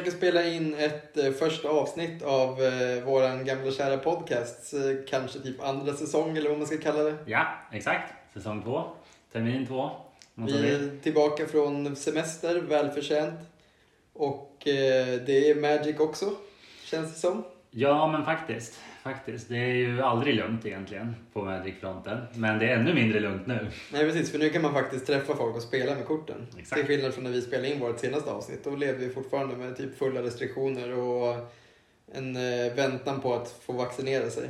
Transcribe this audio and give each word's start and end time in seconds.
Försöka 0.00 0.16
spela 0.16 0.44
in 0.44 0.74
ett 0.74 1.16
eh, 1.16 1.32
första 1.32 1.68
avsnitt 1.68 2.22
av 2.22 2.62
eh, 2.62 3.04
våran 3.04 3.44
gamla 3.44 3.72
kära 3.72 3.96
podcast. 3.96 4.74
Eh, 4.74 4.80
kanske 5.08 5.38
typ 5.38 5.62
andra 5.62 5.94
säsong 5.94 6.36
eller 6.36 6.48
vad 6.48 6.58
man 6.58 6.66
ska 6.66 6.78
kalla 6.78 7.02
det. 7.02 7.16
Ja, 7.26 7.46
exakt. 7.72 8.14
Säsong 8.34 8.62
två. 8.62 8.84
Termin 9.32 9.66
två. 9.66 9.90
Något 10.34 10.50
Vi 10.50 10.74
är 10.74 11.02
tillbaka 11.02 11.46
från 11.46 11.96
semester, 11.96 12.60
välförtjänt. 12.60 13.40
Och 14.12 14.68
eh, 14.68 15.20
det 15.26 15.50
är 15.50 15.54
Magic 15.54 15.98
också, 15.98 16.30
känns 16.84 17.12
det 17.12 17.18
som. 17.18 17.44
Ja, 17.70 18.12
men 18.12 18.24
faktiskt. 18.24 18.80
Faktiskt. 19.02 19.48
Det 19.48 19.56
är 19.56 19.74
ju 19.74 20.02
aldrig 20.02 20.34
lugnt 20.34 20.66
egentligen 20.66 21.14
på 21.32 21.44
Magic-fronten. 21.44 22.18
Men 22.34 22.58
det 22.58 22.68
är 22.70 22.76
ännu 22.76 22.94
mindre 22.94 23.20
lugnt 23.20 23.46
nu. 23.46 23.66
Nej 23.92 24.04
precis, 24.04 24.30
för 24.30 24.38
nu 24.38 24.50
kan 24.50 24.62
man 24.62 24.72
faktiskt 24.72 25.06
träffa 25.06 25.36
folk 25.36 25.56
och 25.56 25.62
spela 25.62 25.94
med 25.94 26.04
korten. 26.06 26.46
Exakt. 26.58 26.80
Till 26.80 26.86
skillnad 26.88 27.14
från 27.14 27.24
när 27.24 27.30
vi 27.30 27.42
spelade 27.42 27.68
in 27.74 27.80
vårt 27.80 27.98
senaste 27.98 28.30
avsnitt. 28.30 28.64
Då 28.64 28.76
levde 28.76 29.06
vi 29.06 29.14
fortfarande 29.14 29.56
med 29.56 29.76
typ 29.76 29.98
fulla 29.98 30.22
restriktioner 30.22 30.92
och 30.98 31.36
en 32.14 32.36
eh, 32.36 32.74
väntan 32.76 33.20
på 33.20 33.34
att 33.34 33.60
få 33.66 33.72
vaccinera 33.72 34.30
sig. 34.30 34.48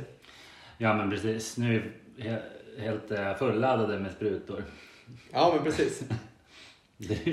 Ja, 0.77 0.93
men 0.93 1.09
precis. 1.09 1.57
Nu 1.57 1.75
är 1.75 1.91
vi 2.15 2.23
he- 2.29 2.81
helt 2.81 3.11
eh, 3.11 3.35
fulladdade 3.37 3.99
med 3.99 4.11
sprutor. 4.11 4.63
Ja 5.31 5.51
men 5.55 5.63
precis. 5.63 6.03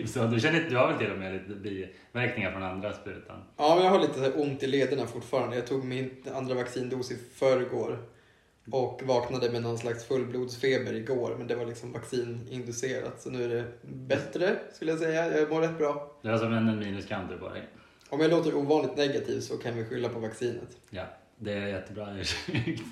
Så 0.07 0.27
du, 0.27 0.41
känner, 0.41 0.71
du 0.71 0.77
har 0.77 0.89
väl 0.89 0.99
till 0.99 1.11
och 1.11 1.19
med 1.19 1.33
lite 1.33 1.55
biverkningar 1.55 2.53
från 2.53 2.63
andra 2.63 2.93
sprutan? 2.93 3.43
Ja, 3.57 3.75
men 3.75 3.85
jag 3.85 3.91
har 3.91 4.01
lite 4.01 4.33
ont 4.33 4.63
i 4.63 4.67
lederna 4.67 5.07
fortfarande. 5.07 5.57
Jag 5.57 5.67
tog 5.67 5.85
min 5.85 6.11
andra 6.35 6.55
vaccindos 6.55 7.11
i 7.11 7.17
förrgår 7.35 7.99
och 8.71 9.03
vaknade 9.05 9.51
med 9.51 9.63
någon 9.63 9.79
slags 9.79 10.05
fullblodsfeber 10.05 10.95
igår, 10.95 11.35
men 11.39 11.47
det 11.47 11.55
var 11.55 11.67
liksom 11.67 11.93
vaccininducerat. 11.93 13.23
Så 13.23 13.31
nu 13.31 13.45
är 13.45 13.49
det 13.49 13.65
bättre, 13.83 14.57
skulle 14.73 14.91
jag 14.91 15.01
säga. 15.01 15.39
Jag 15.39 15.51
mår 15.51 15.61
rätt 15.61 15.79
bra. 15.79 16.19
Det 16.23 16.29
är 16.29 16.39
som 16.39 16.53
en 16.53 16.69
en 16.69 16.79
minuskanter 16.79 17.37
på 17.37 17.49
dig. 17.49 17.69
Om 18.11 18.21
jag 18.21 18.31
låter 18.31 18.55
ovanligt 18.55 18.97
negativ 18.97 19.41
så 19.41 19.57
kan 19.57 19.77
vi 19.77 19.85
skylla 19.85 20.09
på 20.09 20.19
vaccinet. 20.19 20.77
Ja, 20.91 21.05
det 21.39 21.53
är 21.53 21.67
jättebra 21.67 22.09
ursäkt. 22.21 22.83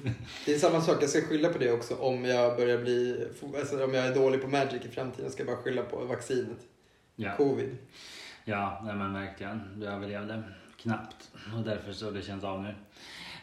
Det 0.47 0.55
är 0.55 0.59
samma 0.59 0.81
sak, 0.81 1.03
jag 1.03 1.11
ska 1.11 1.21
skylla 1.21 1.49
på 1.49 1.59
det 1.59 1.73
också 1.73 1.95
om 1.95 2.25
jag 2.25 2.57
börjar 2.57 2.79
bli, 2.79 3.27
alltså 3.59 3.85
om 3.85 3.95
jag 3.95 4.07
är 4.07 4.15
dålig 4.15 4.43
på 4.43 4.49
Magic 4.49 4.85
i 4.85 4.89
framtiden 4.89 5.31
ska 5.31 5.41
jag 5.43 5.47
bara 5.57 5.63
skylla 5.63 5.83
på 5.83 6.05
vaccinet. 6.05 6.59
Ja, 7.17 7.37
Covid. 7.37 7.77
ja 8.45 8.83
nej, 8.85 8.95
men 8.95 9.13
verkligen. 9.15 9.81
Du 9.81 9.87
överlevde 9.87 10.43
knappt 10.77 11.31
och 11.57 11.63
därför 11.65 11.93
så 11.93 12.11
det 12.11 12.23
känns 12.23 12.45
av 12.45 12.63
nu. 12.63 12.75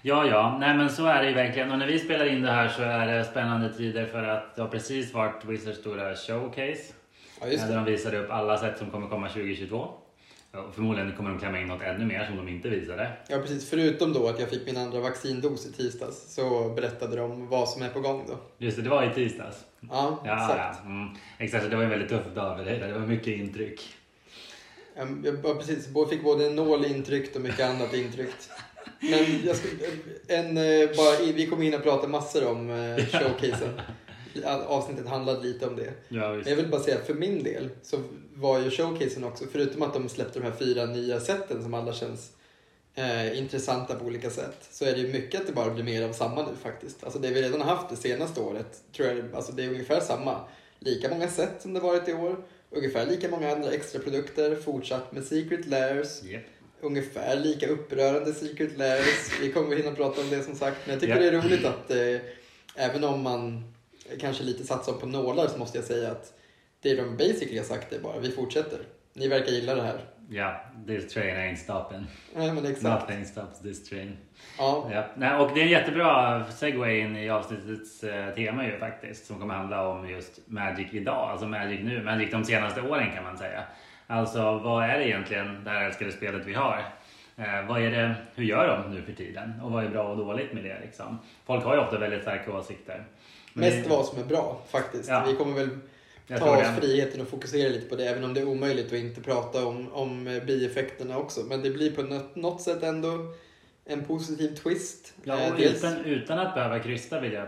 Ja, 0.01 0.25
ja, 0.27 0.57
nej 0.59 0.77
men 0.77 0.89
så 0.89 1.05
är 1.05 1.21
det 1.23 1.29
ju 1.29 1.35
verkligen. 1.35 1.71
Och 1.71 1.79
när 1.79 1.87
vi 1.87 1.99
spelar 1.99 2.25
in 2.25 2.41
det 2.41 2.51
här 2.51 2.67
så 2.69 2.81
är 2.81 3.07
det 3.07 3.23
spännande 3.25 3.73
tider 3.73 4.05
för 4.05 4.23
att 4.23 4.55
det 4.55 4.61
har 4.61 4.69
precis 4.69 5.13
varit 5.13 5.45
Wizards 5.45 5.79
stora 5.79 6.15
showcase. 6.15 6.93
Ja, 7.41 7.47
just 7.47 7.67
Där 7.67 7.69
det. 7.69 7.75
de 7.75 7.85
visade 7.85 8.17
upp 8.19 8.31
alla 8.31 8.57
sätt 8.57 8.77
som 8.77 8.91
kommer 8.91 9.07
komma 9.07 9.27
2022. 9.27 9.87
Ja, 10.55 10.71
förmodligen 10.73 11.11
kommer 11.15 11.29
de 11.29 11.39
klämma 11.39 11.59
in 11.59 11.67
något 11.67 11.81
ännu 11.81 12.05
mer 12.05 12.25
som 12.25 12.37
de 12.37 12.47
inte 12.47 12.69
visade. 12.69 13.11
Ja, 13.27 13.37
precis. 13.37 13.69
Förutom 13.69 14.13
då 14.13 14.27
att 14.27 14.39
jag 14.39 14.49
fick 14.49 14.65
min 14.65 14.77
andra 14.77 14.99
vaccindos 14.99 15.65
i 15.65 15.71
tisdags 15.71 16.33
så 16.33 16.69
berättade 16.69 17.15
de 17.15 17.47
vad 17.47 17.69
som 17.69 17.81
är 17.81 17.89
på 17.89 17.99
gång 17.99 18.25
då. 18.27 18.37
Just 18.57 18.77
det, 18.77 18.83
det 18.83 18.89
var 18.89 19.11
i 19.11 19.13
tisdags. 19.13 19.57
Ja, 19.79 20.21
Ja, 20.25 20.33
exakt. 20.33 20.79
ja. 20.83 20.89
Mm. 20.89 21.09
Exakt, 21.37 21.69
det 21.69 21.75
var 21.75 21.83
en 21.83 21.89
väldigt 21.89 22.09
tuff 22.09 22.25
dag 22.35 22.57
för 22.57 22.65
dig. 22.65 22.79
Det 22.79 22.93
var 22.93 22.99
mycket 22.99 23.27
intryck. 23.27 23.81
Ja, 24.95 25.05
precis, 25.59 25.89
jag 25.95 26.09
fick 26.09 26.23
både 26.23 26.45
en 26.45 26.55
nål 26.55 26.85
intryckt 26.85 27.35
och 27.35 27.41
mycket 27.41 27.69
annat 27.69 27.93
intryckt. 27.93 28.49
Men 28.99 29.25
jag 29.45 29.55
ska, 29.55 29.67
en, 30.27 30.57
eh, 30.57 30.89
bara, 30.97 31.33
vi 31.33 31.47
kommer 31.47 31.65
in 31.65 31.73
och 31.73 31.83
prata 31.83 32.07
massor 32.07 32.47
om 32.47 32.69
eh, 32.69 33.05
showcasen. 33.05 33.81
Avsnittet 34.67 35.07
handlade 35.07 35.43
lite 35.47 35.67
om 35.67 35.75
det. 35.75 35.93
Ja, 36.09 36.29
Men 36.33 36.43
jag 36.45 36.55
vill 36.55 36.67
bara 36.67 36.81
säga 36.81 36.97
för 37.05 37.13
min 37.13 37.43
del 37.43 37.69
så 37.83 37.97
var 38.35 38.59
ju 38.59 38.69
showcasen 38.71 39.23
också, 39.23 39.45
förutom 39.51 39.81
att 39.81 39.93
de 39.93 40.09
släppte 40.09 40.39
de 40.39 40.45
här 40.45 40.55
fyra 40.59 40.85
nya 40.85 41.19
sätten 41.19 41.63
som 41.63 41.73
alla 41.73 41.93
känns 41.93 42.31
eh, 42.95 43.37
intressanta 43.37 43.95
på 43.95 44.05
olika 44.05 44.29
sätt, 44.29 44.67
så 44.71 44.85
är 44.85 44.91
det 44.91 44.99
ju 44.99 45.07
mycket 45.13 45.41
att 45.41 45.47
det 45.47 45.53
bara 45.53 45.69
blir 45.73 45.83
mer 45.83 46.03
av 46.03 46.13
samma 46.13 46.41
nu 46.41 46.51
faktiskt. 46.63 47.03
Alltså 47.03 47.19
det 47.19 47.29
vi 47.29 47.41
redan 47.41 47.61
har 47.61 47.75
haft 47.75 47.89
det 47.89 47.95
senaste 47.95 48.41
året, 48.41 48.83
tror 48.95 49.07
jag, 49.07 49.23
alltså 49.33 49.51
det 49.51 49.63
är 49.63 49.69
ungefär 49.69 49.99
samma. 49.99 50.39
Lika 50.79 51.09
många 51.09 51.27
sätt 51.27 51.51
som 51.59 51.73
det 51.73 51.79
varit 51.79 52.09
i 52.09 52.13
år, 52.13 52.43
ungefär 52.71 53.05
lika 53.05 53.29
många 53.29 53.51
andra 53.51 53.71
extra 53.71 53.99
produkter, 54.01 54.55
fortsatt 54.55 55.11
med 55.11 55.23
Secret 55.23 55.65
Lairs, 55.67 56.23
Japp. 56.23 56.43
ungefär 56.81 57.35
lika 57.35 57.67
upprörande 57.67 58.33
Secret 58.33 58.77
Lairs. 58.77 59.41
Vi 59.41 59.51
kommer 59.51 59.75
hinna 59.75 59.91
prata 59.95 60.21
om 60.21 60.29
det 60.29 60.43
som 60.43 60.55
sagt. 60.55 60.77
Men 60.85 60.93
jag 60.93 60.99
tycker 61.01 61.15
Ja. 61.15 61.21
det 61.31 61.37
är 61.37 61.41
roligt 61.41 61.65
att 61.65 61.91
eh, 61.91 62.17
även 62.75 63.03
om 63.03 63.21
man 63.21 63.72
kanske 64.19 64.43
lite 64.43 64.63
satsar 64.63 64.93
på 64.93 65.05
nålar 65.05 65.47
så 65.47 65.57
måste 65.57 65.77
jag 65.77 65.85
säga 65.85 66.11
att 66.11 66.33
det 66.81 66.95
de 66.95 67.17
basically 67.17 67.57
har 67.57 67.65
sagt 67.65 67.93
är 67.93 67.99
bara 67.99 68.19
vi 68.19 68.31
fortsätter. 68.31 68.79
Ni 69.13 69.27
verkar 69.27 69.51
gilla 69.51 69.75
det 69.75 69.81
här. 69.81 69.99
Ja, 70.29 70.61
this 70.87 71.13
train 71.13 71.35
ain't 71.35 71.55
stopping. 71.55 72.05
Nej 72.35 72.53
men 72.53 72.65
exakt. 72.65 73.09
Nothing 73.09 73.25
stops 73.25 73.61
this 73.61 73.89
train. 73.89 74.17
Ja, 74.57 74.89
Ja. 74.93 75.05
Nej, 75.15 75.39
och 75.39 75.51
det 75.53 75.59
är 75.61 75.63
en 75.63 75.71
jättebra 75.71 76.43
segway 76.51 76.99
in 76.99 77.15
i 77.17 77.29
avsnittets 77.29 78.03
eh, 78.03 78.33
tema 78.33 78.65
ju 78.65 78.77
faktiskt. 78.77 79.25
Som 79.25 79.39
kommer 79.39 79.53
handla 79.53 79.87
om 79.87 80.09
just 80.09 80.39
Magic 80.47 80.87
idag, 80.91 81.29
alltså 81.31 81.47
Magic 81.47 81.79
nu. 81.83 82.03
Magic 82.03 82.31
de 82.31 82.43
senaste 82.45 82.81
åren 82.81 83.11
kan 83.15 83.23
man 83.23 83.37
säga. 83.37 83.63
Alltså 84.07 84.57
vad 84.57 84.83
är 84.83 84.99
det 84.99 85.07
egentligen 85.07 85.63
det 85.63 85.69
här 85.69 85.85
älskade 85.85 86.11
spelet 86.11 86.45
vi 86.45 86.53
har? 86.53 86.83
Eh, 87.37 87.65
vad 87.67 87.81
är 87.81 87.91
det, 87.91 88.15
hur 88.35 88.43
gör 88.43 88.67
de 88.67 88.95
nu 88.95 89.01
för 89.01 89.13
tiden? 89.13 89.61
Och 89.63 89.71
vad 89.71 89.85
är 89.85 89.89
bra 89.89 90.03
och 90.03 90.17
dåligt 90.17 90.53
med 90.53 90.63
det 90.63 90.79
liksom? 90.81 91.19
Folk 91.45 91.63
har 91.63 91.75
ju 91.75 91.81
ofta 91.81 91.99
väldigt 91.99 92.21
starka 92.21 92.53
åsikter. 92.53 93.03
Mest 93.53 93.89
vad 93.89 94.05
som 94.05 94.19
är 94.19 94.23
bra 94.25 94.61
faktiskt. 94.71 95.09
Ja. 95.09 95.25
Vi 95.27 95.35
kommer 95.35 95.53
väl 95.55 95.69
ta 96.39 96.57
oss 96.57 96.67
friheten 96.81 97.21
och 97.21 97.27
fokusera 97.27 97.69
lite 97.69 97.89
på 97.89 97.95
det 97.95 98.05
även 98.05 98.23
om 98.23 98.33
det 98.33 98.39
är 98.41 98.47
omöjligt 98.47 98.85
att 98.87 98.93
inte 98.93 99.21
prata 99.21 99.65
om, 99.65 99.93
om 99.93 100.41
bieffekterna 100.47 101.17
också. 101.17 101.41
Men 101.43 101.61
det 101.61 101.69
blir 101.69 101.91
på 101.91 102.01
något, 102.39 102.61
sätt 102.61 102.83
ändå 102.83 103.33
en 103.85 104.03
positiv 104.05 104.55
twist. 104.55 105.13
Ja, 105.23 105.39
Eh, 105.39 105.51
och 105.53 105.59
dels- 105.59 105.77
utan, 105.77 106.05
utan 106.05 106.39
att 106.39 106.53
behöva 106.55 106.79
krysta 106.79 107.19
vill 107.19 107.33
jag 107.33 107.47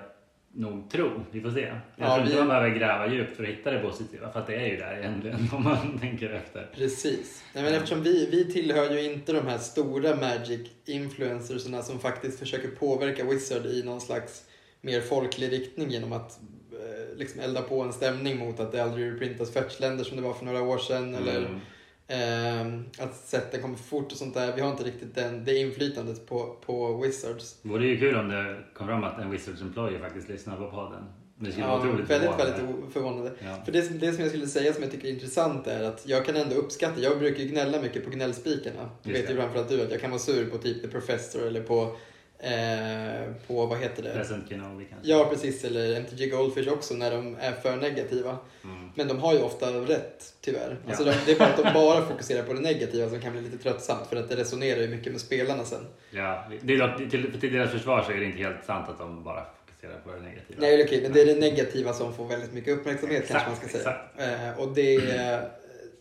nog 0.57 0.89
tro. 0.91 1.09
Vi 1.31 1.41
får 1.41 1.51
se. 1.51 1.61
Jag 1.61 1.77
Ja, 1.95 2.07
tror 2.15 2.19
inte 2.19 2.31
vi- 2.31 2.39
man 2.39 2.47
behöver 2.47 2.69
gräva 2.69 3.07
djupt 3.13 3.35
för 3.35 3.44
att 3.44 3.49
hitta 3.49 3.71
det 3.71 3.79
positiva. 3.79 4.31
För 4.31 4.39
att 4.39 4.47
det 4.47 4.55
är 4.55 4.65
ju 4.67 4.77
där 4.77 4.97
egentligen 4.97 5.49
om 5.53 5.63
man 5.63 5.99
tänker 5.99 6.29
efter. 6.29 6.69
Precis. 6.75 7.44
Nej, 7.53 7.63
men 7.63 7.73
eftersom 7.73 8.03
vi, 8.03 8.27
vi 8.31 8.53
tillhör 8.53 8.89
ju 8.91 9.13
inte 9.13 9.33
de 9.33 9.47
här 9.47 9.57
stora 9.57 10.15
Magic-influencersna 10.15 11.81
som 11.81 11.99
faktiskt 11.99 12.39
försöker 12.39 12.67
påverka 12.67 13.23
Wizard 13.23 13.65
i 13.65 13.83
någon 13.83 14.01
slags 14.01 14.44
mer 14.85 15.01
folklig 15.01 15.51
riktning 15.51 15.90
genom 15.90 16.13
att 16.13 16.40
eh, 16.72 17.18
liksom 17.18 17.40
elda 17.41 17.62
på 17.62 17.81
en 17.81 17.94
stämning 17.94 18.38
mot 18.38 18.59
att 18.59 18.72
det 18.72 18.84
aldrig 18.84 19.12
reprintas 19.12 19.51
fetchländer 19.53 20.03
som 20.03 20.18
det 20.18 20.23
var 20.23 20.34
för 20.34 20.46
några 20.46 20.62
år 20.62 20.78
sedan. 20.78 21.16
Eller 21.16 21.38
Mm. 21.38 21.59
ehm, 22.07 22.84
att 23.00 23.16
sätten 23.16 23.62
kommer 23.62 23.75
för 23.78 23.84
fort 23.84 24.12
och 24.12 24.18
sånt 24.18 24.34
där. 24.34 24.56
Vi 24.56 24.62
har 24.62 24.72
inte 24.72 24.84
riktigt 24.84 25.16
den, 25.16 25.44
det 25.45 25.57
inflytandet 25.57 26.28
på, 26.28 26.56
på 26.66 26.97
Wizards. 26.97 27.57
Det 27.62 27.69
vore 27.69 27.85
ju 27.88 27.97
kul 28.00 28.16
om 28.16 28.29
det 28.29 28.57
kom 28.74 28.88
fram 28.88 29.03
att 29.03 29.19
en 29.19 29.31
Wizards 29.31 29.62
employee 29.62 30.00
faktiskt 30.00 30.29
lyssnar 30.29 30.57
på 30.57 30.72
podden. 30.72 31.03
Det 31.40 31.51
skulle 31.51 31.68
vara 31.68 31.78
Ja, 31.79 31.88
otroligt 31.90 32.09
väldigt, 32.09 32.29
förvånande. 32.29 32.62
väldigt 32.62 32.94
förvånande. 32.94 33.31
Ja. 33.44 33.62
För 33.66 33.72
det, 33.72 33.81
det 34.00 34.12
som 34.13 34.22
jag 34.22 34.29
skulle 34.29 34.47
säga 34.47 34.74
som 34.74 34.84
jag 34.84 34.91
tycker 34.91 35.07
är 35.07 35.12
intressant 35.12 35.68
är 35.68 35.84
att 35.84 36.03
jag 36.07 36.25
kan 36.25 36.35
ändå 36.35 36.56
uppskatta, 36.56 37.01
jag 37.01 37.19
brukar 37.19 37.40
ju 37.44 37.47
gnälla 37.50 37.81
mycket 37.81 38.03
på 38.06 38.09
gnällspikarna. 38.09 38.90
Just 39.03 39.19
vet 39.19 39.31
ju 39.31 39.35
framförallt 39.35 39.69
du 39.69 39.81
att 39.81 39.91
jag 39.91 40.01
kan 40.01 40.09
vara 40.12 40.19
sur 40.19 40.50
på 40.50 40.57
typ 40.57 40.81
The 40.81 40.88
Professor 40.88 41.47
eller 41.47 41.62
på, 41.62 41.95
eh, 42.40 43.34
på 43.47 43.66
vad 43.66 43.79
heter 43.79 44.03
det? 44.03 44.13
Present 44.13 44.50
Kenobi 44.50 44.85
kanske. 44.90 45.09
Ja 45.12 45.28
precis, 45.29 45.63
eller 45.63 45.96
MTG 45.96 46.28
Goldfish 46.28 46.73
också 46.73 46.94
när 46.94 47.12
de 47.12 47.38
är 47.40 47.51
för 47.51 47.75
negativa. 47.75 48.38
Mm. 48.63 48.89
Men 48.95 49.07
de 49.07 49.19
har 49.19 49.33
ju 49.33 49.42
ofta 49.42 49.71
rätt 49.71 50.33
tyvärr. 50.42 50.77
Ja. 50.83 50.89
Alltså 50.89 51.04
de, 51.04 51.13
det 51.25 51.31
är 51.31 51.39
bara 51.39 51.50
att 51.50 51.63
de 51.63 51.74
bara 51.74 52.06
fokuserar 52.06 52.44
på 52.44 52.54
det 52.54 52.59
negativa 52.59 53.09
som 53.09 53.21
kan 53.21 53.31
bli 53.31 53.42
lite 53.42 53.57
tröttsamt 53.57 54.07
för 54.07 54.15
att 54.15 54.30
det 54.30 54.36
resonerar 54.36 54.81
ju 54.81 54.88
mycket 54.88 55.12
med 55.12 55.21
spelarna 55.21 55.63
sen. 55.63 55.86
Ja, 56.12 56.50
det 56.62 56.74
är 56.74 56.77
dock, 56.77 57.12
till, 57.12 57.39
till 57.39 57.54
deras 57.54 57.71
försvar 57.71 58.04
så 58.04 58.12
är 58.12 58.18
det 58.18 58.25
inte 58.25 58.38
helt 58.38 58.65
sant 58.65 58.89
att 58.89 58.98
de 58.98 59.24
bara 59.24 59.45
fokuserar 59.65 60.00
på 60.00 60.12
det 60.12 60.19
negativa. 60.19 60.62
Nej 60.62 60.83
okej, 60.83 61.01
men 61.01 61.13
det 61.13 61.21
är 61.21 61.25
det 61.25 61.39
negativa 61.39 61.94
som 61.94 62.13
får 62.13 62.27
väldigt 62.27 62.54
mycket 62.54 62.77
uppmärksamhet 62.77 63.24
Exakt, 63.24 63.45
kanske 63.45 63.65
man 63.65 63.69
ska 63.69 63.80
säga. 64.18 64.50
Eh, 64.51 64.59
och 64.59 64.74
det 64.75 64.95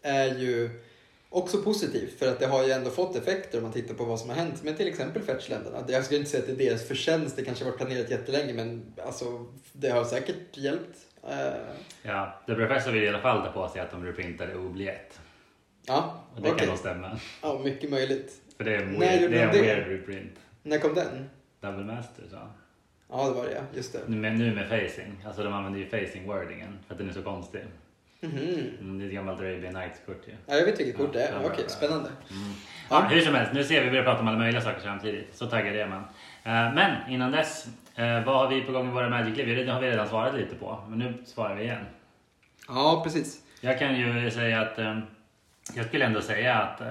är 0.02 0.38
ju 0.38 0.70
också 1.34 1.62
positivt 1.62 2.18
för 2.18 2.28
att 2.28 2.38
det 2.40 2.46
har 2.46 2.64
ju 2.64 2.70
ändå 2.72 2.90
fått 2.90 3.16
effekter 3.16 3.58
om 3.58 3.64
man 3.64 3.72
tittar 3.72 3.94
på 3.94 4.04
vad 4.04 4.20
som 4.20 4.28
har 4.30 4.36
hänt 4.36 4.62
med 4.62 4.76
till 4.76 4.88
exempel 4.88 5.22
fetchländerna. 5.22 5.84
Jag 5.88 6.04
skulle 6.04 6.18
inte 6.18 6.30
säga 6.30 6.40
att 6.42 6.46
det 6.58 6.64
är 6.64 6.68
deras 6.70 6.88
förtjänst, 6.88 7.36
det 7.36 7.44
kanske 7.44 7.64
har 7.64 7.70
varit 7.70 7.78
planerat 7.78 8.10
jättelänge 8.10 8.52
men 8.52 8.92
alltså 9.06 9.46
det 9.72 9.88
har 9.90 10.04
säkert 10.04 10.56
hjälpt. 10.56 10.98
Eh, 11.28 11.36
Ja, 12.02 12.40
The 12.46 12.54
Professor 12.54 12.92
vill 12.92 13.02
i 13.02 13.08
alla 13.08 13.20
fall 13.20 13.46
ta 13.46 13.52
på 13.52 13.68
sig 13.68 13.80
att 13.80 13.90
de 13.90 14.04
reprintade 14.06 14.56
Obliett. 14.56 15.20
ja, 15.86 16.20
Och 16.36 16.42
det 16.42 16.48
okej. 16.48 16.58
kan 16.58 16.68
nog 16.68 16.78
stämma. 16.78 17.18
Ja, 17.42 17.60
mycket 17.64 17.90
möjligt. 17.90 18.32
För 18.56 18.64
det 18.64 18.74
är 18.74 18.82
en 18.82 19.00
weird, 19.00 19.30
det 19.30 19.38
är 19.38 19.46
en 19.46 19.52
de 19.52 19.58
det? 19.58 19.62
weird 19.64 19.88
reprint. 19.88 20.32
När 20.62 20.78
kom 20.78 20.94
den? 20.94 21.30
Double 21.60 21.84
Master 21.84 22.24
så. 22.30 22.36
Ja, 23.08 23.26
det 23.28 23.34
var 23.34 23.44
det 23.44 23.52
ja. 23.52 23.60
Just 23.74 23.92
det. 23.92 23.98
Nu 24.06 24.16
med, 24.16 24.38
nu 24.38 24.54
med 24.54 24.68
facing. 24.68 25.24
Alltså 25.26 25.42
de 25.42 25.52
använder 25.52 25.80
ju 25.80 25.86
facing-wordingen 25.88 26.72
för 26.86 26.94
att 26.94 26.98
den 26.98 27.08
är 27.08 27.12
så 27.12 27.22
konstig. 27.22 27.60
Mhm. 28.28 28.70
Mm, 28.80 28.98
det 28.98 29.04
är 29.04 29.08
ett 29.08 29.14
gammalt 29.14 29.40
Arabian 29.40 29.74
Nights-kort 29.74 30.22
ju. 30.28 30.32
Ja, 30.46 30.54
jag 30.56 30.64
vet 30.64 30.80
vilket 30.80 30.96
kort 30.96 31.12
det 31.12 31.22
är. 31.22 31.32
Ja, 31.32 31.38
Okej, 31.44 31.56
bra. 31.64 31.68
spännande. 31.68 32.08
Mm. 32.30 32.52
Ja. 32.90 33.00
Ja, 33.02 33.08
hur 33.14 33.20
som 33.20 33.34
helst, 33.34 33.52
nu 33.52 33.64
ser 33.64 33.84
vi 33.84 33.90
börjar 33.90 34.04
prata 34.04 34.20
om 34.20 34.28
alla 34.28 34.38
möjliga 34.38 34.62
saker 34.62 34.80
samtidigt. 34.80 35.36
Så 35.36 35.46
taggad 35.46 35.76
är 35.76 35.86
man. 35.86 35.98
Eh, 36.44 36.74
Men 36.74 37.10
innan 37.10 37.32
dess, 37.32 37.66
eh, 37.96 38.24
vad 38.24 38.36
har 38.36 38.48
vi 38.48 38.60
på 38.60 38.72
gång 38.72 38.88
i 38.88 38.90
våra 38.90 39.08
Magic-liv? 39.08 39.66
Det 39.66 39.72
har 39.72 39.80
vi 39.80 39.90
redan 39.90 40.08
svarat 40.08 40.34
lite 40.34 40.54
på, 40.54 40.84
men 40.88 40.98
nu 40.98 41.14
svarar 41.26 41.54
vi 41.54 41.62
igen. 41.62 41.84
Ja, 42.68 43.00
precis. 43.04 43.40
Jag 43.60 43.78
kan 43.78 43.96
ju 44.00 44.30
säga 44.30 44.60
att 44.60 44.78
eh, 44.78 44.98
Jag 45.76 45.86
skulle 45.86 46.04
ändå 46.04 46.20
säga 46.20 46.54
att 46.54 46.80
eh, 46.80 46.86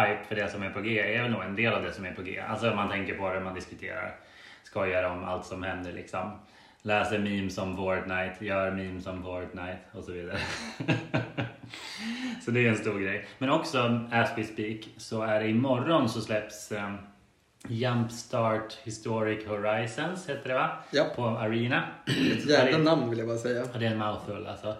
hype 0.00 0.24
för 0.28 0.34
det 0.34 0.48
som 0.48 0.62
är 0.62 0.70
på 0.70 0.80
G 0.80 1.14
är 1.16 1.22
väl 1.22 1.30
nog 1.32 1.42
en 1.42 1.56
del 1.56 1.72
av 1.74 1.82
det 1.82 1.92
som 1.92 2.04
är 2.04 2.12
på 2.12 2.22
G. 2.22 2.40
Alltså 2.48 2.74
man 2.74 2.90
tänker 2.90 3.14
på 3.14 3.32
det, 3.32 3.40
man 3.40 3.54
diskuterar, 3.54 4.14
skojar 4.62 5.04
om 5.04 5.24
allt 5.24 5.46
som 5.46 5.62
händer 5.62 5.92
liksom. 5.92 6.30
Läser 6.88 7.18
memes 7.18 7.58
om 7.58 7.76
Fortnite, 7.76 8.44
gör 8.44 8.70
memes 8.70 9.06
om 9.06 9.22
Fortnite 9.22 9.78
och 9.92 10.04
så 10.04 10.12
vidare. 10.12 10.38
så 12.44 12.50
det 12.50 12.60
är 12.60 12.68
en 12.68 12.76
stor 12.76 13.00
grej. 13.00 13.28
Men 13.38 13.50
också, 13.50 14.06
as 14.12 14.28
we 14.36 14.44
speak, 14.44 14.88
så 14.96 15.22
är 15.22 15.40
det 15.40 15.48
imorgon 15.48 16.08
så 16.08 16.20
släpps 16.20 16.72
eh, 16.72 16.94
Jumpstart 17.68 18.78
Historic 18.82 19.46
Horizons, 19.46 20.28
heter 20.28 20.48
det 20.48 20.54
va? 20.54 20.70
Ja. 20.90 21.04
På 21.16 21.24
Arena. 21.26 21.84
Ett 22.06 22.46
jävla 22.46 22.78
namn 22.78 23.10
vill 23.10 23.18
jag 23.18 23.28
bara 23.28 23.38
säga. 23.38 23.62
Och 23.62 23.78
det 23.78 23.86
är 23.86 23.90
en 23.90 23.98
mouthful 23.98 24.46
alltså. 24.46 24.74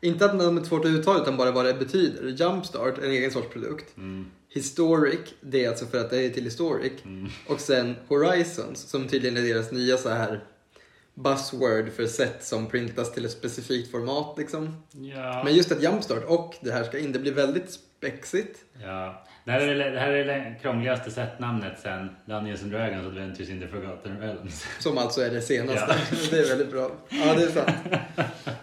Inte 0.00 0.24
att 0.24 0.36
namnet 0.36 0.64
är 0.64 0.68
svårt 0.68 0.84
att 0.84 0.90
uttala 0.90 1.22
utan 1.22 1.36
bara 1.36 1.50
vad 1.50 1.64
det 1.64 1.74
betyder. 1.74 2.28
Jumpstart, 2.28 2.98
en 2.98 3.10
egen 3.10 3.30
sorts 3.30 3.48
produkt. 3.52 3.96
Mm. 3.96 4.30
Historic, 4.48 5.34
det 5.40 5.64
är 5.64 5.68
alltså 5.68 5.86
för 5.86 5.98
att 5.98 6.10
det 6.10 6.26
är 6.26 6.30
till 6.30 6.44
Historic. 6.44 6.92
Mm. 7.04 7.28
Och 7.48 7.60
sen 7.60 7.96
Horizons, 8.08 8.90
som 8.90 9.08
tydligen 9.08 9.36
är 9.36 9.42
deras 9.42 9.72
nya 9.72 9.96
så 9.96 10.08
här 10.08 10.40
buzzword 11.14 11.92
för 11.92 12.06
sätt 12.06 12.44
som 12.44 12.66
printas 12.66 13.12
till 13.12 13.24
ett 13.24 13.30
specifikt 13.30 13.90
format 13.90 14.38
liksom. 14.38 14.82
Ja. 14.92 15.42
Men 15.44 15.54
just 15.54 15.72
att 15.72 15.82
Jumpstart 15.82 16.24
och 16.24 16.54
det 16.60 16.72
här 16.72 16.84
ska 16.84 16.98
in, 16.98 17.12
det 17.12 17.18
blir 17.18 17.32
väldigt 17.32 17.70
spexigt. 17.70 18.58
Ja, 18.82 19.24
det 19.44 19.50
här 19.50 19.60
är 19.60 19.74
det, 19.74 19.90
det, 19.90 20.00
här 20.00 20.10
är 20.10 20.24
det 20.24 20.56
krångligaste 20.62 21.10
setnamnet 21.10 21.80
sen 21.80 22.08
Dungeons 22.26 22.62
and 22.62 22.72
Dragons 22.72 23.06
Adventures 23.06 23.50
in 23.50 23.60
the 23.60 23.68
Forgotten 23.68 24.20
Realms. 24.20 24.66
Som 24.78 24.98
alltså 24.98 25.20
är 25.20 25.30
det 25.30 25.42
senaste. 25.42 25.96
Ja. 26.10 26.16
Det 26.30 26.38
är 26.38 26.48
väldigt 26.48 26.70
bra. 26.70 26.90
Ja, 27.08 27.34
det 27.34 27.42
är 27.42 27.48
sant. 27.48 27.76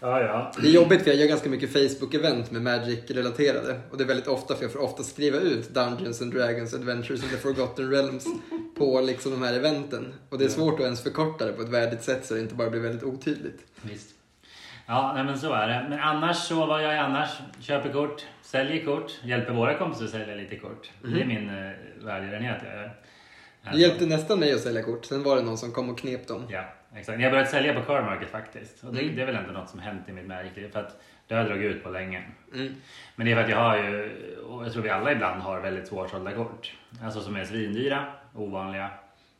Ja, 0.00 0.20
ja. 0.20 0.52
Det 0.60 0.68
är 0.68 0.72
jobbigt 0.72 1.02
för 1.02 1.10
jag 1.10 1.20
gör 1.20 1.28
ganska 1.28 1.50
mycket 1.50 1.70
Facebook-event 1.74 2.44
med 2.50 2.62
Magic-relaterade. 2.62 3.80
Och 3.90 3.98
det 3.98 4.04
är 4.04 4.08
väldigt 4.08 4.28
ofta 4.28 4.54
för 4.54 4.62
jag 4.62 4.72
får 4.72 4.80
ofta 4.80 5.02
skriva 5.02 5.38
ut 5.38 5.74
Dungeons 5.74 6.22
and 6.22 6.34
Dragons 6.34 6.74
Adventures 6.74 7.22
in 7.24 7.28
the 7.28 7.36
Forgotten 7.36 7.90
Realms 7.90 8.26
på 8.78 9.00
liksom 9.00 9.32
de 9.32 9.42
här 9.42 9.54
eventen. 9.54 10.14
Och 10.28 10.38
det 10.38 10.44
är 10.44 10.48
svårt 10.48 10.74
att 10.74 10.84
ens 10.84 11.02
förkorta 11.02 11.46
det 11.46 11.52
på 11.52 11.62
ett 11.62 11.68
värdigt 11.68 12.02
sätt 12.02 12.26
så 12.26 12.34
det 12.34 12.40
inte 12.40 12.54
bara 12.54 12.70
blir 12.70 12.80
väldigt 12.80 13.02
otydligt. 13.02 13.58
Visst. 13.82 14.10
Ja, 14.86 15.12
nej, 15.14 15.24
men 15.24 15.38
så 15.38 15.52
är 15.52 15.68
det. 15.68 15.86
Men 15.90 16.00
annars 16.00 16.36
så, 16.36 16.66
vad 16.66 16.82
gör 16.82 16.92
jag 16.92 17.04
annars? 17.04 17.30
Köper 17.60 17.92
kort, 17.92 18.26
säljer 18.42 18.84
kort, 18.84 19.12
hjälper 19.24 19.52
våra 19.52 19.78
kompisar 19.78 20.04
att 20.04 20.10
sälja 20.10 20.34
lite 20.34 20.56
kort. 20.56 20.90
Det 21.02 21.22
är 21.22 21.26
min 21.26 21.50
uh, 21.50 21.72
välgörenhet 22.04 22.62
jag 22.64 22.74
gör. 22.74 22.96
Det 23.72 23.78
hjälpte 23.78 24.06
nästan 24.06 24.38
mig 24.38 24.52
att 24.52 24.60
sälja 24.60 24.82
kort, 24.82 25.04
sen 25.04 25.22
var 25.22 25.36
det 25.36 25.42
någon 25.42 25.58
som 25.58 25.72
kom 25.72 25.90
och 25.90 25.98
knep 25.98 26.28
dem. 26.28 26.42
Ja, 26.50 26.64
exakt. 26.96 27.20
Jag 27.20 27.26
har 27.26 27.30
börjat 27.30 27.50
sälja 27.50 27.74
på 27.74 27.82
Car 27.82 28.02
Market 28.02 28.30
faktiskt. 28.30 28.84
Och 28.84 28.94
det, 28.94 29.00
Mm. 29.02 29.16
det 29.16 29.22
är 29.22 29.26
väl 29.26 29.36
ändå 29.36 29.52
något 29.52 29.70
som 29.70 29.80
hänt 29.80 30.08
i 30.08 30.12
mitt 30.12 30.26
märkliv. 30.26 30.72
För 30.72 30.80
att 30.80 31.00
det 31.26 31.34
har 31.34 31.40
jag 31.42 31.50
dragit 31.50 31.76
ut 31.76 31.82
på 31.84 31.90
länge. 31.90 32.22
Mm. 32.54 32.74
Men 33.16 33.26
det 33.26 33.32
är 33.32 33.36
för 33.36 33.42
att 33.44 33.50
jag 33.50 33.56
har 33.58 33.76
ju, 33.76 34.10
och 34.46 34.64
jag 34.64 34.72
tror 34.72 34.82
vi 34.82 34.90
alla 34.90 35.12
ibland 35.12 35.42
har 35.42 35.60
väldigt 35.60 35.88
svårsålda 35.88 36.32
kort. 36.32 36.72
Alltså 37.02 37.20
som 37.20 37.36
är 37.36 37.44
svindyra, 37.44 38.06
ovanliga, 38.34 38.90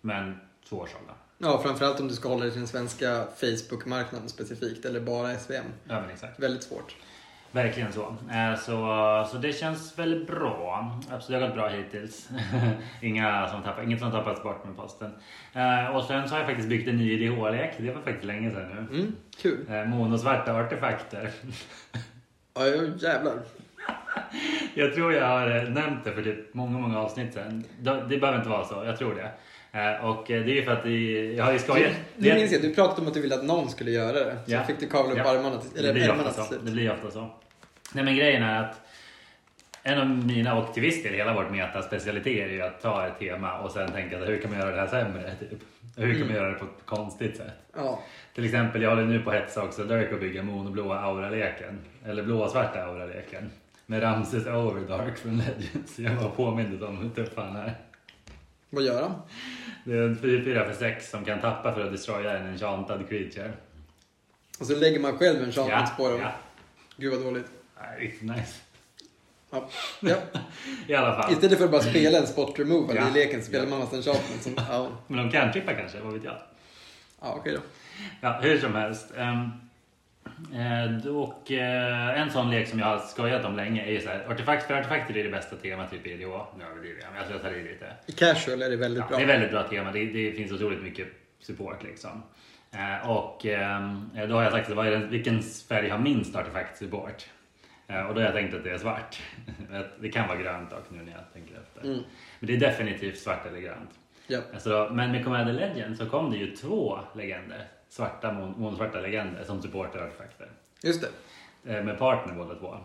men 0.00 0.40
svårsålda. 0.64 1.12
Ja, 1.38 1.58
framförallt 1.62 2.00
om 2.00 2.08
du 2.08 2.14
ska 2.14 2.28
hålla 2.28 2.42
dig 2.42 2.50
till 2.50 2.60
den 2.60 2.68
svenska 2.68 3.24
Facebook-marknaden 3.36 4.28
specifikt, 4.28 4.84
eller 4.84 5.00
bara 5.00 5.34
SVM. 5.34 5.64
Ja 5.88 6.00
men 6.00 6.10
exakt. 6.10 6.40
Väldigt 6.40 6.62
svårt. 6.62 6.96
Verkligen 7.56 7.92
så. 7.92 8.16
Eh, 8.32 8.58
Så, 8.58 9.28
så 9.30 9.36
det 9.38 9.52
känns 9.52 9.98
väldigt 9.98 10.26
bra. 10.26 10.92
Absolut, 11.12 11.40
det 11.40 11.46
har 11.46 11.48
gått 11.48 11.56
bra 11.56 11.68
hittills. 11.68 12.28
Inga 13.02 13.48
som 13.48 13.62
tappar, 13.62 13.82
inget 13.82 14.00
som 14.00 14.10
tappats 14.10 14.42
bort 14.42 14.64
med 14.66 14.76
posten. 14.76 15.10
Eh, 15.54 15.96
Och 15.96 16.04
sen 16.04 16.28
så 16.28 16.34
har 16.34 16.38
jag 16.38 16.46
faktiskt 16.48 16.68
byggt 16.68 16.88
en 16.88 16.96
ny 16.96 17.12
IDH-lek. 17.12 17.70
Det 17.78 17.90
var 17.92 18.02
faktiskt 18.02 18.24
länge 18.24 18.50
sedan 18.50 18.68
nu. 18.90 18.96
Mm, 18.98 19.12
kul. 19.42 19.66
Eh, 19.70 19.84
Monosvarta 19.84 20.52
artefakter. 20.54 21.30
Ja, 22.58 22.66
jävlar. 22.98 23.34
Jag 24.74 24.94
tror 24.94 25.12
jag 25.12 25.26
har 25.26 25.70
nämnt 25.70 26.04
det 26.04 26.12
för 26.12 26.22
typ 26.22 26.54
många, 26.54 26.78
många 26.78 26.98
avsnitt 27.00 27.34
sedan. 27.34 27.64
Det 27.80 28.04
det 28.08 28.18
behöver 28.18 28.38
inte 28.38 28.50
vara 28.50 28.64
så, 28.64 28.82
jag 28.86 28.98
tror 28.98 29.14
det. 29.14 29.30
Och 30.02 30.24
det 30.28 30.34
är 30.34 30.44
ju 30.48 30.62
för 30.64 30.72
att 30.72 30.82
det, 30.82 30.90
jag 31.34 31.44
har 31.44 31.52
ju 31.52 31.58
skojat. 31.58 31.92
Du, 32.16 32.34
minns 32.34 32.52
jag, 32.52 32.62
du 32.62 32.74
pratade 32.74 33.00
om 33.00 33.06
att 33.08 33.14
du 33.14 33.20
ville 33.20 33.34
att 33.34 33.44
någon 33.44 33.68
skulle 33.68 33.90
göra 33.90 34.12
det. 34.12 34.36
Så 34.46 34.52
Ja. 34.52 34.62
fick 34.64 34.80
du 34.80 34.86
kavla 34.86 35.12
upp 35.12 35.18
Ja. 35.18 35.30
armarna, 35.38 35.56
till, 35.60 35.70
det 35.74 35.78
eller 35.80 35.92
blir 35.92 36.02
ärmarna 36.08 36.28
ofta 36.28 36.42
så. 36.42 36.54
Det 36.54 36.70
blir 36.72 36.92
ofta 36.92 37.10
så. 37.10 37.30
Nej 37.96 38.04
men 38.04 38.16
grejen 38.16 38.42
är 38.42 38.62
att 38.62 38.80
en 39.82 39.98
av 39.98 40.08
mina 40.08 40.58
och 40.58 40.74
till 40.74 40.82
viss 40.82 41.02
del 41.02 41.14
hela 41.14 41.34
vårt 41.34 41.50
metaspecialiteter 41.50 42.48
är 42.48 42.52
ju 42.52 42.62
att 42.62 42.82
ta 42.82 43.06
ett 43.06 43.18
tema 43.18 43.58
och 43.58 43.70
sen 43.70 43.92
tänka 43.92 44.18
hur 44.18 44.40
kan 44.40 44.50
man 44.50 44.60
göra 44.60 44.74
det 44.74 44.80
här 44.80 44.88
sämre? 44.88 45.34
Typ. 45.34 45.58
Hur 45.96 46.18
kan 46.18 46.26
man 46.26 46.36
göra 46.36 46.48
det 46.48 46.58
på 46.58 46.64
ett 46.64 46.84
konstigt 46.84 47.36
sätt? 47.36 47.54
Ja. 47.76 48.02
Till 48.34 48.44
exempel, 48.44 48.82
jag 48.82 48.90
håller 48.90 49.04
nu 49.04 49.22
på 49.22 49.30
att 49.30 49.36
hetsa 49.36 49.62
också 49.62 49.84
Dirk 49.84 50.12
att 50.12 50.20
bygga 50.20 50.42
monoblåa 50.42 50.98
auraleken. 51.00 51.78
Eller 52.04 52.22
blåsvarta 52.22 52.82
auraleken. 52.82 53.50
Med 53.86 54.02
Ramses 54.02 54.46
Overdark 54.46 55.18
från 55.18 55.38
Legends. 55.38 55.98
Jag 55.98 56.14
var 56.14 56.30
påmind 56.30 56.82
om 56.82 56.96
hur 56.98 57.10
tuff 57.10 57.36
han 57.36 57.56
är. 57.56 57.74
Vad 58.70 58.84
gör 58.84 59.02
han? 59.02 59.14
Det 59.84 59.92
är 59.92 60.02
en 60.02 60.16
4-4 60.16 60.66
för 60.66 60.74
6 60.74 61.10
som 61.10 61.24
kan 61.24 61.40
tappa 61.40 61.72
för 61.72 61.84
att 61.84 61.92
destroya 61.92 62.38
en 62.38 62.46
enchantad 62.46 63.08
creature. 63.08 63.52
Och 64.60 64.66
så 64.66 64.76
lägger 64.76 65.00
man 65.00 65.18
själv 65.18 65.42
en 65.42 65.52
chans 65.52 65.96
på 65.96 66.08
dem. 66.10 66.20
ja. 66.20 66.32
Gud 66.96 67.12
vad 67.12 67.22
dåligt. 67.22 67.46
Riktigt 67.98 68.22
nice. 68.30 68.60
Ja. 69.50 69.68
ja. 70.00 70.16
I 70.86 70.94
alla 70.94 71.22
fall. 71.22 71.32
Istället 71.32 71.58
för 71.58 71.64
att 71.64 71.70
bara 71.70 71.82
spela 71.82 72.18
en 72.18 72.26
spot 72.26 72.58
removal 72.58 72.96
Ja. 72.96 73.08
i 73.08 73.12
leken 73.12 73.40
så 73.40 73.46
spelar 73.46 73.64
Ja. 73.64 73.70
man 73.70 73.78
massa 73.78 73.96
enchantment 73.96 74.42
som... 74.42 74.54
Ja, 74.56 74.88
Men 75.06 75.16
de 75.18 75.30
kan 75.32 75.52
trippa 75.52 75.74
kanske, 75.74 76.00
vad 76.00 76.12
vet 76.12 76.24
jag. 76.24 76.36
ja 77.20 77.34
okej 77.36 77.52
då. 77.52 77.60
Ja, 78.20 78.38
hur 78.42 78.58
som 78.58 78.74
helst. 78.74 79.12
Um, 79.16 79.50
eh, 80.60 81.06
och 81.16 81.52
eh, 81.52 82.20
en 82.20 82.30
sån 82.30 82.50
lek 82.50 82.68
som 82.68 82.78
jag 82.78 82.86
har 82.86 82.98
skojat 82.98 83.44
om 83.44 83.56
länge 83.56 83.84
är 83.86 83.90
ju 83.92 84.00
så 84.00 84.08
här, 84.08 84.26
artefakt 84.30 84.66
för 84.66 84.74
artefakter 84.74 85.16
är 85.16 85.24
det 85.24 85.30
bästa 85.30 85.56
temat 85.56 85.90
typ 85.90 86.06
i 86.06 86.10
IDH. 86.12 86.28
Nu 86.58 86.64
överdriver 86.64 87.00
jag, 87.02 87.08
men 87.10 87.16
jag 87.16 87.26
tror 87.28 87.40
jag 87.42 87.52
tar 87.52 87.58
i 87.58 87.62
lite. 87.72 87.86
I 88.06 88.12
casual 88.12 88.62
är 88.62 88.70
det 88.70 88.76
väldigt 88.76 89.00
Ja, 89.02 89.08
bra. 89.08 89.16
det 89.18 89.22
är 89.22 89.26
väldigt 89.26 89.50
bra 89.50 89.62
tema. 89.62 89.92
Det, 89.92 90.04
det 90.06 90.32
finns 90.32 90.52
otroligt 90.52 90.82
mycket 90.82 91.08
support 91.40 91.82
liksom. 91.82 92.22
Eh, 92.72 93.10
och 93.10 93.46
ehm, 93.46 94.10
då 94.28 94.34
har 94.34 94.42
jag 94.42 94.52
sagt 94.52 94.70
vad 94.70 94.86
är 94.86 94.90
det, 94.90 95.06
vilken 95.06 95.42
färg 95.42 95.88
har 95.88 95.98
minst 95.98 96.36
artefakt 96.36 96.78
support? 96.78 97.26
Eh, 97.88 98.06
och 98.06 98.14
då 98.14 98.20
har 98.20 98.26
jag 98.26 98.34
tänkt 98.34 98.54
att 98.54 98.64
det 98.64 98.70
är 98.70 98.78
svart. 98.78 99.22
Det 100.00 100.08
kan 100.08 100.28
vara 100.28 100.38
grönt 100.38 100.70
dock 100.70 100.90
nu 100.90 101.02
när 101.02 101.12
jag 101.12 101.32
tänker 101.32 101.54
efter. 101.54 101.80
Mm. 101.80 102.02
Men 102.40 102.46
det 102.46 102.54
är 102.54 102.60
definitivt 102.60 103.18
svart 103.18 103.46
eller 103.46 103.60
grönt. 103.60 103.90
Ja. 104.26 104.40
Alltså 104.54 104.90
men 104.92 105.12
med 105.12 105.24
Commander 105.24 105.52
Legend 105.52 105.96
så 105.96 106.06
kom 106.06 106.30
det 106.30 106.36
ju 106.36 106.56
två 106.56 106.98
legender. 107.14 107.68
Svarta, 107.88 108.32
monosvarta 108.32 109.00
legender 109.00 109.44
som 109.44 109.62
supportar 109.62 109.98
artefakter. 109.98 110.48
Just 110.82 111.06
det. 111.64 111.76
Eh, 111.76 111.84
med 111.84 111.98
partner 111.98 112.34
båda 112.34 112.54
två. 112.54 112.76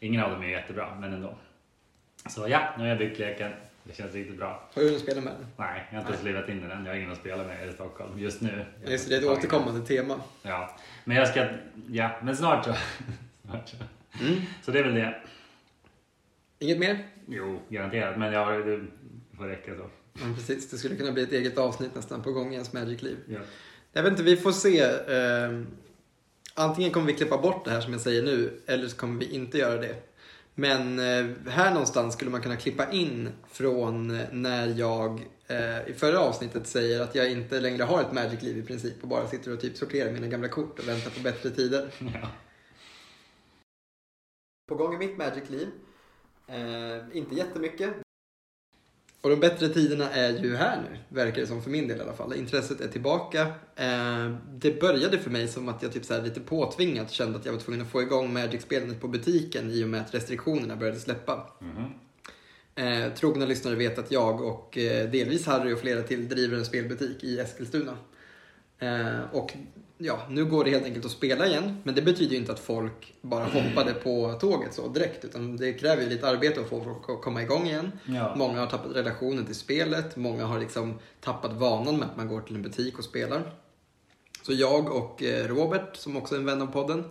Ingen 0.00 0.22
av 0.22 0.30
dem 0.30 0.42
är 0.42 0.48
jättebra, 0.48 0.94
men 1.00 1.12
ändå. 1.12 1.34
Så 2.28 2.48
ja, 2.48 2.60
nu 2.76 2.82
har 2.82 2.88
jag 2.88 2.98
byggt 2.98 3.18
leken. 3.18 3.52
Det 3.84 3.94
känns 3.94 4.14
riktigt 4.14 4.36
bra. 4.36 4.68
Har 4.74 4.82
du 4.82 4.88
hunnit 4.88 5.02
spela 5.02 5.20
med 5.20 5.32
den? 5.32 5.46
Nej, 5.56 5.86
jag 5.90 5.96
har 5.96 6.00
inte 6.00 6.12
ens 6.12 6.24
livat 6.24 6.48
in 6.48 6.68
den. 6.68 6.84
Jag 6.84 6.92
har 6.92 6.98
ingen 6.98 7.12
att 7.12 7.18
spela 7.18 7.44
med 7.44 7.68
i 7.68 7.72
Stockholm 7.72 8.18
just 8.18 8.40
nu. 8.40 8.64
Just 8.86 9.08
det, 9.08 9.20
det 9.20 9.26
är 9.26 9.32
ett 9.32 9.38
återkommande 9.38 9.86
tema. 9.86 10.20
Ja, 10.42 10.76
men 11.04 11.16
jag 11.16 11.28
ska... 11.28 11.46
Ja, 11.88 12.10
men 12.22 12.36
snart 12.36 12.64
så. 12.64 12.74
snart 13.42 13.68
så. 13.68 13.76
Mm. 14.20 14.40
Så 14.62 14.70
det 14.70 14.78
är 14.78 14.84
väl 14.84 14.94
det. 14.94 15.22
Inget 16.58 16.78
mer? 16.78 17.06
Jo, 17.28 17.60
garanterat. 17.68 18.18
Men 18.18 18.32
jag 18.32 18.44
har... 18.44 18.58
Det 18.58 18.86
får 19.36 19.44
räcka 19.44 19.74
så. 19.74 19.90
Ja, 20.12 20.34
precis. 20.34 20.70
Det 20.70 20.76
skulle 20.76 20.96
kunna 20.96 21.12
bli 21.12 21.22
ett 21.22 21.32
eget 21.32 21.58
avsnitt 21.58 21.94
nästan 21.94 22.22
på 22.22 22.32
gång 22.32 22.50
i 22.50 22.54
ens 22.54 22.72
Magic-liv. 22.72 23.16
Ja. 23.28 23.38
Jag 23.92 24.02
vet 24.02 24.10
inte, 24.10 24.22
vi 24.22 24.36
får 24.36 24.52
se. 24.52 24.80
Eh, 24.80 25.62
antingen 26.54 26.90
kommer 26.90 27.06
vi 27.06 27.14
klippa 27.14 27.38
bort 27.38 27.64
det 27.64 27.70
här 27.70 27.80
som 27.80 27.92
jag 27.92 28.02
säger 28.02 28.22
nu, 28.22 28.60
eller 28.66 28.88
så 28.88 28.96
kommer 28.96 29.20
vi 29.20 29.34
inte 29.34 29.58
göra 29.58 29.80
det. 29.80 29.94
Men 30.54 30.98
eh, 30.98 31.50
här 31.50 31.70
någonstans 31.70 32.14
skulle 32.14 32.30
man 32.30 32.42
kunna 32.42 32.56
klippa 32.56 32.90
in 32.90 33.28
från 33.52 34.10
eh, 34.10 34.26
när 34.32 34.66
jag 34.66 35.20
eh, 35.46 35.88
i 35.88 35.94
förra 35.96 36.20
avsnittet 36.20 36.66
säger 36.66 37.00
att 37.00 37.14
jag 37.14 37.30
inte 37.30 37.60
längre 37.60 37.82
har 37.82 38.00
ett 38.00 38.12
Magic-liv 38.12 38.58
i 38.58 38.62
princip 38.62 39.02
och 39.02 39.08
bara 39.08 39.26
sitter 39.26 39.52
och 39.52 39.60
typ 39.60 39.76
sorterar 39.76 40.12
mina 40.12 40.26
gamla 40.26 40.48
kort 40.48 40.78
och 40.78 40.88
väntar 40.88 41.10
på 41.10 41.20
bättre 41.20 41.50
tider. 41.50 41.88
Ja. 41.98 42.28
På 44.68 44.74
gång 44.74 44.94
i 44.94 44.98
mitt 44.98 45.18
Magic-liv. 45.18 45.68
Eh, 46.46 47.16
inte 47.16 47.34
jättemycket. 47.34 47.90
Och 49.20 49.30
de 49.30 49.36
bättre 49.36 49.68
tiderna 49.68 50.10
är 50.10 50.38
ju 50.38 50.56
här 50.56 50.82
nu, 50.90 50.98
verkar 51.08 51.40
det 51.40 51.46
som 51.46 51.62
för 51.62 51.70
min 51.70 51.88
del 51.88 51.98
i 51.98 52.00
alla 52.00 52.12
fall. 52.12 52.34
Intresset 52.34 52.80
är 52.80 52.88
tillbaka. 52.88 53.40
Eh, 53.76 54.34
det 54.50 54.80
började 54.80 55.18
för 55.18 55.30
mig 55.30 55.48
som 55.48 55.68
att 55.68 55.82
jag 55.82 55.92
typ 55.92 56.04
så 56.04 56.20
lite 56.20 56.40
påtvingat 56.40 57.10
kände 57.10 57.38
att 57.38 57.44
jag 57.44 57.52
var 57.52 57.60
tvungen 57.60 57.82
att 57.82 57.90
få 57.90 58.02
igång 58.02 58.32
Magic-spelandet 58.32 59.00
på 59.00 59.08
butiken 59.08 59.70
i 59.70 59.84
och 59.84 59.88
med 59.88 60.00
att 60.00 60.14
restriktionerna 60.14 60.76
började 60.76 61.00
släppa. 61.00 61.50
Mhm. 61.60 61.92
Eh, 62.74 63.12
trogna 63.12 63.46
lyssnare 63.46 63.74
vet 63.74 63.98
att 63.98 64.10
jag 64.10 64.40
och 64.40 64.78
eh, 64.78 65.10
delvis 65.10 65.46
Harry 65.46 65.74
och 65.74 65.78
flera 65.78 66.02
till 66.02 66.28
driver 66.28 66.56
en 66.56 66.64
spelbutik 66.64 67.24
i 67.24 67.38
Eskilstuna. 67.38 67.96
Eh, 68.78 69.20
och 69.32 69.54
ja, 69.98 70.26
nu 70.30 70.44
går 70.44 70.64
det 70.64 70.70
helt 70.70 70.84
enkelt 70.84 71.04
att 71.04 71.10
spela 71.10 71.46
igen. 71.46 71.76
Men 71.82 71.94
det 71.94 72.02
betyder 72.02 72.32
ju 72.32 72.36
inte 72.36 72.52
att 72.52 72.60
folk 72.60 73.14
bara 73.20 73.44
hoppade 73.44 73.92
på 73.94 74.38
tåget 74.40 74.74
så 74.74 74.88
direkt. 74.88 75.24
Utan 75.24 75.56
det 75.56 75.72
kräver 75.72 76.02
ju 76.02 76.08
lite 76.08 76.28
arbete 76.28 76.60
att 76.60 76.68
få 76.68 76.84
folk 76.84 77.08
att 77.08 77.22
komma 77.22 77.42
igång 77.42 77.66
igen. 77.66 77.92
Ja. 78.04 78.34
Många 78.36 78.60
har 78.60 78.66
tappat 78.66 78.96
relationen 78.96 79.46
till 79.46 79.54
spelet. 79.54 80.16
Många 80.16 80.44
har 80.44 80.60
liksom 80.60 80.98
tappat 81.20 81.52
vanan 81.52 81.96
med 81.96 82.08
att 82.08 82.16
man 82.16 82.28
går 82.28 82.40
till 82.40 82.56
en 82.56 82.62
butik 82.62 82.98
och 82.98 83.04
spelar. 83.04 83.52
Så 84.42 84.52
jag 84.52 84.96
och 84.96 85.22
eh, 85.22 85.48
Robert, 85.48 85.96
som 85.96 86.16
också 86.16 86.34
är 86.34 86.38
en 86.38 86.44
vän 86.44 86.62
av 86.62 86.66
podden, 86.66 87.04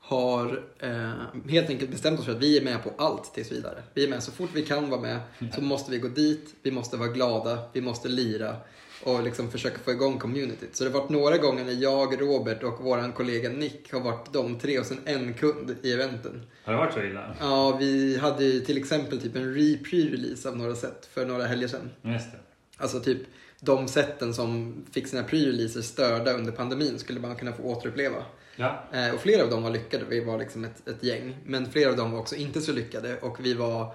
har 0.00 0.64
eh, 0.78 1.12
helt 1.48 1.70
enkelt 1.70 1.90
bestämt 1.90 2.20
oss 2.20 2.24
för 2.26 2.32
att 2.32 2.42
vi 2.42 2.58
är 2.58 2.64
med 2.64 2.82
på 2.82 2.92
allt 2.98 3.34
tills 3.34 3.52
vidare. 3.52 3.82
Vi 3.94 4.04
är 4.04 4.08
med 4.08 4.22
så 4.22 4.32
fort 4.32 4.50
vi 4.54 4.62
kan 4.62 4.90
vara 4.90 5.00
med 5.00 5.20
så 5.54 5.60
måste 5.60 5.90
vi 5.90 5.98
gå 5.98 6.08
dit, 6.08 6.54
vi 6.62 6.70
måste 6.70 6.96
vara 6.96 7.08
glada, 7.08 7.58
vi 7.72 7.80
måste 7.80 8.08
lira 8.08 8.56
och 9.04 9.22
liksom 9.22 9.50
försöka 9.50 9.78
få 9.78 9.90
igång 9.90 10.18
communityt. 10.18 10.76
Så 10.76 10.84
det 10.84 10.90
har 10.90 11.00
varit 11.00 11.10
några 11.10 11.38
gånger 11.38 11.64
när 11.64 11.82
jag, 11.82 12.20
Robert 12.20 12.62
och 12.62 12.78
vår 12.80 13.12
kollega 13.12 13.48
Nick 13.48 13.92
har 13.92 14.00
varit 14.00 14.32
de 14.32 14.58
tre 14.58 14.78
och 14.78 14.86
sen 14.86 14.98
en 15.04 15.34
kund 15.34 15.76
i 15.82 15.92
eventen. 15.92 16.42
Har 16.64 16.72
det 16.72 16.78
varit 16.78 16.94
så 16.94 17.02
illa? 17.02 17.36
Ja, 17.40 17.76
vi 17.80 18.18
hade 18.18 18.44
ju 18.44 18.60
till 18.60 18.78
exempel 18.78 19.20
typ 19.20 19.36
en 19.36 19.54
re-pre-release 19.54 20.48
av 20.48 20.56
några 20.56 20.74
set 20.74 21.08
för 21.12 21.26
några 21.26 21.44
helger 21.44 21.68
sedan. 21.68 21.90
Just 22.02 22.32
det. 22.32 22.38
Alltså 22.76 23.00
typ 23.00 23.18
de 23.60 23.88
sätten 23.88 24.34
som 24.34 24.74
fick 24.92 25.08
sina 25.08 25.22
pre-releaser 25.22 25.82
störda 25.82 26.32
under 26.32 26.52
pandemin 26.52 26.98
skulle 26.98 27.20
man 27.20 27.36
kunna 27.36 27.52
få 27.52 27.62
återuppleva. 27.62 28.24
Ja. 28.56 28.84
Eh, 28.92 29.14
och 29.14 29.20
flera 29.20 29.42
av 29.42 29.50
dem 29.50 29.62
var 29.62 29.70
lyckade, 29.70 30.04
vi 30.08 30.24
var 30.24 30.38
liksom 30.38 30.64
ett, 30.64 30.88
ett 30.88 31.02
gäng. 31.02 31.36
Men 31.46 31.70
flera 31.70 31.90
av 31.90 31.96
dem 31.96 32.12
var 32.12 32.18
också 32.18 32.36
inte 32.36 32.60
så 32.60 32.72
lyckade 32.72 33.16
och 33.18 33.44
vi 33.44 33.54
var 33.54 33.94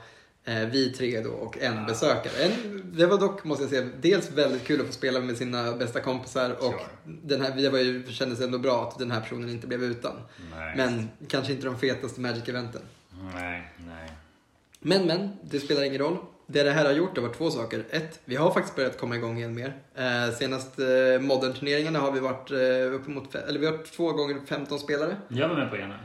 vi 0.71 0.93
tre 0.97 1.21
då 1.21 1.29
och 1.29 1.57
en 1.57 1.85
besökare. 1.85 2.33
En, 2.43 2.81
det 2.93 3.05
var 3.05 3.17
dock, 3.17 3.43
måste 3.43 3.63
jag 3.63 3.69
säga, 3.71 3.87
dels 4.01 4.31
väldigt 4.31 4.63
kul 4.63 4.81
att 4.81 4.87
få 4.87 4.93
spela 4.93 5.19
med 5.19 5.37
sina 5.37 5.71
bästa 5.75 5.99
kompisar 5.99 6.51
och 6.51 6.63
Sure. 6.63 6.83
den 7.03 7.41
här, 7.41 7.51
det 7.55 7.69
var 7.69 7.79
ju, 7.79 8.03
kändes 8.11 8.41
ändå 8.41 8.57
bra 8.57 8.87
att 8.87 8.99
den 8.99 9.11
här 9.11 9.21
personen 9.21 9.49
inte 9.49 9.67
blev 9.67 9.83
utan. 9.83 10.13
Nej. 10.55 10.73
Men 10.77 11.09
kanske 11.27 11.53
inte 11.53 11.65
de 11.65 11.79
fetaste 11.79 12.21
Magic-eventen. 12.21 12.81
Nej, 13.33 13.73
nej. 13.87 14.09
Men, 14.79 15.05
men, 15.05 15.29
det 15.41 15.59
spelar 15.59 15.83
ingen 15.83 16.01
roll. 16.01 16.17
Det 16.47 16.63
det 16.63 16.71
här 16.71 16.85
har 16.85 16.91
gjort 16.91 17.17
har 17.17 17.23
varit 17.23 17.37
två 17.37 17.51
saker. 17.51 17.83
Ett, 17.89 18.19
vi 18.25 18.35
har 18.35 18.51
faktiskt 18.51 18.75
börjat 18.75 18.97
komma 18.97 19.15
igång 19.15 19.37
igen 19.37 19.55
mer. 19.55 19.73
Eh, 19.95 20.33
senast 20.35 20.79
eh, 20.79 20.85
modern-turneringarna 21.19 21.99
har 21.99 22.11
vi 22.11 22.19
varit 22.19 22.51
eh, 22.51 22.93
uppemot, 22.95 23.35
eller 23.35 23.59
vi 23.59 23.65
har 23.65 23.73
varit 23.73 23.91
två 23.91 24.11
gånger 24.11 24.37
15 24.47 24.79
spelare. 24.79 25.17
Jag 25.27 25.49
var 25.49 25.55
med 25.55 25.69
på 25.69 25.77
ena. 25.77 25.99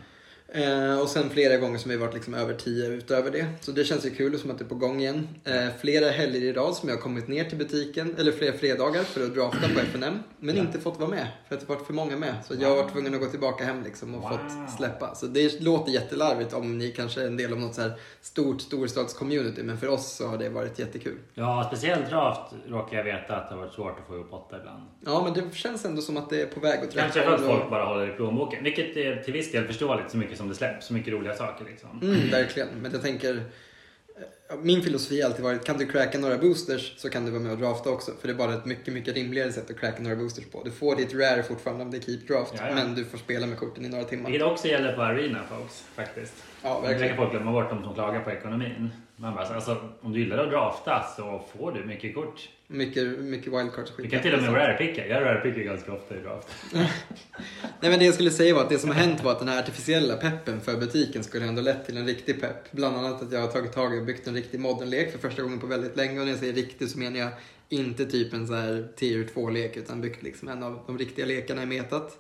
Eh, 0.57 1.01
och 1.01 1.09
sen 1.09 1.31
flera 1.31 1.57
gånger 1.57 1.79
som 1.79 1.91
vi 1.91 1.97
varit 1.97 2.15
liksom 2.15 2.35
över 2.35 2.55
10 2.55 2.87
utöver 2.89 3.31
det. 3.31 3.47
Så 3.61 3.73
det 3.73 3.85
känns 3.85 4.07
ju 4.07 4.11
kul 4.11 4.39
som 4.39 4.51
att 4.51 4.59
det 4.59 4.65
är 4.65 4.69
på 4.69 4.75
gång 4.75 5.01
igen. 5.01 5.29
Eh, 5.45 5.67
flera 5.81 6.11
helger 6.11 6.41
i 6.41 6.53
rad 6.53 6.75
som 6.75 6.89
jag 6.89 6.97
har 6.97 7.03
kommit 7.03 7.29
ner 7.29 7.45
till 7.45 7.59
butiken, 7.59 8.15
eller 8.19 8.33
flera 8.33 8.53
fredagar 8.53 9.03
för 9.03 9.25
att 9.25 9.35
drafta 9.35 9.69
på 9.75 9.81
FNM. 9.81 10.19
Men 10.39 10.57
Ja. 10.57 10.63
inte 10.63 10.81
fått 10.81 10.99
vara 10.99 11.11
med, 11.11 11.27
för 11.49 11.55
att 11.55 11.61
det 11.61 11.69
varit 11.69 11.87
för 11.87 11.93
många 11.93 12.17
med. 12.17 12.35
Så 12.49 12.55
jag 12.61 12.69
har 12.69 12.77
varit 12.77 12.93
tvungen 12.93 13.15
att 13.15 13.21
gå 13.21 13.27
tillbaka 13.27 13.65
hem 13.65 13.83
liksom 13.85 14.15
och 14.15 14.21
Wow. 14.23 14.31
fått 14.31 14.77
släppa. 14.79 15.15
Så 15.15 15.27
det 15.27 15.61
låter 15.61 15.93
jättelarvigt 15.93 16.53
om 16.55 16.79
ni 16.79 16.91
kanske 16.91 17.23
är 17.23 17.27
en 17.27 17.37
del 17.37 17.53
av 17.53 17.61
något 17.61 17.75
så 17.75 17.81
här 17.83 17.93
stort 18.21 18.61
storstadscommunity. 18.61 19.63
Men 19.63 19.79
för 19.79 19.89
oss 19.89 20.17
så 20.17 20.27
har 20.27 20.39
det 20.39 20.49
varit 20.49 20.79
jättekul. 20.79 21.19
Ja, 21.35 21.65
speciellt 21.67 22.11
draft 22.11 22.53
råkar 22.69 22.97
jag 22.97 23.05
veta 23.05 23.37
att 23.37 23.49
det 23.49 23.55
har 23.55 23.63
varit 23.63 23.75
svårt 23.75 23.99
att 24.01 24.07
få 24.07 24.15
ihop 24.15 24.33
åtta 24.33 24.57
ibland. 24.61 24.83
Ja, 25.05 25.23
men 25.25 25.33
det 25.51 25.55
känns 25.57 25.85
ändå 25.85 26.03
som 26.03 26.17
att 26.17 26.31
det 26.31 26.43
är 26.43 26.47
på 26.47 26.61
väg 26.61 26.79
åt 26.79 26.85
rätt 26.87 26.95
Kanske 26.95 27.23
för 27.23 27.33
att 27.35 27.41
folk 27.41 27.71
bara 27.71 27.85
håller 27.85 28.09
i 28.15 28.17
plånboken. 28.17 28.65
Vilket 28.65 28.97
är 28.97 29.17
till 29.23 29.33
viss 29.33 29.53
del 29.53 29.67
förståeligt 29.67 30.11
så 30.11 30.17
mycket 30.17 30.39
som 30.39 30.44
det 30.49 30.55
släpps. 30.55 30.87
Så 30.87 30.93
mycket 30.95 31.13
roliga 31.13 31.35
saker 31.35 31.65
liksom. 31.65 32.01
Mm, 32.03 32.31
verkligen. 32.31 32.69
Men 32.83 32.93
jag 32.93 33.03
tänker, 33.03 33.35
eh, 33.37 34.57
min 34.63 34.83
filosofi 34.83 35.21
har 35.23 35.29
alltid 35.31 35.45
varit, 35.45 35.65
kan 35.65 35.79
du 35.79 35.87
cracka 35.87 36.19
några 36.19 36.39
boosters 36.39 36.95
så 36.97 37.11
kan 37.11 37.25
du 37.25 37.31
vara 37.31 37.43
med 37.43 37.53
och 37.53 37.59
drafta 37.59 37.91
också. 37.91 38.13
För 38.21 38.29
det 38.29 38.35
är 38.35 38.39
bara 38.39 38.55
ett 38.55 38.65
mycket, 38.65 38.95
mycket 38.95 39.15
rimligare 39.15 39.53
sätt 39.53 39.71
att 39.71 39.81
cracka 39.81 40.03
några 40.03 40.17
boosters 40.17 40.45
på. 40.45 40.63
Du 40.65 40.71
får 40.71 40.97
ditt 40.97 41.15
rare 41.15 41.43
fortfarande 41.43 41.85
om 41.85 41.91
det 41.91 41.97
är 41.97 42.01
keep 42.01 42.21
draft, 42.29 42.55
Ja, 42.57 42.69
ja. 42.69 42.75
men 42.75 42.95
du 42.95 43.05
får 43.05 43.19
spela 43.19 43.47
med 43.47 43.59
korten 43.59 43.85
i 43.85 43.89
några 43.89 44.05
timmar. 44.05 44.31
Vilket 44.31 44.47
också 44.47 44.69
gäller 44.69 44.93
på 44.93 45.03
Arena 45.03 45.41
folks, 45.51 45.85
faktiskt. 45.95 46.35
Ja, 46.63 46.69
Det 46.69 46.75
verkar 46.81 46.89
verkligen. 46.99 47.17
folk 47.17 47.31
glömma 47.31 47.53
bort 47.53 47.71
de 47.71 47.83
som 47.85 47.95
klagar 47.95 48.21
på 48.21 48.31
ekonomin. 48.31 48.91
Man 49.17 49.35
bara, 49.35 49.45
alltså, 49.45 49.77
om 50.01 50.13
du 50.13 50.19
gillar 50.21 50.39
att 50.39 50.51
drafta 50.51 51.05
så 51.17 51.43
får 51.57 51.73
du 51.73 51.85
mycket 51.85 52.15
kort. 52.15 52.49
Mycket, 52.67 53.19
mycket 53.19 53.53
wildcards 53.53 53.91
och 53.91 53.97
Du 53.97 54.03
skit. 54.03 54.13
kan 54.13 54.23
till 54.23 54.35
och 54.35 54.43
med 54.43 54.55
rare-picka. 54.55 55.07
Jag 55.07 55.23
rare-pickar 55.25 55.63
ganska 55.63 55.93
ofta 55.93 56.17
i 56.17 56.21
draft. 56.21 56.49
Nej 56.73 57.91
men 57.91 57.99
det 57.99 58.05
jag 58.05 58.15
skulle 58.15 58.31
säga 58.31 58.55
var 58.55 58.63
att 58.63 58.69
det 58.69 58.79
som 58.79 58.91
har 58.91 58.97
hänt 58.97 59.23
var 59.25 59.33
att 59.33 59.39
den 59.39 59.49
här 59.49 59.59
artificiella 59.59 60.17
peppen 60.17 60.61
för 60.61 60.77
butiken 60.77 61.25
skulle 61.25 61.45
ändå 61.47 61.63
lett 61.63 61.87
till 61.87 61.97
en 61.97 62.07
riktig 62.07 62.41
pepp. 62.41 62.73
Bland 62.73 62.97
annat 62.97 63.23
att 63.23 63.33
jag 63.33 63.41
har 63.41 63.49
tagit 63.49 63.73
tag 63.73 63.97
i 63.97 64.01
och 64.01 64.05
byggt 64.05 64.27
en 64.27 64.35
riktig 64.35 64.61
modernlek 64.61 65.13
för 65.13 65.19
första 65.19 65.43
gången 65.43 65.61
på 65.61 65.67
väldigt 65.67 65.97
länge. 65.97 66.19
Och 66.21 66.25
när 66.25 66.33
jag 66.33 66.41
säger 66.41 66.53
riktig 66.53 66.89
så 66.89 66.99
menar 66.99 67.19
jag 67.19 67.31
inte 67.69 68.05
typ 68.07 68.33
en 68.33 68.47
så 68.47 68.55
här 68.55 68.89
tier 68.97 69.25
2-lek 69.35 69.77
utan 69.77 70.01
byggt 70.01 70.23
liksom 70.23 70.49
en 70.49 70.63
av 70.63 70.81
de 70.87 70.99
riktiga 70.99 71.27
lekarna 71.27 71.63
i 71.63 71.67
metat. 71.67 72.19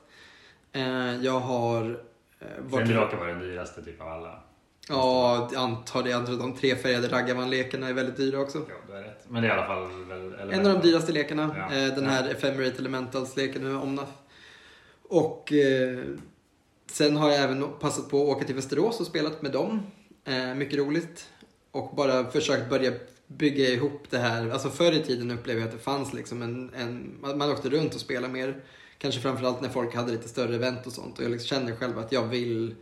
Eh, 0.72 1.16
jag 1.22 1.40
har 1.40 1.90
eh, 2.40 2.46
Sen 2.70 2.88
det 2.88 2.94
råkar 2.94 3.16
vara 3.16 3.28
den 3.28 3.38
dyraste 3.40 3.82
typ 3.84 4.00
av 4.00 4.08
alla. 4.08 4.40
Ja, 4.88 5.48
jag 5.52 5.62
antar 5.62 6.02
det. 6.02 6.10
Jag 6.10 6.20
antar 6.20 6.32
att 6.32 6.38
de 6.38 6.56
trefärgade 6.56 7.08
raggarvan-lekarna 7.08 7.88
är 7.88 7.92
väldigt 7.92 8.16
dyra 8.16 8.40
också. 8.40 8.58
Ja, 8.68 8.74
du 8.86 8.92
har 8.92 9.00
rätt. 9.00 9.24
Men 9.28 9.42
det 9.42 9.48
är 9.48 9.56
i 9.56 9.58
alla 9.58 9.66
fall 9.66 10.52
En 10.52 10.66
av 10.66 10.72
de 10.80 10.88
dyraste 10.88 11.12
lekarna. 11.12 11.56
Ja. 11.70 11.76
Eh, 11.76 11.94
Den 11.94 12.06
här 12.06 12.30
Ephemerate 12.30 12.78
Elementals-leken 12.78 13.62
med 13.62 13.76
Omnaf. 13.76 14.08
Och 15.08 15.52
eh, 15.52 15.98
sen 16.90 17.16
har 17.16 17.30
jag 17.30 17.42
även 17.42 17.64
passat 17.80 18.10
på 18.10 18.22
att 18.22 18.36
åka 18.36 18.44
till 18.44 18.54
Västerås 18.54 19.00
och 19.00 19.06
spelat 19.06 19.42
med 19.42 19.52
dem. 19.52 19.82
Eh, 20.24 20.54
mycket 20.54 20.78
roligt. 20.78 21.28
Och 21.70 21.96
bara 21.96 22.30
försökt 22.30 22.70
börja 22.70 22.92
bygga 23.26 23.68
ihop 23.68 24.02
det 24.10 24.18
här. 24.18 24.50
Alltså 24.50 24.70
förr 24.70 24.92
i 24.92 25.02
tiden 25.02 25.30
upplevde 25.30 25.60
jag 25.62 25.68
att 25.68 25.74
det 25.78 25.82
fanns 25.82 26.12
liksom 26.12 26.42
en, 26.42 26.70
en 26.76 27.18
man 27.20 27.38
man 27.38 27.50
åkte 27.50 27.68
runt 27.68 27.94
och 27.94 28.00
spelade 28.00 28.32
mer. 28.32 28.64
Kanske 28.98 29.20
framförallt 29.20 29.60
när 29.60 29.68
folk 29.68 29.94
hade 29.94 30.12
lite 30.12 30.28
större 30.28 30.54
event 30.54 30.86
och 30.86 30.92
sånt. 30.92 31.18
Och 31.18 31.24
jag 31.24 31.30
liksom 31.30 31.46
känner 31.46 31.76
själv 31.76 31.98
att 31.98 32.12
jag 32.12 32.26
vill 32.26 32.74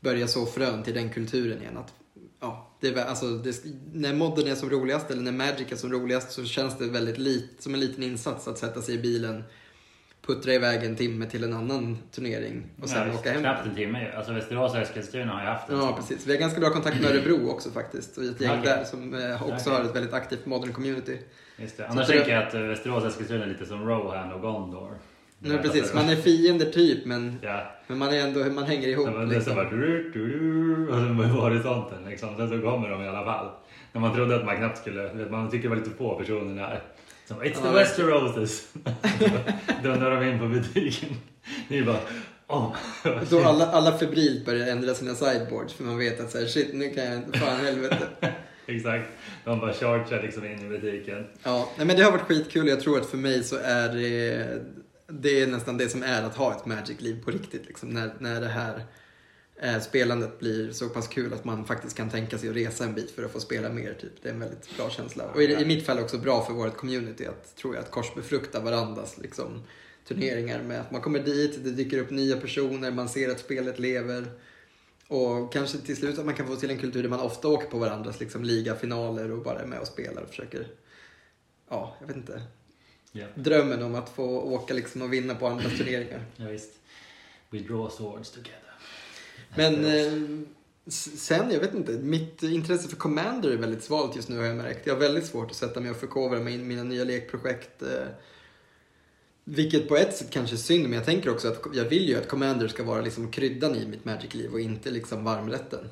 börja 0.00 0.26
så 0.26 0.46
frön 0.46 0.82
till 0.82 0.94
den 0.94 1.08
kulturen 1.10 1.60
igen. 1.62 1.76
Att, 1.76 1.94
ja, 2.40 2.70
det, 2.80 2.96
alltså, 3.04 3.26
det, 3.26 3.64
när 3.92 4.14
modden 4.14 4.46
är 4.48 4.54
som 4.54 4.70
roligast 4.70 5.10
eller 5.10 5.22
när 5.22 5.32
Magic 5.32 5.72
är 5.72 5.76
som 5.76 5.92
roligast 5.92 6.32
så 6.32 6.44
känns 6.44 6.78
det 6.78 6.86
väldigt 6.86 7.18
lit, 7.18 7.56
som 7.58 7.74
en 7.74 7.80
liten 7.80 8.02
insats 8.02 8.48
att 8.48 8.58
sätta 8.58 8.82
sig 8.82 8.94
i 8.94 8.98
bilen, 8.98 9.44
puttra 10.26 10.52
iväg 10.54 10.84
en 10.84 10.96
timme 10.96 11.26
till 11.26 11.44
en 11.44 11.52
annan 11.52 11.98
turnering 12.10 12.66
och 12.82 12.88
sen 12.88 13.08
Nej, 13.08 13.16
åka 13.16 13.32
hem. 13.32 13.40
Knappt 13.40 13.66
en 13.66 13.74
timme. 13.74 14.12
Alltså 14.16 14.32
Västerås 14.32 14.72
och 14.72 14.78
Eskilstuna 14.78 15.32
har 15.32 15.40
ju 15.40 15.46
haft 15.46 15.68
en 15.70 15.78
Ja, 15.78 15.96
precis. 15.96 16.26
Vi 16.26 16.32
har 16.32 16.40
ganska 16.40 16.60
bra 16.60 16.70
kontakt 16.70 17.00
med 17.00 17.10
Örebro 17.10 17.50
också 17.50 17.70
faktiskt. 17.70 18.18
Och 18.18 18.24
ett 18.24 18.40
gäng 18.40 18.58
Okej. 18.60 18.62
där 18.76 18.84
som 18.84 19.14
eh, 19.14 19.42
också 19.42 19.70
Okej. 19.70 19.72
har 19.72 19.84
ett 19.90 19.96
väldigt 19.96 20.12
aktivt 20.12 20.46
modern 20.46 20.72
community. 20.72 21.18
Just 21.56 21.76
det. 21.76 21.88
Annars 21.88 22.06
Så- 22.06 22.12
tänker 22.12 22.30
jag 22.30 22.42
att 22.46 22.54
eh, 22.54 22.60
Västerås 22.60 23.02
och 23.04 23.08
Eskilstuna 23.10 23.44
är 23.44 23.48
lite 23.48 23.66
som 23.66 23.88
Rohan 23.88 24.32
och 24.32 24.40
Gondor. 24.40 24.94
Nej, 25.42 25.58
precis. 25.58 25.94
Man 25.94 26.08
är 26.08 26.16
fiender 26.16 26.66
typ, 26.66 27.04
men, 27.06 27.38
Ja, 27.42 27.70
men 27.86 27.98
man, 27.98 28.08
är 28.08 28.18
ändå, 28.20 28.44
man 28.44 28.64
hänger 28.64 28.88
ihop. 28.88 29.06
det 29.06 29.12
var 29.12 29.20
det 29.20 29.28
som 29.28 29.34
Liksom. 29.34 29.54
bara... 29.54 29.70
du, 29.70 30.10
du, 30.14 30.38
du, 30.38 30.88
Och 30.88 30.94
sen 30.94 31.18
det 31.18 31.26
horisonten 31.26 31.98
liksom. 32.08 32.36
Sen 32.36 32.48
så 32.48 32.60
kommer 32.60 32.88
de 32.88 33.02
i 33.04 33.08
alla 33.08 33.24
fall. 33.24 33.50
När 33.92 34.00
man 34.00 34.14
trodde 34.14 34.36
att 34.36 34.44
man 34.44 34.56
knappt 34.56 34.78
skulle... 34.78 35.26
Man 35.30 35.50
tycker 35.50 35.76
lite 35.76 35.90
få 35.90 36.18
personer 36.18 36.62
där. 36.62 36.82
Så 37.28 37.34
bara, 37.34 37.44
It's 37.44 37.58
Ja, 37.64 37.70
the 37.70 37.78
Westeroses! 37.78 38.68
Dundrar 39.82 40.20
de 40.20 40.28
in 40.30 40.38
på 40.38 40.46
butiken. 40.46 41.08
Ni 41.68 41.82
bara... 41.82 41.96
Oh, 42.46 42.74
Då 43.30 43.40
alla, 43.42 43.66
alla 43.66 43.98
febrilt 43.98 44.46
börjar 44.46 44.66
ändra 44.68 44.94
sina 44.94 45.14
sideboards 45.14 45.74
för 45.74 45.84
man 45.84 45.98
vet 45.98 46.20
att 46.20 46.30
så 46.30 46.38
här, 46.38 46.46
shit, 46.46 46.74
nu 46.74 46.90
kan 46.90 47.04
jag 47.04 47.36
fan 47.36 47.64
helvete. 47.64 48.08
Exakt. 48.66 49.04
De 49.44 49.60
bara 49.60 49.72
chargear 49.72 50.22
liksom 50.22 50.44
in 50.46 50.66
i 50.66 50.68
butiken. 50.68 51.26
Ja, 51.42 51.68
nej, 51.76 51.86
men 51.86 51.96
det 51.96 52.02
har 52.02 52.10
varit 52.12 52.22
skitkul 52.22 52.68
jag 52.68 52.80
tror 52.80 52.98
att 52.98 53.06
för 53.06 53.16
mig 53.16 53.44
så 53.44 53.56
är 53.56 53.88
det, 53.88 54.46
det 55.12 55.42
är 55.42 55.46
nästan 55.46 55.76
det 55.76 55.88
som 55.88 56.02
är 56.02 56.22
att 56.22 56.34
ha 56.34 56.56
ett 56.56 56.66
Magic-liv 56.66 57.24
på 57.24 57.30
riktigt. 57.30 57.66
Liksom, 57.66 57.88
när, 57.88 58.14
när 58.18 58.40
det 58.40 58.48
här 58.48 58.86
eh, 59.56 59.80
spelandet 59.80 60.38
blir 60.38 60.72
så 60.72 60.88
pass 60.88 61.08
kul 61.08 61.32
att 61.32 61.44
man 61.44 61.64
faktiskt 61.64 61.96
kan 61.96 62.10
tänka 62.10 62.38
sig 62.38 62.48
att 62.48 62.56
resa 62.56 62.84
en 62.84 62.94
bit 62.94 63.10
för 63.10 63.22
att 63.22 63.32
få 63.32 63.40
spela 63.40 63.68
mer. 63.68 63.94
Typ. 64.00 64.22
Det 64.22 64.28
är 64.28 64.32
en 64.32 64.40
väldigt 64.40 64.76
bra 64.76 64.90
känsla. 64.90 65.24
Och 65.34 65.42
i, 65.42 65.52
i 65.52 65.64
mitt 65.64 65.86
fall 65.86 65.98
också 65.98 66.18
bra 66.18 66.44
för 66.44 66.52
vårt 66.52 66.76
community 66.76 67.26
att, 67.26 67.56
tror 67.56 67.74
jag, 67.74 67.84
att 67.84 67.90
korsbefrukta 67.90 68.60
varandras 68.60 69.18
liksom, 69.18 69.62
turneringar 70.08 70.62
med 70.62 70.80
att 70.80 70.90
man 70.90 71.00
kommer 71.00 71.18
dit, 71.18 71.64
det 71.64 71.70
dyker 71.70 71.98
upp 71.98 72.10
nya 72.10 72.36
personer, 72.36 72.90
man 72.90 73.08
ser 73.08 73.30
att 73.30 73.40
spelet 73.40 73.78
lever. 73.78 74.26
Och 75.08 75.52
kanske 75.52 75.78
till 75.78 75.96
slut 75.96 76.18
att 76.18 76.24
man 76.24 76.34
kan 76.34 76.46
få 76.46 76.56
till 76.56 76.70
en 76.70 76.78
kultur 76.78 77.02
där 77.02 77.10
man 77.10 77.20
ofta 77.20 77.48
åker 77.48 77.66
på 77.66 77.78
varandras 77.78 78.20
liksom, 78.20 78.44
ligafinaler 78.44 79.30
och 79.30 79.42
bara 79.42 79.60
är 79.60 79.66
med 79.66 79.80
och 79.80 79.86
spelar 79.86 80.22
och 80.22 80.28
försöker, 80.28 80.66
ja, 81.68 81.96
jag 82.00 82.06
vet 82.06 82.16
inte. 82.16 82.42
Ja, 83.12 83.26
Drömmen 83.34 83.82
om 83.82 83.94
att 83.94 84.08
få 84.08 84.40
åka 84.40 84.74
liksom 84.74 85.02
och 85.02 85.12
vinna 85.12 85.34
på 85.34 85.46
andras 85.46 85.72
turneringar. 85.78 86.24
ja 86.36 86.48
visst. 86.48 86.70
We 87.50 87.58
draw 87.58 87.90
swords 87.90 88.30
together. 88.30 88.74
Men 89.56 89.84
eh, 89.84 90.42
sen, 90.92 91.50
jag 91.50 91.60
vet 91.60 91.74
inte, 91.74 91.92
mitt 91.92 92.42
intresse 92.42 92.88
för 92.88 92.96
Commander 92.96 93.50
är 93.50 93.56
väldigt 93.56 93.84
svalt 93.84 94.16
just 94.16 94.28
nu 94.28 94.38
har 94.38 94.44
jag 94.44 94.56
märkt. 94.56 94.86
Jag 94.86 94.94
har 94.94 95.00
väldigt 95.00 95.26
svårt 95.26 95.50
att 95.50 95.56
sätta 95.56 95.80
mig 95.80 95.90
och 95.90 95.96
förkovra 95.96 96.40
mig 96.40 96.54
in 96.54 96.60
i 96.60 96.64
mina 96.64 96.82
nya 96.82 97.04
lekprojekt. 97.04 97.82
Eh, 97.82 98.06
vilket 99.44 99.88
på 99.88 99.96
ett 99.96 100.16
sätt 100.16 100.30
kanske 100.30 100.56
är 100.56 100.58
synd, 100.58 100.82
men 100.82 100.92
jag 100.92 101.04
tänker 101.04 101.30
också 101.30 101.48
att 101.48 101.62
jag 101.74 101.84
vill 101.84 102.08
ju 102.08 102.16
att 102.16 102.28
Commander 102.28 102.68
ska 102.68 102.84
vara 102.84 103.00
liksom 103.00 103.30
kryddan 103.30 103.76
i 103.76 103.86
mitt 103.86 104.04
Magic-liv 104.04 104.52
och 104.52 104.60
inte 104.60 104.90
liksom 104.90 105.24
varmrätten. 105.24 105.88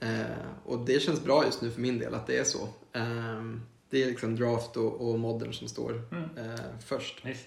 Eh, 0.00 0.20
och 0.64 0.78
det 0.78 1.02
känns 1.02 1.24
bra 1.24 1.44
just 1.44 1.62
nu 1.62 1.70
för 1.70 1.80
min 1.80 1.98
del 1.98 2.14
att 2.14 2.26
det 2.26 2.38
är 2.38 2.44
så. 2.44 2.68
Eh, 2.92 3.42
det 3.90 4.02
är 4.02 4.06
liksom 4.06 4.36
draft 4.36 4.76
och, 4.76 5.10
och 5.10 5.18
modern 5.18 5.52
som 5.52 5.68
står 5.68 6.02
Mm. 6.12 6.24
eh, 6.36 6.60
först. 6.86 7.20
Visst. 7.26 7.46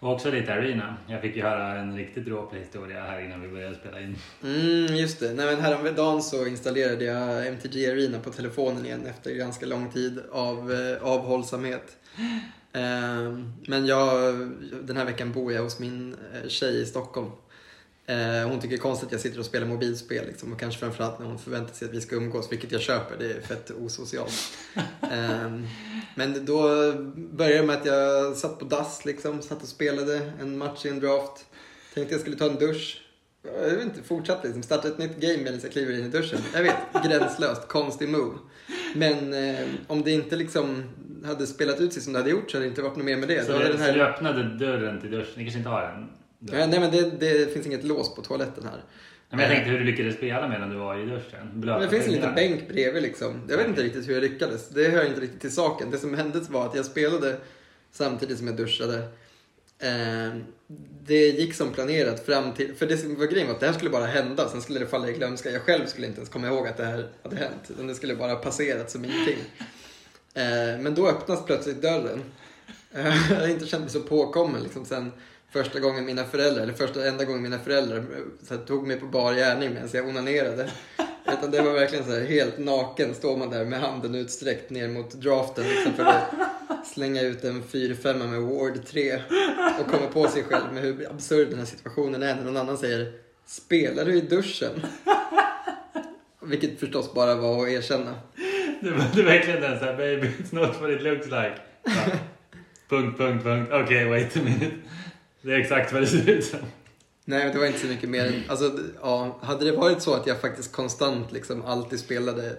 Och 0.00 0.12
också 0.12 0.30
lite 0.30 0.52
Arena. 0.54 0.96
Jag 1.08 1.22
fick 1.22 1.36
ju 1.36 1.42
höra 1.42 1.78
en 1.78 1.96
riktigt 1.96 2.24
dråplig 2.24 2.60
historia 2.60 3.00
här 3.02 3.20
innan 3.24 3.40
vi 3.42 3.48
började 3.48 3.74
spela 3.74 4.00
in. 4.00 4.16
Mm, 4.42 4.96
just 4.96 5.20
det. 5.20 5.32
Nej, 5.32 5.46
men 5.46 5.60
häromdagen 5.64 6.22
så 6.22 6.46
installerade 6.46 7.04
jag 7.04 7.46
MTG 7.46 7.90
Arena 7.90 8.18
på 8.18 8.30
telefonen 8.30 8.86
igen 8.86 9.06
efter 9.06 9.34
ganska 9.34 9.66
lång 9.66 9.90
tid 9.90 10.20
av 10.32 10.72
eh, 10.72 11.02
avhållsamhet. 11.02 11.96
Ehm, 12.72 13.52
men 13.66 13.86
jag, 13.86 14.34
den 14.82 14.96
här 14.96 15.04
veckan 15.04 15.32
bor 15.32 15.52
jag 15.52 15.62
hos 15.62 15.78
min 15.78 16.16
eh, 16.34 16.48
tjej 16.48 16.82
i 16.82 16.86
Stockholm. 16.86 17.30
Eh, 18.08 18.48
hon 18.48 18.60
tycker 18.60 18.76
det 18.76 18.80
är 18.80 18.82
konstigt 18.82 19.06
att 19.06 19.12
jag 19.12 19.20
sitter 19.20 19.38
och 19.38 19.46
spelar 19.46 19.66
mobilspel 19.66 20.26
liksom, 20.26 20.52
och 20.52 20.60
kanske 20.60 20.80
framförallt 20.80 21.18
när 21.18 21.26
hon 21.26 21.38
förväntar 21.38 21.74
sig 21.74 21.88
att 21.88 21.94
vi 21.94 22.00
ska 22.00 22.16
umgås, 22.16 22.52
vilket 22.52 22.72
jag 22.72 22.80
köper. 22.80 23.16
Det 23.18 23.32
är 23.32 23.40
fett 23.40 23.70
osocialt. 23.70 24.32
eh, 25.00 25.60
men 26.14 26.44
då 26.44 26.62
började 27.16 27.56
det 27.60 27.66
med 27.66 27.76
att 27.76 27.86
jag 27.86 28.36
satt 28.36 28.58
på 28.58 28.64
dass 28.64 29.04
liksom, 29.04 29.42
satt 29.42 29.62
och 29.62 29.68
spelade 29.68 30.32
en 30.40 30.58
match 30.58 30.86
i 30.86 30.88
en 30.88 31.00
draft. 31.00 31.46
Tänkte 31.94 32.14
jag 32.14 32.20
skulle 32.20 32.36
ta 32.36 32.46
en 32.46 32.56
dusch. 32.56 33.02
Jag 33.62 33.70
vet 33.70 33.82
inte, 33.82 34.02
fortsatte 34.02 34.46
liksom. 34.46 34.62
Starta 34.62 34.88
ett 34.88 34.98
nytt 34.98 35.16
game 35.16 35.36
medan 35.36 35.60
jag 35.62 35.72
kliver 35.72 35.98
in 35.98 36.06
i 36.06 36.08
duschen. 36.08 36.38
Jag 36.54 36.62
vet, 36.62 36.76
gränslöst, 37.04 37.68
konstig 37.68 38.08
move. 38.08 38.38
Men 38.94 39.34
eh, 39.34 39.66
om 39.86 40.02
det 40.02 40.10
inte 40.10 40.36
liksom 40.36 40.84
hade 41.24 41.46
spelat 41.46 41.80
ut 41.80 41.92
sig 41.92 42.02
som 42.02 42.12
det 42.12 42.18
hade 42.18 42.30
gjort 42.30 42.50
så 42.50 42.56
hade 42.56 42.66
det 42.66 42.68
inte 42.68 42.82
varit 42.82 42.96
något 42.96 43.04
mer 43.04 43.16
med 43.16 43.28
det. 43.28 43.46
Så, 43.46 43.52
det, 43.52 43.58
den 43.58 43.72
så 43.72 43.78
du 43.78 43.82
här... 43.82 43.98
öppnade 43.98 44.58
dörren 44.58 45.00
till 45.00 45.10
duschen? 45.10 45.32
Ni 45.36 45.42
kanske 45.42 45.58
inte 45.58 45.70
har 45.70 45.82
en? 45.82 46.08
Ja, 46.38 46.66
nej 46.66 46.80
men 46.80 46.90
det, 46.90 47.10
det 47.10 47.52
finns 47.52 47.66
inget 47.66 47.84
lås 47.84 48.14
på 48.14 48.22
toaletten 48.22 48.64
här. 48.64 48.84
Men 49.30 49.40
jag 49.40 49.48
tänkte 49.48 49.70
hur 49.70 49.78
du 49.78 49.84
lyckades 49.84 50.16
spela 50.16 50.48
medan 50.48 50.70
du 50.70 50.76
var 50.76 50.98
i 50.98 51.06
duschen. 51.06 51.50
Blöta 51.60 51.78
Men 51.78 51.88
det 51.88 51.94
finns 51.94 52.06
en 52.06 52.12
liten 52.12 52.34
bänk 52.34 52.68
bredvid 52.68 53.02
liksom. 53.02 53.40
Jag 53.48 53.56
vet 53.56 53.68
inte 53.68 53.82
riktigt 53.82 54.08
hur 54.08 54.14
jag 54.14 54.22
lyckades. 54.22 54.68
Det 54.68 54.88
hör 54.88 55.04
inte 55.04 55.20
riktigt 55.20 55.40
till 55.40 55.54
saken. 55.54 55.90
Det 55.90 55.98
som 55.98 56.14
hände 56.14 56.40
var 56.48 56.66
att 56.66 56.74
jag 56.74 56.84
spelade 56.84 57.36
samtidigt 57.92 58.38
som 58.38 58.46
jag 58.46 58.56
duschade. 58.56 58.98
Eh, 59.78 60.36
det 61.06 61.28
gick 61.28 61.54
som 61.54 61.72
planerat 61.72 62.26
fram 62.26 62.52
till... 62.52 62.74
För 62.74 62.86
det 62.86 62.96
som 62.96 63.14
var 63.14 63.26
grejen 63.26 63.46
var 63.46 63.54
att 63.54 63.60
det 63.60 63.66
här 63.66 63.72
skulle 63.72 63.90
bara 63.90 64.06
hända, 64.06 64.48
sen 64.48 64.62
skulle 64.62 64.78
det 64.78 64.86
falla 64.86 65.08
i 65.08 65.12
glömska. 65.12 65.50
Jag 65.50 65.62
själv 65.62 65.86
skulle 65.86 66.06
inte 66.06 66.18
ens 66.18 66.30
komma 66.30 66.46
ihåg 66.46 66.66
att 66.66 66.76
det 66.76 66.84
här 66.84 67.08
hade 67.22 67.36
hänt. 67.36 67.70
Utan 67.70 67.86
det 67.86 67.94
skulle 67.94 68.14
bara 68.14 68.36
passerat 68.36 68.90
som 68.90 69.04
ingenting. 69.04 69.38
Eh, 70.34 70.80
men 70.80 70.94
då 70.94 71.08
öppnas 71.08 71.44
plötsligt 71.46 71.82
dörren. 71.82 72.22
Eh, 72.92 73.30
jag 73.30 73.40
har 73.40 73.48
inte 73.48 73.66
känt 73.66 73.82
mig 73.82 73.90
så 73.90 74.00
påkommen 74.00 74.62
liksom 74.62 74.84
sen 74.84 75.12
första 75.56 75.80
gången 75.80 76.04
mina 76.04 76.24
föräldrar, 76.24 76.62
eller 76.62 76.72
första 76.72 77.06
enda 77.06 77.24
gången 77.24 77.42
mina 77.42 77.58
föräldrar 77.58 77.96
eh, 77.96 78.48
här, 78.50 78.56
tog 78.56 78.86
mig 78.86 79.00
på 79.00 79.06
bar 79.06 79.34
gärning 79.34 79.74
medan 79.74 79.88
jag 79.92 80.08
onanerade. 80.08 80.70
Utan 81.32 81.50
det 81.50 81.62
var 81.62 81.72
verkligen 81.72 82.04
så 82.04 82.10
här 82.10 82.20
helt 82.20 82.58
naken 82.58 83.14
står 83.14 83.36
man 83.36 83.50
där 83.50 83.64
med 83.64 83.80
handen 83.80 84.14
utsträckt 84.14 84.70
ner 84.70 84.88
mot 84.88 85.14
draften 85.14 85.64
liksom 85.68 85.92
för 85.92 86.04
att 86.04 86.86
slänga 86.86 87.22
ut 87.22 87.44
en 87.44 87.62
4-5 87.62 88.26
med 88.26 88.40
Ward 88.40 88.86
3 88.86 89.22
och 89.80 89.90
komma 89.90 90.06
på 90.12 90.28
sig 90.28 90.42
själv 90.42 90.72
med 90.72 90.82
hur 90.82 91.10
absurd 91.10 91.48
den 91.50 91.58
här 91.58 91.66
situationen 91.66 92.22
är 92.22 92.34
när 92.34 92.44
någon 92.44 92.56
annan 92.56 92.78
säger 92.78 93.12
Spelar 93.46 94.04
du 94.04 94.16
i 94.16 94.20
duschen? 94.20 94.82
Vilket 96.42 96.80
förstås 96.80 97.14
bara 97.14 97.34
var 97.34 97.62
att 97.62 97.68
erkänna. 97.68 98.14
Det 98.80 98.90
var 98.90 99.04
det 99.14 99.22
verkligen 99.22 99.60
den 99.60 99.78
såhär, 99.78 99.96
baby 99.96 100.26
it's 100.26 100.54
not 100.54 100.80
what 100.80 100.90
it 100.90 101.02
looks 101.02 101.26
like. 101.26 101.54
Ja. 101.84 101.92
punkt, 102.88 103.18
punkt, 103.18 103.44
punkt. 103.44 103.70
Okej, 103.72 103.84
okay, 103.84 104.04
wait 104.04 104.36
a 104.36 104.40
minute. 104.44 104.76
Det 105.46 105.54
är 105.54 105.58
exakt 105.58 105.92
vad 105.92 106.02
det 106.02 106.06
ser 106.06 106.30
ut 106.30 106.44
som. 106.44 106.58
Nej, 107.24 107.50
det 107.52 107.58
var 107.58 107.66
inte 107.66 107.78
så 107.78 107.86
mycket 107.86 108.08
mer. 108.08 108.42
Alltså, 108.48 108.78
ja, 109.02 109.38
hade 109.42 109.64
det 109.64 109.72
varit 109.72 110.02
så 110.02 110.14
att 110.14 110.26
jag 110.26 110.40
faktiskt 110.40 110.72
konstant 110.72 111.32
liksom 111.32 111.62
alltid 111.64 112.00
spelade 112.00 112.56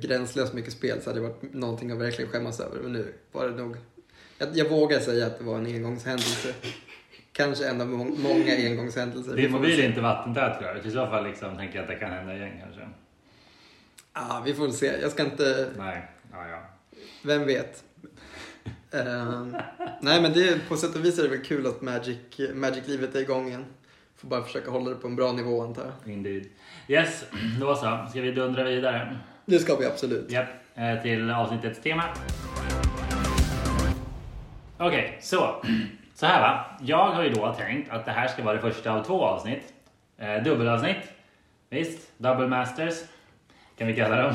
gränslöst 0.00 0.52
mycket 0.54 0.72
spel 0.72 1.02
så 1.02 1.10
hade 1.10 1.20
det 1.20 1.28
varit 1.28 1.54
någonting 1.54 1.90
att 1.90 1.98
verkligen 1.98 2.30
skämmas 2.30 2.60
över. 2.60 2.80
Men 2.82 2.92
nu 2.92 3.12
var 3.32 3.48
det 3.48 3.54
nog... 3.56 3.76
Jag, 4.38 4.48
jag 4.52 4.68
vågar 4.68 5.00
säga 5.00 5.26
att 5.26 5.38
det 5.38 5.44
var 5.44 5.58
en 5.58 5.66
engångshändelse. 5.66 6.54
Kanske 7.32 7.68
en 7.68 7.80
av 7.80 7.86
må- 7.88 8.04
många 8.04 8.56
engångshändelser. 8.56 9.36
Din 9.36 9.52
mobil 9.52 9.80
är 9.80 9.88
inte 9.88 10.00
vattentät 10.00 10.58
klart. 10.58 10.86
I 10.86 10.90
så 10.90 11.06
fall 11.06 11.24
liksom, 11.26 11.56
tänker 11.56 11.74
jag 11.76 11.82
att 11.82 11.88
det 11.90 11.96
kan 11.96 12.10
hända 12.10 12.34
igen 12.36 12.60
kanske. 12.62 12.88
Ja, 14.14 14.42
vi 14.46 14.54
får 14.54 14.62
väl 14.62 14.72
se. 14.72 14.92
Jag 15.02 15.10
ska 15.10 15.24
inte... 15.24 15.70
Nej, 15.78 16.10
ja, 16.32 16.48
ja. 16.48 16.62
Vem 17.22 17.46
vet? 17.46 17.84
Eh, 18.96 19.46
nej, 20.00 20.22
men 20.22 20.32
det, 20.32 20.68
på 20.68 20.76
sätt 20.76 20.94
och 20.94 21.04
vis 21.04 21.18
är 21.18 21.22
det 21.22 21.28
väl 21.28 21.44
kul 21.44 21.66
att 21.66 21.82
Magic, 21.82 22.18
Magic-livet 22.54 23.14
är 23.14 23.20
igång 23.20 23.48
igen. 23.48 23.64
Får 24.16 24.28
bara 24.28 24.42
försöka 24.42 24.70
hålla 24.70 24.90
det 24.90 24.96
på 24.96 25.08
en 25.08 25.16
bra 25.16 25.32
nivå 25.32 25.62
antar 25.62 25.84
jag. 25.84 26.12
Indeed. 26.12 26.46
Yes, 26.88 27.24
då 27.60 27.74
så. 27.74 28.06
Ska 28.10 28.20
vi 28.20 28.32
dundra 28.32 28.64
vidare? 28.64 29.18
Det 29.44 29.58
ska 29.58 29.76
vi 29.76 29.86
absolut. 29.86 30.30
Japp, 30.30 30.48
eh, 30.74 31.02
till 31.02 31.30
avsnittets 31.30 31.80
tema. 31.80 32.04
Okej, 34.78 35.18
så. 35.22 35.62
Så 36.14 36.26
här 36.26 36.40
va. 36.40 36.64
Jag 36.80 37.10
har 37.10 37.22
ju 37.22 37.30
då 37.30 37.54
tänkt 37.58 37.90
att 37.90 38.04
det 38.04 38.12
här 38.12 38.28
ska 38.28 38.42
vara 38.42 38.54
det 38.54 38.60
första 38.60 38.92
av 38.92 39.04
två 39.04 39.24
avsnitt. 39.24 39.72
Eh, 40.18 40.42
dubbelavsnitt. 40.42 41.12
Visst, 41.70 42.12
double 42.18 42.48
masters. 42.48 42.94
Kan 43.78 43.86
vi 43.86 43.96
kalla 43.96 44.22
dem. 44.22 44.34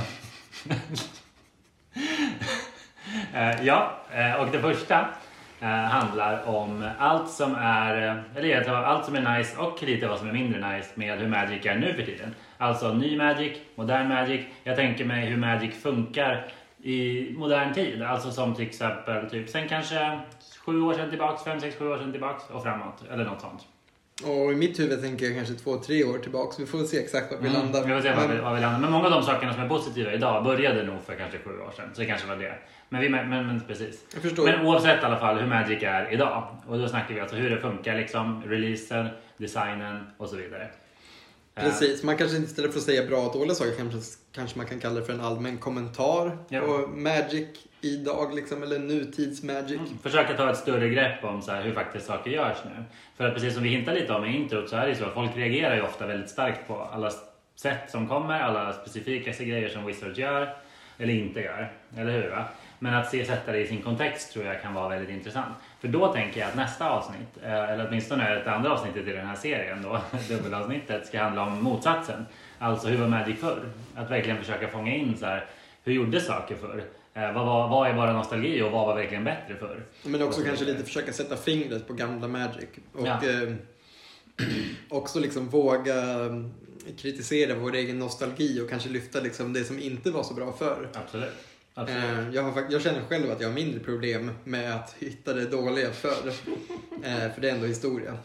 Eh, 3.34 3.66
ja, 3.66 3.92
eh, 4.14 4.34
och 4.34 4.48
det 4.52 4.60
första 4.60 5.08
eh, 5.60 5.68
handlar 5.68 6.50
om 6.50 6.90
allt 7.00 7.30
som 7.30 7.56
är, 7.56 8.24
eller 8.36 8.46
egentligen 8.46 8.84
allt 8.84 9.06
som 9.06 9.16
är 9.16 9.38
nice 9.38 9.58
och 9.58 9.84
lite 9.84 10.08
vad 10.08 10.20
som 10.20 10.30
är 10.30 10.34
mindre 10.34 10.76
nice 10.76 10.90
med 10.96 11.20
hur 11.20 11.28
Magic 11.28 11.66
är 11.66 11.76
nu 11.76 11.94
för 11.94 12.04
tiden. 12.04 12.36
Alltså 12.58 12.94
ny 12.94 13.18
Magic, 13.18 13.58
modern 13.76 14.08
Magic. 14.08 14.42
Jag 14.64 14.76
tänker 14.76 15.06
mig 15.06 15.26
hur 15.26 15.38
Magic 15.38 15.82
funkar 15.84 16.46
i 16.84 17.30
modern 17.38 17.74
tid. 17.74 18.02
Alltså 18.02 18.32
som 18.32 18.56
till 18.56 18.68
exempel 18.68 19.30
typ 19.30 19.50
sen 19.50 19.68
kanske 19.68 20.20
sju 20.66 20.82
år 20.82 20.94
sedan 20.94 21.10
tillbaks, 21.10 21.44
fem, 21.44 21.60
sex, 21.60 21.76
sju 21.76 21.92
år 21.92 21.98
sedan 21.98 22.12
tillbaks 22.12 22.50
och 22.50 22.64
framåt. 22.64 23.04
Eller 23.12 23.26
något 23.26 23.42
sånt. 23.42 23.68
Och 24.26 24.52
i 24.52 24.56
mitt 24.56 24.80
huvud 24.80 25.02
tänker 25.02 25.26
jag 25.26 25.36
kanske 25.36 25.54
två, 25.54 25.78
tre 25.78 26.04
år 26.04 26.18
tillbaks. 26.20 26.60
Vi 26.60 26.66
får 26.66 26.84
se 26.84 27.00
exakt 27.00 27.32
var 27.32 27.40
vi 27.40 27.50
landar. 27.50 27.84
Mm, 27.84 27.90
vi 27.96 28.02
får 28.02 28.10
se 28.10 28.16
var 28.16 28.28
vi, 28.28 28.42
var 28.42 28.56
vi 28.56 28.62
landar. 28.62 28.80
Men 28.80 28.92
många 28.92 29.06
av 29.06 29.12
de 29.12 29.24
sakerna 29.24 29.54
som 29.54 29.64
är 29.64 29.70
positiva 29.70 30.14
idag 30.14 30.44
började 30.44 30.84
nog 30.84 31.02
för 31.06 31.16
kanske 31.16 31.38
sju 31.40 31.50
år 31.60 31.74
sedan. 31.76 31.90
Så 31.94 32.02
det 32.02 32.08
kanske 32.08 32.28
var 32.28 32.36
det. 32.36 32.54
Men, 32.90 33.02
vi, 33.02 33.10
men, 33.10 33.30
men 33.30 33.62
precis. 33.68 34.06
Men 34.46 34.66
oavsett 34.66 35.02
i 35.04 35.06
alla 35.06 35.20
fall 35.20 35.40
hur 35.40 35.48
Magic 35.48 35.84
är 35.84 36.14
idag. 36.14 36.48
Och 36.68 36.78
då 36.80 36.88
snackar 36.88 37.16
vi 37.16 37.22
alltså 37.22 37.36
hur 37.36 37.50
det 37.50 37.58
funkar 37.62 37.96
liksom. 37.96 38.44
Releasen, 38.46 39.08
designen 39.38 40.04
och 40.18 40.30
så 40.30 40.36
vidare. 40.36 40.70
Eh, 41.56 41.64
Precis, 41.64 42.04
man 42.04 42.18
kanske 42.18 42.38
inte 42.38 42.50
istället 42.50 42.72
för 42.72 42.80
att 42.80 42.86
säga 42.86 43.06
bra 43.06 43.18
och 43.18 43.34
dåliga 43.40 43.56
saker 43.56 43.72
kanske, 43.78 44.00
kanske 44.32 44.58
man 44.58 44.68
kan 44.68 44.80
kalla 44.80 45.00
det 45.00 45.06
för 45.06 45.14
en 45.14 45.22
allmän 45.22 45.58
kommentar 45.58 46.38
Ja. 46.50 46.62
på 46.62 46.88
Magic 46.96 47.48
idag 47.82 48.36
liksom, 48.36 48.64
eller 48.64 48.80
nutids 48.80 49.44
Magic. 49.44 49.80
Mm, 49.80 49.98
Försöka 50.04 50.34
ta 50.34 50.52
ett 50.52 50.58
större 50.58 50.90
grepp 50.90 51.24
om 51.24 51.42
så 51.42 51.52
här, 51.52 51.62
hur 51.62 51.74
faktiskt 51.74 52.06
saker 52.06 52.32
görs 52.32 52.58
nu. 52.66 52.84
För 53.18 53.28
att 53.28 53.34
precis 53.34 53.54
som 53.54 53.64
vi 53.64 53.70
hintade 53.70 54.00
lite 54.00 54.14
om 54.14 54.26
i 54.26 54.36
introt 54.36 54.70
så 54.70 54.76
är 54.76 54.82
det 54.82 54.90
ju 54.90 54.96
så 54.96 55.06
att 55.06 55.14
folk 55.14 55.38
reagerar 55.38 55.76
ju 55.76 55.82
ofta 55.82 56.08
väldigt 56.08 56.30
starkt 56.30 56.68
på 56.68 56.82
alla 56.82 57.12
sätt 57.56 57.92
som 57.92 58.08
kommer, 58.08 58.40
alla 58.40 58.74
specifika 58.74 59.44
grejer 59.44 59.70
som 59.70 59.86
Wizards 59.86 60.18
gör 60.18 60.56
eller 60.98 61.14
inte 61.14 61.42
gör. 61.42 61.72
Eller 61.98 62.12
hur? 62.12 62.30
Va? 62.30 62.46
Men 62.80 62.94
att 62.94 63.10
se 63.10 63.26
sätta 63.26 63.52
det 63.52 63.60
i 63.60 63.68
sin 63.68 63.82
kontext 63.82 64.34
tror 64.34 64.46
jag 64.46 64.62
kan 64.62 64.74
vara 64.74 64.90
väldigt 64.90 65.10
intressant. 65.10 65.56
För 65.80 65.88
då 65.88 66.14
tänker 66.14 66.40
jag 66.40 66.50
att 66.50 66.56
nästa 66.56 66.90
avsnitt, 66.90 67.38
eh, 67.44 67.70
eller 67.70 67.88
åtminstone 67.88 68.36
det 68.36 68.52
andra 68.52 68.72
avsnittet 68.74 69.08
i 69.08 69.12
den 69.12 69.28
här 69.28 69.36
serien 69.36 69.82
då, 69.82 70.02
dubbelavsnittet, 70.30 71.08
ska 71.08 71.24
handla 71.24 71.42
om 71.44 71.64
motsatsen. 71.64 72.26
Alltså 72.60 72.88
hur 72.88 72.98
var 72.98 73.08
Magic 73.08 73.40
förr? 73.40 73.70
Att 73.96 74.12
verkligen 74.12 74.38
försöka 74.38 74.68
fånga 74.68 74.96
in 74.96 75.18
så 75.18 75.26
här, 75.26 75.46
hur 75.84 75.94
gjorde 75.94 76.22
saker 76.22 76.56
förr? 76.56 76.84
Eh, 77.14 77.34
vad, 77.34 77.46
var, 77.46 77.70
vad 77.70 77.90
är 77.90 77.94
bara 77.94 78.14
nostalgi 78.14 78.62
och 78.62 78.72
vad 78.72 78.88
var 78.88 78.96
verkligen 78.96 79.24
bättre 79.24 79.56
förr? 79.56 79.84
Men 80.04 80.22
också 80.24 80.42
kanske 80.42 80.66
lite 80.66 80.84
försöka 80.84 81.14
sätta 81.14 81.38
fingret 81.38 81.88
på 81.88 81.94
gamla 81.94 82.28
Magic. 82.28 82.70
Och 82.94 83.08
Ja. 83.08 83.20
eh, 83.30 83.54
också 84.90 85.20
liksom 85.20 85.50
våga 85.50 85.96
eh, 85.96 86.44
kritisera 86.98 87.56
vår 87.56 87.76
egen 87.76 88.00
nostalgi 88.00 88.62
och 88.62 88.70
kanske 88.70 88.90
lyfta 88.90 89.20
liksom 89.20 89.54
det 89.54 89.64
som 89.64 89.80
inte 89.80 90.12
var 90.12 90.24
så 90.24 90.34
bra 90.34 90.52
förr. 90.54 90.90
Absolut. 90.94 91.34
Absolut. 91.74 92.04
Eh, 92.04 92.30
jag, 92.36 92.44
har, 92.44 92.64
jag 92.70 92.82
känner 92.82 93.02
själv 93.02 93.32
att 93.32 93.42
jag 93.42 93.48
har 93.48 93.56
mindre 93.56 93.80
problem 93.80 94.32
med 94.44 94.76
att 94.76 94.96
hitta 95.00 95.34
det 95.34 95.46
dåliga 95.46 95.92
förr. 95.92 96.34
Eh, 97.04 97.34
för 97.34 97.42
det 97.42 97.50
är 97.50 97.54
ändå 97.54 97.68
historia. 97.68 98.18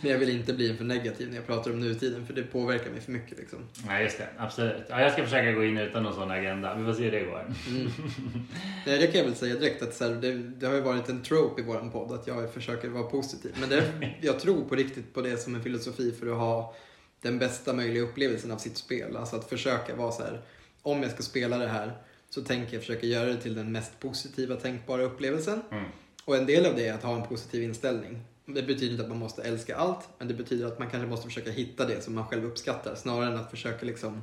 Men 0.00 0.10
jag 0.10 0.18
vill 0.18 0.28
inte 0.28 0.52
bli 0.52 0.74
för 0.74 0.84
negativ 0.84 1.28
när 1.28 1.36
jag 1.36 1.46
pratar 1.46 1.70
om 1.70 1.80
nutiden 1.80 2.26
för 2.26 2.34
det 2.34 2.42
påverkar 2.42 2.90
mig 2.90 3.00
för 3.00 3.12
mycket. 3.12 3.38
Liksom. 3.38 3.58
Nej, 3.86 4.04
just 4.04 4.18
det. 4.18 4.28
Absolut. 4.38 4.86
Ja, 4.88 5.00
jag 5.00 5.12
ska 5.12 5.24
försöka 5.24 5.52
gå 5.52 5.64
in 5.64 5.78
utan 5.78 6.02
någon 6.02 6.14
sån 6.14 6.30
agenda. 6.30 6.74
Vi 6.74 6.84
får 6.84 6.92
se 6.92 7.04
hur 7.04 7.10
det 7.10 7.24
går. 7.24 7.54
Mm. 7.68 7.90
Nej, 8.86 8.98
det 8.98 9.06
kan 9.06 9.18
jag 9.18 9.24
väl 9.24 9.34
säga 9.34 9.54
direkt 9.54 9.82
att 9.82 9.94
så 9.94 10.04
här, 10.04 10.14
det, 10.14 10.32
det 10.34 10.66
har 10.66 10.74
ju 10.74 10.80
varit 10.80 11.08
en 11.08 11.22
trope 11.22 11.62
i 11.62 11.64
våran 11.64 11.90
podd 11.90 12.12
att 12.12 12.26
jag 12.26 12.52
försöker 12.52 12.88
vara 12.88 13.04
positiv. 13.04 13.56
Men 13.60 13.68
det, 13.68 13.84
jag 14.20 14.40
tror 14.40 14.64
på 14.64 14.74
riktigt 14.74 15.14
på 15.14 15.20
det 15.20 15.36
som 15.36 15.54
en 15.54 15.62
filosofi 15.62 16.12
för 16.12 16.26
att 16.26 16.38
ha 16.38 16.74
den 17.22 17.38
bästa 17.38 17.72
möjliga 17.72 18.02
upplevelsen 18.02 18.50
av 18.50 18.58
sitt 18.58 18.76
spel. 18.76 19.16
Alltså 19.16 19.36
att 19.36 19.48
försöka 19.48 19.94
vara 19.94 20.12
så 20.12 20.22
här, 20.22 20.40
om 20.82 21.02
jag 21.02 21.10
ska 21.10 21.22
spela 21.22 21.58
det 21.58 21.68
här 21.68 21.92
så 22.34 22.42
tänker 22.42 22.72
jag 22.74 22.82
försöka 22.82 23.06
göra 23.06 23.26
det 23.26 23.36
till 23.36 23.54
den 23.54 23.72
mest 23.72 24.00
positiva 24.00 24.56
tänkbara 24.56 25.02
upplevelsen. 25.02 25.62
Mm. 25.70 25.84
Och 26.24 26.36
en 26.36 26.46
del 26.46 26.66
av 26.66 26.76
det 26.76 26.88
är 26.88 26.94
att 26.94 27.02
ha 27.02 27.16
en 27.16 27.28
positiv 27.28 27.62
inställning. 27.62 28.20
Det 28.46 28.62
betyder 28.62 28.90
inte 28.90 29.02
att 29.02 29.08
man 29.08 29.18
måste 29.18 29.42
älska 29.42 29.76
allt, 29.76 30.08
men 30.18 30.28
det 30.28 30.34
betyder 30.34 30.66
att 30.66 30.78
man 30.78 30.90
kanske 30.90 31.08
måste 31.08 31.26
försöka 31.26 31.50
hitta 31.50 31.86
det 31.86 32.00
som 32.00 32.14
man 32.14 32.26
själv 32.26 32.44
uppskattar 32.44 32.94
snarare 32.94 33.32
än 33.32 33.36
att 33.36 33.50
försöka 33.50 33.86
liksom 33.86 34.22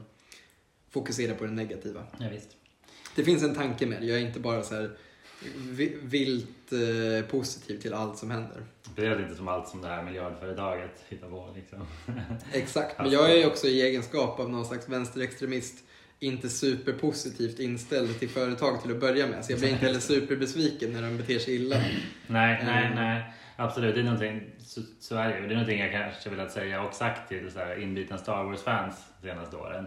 fokusera 0.89 1.36
på 1.36 1.43
det 1.43 1.52
negativa. 1.52 2.04
Ja, 2.19 2.26
visst. 2.32 2.50
Det 3.15 3.24
finns 3.24 3.43
en 3.43 3.56
tanke 3.56 3.86
med 3.86 4.02
det. 4.02 4.08
Jag 4.08 4.17
är 4.17 4.26
inte 4.26 4.39
bara 4.39 4.63
så 4.63 4.76
här 4.76 4.97
vi- 5.56 5.97
vilt 6.02 6.71
eh, 6.71 7.26
positiv 7.30 7.80
till 7.82 7.93
allt 7.93 8.17
som 8.17 8.32
händer. 8.32 8.65
Det 8.95 9.06
är 9.06 9.21
inte 9.24 9.36
som 9.36 9.47
allt 9.47 9.67
som 9.67 9.82
det 9.82 9.88
här 9.88 10.04
miljardföretaget 10.04 11.06
hittar 11.10 11.30
på. 11.30 11.54
Liksom. 11.56 11.88
Exakt, 12.54 13.00
men 13.00 13.12
jag 13.12 13.32
är 13.32 13.47
också 13.47 13.67
i 13.67 13.82
egenskap 13.82 14.39
av 14.39 14.50
någon 14.50 14.65
slags 14.65 14.89
vänsterextremist 14.89 15.84
inte 16.21 16.49
superpositivt 16.49 17.60
inställd 17.60 18.19
till 18.19 18.29
företag 18.29 18.81
till 18.81 18.91
att 18.91 18.99
börja 18.99 19.27
med. 19.27 19.45
Så 19.45 19.51
jag 19.51 19.60
blir 19.60 19.69
inte 19.69 19.86
heller 19.86 19.99
superbesviken 19.99 20.93
när 20.93 21.01
de 21.01 21.17
beter 21.17 21.39
sig 21.39 21.55
illa. 21.55 21.75
Nej, 22.27 22.62
nej, 22.65 22.86
Mm. 22.86 22.95
nej. 22.95 23.23
Absolut, 23.55 23.95
det 23.95 24.01
är 24.01 24.05
någonting, 24.05 24.41
så, 24.60 24.81
så 24.99 25.15
är 25.15 25.27
det. 25.29 25.34
Det 25.39 25.45
är 25.45 25.49
någonting 25.49 25.79
jag 25.79 25.91
kanske 25.91 26.29
velat 26.29 26.51
säga 26.51 26.81
och 26.84 26.93
sagt 26.93 27.29
till 27.29 27.51
så 27.51 27.60
här 27.60 27.81
inbitna 27.81 28.17
Star 28.17 28.43
Wars-fans 28.43 28.95
de 29.21 29.27
senaste 29.27 29.55
åren. 29.57 29.86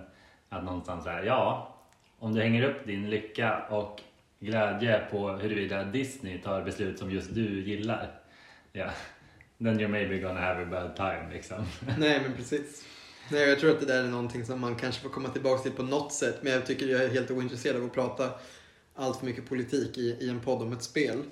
Att 0.48 0.64
någonstans 0.64 1.06
här, 1.06 1.22
ja, 1.22 1.74
om 2.18 2.34
du 2.34 2.42
hänger 2.42 2.62
upp 2.62 2.86
din 2.86 3.10
lycka 3.10 3.58
och 3.70 4.00
glädje 4.40 5.02
på 5.10 5.32
huruvida 5.32 5.84
Disney 5.84 6.38
tar 6.38 6.62
beslut 6.62 6.98
som 6.98 7.10
just 7.10 7.34
du 7.34 7.60
gillar. 7.60 8.10
Ja, 8.72 8.90
then 9.58 9.80
you're 9.80 9.88
maybe 9.88 10.18
gonna 10.18 10.40
have 10.40 10.62
a 10.62 10.66
bad 10.70 10.96
time 10.96 11.32
liksom. 11.32 11.64
Nej, 11.98 12.20
men 12.22 12.32
precis. 12.36 12.84
Nej, 13.28 13.48
jag 13.48 13.60
tror 13.60 13.70
att 13.70 13.80
det 13.80 13.86
där 13.86 14.04
är 14.04 14.08
någonting 14.08 14.46
som 14.46 14.60
man 14.60 14.76
kanske 14.76 15.02
får 15.02 15.08
komma 15.08 15.28
tillbaka 15.28 15.62
till 15.62 15.72
på 15.72 15.82
något 15.82 16.12
sätt. 16.12 16.38
Men 16.42 16.52
jag 16.52 16.66
tycker 16.66 16.86
jag 16.86 17.04
är 17.04 17.08
helt 17.08 17.30
ointresserad 17.30 17.76
av 17.76 17.84
att 17.84 17.94
prata 17.94 18.30
allt 18.94 19.18
för 19.18 19.26
mycket 19.26 19.48
politik 19.48 19.98
i, 19.98 20.16
i 20.20 20.28
en 20.28 20.40
podd 20.40 20.62
om 20.62 20.72
ett 20.72 20.82
spel. 20.82 21.22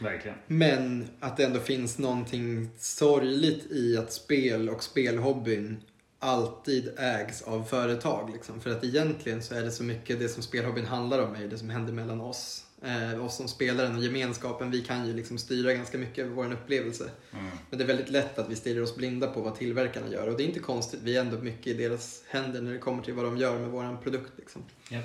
Verkligen. 0.00 0.38
Men 0.46 1.08
att 1.20 1.36
det 1.36 1.44
ändå 1.44 1.60
finns 1.60 1.98
någonting 1.98 2.70
sorgligt 2.78 3.72
i 3.72 3.96
att 3.96 4.12
spel 4.12 4.68
och 4.68 4.82
spelhobbyn 4.82 5.80
alltid 6.18 6.98
ägs 6.98 7.42
av 7.42 7.64
företag. 7.64 8.30
Liksom. 8.32 8.60
För 8.60 8.70
att 8.70 8.84
egentligen 8.84 9.42
så 9.42 9.54
är 9.54 9.62
det 9.62 9.70
så 9.70 9.82
mycket 9.82 10.18
det 10.18 10.28
som 10.28 10.42
spelhobbyn 10.42 10.86
handlar 10.86 11.22
om 11.22 11.34
är 11.34 11.48
det 11.48 11.58
som 11.58 11.70
händer 11.70 11.92
mellan 11.92 12.20
oss. 12.20 12.64
Eh, 12.82 13.24
oss 13.24 13.36
som 13.36 13.48
spelare 13.48 13.96
och 13.96 14.02
gemenskapen, 14.02 14.70
vi 14.70 14.82
kan 14.82 15.06
ju 15.06 15.12
liksom 15.12 15.38
styra 15.38 15.72
ganska 15.72 15.98
mycket 15.98 16.24
över 16.24 16.34
vår 16.34 16.52
upplevelse. 16.52 17.10
Mm. 17.32 17.44
Men 17.70 17.78
det 17.78 17.84
är 17.84 17.86
väldigt 17.86 18.10
lätt 18.10 18.38
att 18.38 18.50
vi 18.50 18.56
stirrar 18.56 18.82
oss 18.82 18.96
blinda 18.96 19.26
på 19.26 19.40
vad 19.40 19.54
tillverkarna 19.54 20.08
gör. 20.08 20.28
Och 20.28 20.36
det 20.36 20.42
är 20.42 20.46
inte 20.46 20.60
konstigt, 20.60 21.00
vi 21.02 21.16
är 21.16 21.20
ändå 21.20 21.38
mycket 21.38 21.66
i 21.66 21.74
deras 21.74 22.24
händer 22.28 22.60
när 22.60 22.72
det 22.72 22.78
kommer 22.78 23.02
till 23.02 23.14
vad 23.14 23.24
de 23.24 23.36
gör 23.38 23.58
med 23.58 23.68
våran 23.68 23.98
produkt. 24.02 24.32
Liksom. 24.36 24.62
Japp. 24.90 25.04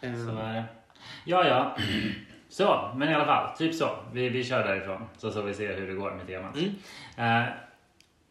Eh, 0.00 0.26
Så 0.26 0.38
är 0.38 0.54
det. 0.54 0.64
Ja, 1.24 1.48
ja. 1.48 1.76
Så, 2.48 2.92
men 2.96 3.08
i 3.08 3.14
alla 3.14 3.24
fall, 3.24 3.56
typ 3.56 3.74
så. 3.74 3.98
Vi, 4.12 4.28
vi 4.28 4.44
kör 4.44 4.64
därifrån 4.64 5.04
så 5.18 5.32
får 5.32 5.42
vi 5.42 5.54
se 5.54 5.72
hur 5.72 5.86
det 5.88 5.94
går 5.94 6.10
med 6.10 6.26
temat. 6.26 6.56
Mm. 6.56 7.42
Eh, 7.42 7.48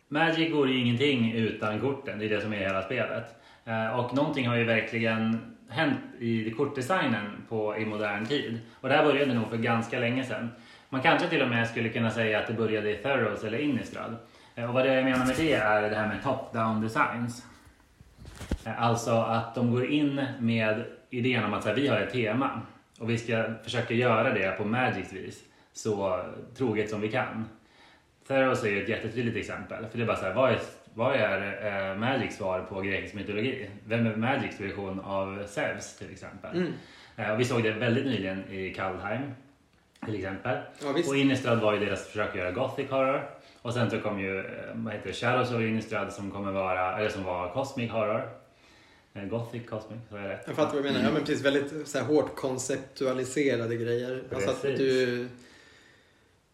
Magic 0.08 0.52
går 0.52 0.70
ju 0.70 0.80
ingenting 0.80 1.32
utan 1.34 1.80
korten, 1.80 2.20
det 2.20 2.26
är 2.26 2.30
det 2.30 2.42
som 2.42 2.54
är 2.54 2.58
hela 2.58 2.82
spelet. 2.82 3.24
Eh, 3.70 4.00
och 4.00 4.14
någonting 4.14 4.48
har 4.48 4.56
ju 4.56 4.64
verkligen 4.64 5.40
hänt 5.70 6.00
i 6.20 6.52
kortdesignen 6.52 7.46
på, 7.50 7.78
i 7.78 7.86
modern 7.86 8.26
tid. 8.26 8.60
Och 8.82 8.90
det 8.90 8.96
här 8.96 9.04
började 9.04 9.34
nog 9.34 9.50
för 9.50 9.58
ganska 9.58 10.00
länge 10.00 10.24
sedan. 10.24 10.50
Man 10.90 11.02
kanske 11.02 11.28
till 11.28 11.42
och 11.42 11.50
med 11.50 11.68
skulle 11.68 11.90
kunna 11.90 12.12
säga 12.12 12.40
att 12.40 12.48
det 12.48 12.54
började 12.54 12.92
i 12.92 12.96
Theros 12.96 13.44
eller 13.44 13.58
Innistrad. 13.58 14.18
Eh, 14.56 14.70
och 14.70 14.74
vad 14.74 14.86
det 14.86 14.94
jag 14.94 15.06
menar 15.06 15.26
med 15.26 15.36
det 15.38 15.54
är 15.54 15.90
det 15.90 15.96
här 15.96 16.08
med 16.08 16.22
top-down 16.24 16.82
designs. 16.82 17.46
Eh, 18.66 18.84
alltså 18.84 19.12
att 19.12 19.56
de 19.56 19.72
går 19.72 19.86
in 19.86 20.26
med 20.40 20.84
idén 21.10 21.44
om 21.44 21.54
att 21.54 21.64
så 21.64 21.70
här, 21.70 21.76
vi 21.76 21.88
har 21.88 21.98
ett 21.98 22.14
tema 22.14 22.62
och 23.00 23.10
vi 23.10 23.18
ska 23.18 23.44
försöka 23.64 23.94
göra 23.94 24.34
det 24.34 24.58
på 24.58 24.66
Magics 24.66 25.14
vis 25.14 25.44
så 25.74 26.26
troget 26.58 26.90
som 26.90 27.02
vi 27.02 27.12
kan. 27.12 27.46
Theros 28.28 28.64
är 28.64 28.70
ju 28.70 28.84
ett 28.84 28.90
jättetydligt 28.90 29.38
exempel. 29.38 29.86
För 29.92 29.98
det 29.98 30.04
är 30.04 30.08
bara 30.08 30.18
så 30.18 30.26
här, 30.26 30.34
vad 30.34 30.52
är, 30.52 30.60
vad 31.00 31.16
är 31.16 31.92
eh, 31.92 31.98
Magics 31.98 32.36
svar 32.36 32.66
på 32.70 32.82
grekisk 32.82 33.14
mytologi? 33.14 33.70
Vem 33.88 34.08
är 34.08 34.16
Magics 34.16 34.60
version 34.60 35.00
av 35.00 35.44
Zeus 35.48 35.96
till 35.98 36.12
exempel? 36.12 36.58
Mm. 36.58 36.74
Eh, 37.16 37.32
och 37.32 37.40
vi 37.40 37.46
såg 37.46 37.64
det 37.64 37.72
väldigt 37.72 38.06
nyligen 38.06 38.52
i 38.52 38.74
Kaldheim 38.74 39.22
till 40.06 40.16
exempel. 40.16 40.58
Ja. 40.82 40.90
Och 41.08 41.18
Innistrad 41.18 41.60
var 41.60 41.74
ju 41.74 41.80
deras 41.80 42.08
försök 42.08 42.30
att 42.30 42.36
göra 42.36 42.52
Gothic 42.52 42.90
Horror. 42.90 43.30
Och 43.62 43.74
sen 43.74 43.90
så 43.90 44.00
kom 44.00 44.20
ju, 44.20 44.40
eh, 44.40 44.46
vad 44.74 44.94
heter 44.94 45.08
det, 45.08 45.14
Shadows 45.14 45.52
of 45.52 45.62
Innistrad 45.62 46.14
som 46.14 46.32
kommer 46.32 46.52
vara, 46.52 46.98
eller 46.98 47.10
som 47.10 47.24
var 47.24 47.54
Cosmic 47.54 47.92
Horror. 47.92 48.30
Eh, 49.14 49.24
Gothic 49.24 49.70
Cosmic, 49.70 50.00
så 50.10 50.16
är 50.16 50.22
det 50.22 50.30
rätt? 50.30 50.44
Jag 50.48 50.56
fattar 50.56 50.74
vad 50.74 50.84
du 50.84 50.92
menar. 50.92 51.06
Ja, 51.06 51.12
men 51.14 51.22
precis. 51.22 51.46
Väldigt 51.46 51.88
så 51.88 51.98
här, 51.98 52.06
hårt 52.06 52.36
konceptualiserade 52.36 53.76
grejer. 53.76 54.24
Alltså 54.34 54.50
att 54.50 54.62
Precis. 54.62 54.80
du 54.80 55.28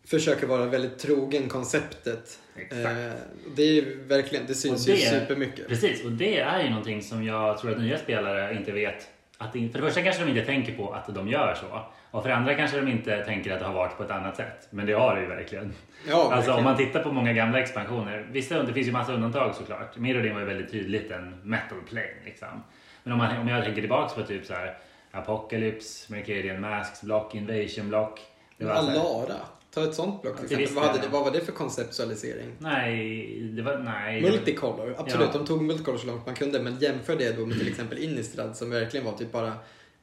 försöker 0.08 0.48
vara 0.48 0.66
väldigt 0.66 1.00
trogen 1.00 1.50
konceptet. 1.50 2.40
Exakt. 2.56 2.86
Eh, 2.86 3.12
det 3.56 3.64
är 3.64 4.08
verkligen, 4.08 4.46
det 4.48 4.56
syns 4.56 4.88
Och 4.88 4.94
ju 4.96 5.00
det- 5.02 5.10
supermycket. 5.10 5.68
Precis, 5.68 6.06
och 6.06 6.12
det 6.12 6.40
är 6.40 6.64
ju 6.64 6.70
någonting 6.70 7.02
som 7.02 7.24
jag 7.24 7.58
tror 7.58 7.72
att 7.72 7.80
nya 7.82 7.98
spelare 7.98 8.56
inte 8.56 8.72
vet. 8.72 9.08
Att 9.38 9.54
det, 9.54 9.70
för 9.70 9.80
det 9.80 9.86
första 9.86 10.02
kanske 10.02 10.24
de 10.26 10.30
inte 10.32 10.46
tänker 10.46 10.74
på 10.78 10.92
att 10.94 11.16
de 11.16 11.28
gör 11.28 11.56
så. 11.56 11.82
Och 12.12 12.22
för 12.22 12.30
det 12.30 12.36
andra 12.36 12.56
kanske 12.56 12.78
de 12.80 12.88
inte 12.92 13.26
tänker 13.26 13.52
att 13.54 13.60
det 13.60 13.66
har 13.66 13.74
varit 13.74 13.98
på 13.98 14.04
ett 14.04 14.12
annat 14.12 14.36
sätt. 14.38 14.68
Men 14.70 14.86
det 14.86 14.94
har 14.94 15.16
det 15.16 15.22
ju 15.22 15.28
verkligen. 15.28 15.74
Ja, 16.08 16.16
Alltså 16.16 16.36
verkligen. 16.36 16.58
om 16.58 16.64
man 16.64 16.78
tittar 16.78 17.04
på 17.04 17.12
många 17.12 17.34
gamla 17.34 17.60
expansioner. 17.60 18.28
Vissa, 18.32 18.64
det 18.64 18.74
finns 18.74 18.88
ju 18.88 18.92
massa 18.92 19.14
undantag 19.14 19.56
såklart. 19.56 19.98
Mirrodin 19.98 20.34
var 20.34 20.40
ju 20.42 20.46
väldigt 20.48 20.72
tydligt 20.72 21.12
en 21.12 21.40
metal 21.44 21.82
plane 21.90 22.08
liksom. 22.26 22.64
Men 23.04 23.14
om, 23.14 23.18
man, 23.20 23.38
om 23.38 23.48
jag 23.48 23.64
tänker 23.64 23.82
tillbaks 23.82 24.14
på 24.14 24.24
typ 24.24 24.46
så 24.46 24.54
här 24.54 24.78
Apocalypse, 25.12 26.12
Mercadian 26.14 26.62
Masks, 26.62 27.02
Block, 27.02 27.36
Invasion 27.36 27.90
Block. 27.90 28.20
Det 28.58 28.66
var 28.66 28.74
Alara. 28.74 29.36
Ta 29.76 29.84
ett 29.84 29.94
sånt 29.94 30.22
block 30.22 30.48
till 30.48 30.62
exempel. 30.62 30.84
Vad, 30.84 31.02
det, 31.02 31.08
vad 31.08 31.24
var 31.24 31.32
det 31.32 31.42
för 31.42 31.52
konceptualisering? 31.52 32.52
Nej, 32.60 33.40
det 33.54 33.62
var... 33.62 33.78
Nej. 33.78 34.22
Multicolor, 34.22 34.96
absolut. 34.98 35.30
Ja. 35.34 35.40
De 35.40 35.46
tog 35.48 35.62
multicolor 35.62 35.98
så 35.98 36.08
långt 36.08 36.26
man 36.26 36.36
kunde. 36.36 36.60
Men 36.60 36.80
jämför 36.80 37.16
det 37.16 37.38
då 37.38 37.46
med 37.46 37.60
till 37.60 37.68
exempel 37.68 37.98
Innistrad 37.98 38.58
som 38.58 38.70
verkligen 38.70 39.06
var 39.06 39.14
typ 39.14 39.32
bara 39.32 39.54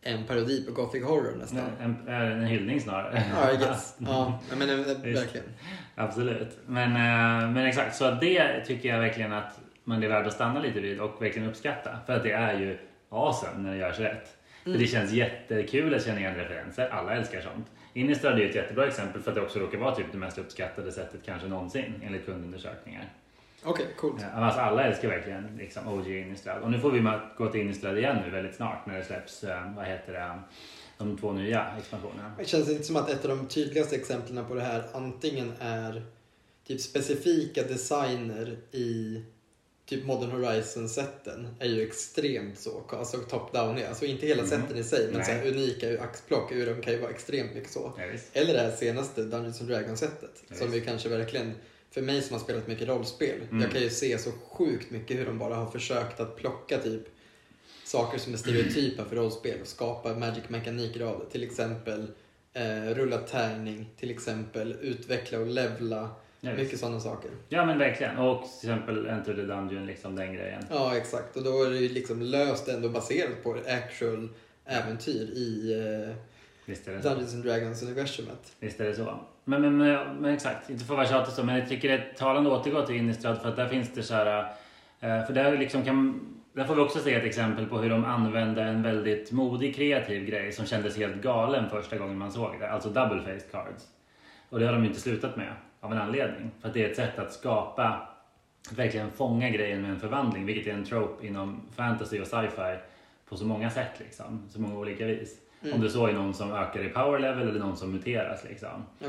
en 0.03 0.25
parodi 0.25 0.65
på 0.67 0.73
Gothic 0.73 1.05
Horror 1.05 1.37
nästan. 1.39 1.61
En, 1.81 2.09
en, 2.09 2.33
en 2.33 2.45
hyllning 2.45 2.81
snarare. 2.81 3.25
Ja, 3.37 3.53
I 3.53 3.57
guess. 3.57 3.97
Ja, 4.07 4.41
men 4.57 4.71
eh, 4.71 4.77
verkligen. 4.87 5.47
Absolut. 5.95 6.59
Men, 6.67 6.89
eh, 6.91 7.51
men 7.51 7.67
exakt, 7.67 7.97
så 7.97 8.11
det 8.11 8.65
tycker 8.67 8.89
jag 8.89 8.99
verkligen 8.99 9.33
att 9.33 9.61
man 9.85 10.03
är 10.03 10.09
värd 10.09 10.27
att 10.27 10.33
stanna 10.33 10.61
lite 10.61 10.81
vid 10.81 11.01
och 11.01 11.23
verkligen 11.23 11.49
uppskatta. 11.49 11.99
För 12.07 12.13
att 12.13 12.23
det 12.23 12.33
är 12.33 12.61
ju 12.61 12.79
awesome 13.09 13.59
när 13.63 13.71
det 13.71 13.79
görs 13.79 13.99
rätt. 13.99 14.37
För 14.65 14.71
det 14.71 14.87
känns 14.87 15.13
jättekul 15.13 15.95
att 15.95 16.05
känna 16.05 16.21
igen 16.21 16.35
referenser. 16.35 16.89
Alla 16.89 17.15
älskar 17.15 17.41
sånt. 17.41 17.67
Innistrad 17.95 18.41
är 18.41 18.49
ett 18.49 18.55
jättebra 18.55 18.87
exempel 18.87 19.23
för 19.23 19.31
att 19.31 19.35
det 19.35 19.43
också 19.43 19.59
råkar 19.59 19.79
vara 19.79 19.95
typ 19.95 20.07
det 20.13 20.19
mest 20.19 20.39
uppskattade 20.39 20.93
sättet 20.93 21.21
kanske 21.25 21.49
någonsin 21.49 21.95
enligt 22.03 22.27
kundundersökningar. 22.27 23.13
Okej, 23.65 23.87
coolt. 23.99 24.21
Ja, 24.21 24.29
Alltså 24.29 24.61
alla 24.61 24.85
älskar 24.85 25.09
verkligen 25.09 25.57
liksom 25.57 25.89
OG 25.89 26.07
Innistrad. 26.07 26.63
Och 26.63 26.71
nu 26.71 26.79
får 26.81 26.91
vi 26.91 27.19
gå 27.37 27.49
till 27.49 27.61
Innistrad 27.61 27.99
igen 27.99 28.17
nu 28.25 28.31
väldigt 28.31 28.55
snart 28.55 28.87
när 28.87 28.99
det 28.99 29.05
släpps, 29.05 29.45
eh, 29.45 29.75
vad 29.77 29.87
heter 29.87 30.13
det, 30.13 30.41
de 30.99 31.19
två 31.19 31.33
nya 31.33 31.67
expansionerna. 31.79 32.33
Det 32.39 32.45
känns 32.45 32.71
inte 32.71 32.85
som 32.85 32.97
att 32.97 33.11
ett 33.11 33.25
av 33.25 33.37
de 33.37 33.47
tydligaste 33.47 33.97
exemplen 33.97 34.45
på 34.45 34.55
det 34.55 34.61
här 34.61 34.85
antingen 34.93 35.53
är 35.61 36.03
typ 36.67 36.81
specifika 36.81 37.63
designer 37.63 38.57
i 38.71 39.23
typ 39.97 40.05
Modern 40.05 40.31
Horizon-sätten 40.31 41.49
är 41.59 41.69
ju 41.69 41.83
extremt 41.83 42.59
så, 42.59 42.83
alltså 42.89 43.17
top-down, 43.17 43.89
alltså 43.89 44.05
inte 44.07 44.27
hela 44.27 44.43
Mhm. 44.43 44.51
sätten 44.51 44.77
i 44.79 44.85
sig, 44.85 45.07
men 45.07 45.17
Nej. 45.17 45.25
så 45.25 45.33
här 45.33 45.47
unika 45.47 46.03
axplock 46.03 46.53
ur 46.53 46.67
dem 46.67 46.83
kan 46.83 46.93
ju 46.93 46.99
vara 46.99 47.11
extremt 47.11 47.55
mycket 47.55 47.71
så. 47.73 47.93
Ja. 47.99 48.05
Eller 48.33 48.53
det 48.53 48.61
här 48.61 48.71
senaste 48.77 49.23
Dungeons 49.23 49.61
and 49.61 49.71
Dragons-sättet, 49.71 50.43
Ja, 50.49 50.57
som 50.57 50.75
ju 50.75 50.81
kanske 50.81 51.09
verkligen, 51.09 51.53
för 51.91 52.03
mig 52.03 52.23
som 52.23 52.35
har 52.37 52.41
spelat 52.41 52.67
mycket 52.67 52.89
rollspel, 52.89 53.41
Mm. 53.51 53.63
jag 53.63 53.71
kan 53.73 53.83
ju 53.83 53.91
se 53.91 54.19
så 54.19 54.31
sjukt 54.33 54.91
mycket 54.91 55.17
hur 55.19 55.27
de 55.27 55.39
bara 55.39 55.55
har 55.55 55.71
försökt 55.71 56.21
att 56.21 56.37
plocka 56.37 56.79
typ 56.79 57.03
saker 57.85 58.19
som 58.19 58.33
är 58.33 58.37
stereotypa 58.39 59.05
för 59.05 59.17
rollspel 59.17 59.61
och 59.61 59.67
skapa 59.67 60.15
magic-mekaniker 60.15 61.01
av 61.01 61.19
det. 61.19 61.31
Till 61.33 61.43
exempel 61.43 62.07
eh, 62.55 62.95
rulla 62.95 63.19
tärning, 63.19 63.91
till 64.01 64.11
exempel 64.11 64.77
utveckla 64.81 65.39
och 65.39 65.47
levla. 65.47 66.11
Ja, 66.45 66.53
mycket 66.53 66.79
sådana 66.79 67.01
saker. 67.01 67.31
Ja 67.49 67.65
men 67.67 67.79
verkligen. 67.79 68.19
Och 68.19 68.43
till 68.61 68.71
exempel 68.71 69.07
Enter 69.07 69.35
the 69.35 69.43
Dungeon, 69.43 69.87
liksom 69.87 70.17
den 70.17 70.35
grejen. 70.35 70.63
Ja, 70.71 70.97
exakt. 70.97 71.37
Och 71.37 71.45
då 71.45 71.65
är 71.65 71.71
det 71.71 71.77
ju 71.77 71.89
liksom 71.89 72.23
löst 72.23 72.69
ändå 72.69 72.89
baserat 72.89 73.43
på 73.43 73.57
actual 73.69 74.29
äventyr 74.67 75.31
i 75.35 75.73
eh. 75.73 76.15
Dungeons 77.03 77.35
and 77.35 77.45
Dragons-universumet. 77.45 78.53
Visst 78.61 78.81
är 78.81 78.85
det 78.85 78.95
så. 78.95 79.21
Men, 79.45 79.61
men, 79.63 79.77
men, 79.77 80.17
men 80.17 80.35
exakt, 80.35 80.71
inte 80.71 80.85
för 80.85 80.95
att 80.95 80.99
vara 80.99 81.09
tjatig 81.09 81.35
så, 81.35 81.43
men 81.45 81.59
jag 81.59 81.69
tycker 81.69 81.89
det 81.89 81.95
är 81.95 82.15
talande 82.17 82.55
att 82.55 82.61
återgå 82.61 82.87
till 82.87 82.97
Innistrad 82.97 83.43
för 83.43 83.49
att 83.49 83.57
där 83.57 83.69
finns 83.69 83.93
det 83.95 84.03
så 84.03 84.15
här... 84.15 84.53
eh, 85.01 85.27
För 85.27 85.33
där, 85.33 85.59
liksom 85.59 85.85
kan, 85.85 86.21
där 86.53 86.65
får 86.65 86.75
vi 86.75 86.81
också 86.81 86.99
se 86.99 87.15
ett 87.15 87.25
exempel 87.25 87.67
på 87.67 87.79
hur 87.79 87.91
de 87.91 88.05
använde 88.05 88.63
en 88.63 88.83
väldigt 88.83 89.33
modig, 89.33 89.75
kreativ 89.75 90.25
grej 90.25 90.53
som 90.53 90.67
kändes 90.67 90.97
helt 90.97 91.23
galen 91.23 91.71
första 91.71 91.99
gången 91.99 92.19
man 92.19 92.33
såg 92.33 92.61
det. 92.61 92.71
Alltså 92.71 92.89
double-faced 92.89 93.51
cards. 93.53 93.85
Och 94.49 94.61
det 94.61 94.67
har 94.67 94.73
de 94.73 94.85
inte 94.85 95.01
slutat 95.01 95.37
med 95.37 95.53
av 95.83 95.93
en 95.93 95.99
anledning. 95.99 96.51
För 96.61 96.69
att 96.69 96.75
det 96.75 96.85
är 96.85 96.91
ett 96.91 96.97
sätt 96.97 97.19
att 97.19 97.33
skapa, 97.33 98.09
att 98.71 98.79
verkligen 98.79 99.11
fånga 99.11 99.51
grejen 99.51 99.83
med 99.83 99.91
en 99.91 100.01
förvandling, 100.01 100.47
vilket 100.47 100.67
är 100.67 100.73
en 100.73 100.85
trope 100.85 101.27
inom 101.27 101.61
fantasy 101.77 102.21
och 102.21 102.27
sci-fi 102.27 102.77
på 103.29 103.37
så 103.37 103.45
många 103.45 103.71
sätt 103.71 103.93
liksom. 103.99 104.43
Så 104.51 104.61
många 104.61 104.79
olika 104.79 105.07
vis. 105.07 105.39
Mm. 105.63 105.75
Om 105.75 105.81
du 105.81 105.89
så 105.89 106.07
är 106.07 106.13
någon 106.13 106.35
som 106.35 106.53
ökar 106.53 106.85
i 106.85 106.89
power 106.89 107.19
level 107.19 107.49
eller 107.49 107.61
någon 107.61 107.77
som 107.77 107.93
muteras 107.93 108.45
liksom. 108.45 108.69
Ja. 108.99 109.09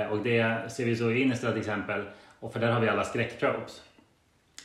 Eh, 0.00 0.06
Och 0.06 0.18
det 0.18 0.72
ser 0.72 0.84
vi 0.84 0.96
så 0.96 1.10
i 1.10 1.22
Innistrad 1.22 1.52
till 1.52 1.60
exempel. 1.60 2.04
Och 2.40 2.52
för 2.52 2.60
där 2.60 2.72
har 2.72 2.80
vi 2.80 2.88
alla 2.88 3.04
skräcktropes. 3.04 3.82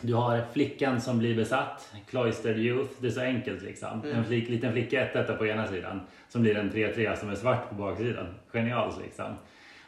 Du 0.02 0.14
har 0.14 0.42
flickan 0.54 1.02
som 1.02 1.20
blir 1.20 1.36
besatt, 1.36 1.94
cloistered 2.10 2.60
youth, 2.60 2.92
det 3.00 3.08
är 3.08 3.12
så 3.12 3.22
enkelt 3.22 3.62
liksom. 3.64 4.02
Mm. 4.04 4.16
En 4.18 4.26
flick, 4.26 4.50
liten 4.50 4.72
flicka 4.74 5.08
1 5.10 5.38
på 5.38 5.46
ena 5.48 5.68
sidan 5.68 6.02
som 6.30 6.42
blir 6.42 6.58
en 6.58 6.72
3-3 6.72 7.16
som 7.16 7.30
är 7.30 7.36
svart 7.36 7.70
på 7.70 7.76
baksidan. 7.76 8.28
Genialt 8.52 9.02
liksom. 9.04 9.36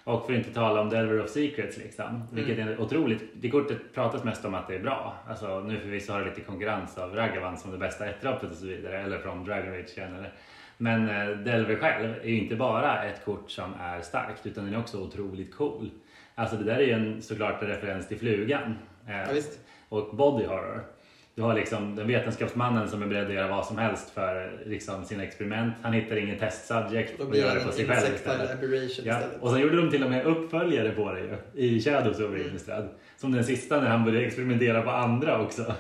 Och 0.06 0.26
för 0.26 0.34
att 0.34 0.38
inte 0.40 0.54
tala 0.54 0.82
om 0.82 0.90
Delver 0.90 1.24
of 1.24 1.30
Secrets 1.30 1.78
liksom. 1.78 2.24
Vilket 2.32 2.60
är 2.60 2.82
otroligt. 2.82 3.24
Det 3.34 3.50
kortet 3.50 3.94
pratas 3.94 4.24
mest 4.24 4.46
om 4.46 4.54
att 4.56 4.68
det 4.68 4.76
är 4.76 4.80
bra. 4.80 5.14
Alltså 5.28 5.60
nu 5.60 5.80
förvisso 5.80 6.14
har 6.14 6.20
det 6.20 6.26
lite 6.26 6.42
konkurrens 6.42 6.98
av 6.98 7.16
Ragavan 7.16 7.58
som 7.58 7.72
det 7.72 7.78
bästa 7.78 8.06
ettdroppet 8.06 8.52
och 8.52 8.58
så 8.58 8.66
vidare. 8.66 9.02
Eller 9.02 9.20
från 9.20 9.46
Dragon 9.46 9.74
Age 9.74 9.98
eller 9.98 10.32
men 10.78 11.10
eh, 11.10 11.38
Delver 11.38 11.76
själv 11.76 12.14
är 12.24 12.30
ju 12.30 12.38
inte 12.38 12.56
bara 12.56 13.04
ett 13.04 13.26
kort 13.26 13.52
som 13.52 13.74
är 13.82 14.02
starkt 14.02 14.46
utan 14.46 14.66
den 14.66 14.74
är 14.74 14.80
också 14.80 14.98
otroligt 15.02 15.56
cool. 15.56 15.90
Alltså 16.36 16.56
det 16.56 16.64
där 16.64 16.76
är 16.76 16.82
ju 16.86 16.92
en, 16.92 17.22
såklart 17.22 17.62
en 17.62 17.68
referens 17.68 18.08
till 18.08 18.20
Flugan. 18.20 18.76
Eh, 19.08 19.18
Ja, 19.18 19.26
visst. 19.34 19.60
och 19.90 20.16
body 20.16 20.46
horror. 20.46 20.84
Du 21.36 21.42
har 21.42 21.54
liksom 21.54 21.96
den 21.96 22.08
vetenskapsmannen 22.08 22.90
som 22.90 23.02
är 23.04 23.08
beredd 23.08 23.28
att 23.28 23.34
göra 23.34 23.48
vad 23.48 23.66
som 23.66 23.78
helst 23.78 24.10
för 24.10 24.64
liksom, 24.66 25.06
sina 25.06 25.24
experiment. 25.24 25.74
Han 25.82 25.94
hittar 25.94 26.16
ingen 26.16 26.40
testsubject 26.40 27.20
och 27.20 27.36
gör 27.36 27.56
det 27.56 27.62
på 27.66 27.72
sig 27.72 27.88
själv 27.88 28.16
istället. 28.16 28.60
Ja, 29.04 29.20
och 29.40 29.50
sen 29.52 29.60
gjorde 29.62 29.78
de 29.78 29.90
till 29.92 30.04
och 30.04 30.10
med 30.10 30.26
uppföljare 30.26 30.92
på 30.92 31.12
det 31.14 31.20
ju, 31.20 31.66
i 31.66 31.82
Shadows 31.82 32.20
over 32.20 32.48
Innistrad. 32.48 32.90
Som 33.18 33.32
den 33.32 33.44
sista 33.44 33.82
när 33.82 33.88
han 33.88 34.06
började 34.06 34.26
experimentera 34.26 34.82
på 34.82 34.90
andra 34.90 35.42
också. 35.42 35.74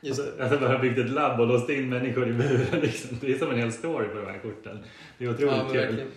Just 0.00 0.36
det. 0.38 0.44
Alltså 0.44 0.58
bara 0.60 0.78
byggt 0.78 0.98
ett 0.98 1.10
labb 1.10 1.40
och 1.40 1.46
låst 1.46 1.70
in 1.70 1.88
människor 1.88 2.28
i 2.28 2.32
buren. 2.32 2.80
Liksom. 2.82 3.18
Det 3.20 3.32
är 3.32 3.38
som 3.38 3.50
en 3.50 3.58
hel 3.58 3.72
story 3.72 4.08
på 4.08 4.16
de 4.16 4.26
här 4.26 4.38
korten. 4.38 4.78
Det 5.18 5.24
är 5.24 5.30
otroligt 5.30 5.52
Ja, 5.56 5.68
kul. 5.72 5.80
verkligen. 5.80 6.08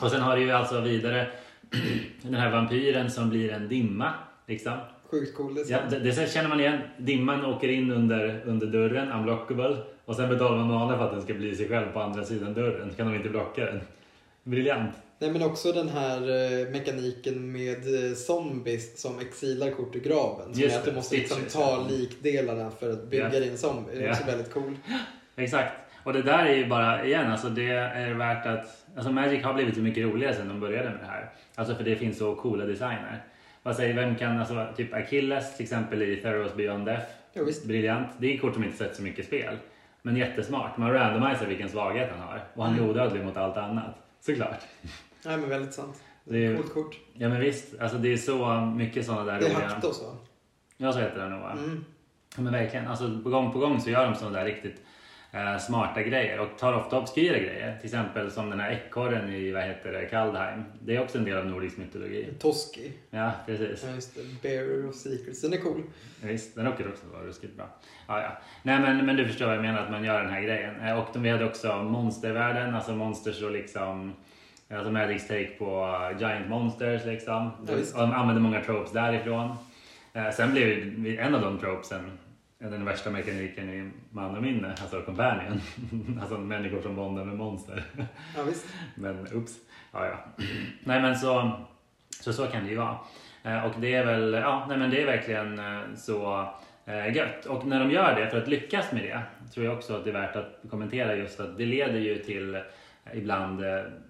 Och 0.00 0.10
sen 0.10 0.20
har 0.20 0.36
du 0.36 0.42
ju 0.42 0.50
alltså 0.50 0.80
vidare 0.80 1.26
den 2.22 2.34
här 2.34 2.50
vampyren 2.50 3.10
som 3.10 3.30
blir 3.30 3.52
en 3.52 3.68
dimma. 3.68 4.12
Liksom. 4.46 4.72
Sjukt 5.12 5.36
cool 5.36 5.54
Ja, 5.56 5.62
design. 5.62 5.90
det, 5.90 5.98
det 5.98 6.30
känner 6.32 6.48
man 6.48 6.60
igen. 6.60 6.78
Dimman 6.98 7.44
åker 7.44 7.68
in 7.68 7.90
under, 7.90 8.42
under 8.46 8.66
dörren, 8.66 9.12
unblockable. 9.12 9.76
Och 10.04 10.16
sen 10.16 10.28
betalar 10.28 10.56
man 10.56 10.66
mana 10.66 10.98
för 10.98 11.04
att 11.04 11.12
den 11.12 11.22
ska 11.22 11.34
bli 11.34 11.56
sig 11.56 11.68
själv 11.68 11.86
på 11.92 12.00
andra 12.00 12.24
sidan 12.24 12.54
dörren. 12.54 12.90
Så 12.90 12.96
kan 12.96 13.06
de 13.06 13.16
inte 13.16 13.28
blocka 13.28 13.64
den. 13.64 13.80
Briljant. 14.44 14.94
Nej 15.18 15.30
men 15.32 15.42
också 15.42 15.72
den 15.72 15.88
här 15.88 16.16
eh, 16.20 16.68
mekaniken 16.70 17.52
med 17.52 18.06
eh, 18.08 18.12
zombies 18.14 19.00
som 19.00 19.18
exilar 19.18 19.70
kort 19.70 19.96
ur 19.96 20.00
graven. 20.00 20.54
Som 20.54 20.62
Just 20.62 20.74
är 20.74 20.78
att 20.78 20.84
du 20.84 20.92
måste 20.92 21.16
liksom 21.16 21.38
ta 21.52 21.60
ja. 21.60 21.86
likdelarna 21.90 22.70
för 22.70 22.90
att 22.92 23.10
bygga 23.10 23.30
Ja. 23.34 23.40
din 23.40 23.58
zombie. 23.58 23.90
Det 23.94 24.02
är 24.02 24.06
Ja. 24.06 24.10
också 24.12 24.24
väldigt 24.26 24.52
cool. 24.52 24.76
Exakt. 25.36 25.72
Och 26.04 26.12
det 26.12 26.22
där 26.22 26.46
är 26.46 26.54
ju 26.56 26.66
bara, 26.68 27.04
igen, 27.06 27.30
alltså 27.32 27.48
det 27.48 27.68
är 27.70 28.14
värt 28.14 28.46
att... 28.46 28.66
Alltså 28.96 29.12
Magic 29.12 29.44
har 29.44 29.54
blivit 29.54 29.74
så 29.74 29.80
mycket 29.80 30.04
roligare 30.04 30.34
sedan 30.34 30.48
de 30.48 30.60
började 30.60 30.90
med 30.90 30.98
det 31.00 31.06
här. 31.06 31.30
Alltså 31.54 31.74
för 31.74 31.84
det 31.84 31.96
finns 31.96 32.18
så 32.18 32.34
coola 32.34 32.64
designer. 32.64 33.22
Vad 33.62 33.76
säger, 33.76 33.94
vem 33.94 34.16
kan, 34.16 34.38
alltså 34.38 34.66
typ 34.76 34.94
Achilles 34.94 35.56
till 35.56 35.62
exempel 35.64 36.02
i 36.02 36.16
Theros 36.16 36.54
Beyond 36.54 36.86
Death. 36.86 37.06
Ja, 37.32 37.44
visst. 37.44 37.64
Briljant. 37.66 38.08
Det 38.18 38.34
är 38.34 38.38
kort 38.38 38.54
som 38.54 38.64
inte 38.64 38.76
sett 38.76 38.96
så 38.96 39.02
mycket 39.02 39.26
spel. 39.26 39.56
Men 40.02 40.16
jättesmart. 40.16 40.76
Man 40.76 40.92
randomiserar 40.92 41.48
vilken 41.48 41.68
svaghet 41.68 42.10
han 42.10 42.20
har. 42.28 42.44
Och 42.54 42.64
han 42.64 42.74
är 42.74 42.78
Mm. 42.78 42.90
odödlig 42.90 43.24
mot 43.24 43.36
allt 43.36 43.56
annat. 43.56 43.94
Såklart. 44.20 44.60
Nej 45.24 45.36
men 45.38 45.48
väldigt 45.48 45.74
sant. 45.74 46.02
Det 46.24 46.46
är 46.46 46.56
Coolt 46.56 46.74
kort. 46.74 46.98
Ja 47.14 47.28
men 47.28 47.40
visst. 47.40 47.80
Alltså 47.80 47.98
det 47.98 48.12
är 48.12 48.16
så 48.16 48.60
mycket 48.76 49.06
sådana 49.06 49.24
där 49.24 49.40
Det 49.40 49.46
är 49.46 49.54
roliga... 49.54 49.68
Haktos 49.68 50.02
va? 50.02 50.16
Ja 50.76 50.92
så 50.92 50.98
heter 50.98 51.18
den 51.20 51.30
nog 51.30 51.40
va? 51.40 51.52
Mm. 51.52 51.84
Ja, 52.36 52.42
men 52.42 52.52
verkligen. 52.52 52.86
Alltså, 52.88 53.20
på 53.22 53.30
gång 53.30 53.52
på 53.52 53.58
gång 53.58 53.80
så 53.80 53.90
gör 53.90 54.04
de 54.06 54.14
sådana 54.14 54.38
där 54.38 54.44
riktigt 54.44 54.82
eh, 55.32 55.58
smarta 55.58 56.02
grejer 56.02 56.40
och 56.40 56.58
tar 56.58 56.72
ofta 56.72 56.98
obskyra 56.98 57.38
grejer. 57.38 57.76
Till 57.76 57.86
exempel 57.86 58.30
som 58.30 58.50
den 58.50 58.60
här 58.60 58.70
ekorren 58.70 59.32
i 59.32 59.52
vad 59.52 59.62
heter 59.62 59.92
det, 59.92 60.06
Kaldheim. 60.06 60.64
Det 60.80 60.96
är 60.96 61.02
också 61.02 61.18
en 61.18 61.24
del 61.24 61.38
av 61.38 61.46
nordisk 61.46 61.76
mytologi. 61.76 62.28
Toski. 62.38 62.92
Ja, 63.10 63.32
precis. 63.46 63.84
Ja 63.88 63.94
just 63.94 64.14
det. 64.14 64.22
Bearer 64.48 64.88
of 64.88 64.94
Secrets. 64.94 65.40
Den 65.42 65.52
är 65.52 65.56
cool. 65.56 65.82
Visst, 66.22 66.54
den 66.54 66.66
råkar 66.66 66.88
också 66.88 67.06
vara 67.12 67.22
ruskigt 67.24 67.56
bra. 67.56 67.66
Ja, 68.08 68.22
ja. 68.22 68.38
Nej, 68.62 68.80
men, 68.80 69.06
men 69.06 69.16
du 69.16 69.26
förstår 69.26 69.46
vad 69.46 69.54
jag 69.54 69.62
menar, 69.62 69.80
att 69.82 69.90
man 69.90 70.04
gör 70.04 70.22
den 70.22 70.32
här 70.32 70.40
grejen. 70.40 70.80
Eh, 70.80 70.98
Och 70.98 71.08
de, 71.12 71.22
vi 71.22 71.30
hade 71.30 71.44
också 71.44 71.76
monstervärlden, 71.82 72.74
alltså 72.74 72.92
monsters 72.92 73.42
och 73.42 73.50
liksom 73.50 74.12
Alltså 74.74 74.90
Magics 74.90 75.28
take 75.28 75.46
på 75.58 75.98
Giant 76.18 76.48
Monsters 76.48 77.04
liksom. 77.04 77.50
Ja, 77.94 78.00
de 78.00 78.12
använder 78.12 78.42
många 78.42 78.60
tropes 78.64 78.92
därifrån. 78.92 79.54
Eh, 80.12 80.30
sen 80.30 80.52
blev 80.52 80.68
ju 80.68 81.16
en 81.18 81.34
av 81.34 81.40
de 81.40 81.58
tropesen 81.58 82.10
den 82.70 82.84
värsta 82.84 83.10
mekaniken 83.10 83.70
i 83.70 83.90
man 84.10 84.36
och 84.36 84.42
minne, 84.42 84.68
alltså 84.68 85.02
Companion. 85.02 85.60
alltså 86.20 86.38
människor 86.38 86.82
som 86.82 86.96
bondar 86.96 87.24
med 87.24 87.36
monster. 87.36 87.84
Ja 88.36 88.42
visst. 88.42 88.66
Men 88.94 89.26
ups. 89.32 89.52
Ja, 89.92 90.06
ja. 90.06 90.44
Nej 90.84 91.02
men 91.02 91.16
så, 91.16 91.52
så, 92.20 92.32
så 92.32 92.46
kan 92.46 92.64
det 92.64 92.70
ju 92.70 92.76
vara. 92.76 92.96
Eh, 93.42 93.64
Och 93.66 93.72
det 93.80 93.94
är 93.94 94.06
väl, 94.06 94.32
ja, 94.32 94.66
nej 94.68 94.78
men 94.78 94.90
det 94.90 95.02
är 95.02 95.06
verkligen 95.06 95.58
eh, 95.58 95.80
så 95.96 96.48
eh, 96.86 97.16
gött. 97.16 97.46
Och 97.46 97.66
när 97.66 97.80
de 97.80 97.90
gör 97.90 98.20
det, 98.20 98.30
för 98.30 98.38
att 98.38 98.48
lyckas 98.48 98.92
med 98.92 99.02
det, 99.02 99.22
tror 99.54 99.66
jag 99.66 99.76
också 99.76 99.96
att 99.96 100.04
det 100.04 100.10
är 100.10 100.14
värt 100.14 100.36
att 100.36 100.60
kommentera 100.70 101.16
just 101.16 101.40
att 101.40 101.58
det 101.58 101.64
leder 101.66 101.98
ju 101.98 102.18
till 102.18 102.60
ibland 103.12 103.62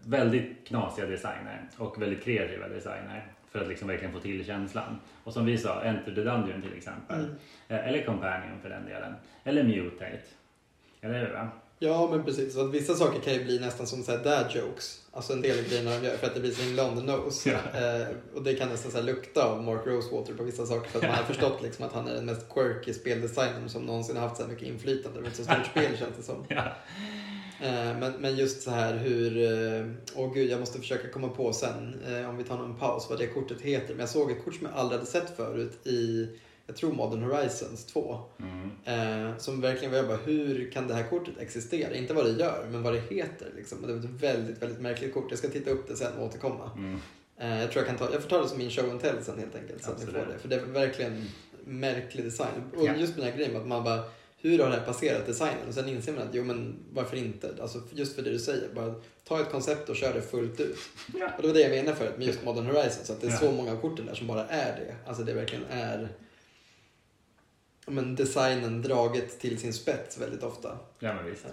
väldigt 0.06 0.68
knasiga 0.68 1.06
designer 1.06 1.60
och 1.76 2.02
väldigt 2.02 2.24
kreativa 2.24 2.68
designer 2.68 3.26
för 3.52 3.60
att 3.60 3.68
liksom 3.68 3.88
verkligen 3.88 4.12
få 4.12 4.20
till 4.20 4.44
känslan. 4.44 5.00
Och 5.24 5.32
som 5.32 5.46
vi 5.46 5.58
sa, 5.58 5.82
Enter 5.82 6.14
the 6.14 6.20
Dungeon 6.20 6.62
till 6.62 6.76
exempel. 6.76 7.18
Mm. 7.20 7.36
Eh, 7.68 7.88
Eller 7.88 8.04
Companion 8.04 8.60
för 8.62 8.68
den 8.68 8.84
delen. 8.84 9.14
Eller 9.44 9.62
Mutate. 9.62 10.20
Eller 11.00 11.26
hur? 11.26 11.32
Va? 11.32 11.48
Ja 11.78 12.08
men 12.10 12.24
precis. 12.24 12.54
Så 12.54 12.60
att 12.60 12.74
vissa 12.74 12.94
saker 12.94 13.20
kan 13.20 13.32
ju 13.32 13.44
bli 13.44 13.58
nästan 13.58 13.86
som 13.86 14.02
så 14.02 14.12
här 14.12 14.24
dad 14.24 14.46
jokes. 14.54 15.06
Alltså 15.12 15.32
en 15.32 15.42
del 15.42 15.58
av 15.58 15.64
grejerna 15.64 15.90
de 15.90 16.06
gör 16.06 16.16
för 16.16 16.26
att 16.26 16.34
det 16.34 16.40
blir 16.40 16.50
så 16.50 16.62
himla 16.62 16.90
on 16.90 16.96
the 16.96 17.12
nose. 17.12 17.50
Ja. 17.50 17.80
Eh, 17.80 18.06
och 18.34 18.42
det 18.42 18.54
kan 18.54 18.68
nästan 18.68 18.92
så 18.92 19.02
lukta 19.02 19.44
av 19.44 19.62
Mark 19.62 19.86
Rosewater 19.86 20.34
på 20.34 20.44
vissa 20.44 20.66
saker 20.66 20.90
för 20.90 20.98
att 20.98 21.04
man 21.04 21.14
har 21.14 21.24
förstått 21.34 21.62
liksom 21.62 21.84
att 21.86 21.92
han 21.92 22.08
är 22.08 22.14
den 22.14 22.26
mest 22.26 22.54
quirky 22.54 22.92
speldesignern 22.92 23.68
som 23.68 23.82
någonsin 23.82 24.16
har 24.16 24.22
haft 24.22 24.36
så 24.36 24.42
här 24.42 24.50
mycket 24.50 24.68
inflytande 24.68 25.18
över 25.18 25.28
ett 25.28 25.36
så 25.36 25.44
stort 25.44 25.66
spel 25.70 25.96
känns 25.98 26.16
det 26.16 26.22
som. 26.22 26.44
Ja. 26.48 26.64
Eh, 27.62 27.98
Men, 27.98 28.12
men 28.18 28.36
just 28.36 28.62
så 28.62 28.70
här 28.70 28.94
hur, 28.96 29.36
eh, 29.36 29.86
åh 30.14 30.34
gud 30.34 30.50
jag 30.50 30.60
måste 30.60 30.78
försöka 30.78 31.08
komma 31.08 31.28
på 31.28 31.52
sen 31.52 31.94
eh, 32.08 32.28
om 32.28 32.36
vi 32.36 32.44
tar 32.44 32.56
någon 32.56 32.78
paus 32.78 33.06
vad 33.10 33.18
det 33.18 33.26
kortet 33.26 33.60
heter. 33.60 33.88
Men 33.88 34.00
jag 34.00 34.08
såg 34.08 34.30
ett 34.30 34.44
kort 34.44 34.54
som 34.54 34.66
jag 34.66 34.76
aldrig 34.76 34.98
hade 35.00 35.10
sett 35.10 35.36
förut 35.36 35.86
i, 35.86 36.28
jag 36.66 36.76
tror 36.76 36.92
Modern 36.92 37.22
Horizons 37.22 37.86
2. 37.86 38.20
Mm. 38.86 39.38
Som 39.38 39.60
verkligen 39.60 39.90
var 39.90 39.98
jag 39.98 40.08
bara, 40.08 40.16
hur 40.16 40.70
kan 40.70 40.88
det 40.88 40.94
här 40.94 41.02
kortet 41.10 41.34
existera? 41.38 41.94
Inte 41.94 42.14
vad 42.14 42.24
det 42.24 42.30
gör, 42.30 42.66
men 42.70 42.82
vad 42.82 42.92
det 42.92 43.00
heter. 43.10 43.46
Liksom. 43.56 43.78
Det 43.86 43.92
var 43.92 43.98
ett 44.00 44.04
väldigt, 44.04 44.62
väldigt 44.62 44.80
märkligt 44.80 45.14
kort. 45.14 45.26
Jag 45.30 45.38
ska 45.38 45.48
titta 45.48 45.70
upp 45.70 45.88
det 45.88 45.96
sen 45.96 46.12
och 46.18 46.24
återkomma. 46.26 46.70
Mm. 46.76 46.98
Jag 47.60 47.70
tror 47.72 47.84
jag 47.84 47.86
kan 47.86 47.96
ta, 48.08 48.12
jag 48.12 48.22
får 48.22 48.28
ta 48.30 48.42
det 48.42 48.48
som 48.48 48.58
min 48.58 48.70
show 48.70 48.90
and 48.90 49.00
tell 49.00 49.24
sen 49.24 49.38
helt 49.38 49.56
enkelt. 49.56 49.84
Så 49.84 49.90
att 49.90 50.00
ni 50.00 50.06
får 50.06 50.12
det. 50.12 50.38
För 50.38 50.48
det 50.48 50.56
är 50.56 50.60
verkligen 50.60 51.24
märklig 51.64 52.24
design. 52.24 52.62
Och 52.76 52.86
Ja. 52.86 52.94
just 52.96 53.16
den 53.16 53.24
här 53.24 53.36
grejen 53.36 53.56
att 53.56 53.66
man 53.66 53.84
bara, 53.84 54.02
hur 54.42 54.58
har 54.58 54.68
det 54.70 54.76
här 54.76 54.84
passerat 54.86 55.26
designen? 55.26 55.68
Och 55.68 55.74
sen 55.74 55.88
inser 55.88 56.12
man 56.12 56.22
att, 56.22 56.34
jo 56.34 56.44
men 56.44 56.76
varför 56.92 57.16
inte? 57.16 57.54
Alltså 57.62 57.80
just 57.90 58.14
för 58.16 58.22
det 58.22 58.30
du 58.30 58.38
säger, 58.38 58.68
bara 58.74 58.94
ta 59.24 59.40
ett 59.40 59.50
koncept 59.50 59.88
och 59.88 59.96
kör 59.96 60.14
det 60.14 60.22
fullt 60.22 60.60
ut. 60.60 60.76
Ja. 61.20 61.30
Och 61.36 61.42
det 61.42 61.48
var 61.48 61.54
det 61.54 61.60
jag 61.60 61.70
menade 61.70 61.96
förut 61.96 62.18
med 62.18 62.26
just 62.26 62.44
Modern 62.44 62.66
Horizon. 62.66 63.04
Så 63.04 63.12
att 63.12 63.20
det 63.20 63.26
är 63.26 63.30
Ja. 63.30 63.36
så 63.38 63.52
många 63.52 63.76
korten 63.76 64.06
där 64.06 64.14
som 64.14 64.26
bara 64.26 64.46
är 64.46 64.76
det. 64.80 64.96
Alltså 65.06 65.22
det 65.22 65.32
verkligen 65.34 65.64
är 65.70 66.08
men 67.86 68.14
designen 68.14 68.82
draget 68.82 69.40
till 69.40 69.58
sin 69.58 69.72
spets 69.72 70.18
väldigt 70.20 70.42
ofta. 70.42 70.78
Ja 70.98 71.14
men 71.14 71.24
visst. 71.24 71.44
Eh, 71.44 71.50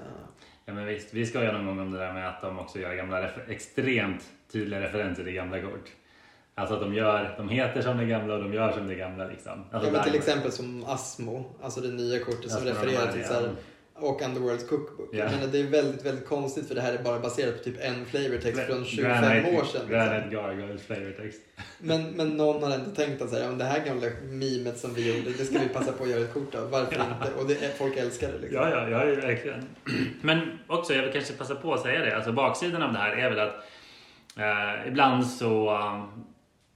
Ja 0.66 0.74
men 0.76 0.86
visst, 0.86 1.14
vi 1.14 1.26
ska 1.26 1.44
göra 1.44 1.58
någon 1.58 1.66
gång 1.66 1.80
om 1.80 1.92
det 1.92 1.98
där 2.00 2.14
med 2.14 2.30
att 2.30 2.42
de 2.42 2.60
också 2.60 2.80
gör 2.80 2.96
gamla 2.96 3.22
refer- 3.22 3.50
extremt 3.50 4.24
tydliga 4.52 4.82
referenser 4.82 5.24
till 5.24 5.34
gamla 5.34 5.62
kort. 5.62 5.92
Alltså 6.60 6.76
att 6.76 6.82
de 6.82 6.94
gör, 6.94 7.36
de 7.38 7.50
heter 7.50 7.82
som 7.82 7.98
det 7.98 8.06
gamla 8.06 8.34
och 8.34 8.44
de 8.44 8.54
gör 8.54 8.72
som 8.72 8.88
det 8.88 8.96
gamla 8.96 9.28
liksom. 9.28 9.66
Alltså 9.72 9.92
ja, 9.94 10.04
till 10.04 10.16
exempel 10.16 10.52
som 10.52 10.86
Asmo, 10.88 11.46
alltså 11.62 11.82
det 11.82 11.92
nya 11.92 12.20
kortet 12.20 12.52
som 12.52 12.64
refererar 12.66 13.12
till 13.12 13.26
så 13.26 13.34
här, 13.34 13.42
ja. 13.96 14.08
och 14.08 14.22
Underworld's 14.22 14.68
Cookbook. 14.70 15.10
Ja. 15.12 15.18
Jag 15.18 15.32
menar, 15.32 15.48
det 15.48 15.60
är 15.60 15.64
väldigt, 15.64 16.06
väldigt 16.06 16.28
konstigt 16.28 16.68
för 16.68 16.76
det 16.76 16.82
här 16.82 16.94
är 16.94 17.04
bara 17.04 17.20
baserat 17.20 17.58
på 17.58 17.64
typ 17.64 17.76
en 17.82 18.06
flavortext 18.06 18.62
från 18.62 18.86
25 18.86 19.12
Granite- 19.12 19.48
år 19.48 19.52
sedan. 19.52 19.62
Liksom. 19.64 19.90
Granite 19.90 20.30
Gargoyles 20.36 20.82
flavortext. 20.82 21.42
Men, 21.80 22.04
men 22.12 22.30
någon 22.30 22.64
har 22.64 22.72
ändå 22.72 22.92
tänkt 22.92 23.22
att 23.22 23.30
så 23.30 23.36
här, 23.36 23.44
ja, 23.44 23.52
det 23.52 23.64
här 23.64 23.86
gamla 23.86 24.08
mimet 24.24 24.78
som 24.78 24.94
vi 24.94 25.16
gjorde, 25.16 25.30
det 25.38 25.46
ska 25.46 25.60
vi 25.60 25.70
passa 25.70 25.92
på 25.92 26.04
att 26.04 26.10
göra 26.10 26.22
ett 26.22 26.34
kort 26.34 26.56
av. 26.56 26.70
Varför 26.70 26.96
inte? 26.96 27.42
Och 27.42 27.48
det 27.48 27.78
folk 27.78 27.98
älskar 27.98 28.28
det 28.32 28.38
liksom. 28.38 28.62
Ja, 28.62 28.70
ja, 28.70 28.90
ja, 28.90 29.16
verkligen. 29.16 29.64
Men 30.22 30.60
också, 30.68 30.94
jag 30.94 31.04
vill 31.04 31.14
kanske 31.14 31.34
passa 31.34 31.56
på 31.56 31.74
att 31.74 31.82
säga 31.82 32.00
det. 32.00 32.16
Alltså 32.16 32.32
baksidan 32.32 32.84
av 32.84 32.94
det 32.94 33.00
här 33.00 33.12
är 33.12 33.30
väl 33.30 33.40
att 33.40 33.56
eh, 34.38 34.88
ibland 34.88 35.28
så 35.28 35.78
um, 35.78 36.26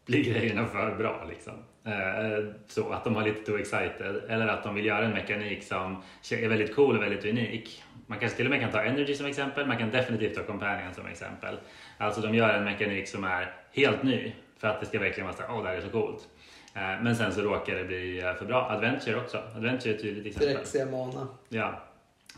blir 0.05 0.23
grejerna 0.23 0.65
för 0.65 0.95
bra 0.95 1.25
liksom. 1.29 1.53
Eh, 1.85 2.53
så 2.67 2.89
att 2.89 3.03
de 3.03 3.15
har 3.15 3.23
lite 3.23 3.45
too 3.45 3.59
excited. 3.59 4.21
Eller 4.29 4.47
att 4.47 4.63
de 4.63 4.75
vill 4.75 4.85
göra 4.85 5.05
en 5.05 5.11
mekanik 5.11 5.63
som 5.63 6.03
är 6.31 6.47
väldigt 6.47 6.75
cool 6.75 6.97
och 6.97 7.03
väldigt 7.03 7.25
unik. 7.25 7.83
Man 8.07 8.19
kanske 8.19 8.37
till 8.37 8.45
och 8.45 8.51
med 8.51 8.61
kan 8.61 8.71
ta 8.71 8.81
Energy 8.81 9.15
som 9.15 9.25
exempel. 9.25 9.67
Man 9.67 9.77
kan 9.77 9.91
definitivt 9.91 10.35
ta 10.35 10.43
Companion 10.43 10.93
som 10.93 11.05
exempel. 11.05 11.57
Alltså 11.97 12.21
de 12.21 12.35
gör 12.35 12.49
en 12.49 12.63
mekanik 12.63 13.07
som 13.07 13.23
är 13.23 13.55
helt 13.71 14.03
ny. 14.03 14.33
För 14.57 14.67
att 14.67 14.79
det 14.79 14.85
ska 14.85 14.99
verkligen 14.99 15.27
vara 15.27 15.37
så 15.37 15.43
åh 15.49 15.63
det 15.63 15.69
här 15.69 15.75
är 15.75 15.81
så 15.81 15.89
coolt. 15.89 16.27
Eh, 16.75 16.81
men 16.81 17.15
sen 17.15 17.33
så 17.33 17.41
råkar 17.41 17.75
det 17.75 17.83
bli 17.83 18.19
eh, 18.19 18.33
för 18.33 18.45
bra. 18.45 18.69
Adventure 18.71 19.15
också. 19.15 19.37
Adventure 19.55 19.91
är 19.91 19.95
ett 19.95 20.01
tydligt 20.01 20.25
exempel. 20.25 20.63
Direkt 20.73 20.91
mana. 20.91 21.27
Ja, 21.49 21.81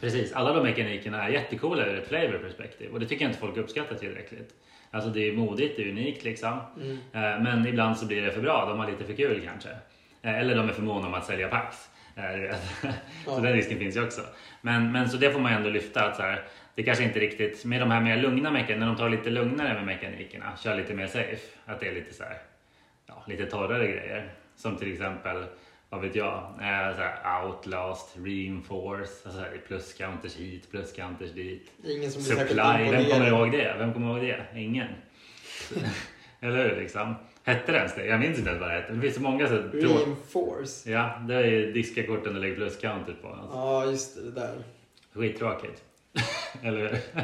precis. 0.01 0.34
Alla 0.34 0.54
de 0.54 0.63
mekanikerna 0.63 1.23
är 1.23 1.30
jättecoola 1.30 1.86
ur 1.86 1.99
ett 1.99 2.08
flavor-perspektiv 2.08 2.91
och 2.93 2.99
det 2.99 3.06
tycker 3.06 3.25
jag 3.25 3.30
inte 3.30 3.39
folk 3.39 3.58
uppskattar 3.58 3.95
tillräckligt. 3.95 4.54
Alltså 4.95 5.10
det 5.10 5.27
är 5.29 5.34
modigt, 5.34 5.77
det 5.77 5.84
är 5.84 5.89
unikt 5.89 6.23
liksom. 6.23 6.60
Mm. 6.81 6.91
Eh, 7.13 7.43
Men 7.43 7.67
ibland 7.67 7.97
så 7.97 8.05
blir 8.05 8.21
det 8.21 8.31
för 8.31 8.41
bra, 8.41 8.65
de 8.65 8.79
har 8.79 8.91
lite 8.91 9.03
för 9.03 9.13
kul 9.13 9.41
kanske. 9.47 9.69
Eh, 10.21 10.39
Eller 10.39 10.55
de 10.55 10.69
är 10.69 10.73
för 10.73 10.81
måna 10.81 11.08
om 11.08 11.13
att 11.13 11.25
sälja 11.25 11.47
pax. 11.47 11.89
Eh. 12.15 12.55
Så 13.25 13.39
den 13.39 13.53
risken 13.53 13.79
finns 13.79 13.95
ju 13.97 14.03
också. 14.03 14.21
Men, 14.62 14.91
men 14.91 15.10
så 15.10 15.17
det 15.17 15.31
får 15.31 15.39
man 15.39 15.51
ju 15.51 15.58
ändå 15.58 15.69
lyfta 15.69 16.05
att 16.05 16.15
så 16.15 16.21
här, 16.21 16.43
det 16.75 16.84
kanske 16.84 17.03
inte 17.03 17.19
riktigt, 17.19 17.65
med 17.65 17.81
de 17.81 17.91
här 17.91 18.01
mer 18.01 18.17
lugna 18.17 18.51
mekanikerna, 18.51 18.79
när 18.79 18.88
de 18.93 18.95
tar 18.97 19.10
lite 19.10 19.29
lugnare 19.29 19.73
med 19.73 19.86
mekanikerna, 19.86 20.45
kör 20.63 20.75
lite 20.75 20.93
mer 20.93 21.08
safe. 21.08 21.38
Att 21.65 21.79
det 21.79 21.88
är 21.88 21.93
lite 21.93 22.13
så 22.13 22.23
här, 22.23 22.38
ja, 23.08 23.23
lite 23.27 23.45
torrare 23.45 23.88
grejer. 23.88 24.29
Som 24.55 24.77
till 24.77 24.91
exempel, 24.91 25.45
vad 25.89 26.01
vet 26.01 26.15
jag, 26.15 26.43
eh, 26.43 26.95
så 26.95 27.01
här, 27.01 27.45
outlast, 27.45 28.17
reinforce, 28.17 29.11
alltså 29.25 29.43
plus 29.67 29.93
counters 29.93 30.35
hit, 30.35 30.71
plus 30.71 30.93
counters 30.93 31.31
dit. 31.31 31.71
Ingen 31.83 32.11
som 32.11 32.23
blir 32.23 32.35
Supply, 32.35 32.91
vem 32.91 33.05
kommer 33.11 33.27
ihåg 33.27 33.51
det? 33.51 33.75
Vem 33.77 33.93
kommer 33.93 34.11
ihåg 34.11 34.21
det? 34.21 34.59
Ingen. 34.61 34.87
Eller 36.39 36.69
hur 36.69 36.81
liksom? 36.81 37.15
Hette 37.43 37.71
det 37.71 37.77
ens 37.77 37.95
det? 37.95 38.05
Jag 38.05 38.19
minns 38.19 38.37
inte 38.37 38.49
ens 38.49 38.61
vad 38.61 38.69
det 38.69 38.75
hette. 38.75 38.93
Det 38.93 39.01
finns 39.01 39.15
så 39.15 39.21
många 39.21 39.47
så 39.47 39.57
Reinforce. 39.57 40.91
Ja, 40.91 41.21
det 41.27 41.35
är 41.35 41.73
diska-korten 41.73 42.35
och 42.35 42.41
lägger 42.41 42.55
plus-counter 42.55 43.15
på. 43.21 43.27
Alltså. 43.27 43.57
Ja, 43.57 43.85
just 43.85 44.15
det, 44.15 44.21
det 44.21 44.31
där. 44.31 44.63
Skittråkigt. 45.13 45.83
Eller 46.61 46.79
hur? 46.79 46.99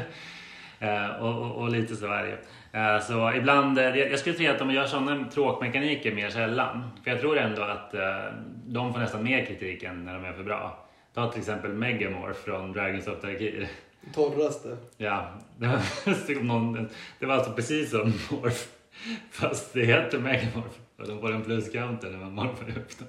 Eh, 0.82 1.10
och, 1.10 1.42
och, 1.42 1.62
och, 1.62 1.70
lite 1.70 1.96
så 1.96 2.14
eh, 2.14 2.34
Så 3.02 3.32
ibland, 3.36 3.78
eh, 3.78 3.96
jag 3.96 4.18
skulle 4.18 4.36
säga 4.36 4.52
att 4.52 4.58
de 4.58 4.70
gör 4.70 4.86
sådana 4.86 5.24
tråkmekaniker 5.30 6.14
mer 6.14 6.30
sällan. 6.30 6.90
För 7.04 7.10
jag 7.10 7.20
tror 7.20 7.38
ändå 7.38 7.62
att 7.62 7.94
de 8.66 8.92
får 8.92 9.00
nästan 9.00 9.24
mer 9.24 9.44
kritik 9.44 9.82
än 9.82 10.04
när 10.04 10.14
de 10.14 10.24
är 10.24 10.32
för 10.32 10.42
bra. 10.44 10.86
Ta 11.14 11.30
till 11.30 11.40
exempel 11.40 11.72
Megamorph 11.72 12.40
från 12.40 12.72
Dragons 12.72 13.06
of 13.06 13.20
Tarkir. 13.20 13.68
Torraste. 14.14 14.76
Ja, 14.96 15.30
det 15.56 15.66
var, 15.66 16.42
någon, 16.42 16.88
det 17.18 17.26
var 17.26 17.34
alltså 17.34 17.52
precis 17.52 17.90
som 17.90 18.12
Morph. 18.30 18.66
Fast 19.30 19.72
det 19.72 19.84
heter 19.84 20.18
Megamorph. 20.18 20.78
Och 20.98 21.08
de 21.08 21.20
får 21.20 21.32
en 21.32 21.42
pluscounter 21.42 22.10
när 22.10 22.18
man 22.18 22.32
morfar 22.34 22.68
upp 22.68 22.98
dem. 22.98 23.08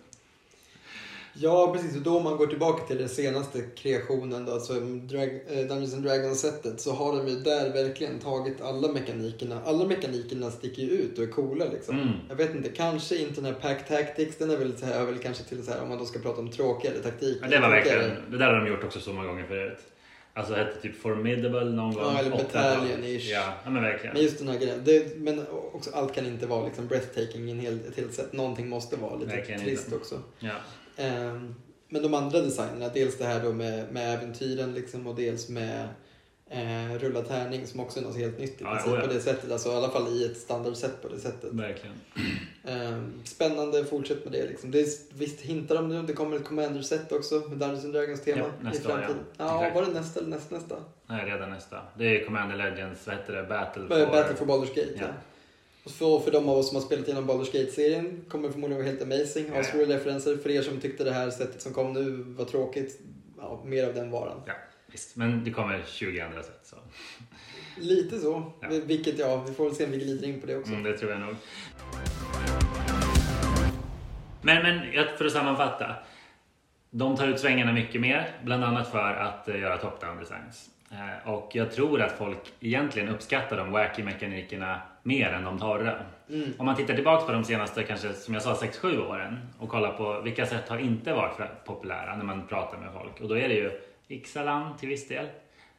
Ja, 1.36 1.74
precis. 1.74 1.96
Och 1.96 2.02
då 2.02 2.18
om 2.18 2.24
man 2.24 2.38
går 2.38 2.48
tillbaka 2.48 2.84
till 2.84 2.98
den 2.98 3.10
senaste 3.10 3.62
kreationen, 3.62 4.46
då, 4.46 4.52
alltså 4.52 4.74
Drag 4.80 5.30
äh, 5.48 5.68
Dungeons 5.68 5.94
and 5.94 6.04
Dragons-sättet, 6.04 6.82
så 6.82 6.92
har 6.92 7.18
de 7.18 7.28
ju 7.28 7.36
där 7.36 7.74
verkligen 7.74 8.20
tagit 8.20 8.62
alla 8.62 8.88
mekanikerna. 8.88 9.62
Alla 9.66 9.86
mekanikerna 9.86 10.52
sticker 10.52 10.82
ju 10.82 10.90
ut 10.90 11.18
och 11.18 11.24
är 11.24 11.28
coola 11.28 11.66
liksom. 11.66 12.00
Mm. 12.00 12.14
Jag 12.30 12.36
vet 12.36 12.56
inte, 12.56 12.70
kanske 12.70 13.18
inte 13.18 13.36
den 13.36 13.46
här 13.46 13.54
Pack 13.54 13.88
Tactics, 13.88 14.38
den 14.38 14.50
är 14.50 14.58
väl, 14.58 14.78
så 14.78 14.86
här, 14.86 15.06
väl 15.06 15.18
kanske 15.18 15.44
till 15.44 15.66
så 15.66 15.72
här, 15.72 15.82
om 15.82 15.90
man 15.90 15.98
då 15.98 16.06
ska 16.06 16.20
prata 16.20 16.40
om 16.40 16.52
tråkigare 16.52 17.00
taktik. 17.00 17.38
Ja, 17.42 17.48
det 17.48 17.60
var 17.60 17.70
verkligen, 17.70 18.12
det 18.32 18.38
där 18.38 18.54
har 18.54 18.60
de 18.60 18.68
gjort 18.68 18.84
också 18.84 19.00
så 19.00 19.14
många 19.14 19.28
gånger 19.28 19.46
förut. 19.48 19.80
Alltså 20.36 20.54
hette 20.54 20.82
typ 20.82 21.02
Formidable 21.02 21.64
någon 21.64 21.94
gång. 21.94 22.04
Ja, 22.04 22.20
eller 22.20 22.32
Battalion-ish. 22.32 23.32
Ja, 23.32 23.54
men 23.66 23.84
verkligen. 23.84 24.14
Men 24.14 24.24
just 24.24 24.40
den 24.40 24.48
här 24.48 24.60
grejen. 24.60 24.82
Det, 24.84 25.18
men 25.18 25.46
också, 25.74 25.90
allt 25.94 26.16
kan 26.16 26.26
inte 26.26 26.48
vara 26.48 26.66
liksom 26.66 26.88
breathtaking 26.88 27.48
i 27.48 27.52
en 27.52 27.60
hel, 27.60 27.80
ett 27.88 27.98
helt 27.98 28.14
sätt. 28.14 28.34
Någonting 28.34 28.70
måste 28.70 28.96
vara 28.96 29.16
lite 29.16 29.36
verkligen 29.36 29.62
trist 29.62 29.86
inte. 29.86 29.96
också. 29.96 30.22
Ja. 30.40 30.54
Um, 30.98 31.56
men 31.90 32.02
de 32.02 32.14
andra 32.14 32.40
designerna, 32.40 32.90
dels 32.94 33.18
det 33.18 33.26
här 33.26 33.44
då 33.44 33.54
med, 33.54 33.92
med 33.92 34.14
äventyren 34.14 34.74
liksom 34.74 35.08
och 35.08 35.16
dels 35.16 35.50
med 35.50 35.88
eh, 36.50 37.00
rulla 37.00 37.22
tärning 37.22 37.68
som 37.68 37.80
också 37.80 38.00
är 38.00 38.04
något 38.04 38.18
helt 38.18 38.40
nytt 38.40 38.62
i 38.62 38.64
ja, 38.64 38.70
princip, 38.70 39.02
på 39.02 39.08
det 39.08 39.20
sättet. 39.20 39.52
Alltså 39.52 39.70
i 39.70 39.76
alla 39.76 39.90
fall 39.90 40.08
i 40.08 40.26
ett 40.26 40.38
standardsätt 40.38 41.02
på 41.02 41.08
det 41.08 41.20
sättet. 41.20 41.54
Verkligen. 41.54 41.96
Eh, 42.64 43.04
spännande, 43.24 43.86
fortsätt 43.86 44.24
med 44.24 44.34
det 44.34 44.48
liksom. 44.48 44.72
Det 44.72 44.80
är, 44.80 44.88
visst 45.14 45.42
hintar 45.42 45.76
de 45.76 45.90
nu, 45.90 46.02
det 46.02 46.14
kommer 46.14 46.36
ett 46.36 46.46
commander-set 46.46 47.12
också 47.12 47.36
med 47.36 47.58
Dungeons 47.58 47.86
and 47.86 47.94
Dragons 47.94 48.22
tema 48.22 48.38
ja, 48.38 48.46
nästa 48.62 48.90
i 48.90 48.92
framtiden. 48.92 49.26
Ja. 49.38 49.66
ja, 49.66 49.72
var 49.74 49.86
det 49.86 49.92
nästa 49.92 50.20
eller 50.20 50.30
näst, 50.30 50.52
nästa? 50.52 50.76
Nej, 51.08 51.26
redan 51.26 51.50
nästa. 51.50 51.82
Det 51.98 52.06
är 52.06 52.26
Commander 52.26 52.56
Legends, 52.56 53.08
vad 53.08 53.16
heter 53.16 53.34
det? 53.34 53.44
Battle 53.44 53.88
for... 53.88 54.12
Battle 54.12 54.36
for 54.36 54.46
Baldur's 54.46 54.76
Gate, 54.76 54.94
ja. 54.96 55.08
Och 55.84 55.92
för, 55.92 56.20
för 56.20 56.32
de 56.32 56.50
av 56.50 56.58
oss 56.58 56.68
som 56.68 56.76
har 56.76 56.82
spelat 56.84 57.08
igenom 57.08 57.30
Baldur's 57.30 57.54
Gate-serien 57.54 58.26
kommer 58.30 58.50
förmodligen 58.50 58.84
vara 58.84 58.92
helt 58.92 59.02
amazing. 59.02 59.46
Ja. 59.54 59.60
Astroid 59.60 59.90
referenser. 59.90 60.38
För 60.38 60.50
er 60.50 60.62
som 60.62 60.80
tyckte 60.80 61.04
det 61.04 61.12
här 61.12 61.30
sättet 61.30 61.62
som 61.62 61.74
kom 61.74 61.94
nu 61.94 62.12
var 62.12 62.46
tråkigt, 62.46 63.00
ja, 63.38 63.64
mer 63.66 63.88
av 63.88 63.94
den 63.94 64.12
varan. 64.12 64.42
Ja, 64.46 64.54
visst. 64.92 65.16
Men 65.16 65.44
det 65.44 65.52
kommer 65.52 65.84
20 65.88 66.20
andra 66.20 66.44
sätt. 66.44 66.60
Så. 66.64 66.76
Lite 67.78 68.20
så. 68.20 68.52
Ja. 68.62 68.68
Vilket, 68.86 69.20
ja, 69.20 69.46
vi 69.48 69.54
får 69.54 69.66
väl 69.66 69.76
se 69.76 69.86
om 69.86 69.92
vi 69.92 69.98
glider 69.98 70.28
in 70.28 70.42
på 70.42 70.48
det 70.48 70.58
också. 70.58 70.72
Mm, 70.72 70.84
det 70.84 70.98
tror 70.98 71.12
jag 71.12 71.20
nog. 71.20 71.36
Men, 74.42 74.64
men 74.64 75.08
för 75.18 75.26
att 75.26 75.32
sammanfatta. 75.32 75.96
De 76.90 77.16
tar 77.18 77.28
ut 77.28 77.40
svängarna 77.40 77.74
mycket 77.74 78.02
mer, 78.02 78.40
bland 78.44 78.64
annat 78.64 78.92
för 78.92 79.14
att 79.14 79.50
uh, 79.50 79.60
göra 79.60 79.78
top-down 79.78 80.20
designs. 80.20 80.70
Uh, 80.94 81.30
och 81.30 81.56
jag 81.56 81.72
tror 81.72 82.02
att 82.02 82.12
folk 82.12 82.54
egentligen 82.60 83.10
uppskattar 83.10 83.58
de 83.58 83.72
wacky 83.72 84.04
mekanikerna 84.04 84.82
mer 85.04 85.30
än 85.30 85.44
de 85.44 85.60
torra. 85.60 85.96
Mm. 86.30 86.54
Om 86.58 86.66
man 86.66 86.76
tittar 86.76 86.94
tillbaka 86.94 87.26
på 87.26 87.32
de 87.32 87.44
senaste, 87.44 87.84
kanske 87.84 88.14
som 88.14 88.34
jag 88.34 88.44
sa, 88.44 88.54
6-7 88.54 89.08
åren 89.08 89.40
och 89.60 89.70
kollar 89.70 89.92
på 89.92 90.22
vilka 90.22 90.46
sätt 90.46 90.70
har 90.70 90.78
inte 90.78 91.14
varit 91.14 91.66
populära 91.66 92.16
när 92.18 92.26
man 92.26 92.48
pratar 92.48 92.78
med 92.78 92.94
folk. 92.94 93.22
Och 93.22 93.28
då 93.28 93.38
är 93.38 93.50
det 93.50 93.56
ju 93.56 93.72
Ixalan 94.08 94.78
till 94.78 94.90
viss 94.90 95.08
del. 95.08 95.26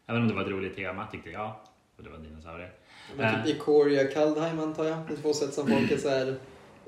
Även 0.07 0.22
om 0.22 0.29
det 0.29 0.35
var 0.35 0.42
ett 0.42 0.48
roligt 0.48 0.77
tema 0.77 1.07
tyckte 1.07 1.31
jag. 1.31 1.53
Och 1.96 2.05
det 2.05 2.11
var 2.11 2.18
dinosaurier. 2.18 2.72
Men 3.16 3.35
typ 3.35 3.44
uh, 3.44 3.50
Ikoria 3.50 4.05
Kaldheim 4.05 4.61
antar 4.61 4.85
jag. 4.85 4.98
Det 5.09 5.12
är 5.12 5.16
två 5.16 5.33
sätt 5.33 5.55
som 5.55 5.66
folk 5.66 5.90
är 5.90 5.96
så 5.96 6.09
här, 6.09 6.35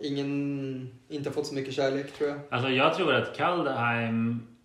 ingen, 0.03 0.99
inte 1.09 1.31
fått 1.31 1.47
så 1.47 1.55
mycket 1.55 1.75
kärlek 1.75 2.13
tror 2.13 2.31
jag. 2.31 2.39
Alltså 2.51 2.69
jag 2.69 2.95
tror 2.95 3.15
att 3.15 3.37
Kaldheim 3.37 4.56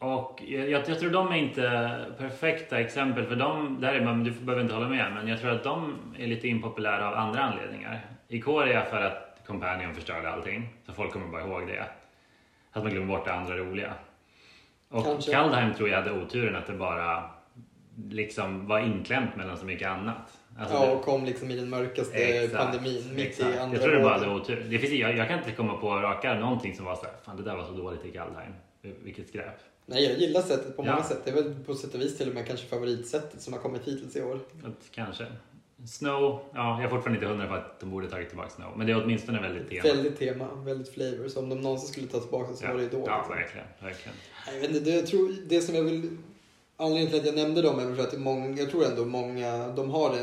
och 0.00 0.42
jag, 0.46 0.70
jag, 0.70 0.98
tror 0.98 1.10
de 1.10 1.32
är 1.32 1.36
inte 1.36 1.94
perfekta 2.18 2.80
exempel 2.80 3.26
för 3.26 3.36
de, 3.36 3.80
där 3.80 3.94
är 3.94 4.04
man, 4.04 4.24
du 4.24 4.30
behöver 4.30 4.62
inte 4.62 4.74
hålla 4.74 4.88
med, 4.88 5.12
men 5.14 5.28
jag 5.28 5.40
tror 5.40 5.50
att 5.50 5.64
de 5.64 5.94
är 6.18 6.26
lite 6.26 6.48
impopulära 6.48 7.08
av 7.08 7.14
andra 7.14 7.42
anledningar. 7.42 8.06
Ikoria 8.28 8.84
för 8.84 9.00
att 9.00 9.40
Companion 9.46 9.94
förstörde 9.94 10.30
allting, 10.30 10.68
så 10.86 10.92
folk 10.92 11.12
kommer 11.12 11.26
bara 11.26 11.42
ihåg 11.42 11.66
det. 11.66 11.84
Att 12.72 12.82
man 12.82 12.92
glömmer 12.92 13.16
bort 13.16 13.24
det 13.24 13.32
andra 13.32 13.56
roliga. 13.56 13.94
Och 14.88 15.04
Kanske. 15.04 15.32
Kaldheim 15.32 15.74
tror 15.74 15.88
jag 15.88 15.96
hade 15.96 16.12
oturen 16.12 16.56
att 16.56 16.66
det 16.66 16.72
bara 16.72 17.30
liksom 18.08 18.66
var 18.66 18.80
inklämt 18.80 19.36
mellan 19.36 19.56
så 19.56 19.64
mycket 19.64 19.88
annat. 19.88 20.38
Alltså 20.58 20.74
ja, 20.74 20.90
och 20.90 21.02
kom 21.02 21.24
liksom 21.24 21.50
i 21.50 21.56
den 21.56 21.70
mörkaste 21.70 22.16
exakt, 22.16 22.64
pandemin 22.64 23.14
mitt 23.14 23.26
exakt. 23.26 23.56
i 23.56 23.58
andra 23.58 23.76
Jag 23.76 23.82
tror 23.82 23.94
det 23.94 24.02
bara 24.02 24.18
hade 24.18 24.30
otur. 24.30 24.66
Det 24.70 24.78
finns, 24.78 24.92
jag, 24.92 25.16
jag, 25.16 25.28
kan 25.28 25.38
inte 25.38 25.52
komma 25.52 25.76
på 25.76 25.96
raka 25.96 26.34
någonting 26.34 26.74
som 26.74 26.84
var 26.84 26.94
så 26.94 27.04
här, 27.04 27.12
fan 27.24 27.36
det 27.36 27.42
där 27.42 27.56
var 27.56 27.64
så 27.64 27.72
dåligt 27.72 28.04
i 28.04 28.10
Kaldheim. 28.10 28.52
Vilket 28.82 29.28
skräp. 29.28 29.58
Nej, 29.90 30.04
jag 30.04 30.18
gillar 30.18 30.42
sättet 30.42 30.76
på 30.76 30.82
många 30.82 30.96
ja. 30.96 31.04
sätt. 31.04 31.18
Det 31.24 31.30
är 31.30 31.34
väl 31.34 31.54
på 31.66 31.74
sätt 31.74 31.94
och 31.94 32.00
vis 32.00 32.18
till 32.18 32.28
och 32.28 32.34
med 32.34 32.46
kanske 32.46 32.66
favoritsättet 32.66 33.40
som 33.42 33.52
har 33.52 33.60
kommit 33.60 33.82
hittills 33.84 34.16
i 34.16 34.22
år. 34.22 34.40
Kanske. 34.90 35.26
Snow, 35.86 36.40
ja, 36.54 36.76
jag 36.76 36.84
är 36.84 36.88
fortfarande 36.88 37.16
inte 37.16 37.26
hundra 37.26 37.46
på 37.46 37.54
att 37.54 37.80
de 37.80 37.90
borde 37.90 38.10
tagit 38.10 38.28
tillbaka 38.28 38.50
Snow. 38.50 38.72
Men 38.76 38.86
det 38.86 38.92
är 38.92 39.04
åtminstone 39.04 39.40
väldigt 39.40 39.68
tema. 39.68 39.82
Väldigt 39.82 40.18
tema, 40.18 40.54
väldigt 40.54 40.94
flavor. 40.94 41.28
Så 41.28 41.40
om 41.40 41.48
de 41.48 41.60
någonsin 41.60 41.88
skulle 41.88 42.06
ta 42.06 42.20
tillbaka 42.20 42.54
så 42.54 42.64
ja. 42.64 42.68
var 42.68 42.76
det 42.76 42.82
ju 42.82 42.88
då. 42.88 43.04
Ja, 43.06 43.26
verkligen. 43.28 43.66
verkligen. 43.80 44.16
Jag 44.46 44.60
vet 44.60 44.70
inte, 44.70 44.80
det, 44.80 44.96
jag 44.96 45.06
tror, 45.06 45.36
det 45.48 45.60
som 45.60 45.74
jag 45.74 45.82
vill... 45.82 46.16
Anledningen 46.76 47.10
till 47.10 47.20
att 47.20 47.26
jag 47.26 47.34
nämnde 47.34 47.62
dem 47.62 47.78
är 47.78 47.94
för 47.94 48.02
att 48.02 48.18
många, 48.18 48.56
jag 48.56 48.70
tror 48.70 48.84
ändå 48.84 49.04
många, 49.04 49.68
de 49.68 49.90
har 49.90 50.16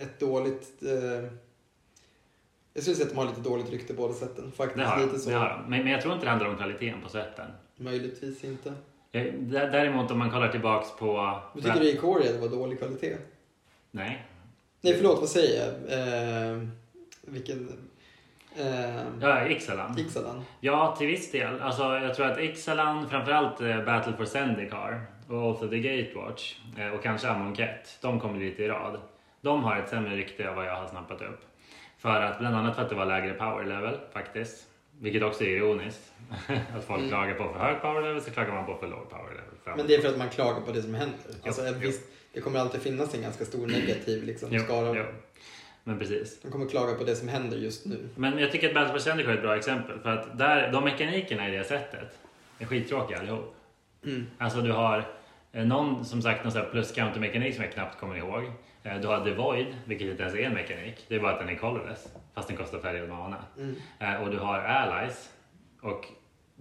ett 0.00 0.20
dåligt... 0.20 0.82
Eh, 0.82 1.30
jag 2.74 2.82
skulle 2.82 2.96
säga 2.96 3.06
att 3.06 3.14
de 3.14 3.18
har 3.18 3.26
lite 3.26 3.40
dåligt 3.40 3.70
rykte 3.70 3.94
båda 3.94 4.14
sätten. 4.14 4.52
Faktiskt 4.52 4.78
det 4.78 4.84
har, 4.84 5.06
lite 5.06 5.18
så. 5.18 5.30
Det 5.30 5.36
har 5.36 5.48
de. 5.48 5.70
Men, 5.70 5.82
men 5.82 5.92
jag 5.92 6.02
tror 6.02 6.14
inte 6.14 6.26
det 6.26 6.30
handlar 6.30 6.48
om 6.48 6.56
kvaliteten 6.56 7.02
på 7.02 7.08
sätten. 7.08 7.46
Möjligtvis 7.76 8.44
inte. 8.44 8.74
Däremot 9.50 10.10
om 10.10 10.18
man 10.18 10.30
kollar 10.30 10.48
tillbaks 10.48 10.96
på... 10.98 11.40
Men 11.52 11.62
tycker 11.62 11.80
du 11.80 11.88
i 11.88 12.32
det 12.32 12.38
var 12.38 12.48
dålig 12.48 12.78
kvalitet? 12.78 13.16
Nej. 13.90 14.26
Nej, 14.80 14.94
förlåt, 14.94 15.20
vad 15.20 15.28
säger 15.28 15.60
jag? 15.60 15.98
Eh, 15.98 16.62
vilken... 17.22 17.88
Eh, 18.56 19.02
ja, 19.20 19.48
Ixalan. 19.48 19.98
Ixalan. 19.98 20.44
Ja, 20.60 20.96
till 20.98 21.06
viss 21.06 21.30
del. 21.30 21.60
Alltså, 21.60 21.82
jag 21.82 22.14
tror 22.14 22.26
att 22.26 22.40
Ixalan, 22.40 23.08
framförallt 23.08 23.60
eh, 23.60 23.84
Battle 23.84 24.12
for 24.16 24.24
Zendikar 24.24 25.06
och 25.28 25.42
also 25.42 25.68
The 25.68 25.78
Gatewatch 25.78 26.58
eh, 26.78 26.88
och 26.88 27.02
kanske 27.02 27.28
Amonkhet, 27.28 27.98
de 28.00 28.20
kommer 28.20 28.38
lite 28.38 28.62
i 28.62 28.68
rad. 28.68 29.00
De 29.40 29.64
har 29.64 29.76
ett 29.76 29.88
sämre 29.88 30.16
rykte 30.16 30.48
av 30.50 30.56
vad 30.56 30.66
jag 30.66 30.76
har 30.76 30.86
snappat 30.86 31.22
upp. 31.22 31.40
För 31.98 32.22
att, 32.22 32.38
bland 32.38 32.56
annat 32.56 32.76
för 32.76 32.82
att 32.82 32.88
det 32.88 32.94
var 32.94 33.06
lägre 33.06 33.34
power 33.34 33.64
level 33.64 33.98
faktiskt. 34.12 34.73
Vilket 35.00 35.22
också 35.22 35.44
är 35.44 35.48
ironiskt. 35.48 36.12
att 36.76 36.84
folk 36.84 36.98
mm. 36.98 37.10
klagar 37.10 37.34
på 37.34 37.52
för 37.52 37.58
hög 37.58 37.80
power 37.80 38.02
level 38.02 38.22
så 38.22 38.30
klagar 38.30 38.54
man 38.54 38.66
på 38.66 38.76
för 38.76 38.88
låg 38.88 39.10
power 39.10 39.30
level. 39.30 39.76
Men 39.76 39.86
det 39.86 39.94
är 39.94 40.00
för 40.00 40.08
att 40.08 40.18
man 40.18 40.28
klagar 40.28 40.60
på 40.60 40.72
det 40.72 40.82
som 40.82 40.94
händer. 40.94 41.18
Alltså, 41.46 41.62
jo, 41.66 41.74
visst, 41.80 42.02
det 42.32 42.40
kommer 42.40 42.58
alltid 42.58 42.80
finnas 42.80 43.14
en 43.14 43.22
ganska 43.22 43.44
stor 43.44 43.66
negativ 43.66 44.24
liksom, 44.24 44.48
jo, 44.52 44.62
skara. 44.62 44.98
Jo. 44.98 45.04
Men 45.84 45.98
precis. 45.98 46.38
Man 46.42 46.52
kommer 46.52 46.66
klaga 46.66 46.94
på 46.94 47.04
det 47.04 47.16
som 47.16 47.28
händer 47.28 47.56
just 47.56 47.86
nu. 47.86 48.08
Men 48.16 48.38
jag 48.38 48.52
tycker 48.52 48.68
att 48.68 48.74
Battle 48.74 49.00
Zendikar 49.00 49.30
är 49.30 49.34
ett 49.34 49.42
bra 49.42 49.56
exempel. 49.56 49.98
För 49.98 50.10
att 50.10 50.38
där, 50.38 50.72
de 50.72 50.84
mekanikerna 50.84 51.48
i 51.48 51.56
det 51.56 51.64
sättet 51.64 52.18
är 52.58 52.66
skittråkiga 52.66 53.18
allihop. 53.18 53.54
Mm. 54.04 54.26
Alltså 54.38 54.60
du 54.60 54.72
har 54.72 55.04
eh, 55.52 55.64
någon, 55.64 56.04
som 56.04 56.22
sagt, 56.22 56.44
någon 56.44 56.70
plus 56.70 56.92
counter 56.92 57.20
mekanik 57.20 57.54
som 57.54 57.64
jag 57.64 57.72
knappt 57.72 58.00
kommer 58.00 58.16
ihåg. 58.16 58.44
Eh, 58.82 59.00
du 59.00 59.06
har 59.06 59.24
The 59.24 59.34
Void, 59.34 59.66
vilket 59.84 60.08
inte 60.08 60.22
ens 60.22 60.34
är 60.36 60.42
en 60.42 60.54
mekanik. 60.54 61.04
Det 61.08 61.14
är 61.14 61.20
bara 61.20 61.32
att 61.32 61.38
den 61.38 61.48
är 61.48 61.56
colorless. 61.56 62.08
Fast 62.34 62.48
den 62.48 62.56
kostar 62.56 62.78
färre 62.78 63.06
mana. 63.06 63.44
Mm. 63.58 63.74
Eh, 63.98 64.22
och 64.22 64.30
du 64.30 64.38
har 64.38 64.58
Allies. 64.58 65.30
Och 65.82 66.06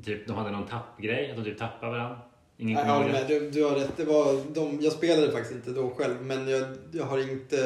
typ, 0.03 0.28
de 0.28 0.38
hade 0.38 0.51
någon 0.51 0.67
tappgrej, 0.67 1.32
att 1.32 1.38
de 1.38 1.43
typ 1.43 1.57
tappar 1.57 1.89
varandra. 1.89 2.19
Ingen 2.57 2.88
håller 2.88 3.11
med, 3.11 3.28
du, 3.28 3.51
du 3.51 3.63
har 3.63 3.76
rätt. 3.76 3.97
Det 3.97 4.05
var 4.05 4.53
de, 4.53 4.82
jag 4.82 4.93
spelade 4.93 5.32
faktiskt 5.32 5.55
inte 5.55 5.71
då 5.71 5.89
själv 5.89 6.21
men 6.21 6.47
jag, 6.47 6.67
jag 6.91 7.05
har 7.05 7.32
inte 7.32 7.57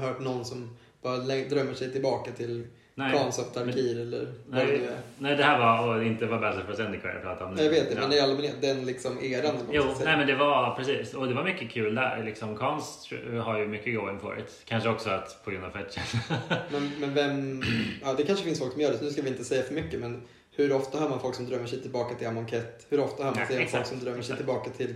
hört 0.00 0.20
någon 0.20 0.44
som 0.44 0.76
bara 1.02 1.18
drömmer 1.18 1.74
sig 1.74 1.92
tillbaka 1.92 2.32
till 2.32 2.66
Nej, 2.98 3.12
Khans 3.12 3.38
of 3.38 3.52
Tarkir 3.52 4.00
eller 4.00 4.18
vad 4.18 4.64
nej, 4.64 4.66
det 4.66 4.78
nu 4.78 4.84
är. 4.84 4.98
Nej, 5.18 5.36
det 5.36 5.42
här 5.42 5.58
var 5.58 5.96
och 5.96 6.04
inte 6.04 6.26
vad 6.26 6.40
Battle 6.40 6.64
for 6.64 6.74
Zendikar 6.74 7.08
jag 7.08 7.22
pratade 7.22 7.50
om 7.50 7.56
nu. 7.56 7.62
Jag 7.62 7.70
vet 7.70 7.88
det, 7.88 7.94
ja. 7.94 8.00
men 8.00 8.12
i 8.12 8.20
allmänhet 8.20 8.56
den 8.60 8.86
liksom 8.86 9.24
eran. 9.24 9.54
Jo, 9.72 9.84
nej 10.04 10.16
men 10.16 10.26
det 10.26 10.34
var 10.34 10.74
precis. 10.74 11.14
Och 11.14 11.28
det 11.28 11.34
var 11.34 11.44
mycket 11.44 11.70
kul 11.70 11.94
där. 11.94 12.22
Liksom, 12.24 12.56
Khans 12.56 13.10
har 13.44 13.58
ju 13.58 13.68
mycket 13.68 13.94
going 13.94 14.18
for 14.18 14.38
it. 14.38 14.62
Kanske 14.64 14.88
också 14.88 15.10
att 15.10 15.44
på 15.44 15.50
grund 15.50 15.64
av 15.64 15.70
fetchen. 15.70 16.02
men, 16.70 16.92
men 17.00 17.14
vem... 17.14 17.62
Ja, 18.02 18.14
det 18.14 18.22
kanske 18.22 18.44
finns 18.44 18.58
folk 18.58 18.72
som 18.72 18.80
gör 18.80 18.92
det, 18.92 18.98
så 18.98 19.04
nu 19.04 19.10
ska 19.10 19.22
vi 19.22 19.28
inte 19.28 19.44
säga 19.44 19.62
för 19.62 19.74
mycket. 19.74 20.00
Men 20.00 20.22
hur 20.50 20.72
ofta 20.72 20.98
hör 20.98 21.08
man 21.08 21.20
folk 21.20 21.34
som 21.34 21.46
drömmer 21.46 21.66
sig 21.66 21.82
tillbaka 21.82 22.14
till 22.14 22.26
Amonkhet? 22.26 22.86
Hur 22.88 23.00
ofta 23.00 23.24
hör 23.24 23.30
man 23.30 23.40
ja, 23.50 23.66
folk 23.66 23.86
som 23.86 24.00
drömmer 24.00 24.18
exakt. 24.18 24.26
sig 24.26 24.36
tillbaka 24.36 24.70
till... 24.70 24.94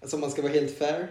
Alltså 0.00 0.16
om 0.16 0.20
man 0.20 0.30
ska 0.30 0.42
vara 0.42 0.52
helt 0.52 0.78
fair 0.78 1.08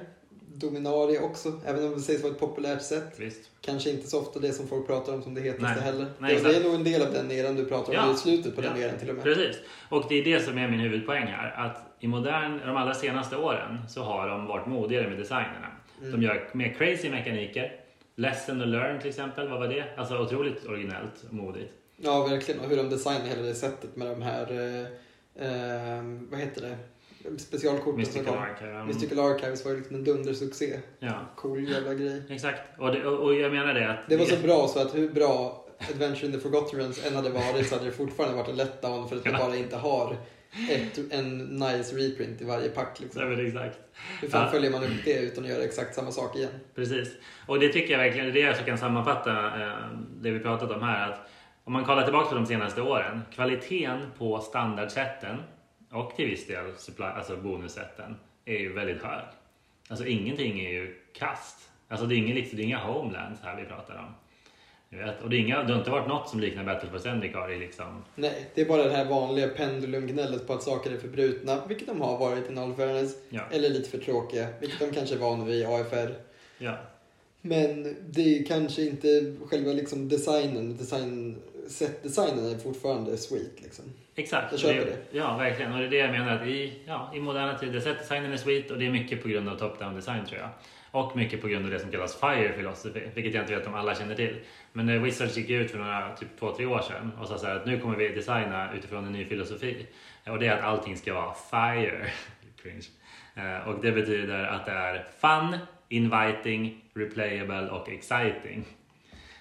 Dominaria 0.60 1.22
också, 1.22 1.62
även 1.66 1.84
om 1.86 1.94
det 1.94 2.00
sägs 2.00 2.24
vara 2.24 2.34
ett 2.34 2.40
populärt 2.40 2.82
sätt. 2.82 3.14
Visst. 3.18 3.50
Kanske 3.62 3.90
inte 3.90 4.08
så 4.08 4.20
ofta 4.22 4.40
det 4.40 4.54
som 4.54 4.68
folk 4.68 4.88
pratar 4.88 5.14
om 5.14 5.22
som 5.24 5.34
det 5.34 5.42
hetaste 5.42 5.74
Nej. 5.76 5.84
heller. 5.84 6.06
Nej, 6.20 6.36
det, 6.36 6.50
det 6.50 6.56
är 6.58 6.64
nog 6.64 6.74
en 6.76 6.84
del 6.84 7.02
av 7.02 7.14
den 7.14 7.32
eran 7.32 7.56
du 7.56 7.66
pratar 7.66 7.90
om, 7.90 7.96
Ja. 7.96 8.04
eller 8.04 8.14
slutet 8.14 8.56
på 8.56 8.62
den 8.62 8.80
Ja. 8.80 8.88
eran 8.88 9.00
till 9.00 9.10
och 9.10 9.16
med. 9.16 9.24
Precis. 9.24 9.58
Och 9.90 10.06
det 10.10 10.16
är 10.16 10.24
det 10.24 10.40
som 10.46 10.58
är 10.58 10.68
min 10.68 10.80
huvudpoäng 10.80 11.28
här. 11.28 11.66
Att 11.66 11.78
i 12.00 12.08
modern, 12.08 12.60
de 12.66 12.78
allra 12.78 12.94
senaste 12.94 13.38
åren 13.38 13.78
så 13.90 14.04
har 14.04 14.28
de 14.30 14.46
varit 14.46 14.68
modigare 14.68 15.10
med 15.10 15.18
designerna. 15.18 15.68
Mm. 16.02 16.12
De 16.12 16.22
gör 16.26 16.50
mer 16.54 16.74
crazy 16.74 17.10
mekaniker. 17.10 17.76
Lesson 18.16 18.60
to 18.60 18.66
learn 18.66 19.00
till 19.00 19.10
exempel, 19.10 19.50
vad 19.50 19.60
var 19.60 19.68
det? 19.68 19.86
Alltså 19.98 20.18
otroligt 20.20 20.66
originellt 20.66 21.24
och 21.28 21.34
modigt. 21.34 21.74
Ja, 21.98 22.28
verkligen. 22.28 22.60
Och 22.62 22.70
hur 22.70 22.78
de 22.78 22.90
designar 22.90 23.26
hela 23.28 23.42
det 23.42 23.56
sättet 23.56 23.96
med 23.96 24.08
de 24.08 24.22
här, 24.22 24.52
eh, 24.52 24.82
eh, 25.48 26.04
vad 26.32 26.40
heter 26.40 26.62
det, 26.62 26.78
specialkorten 27.38 27.84
som 27.92 27.96
Mystical 27.98 28.26
kom. 28.34 28.44
Archive. 28.44 28.72
Mm. 28.72 28.88
Mystical 28.88 29.20
Archives 29.20 29.66
var 29.66 29.72
ju 29.72 29.78
liksom 29.78 29.96
en 29.96 30.04
dundersuccé. 30.04 30.80
Ja, 31.00 31.14
Cool 31.36 31.70
jävla 31.70 31.94
grej. 31.94 32.22
exakt. 32.30 32.62
Och, 32.80 32.92
det, 32.92 33.06
och, 33.06 33.24
och 33.24 33.36
jag 33.36 33.52
menar 33.52 33.74
det 33.74 33.90
att... 33.92 34.00
Det 34.10 34.18
var 34.18 34.26
så 34.26 34.38
bra 34.38 34.68
så 34.68 34.80
att 34.82 34.96
hur 34.96 35.10
bra 35.10 35.64
Adventure 35.94 36.26
in 36.26 36.32
the 36.34 36.40
Forgotten 36.40 36.80
Realms 36.80 37.06
än 37.06 37.16
hade 37.16 37.30
varit 37.30 37.68
så 37.68 37.76
hade 37.76 37.86
det 37.88 37.92
fortfarande 37.92 38.36
varit 38.38 38.50
en 38.50 38.56
letdown 38.56 39.10
för 39.10 39.16
att 39.16 39.26
vi 39.26 39.30
Ja. 39.32 39.38
bara 39.38 39.56
inte 39.56 39.78
har 39.78 40.18
ett, 40.72 41.00
en 41.14 41.38
nice 41.38 41.96
reprint 41.96 42.42
i 42.42 42.46
varje 42.46 42.70
pack. 42.70 42.98
Ja, 43.00 43.04
Liksom. 43.04 43.30
men 43.30 43.48
exakt. 43.48 43.80
Hur 44.22 44.28
fan 44.30 44.44
Ja. 44.46 44.52
följer 44.52 44.72
man 44.72 44.84
upp 44.84 44.90
det 45.06 45.20
utan 45.20 45.44
att 45.44 45.50
göra 45.50 45.64
exakt 45.64 45.96
samma 45.96 46.12
sak 46.12 46.36
igen? 46.36 46.50
Precis. 46.76 47.10
Och 47.48 47.60
det 47.60 47.70
tycker 47.70 47.92
jag 47.94 48.00
verkligen, 48.00 48.26
det 48.26 48.32
är 48.42 48.46
det 48.52 48.58
jag 48.58 48.66
kan 48.66 48.78
sammanfatta 48.78 49.32
eh, 49.62 49.74
det 50.22 50.32
vi 50.32 50.40
pratat 50.40 50.72
om 50.72 50.82
här. 50.82 51.12
Att 51.12 51.20
om 51.64 51.74
man 51.74 51.86
kollar 51.86 52.04
tillbaka 52.04 52.30
på 52.30 52.36
de 52.36 52.46
senaste 52.46 52.82
åren, 52.82 53.22
kvaliteten 53.34 54.00
på 54.18 54.40
standardsätten 54.40 55.38
och 55.92 56.16
till 56.16 56.26
viss 56.26 56.48
del 56.48 56.66
supply, 56.78 57.06
alltså 57.06 57.38
bonussätten 57.38 58.16
är 58.46 58.58
ju 58.58 58.74
väldigt 58.74 59.04
hög. 59.04 59.24
Alltså 59.88 60.06
ingenting 60.06 60.60
är 60.60 60.70
ju 60.70 60.96
kast. 61.14 61.70
Alltså 61.88 62.06
det 62.06 62.16
är, 62.16 62.18
ingen, 62.18 62.36
liksom, 62.36 62.58
det 62.58 62.64
är 62.64 62.66
inga 62.66 62.78
homelands 62.80 63.42
här 63.44 63.56
vi 63.62 63.66
pratar 63.66 63.96
om. 63.98 64.14
Vet? 64.90 65.22
Och 65.24 65.30
det, 65.30 65.36
är 65.36 65.40
inga, 65.40 65.64
det 65.64 65.74
har 65.74 65.80
inte 65.80 65.92
varit 65.92 66.08
något 66.08 66.30
som 66.30 66.40
liknar 66.40 66.64
Battle 66.64 66.90
for 66.90 67.00
Zendikar 67.00 67.52
i 67.52 67.60
liksom... 67.60 68.04
Nej, 68.16 68.46
det 68.56 68.62
är 68.62 68.66
bara 68.66 68.84
det 68.84 68.92
här 68.96 69.06
vanliga 69.06 69.48
pendulumgnället 69.48 70.48
på 70.48 70.54
att 70.54 70.64
saker 70.64 70.92
är 70.92 70.98
förbrutna, 70.98 71.62
vilket 71.68 71.88
de 71.88 72.02
har 72.02 72.18
varit 72.18 72.52
i 72.52 72.58
all 72.58 72.74
fairness, 72.74 73.16
Ja. 73.30 73.42
eller 73.52 73.70
lite 73.70 73.90
för 73.90 73.98
tråkiga, 73.98 74.48
vilket 74.60 74.80
de 74.80 74.92
kanske 74.92 75.16
är 75.16 75.20
vana 75.20 75.46
vid 75.46 75.56
i 75.62 75.66
AFR. 75.66 76.14
ja. 76.58 76.78
Men 77.42 77.96
det 78.10 78.40
är 78.40 78.44
kanske 78.46 78.82
inte 78.86 79.36
själva 79.46 79.72
liksom 79.74 80.10
designen, 80.10 80.78
design, 80.78 81.42
set-designen 81.70 82.46
är 82.54 82.58
fortfarande 82.58 83.18
sweet 83.18 83.62
liksom. 83.62 83.86
Exakt. 84.16 84.52
Jag 84.52 84.60
köper 84.62 84.80
Och 84.82 84.86
det. 84.86 85.18
Ja, 85.18 85.38
verkligen. 85.38 85.74
Och 85.74 85.80
det 85.80 85.86
är 85.86 85.90
det 85.90 85.98
jag 85.98 86.12
menar. 86.12 86.36
Att 86.36 86.48
i, 86.48 86.80
ja, 86.86 87.12
I 87.16 87.20
moderna 87.20 87.58
tider, 87.58 87.80
set-designen 87.80 88.32
är 88.34 88.38
sweet 88.38 88.72
och 88.72 88.78
det 88.80 88.86
är 88.86 88.90
mycket 88.92 89.22
på 89.24 89.28
grund 89.28 89.50
av 89.50 89.58
top-down 89.58 89.96
design 89.96 90.26
tror 90.26 90.40
jag. 90.40 90.50
Och 90.92 91.18
mycket 91.18 91.42
på 91.42 91.48
grund 91.48 91.66
av 91.66 91.72
det 91.72 91.80
som 91.80 91.92
kallas 91.92 92.20
FIRE 92.20 92.54
philosophy, 92.54 93.02
vilket 93.14 93.34
jag 93.34 93.44
inte 93.44 93.56
vet 93.56 93.68
om 93.68 93.76
alla 93.76 93.96
känner 93.96 94.16
till. 94.16 94.36
Men 94.74 94.90
eh, 94.90 95.02
Wizards 95.02 95.38
gick 95.38 95.50
ut 95.50 95.72
för 95.72 95.78
några, 95.80 96.16
typ 96.16 96.28
två, 96.40 96.52
tre 96.56 96.66
år 96.66 96.82
sedan 96.82 97.12
och 97.22 97.28
sa 97.28 97.38
så 97.38 97.46
här 97.48 97.56
att 97.56 97.66
nu 97.66 97.80
kommer 97.80 97.96
vi 97.98 98.08
designa 98.10 98.74
utifrån 98.74 99.06
en 99.06 99.12
ny 99.14 99.26
filosofi. 99.26 99.86
Och 100.28 100.40
det 100.40 100.48
är 100.48 100.58
att 100.58 100.64
allting 100.64 100.98
ska 100.98 101.14
vara 101.14 101.34
FIRE. 101.34 102.10
Cringe. 102.62 102.86
Eh, 103.36 103.68
Och 103.68 103.82
det 103.82 103.92
betyder 103.92 104.44
att 104.44 104.66
det 104.66 104.72
är 104.72 105.06
fun, 105.22 105.58
inviting, 105.90 106.84
replayable 106.94 107.70
och 107.70 107.90
exciting. 107.90 108.66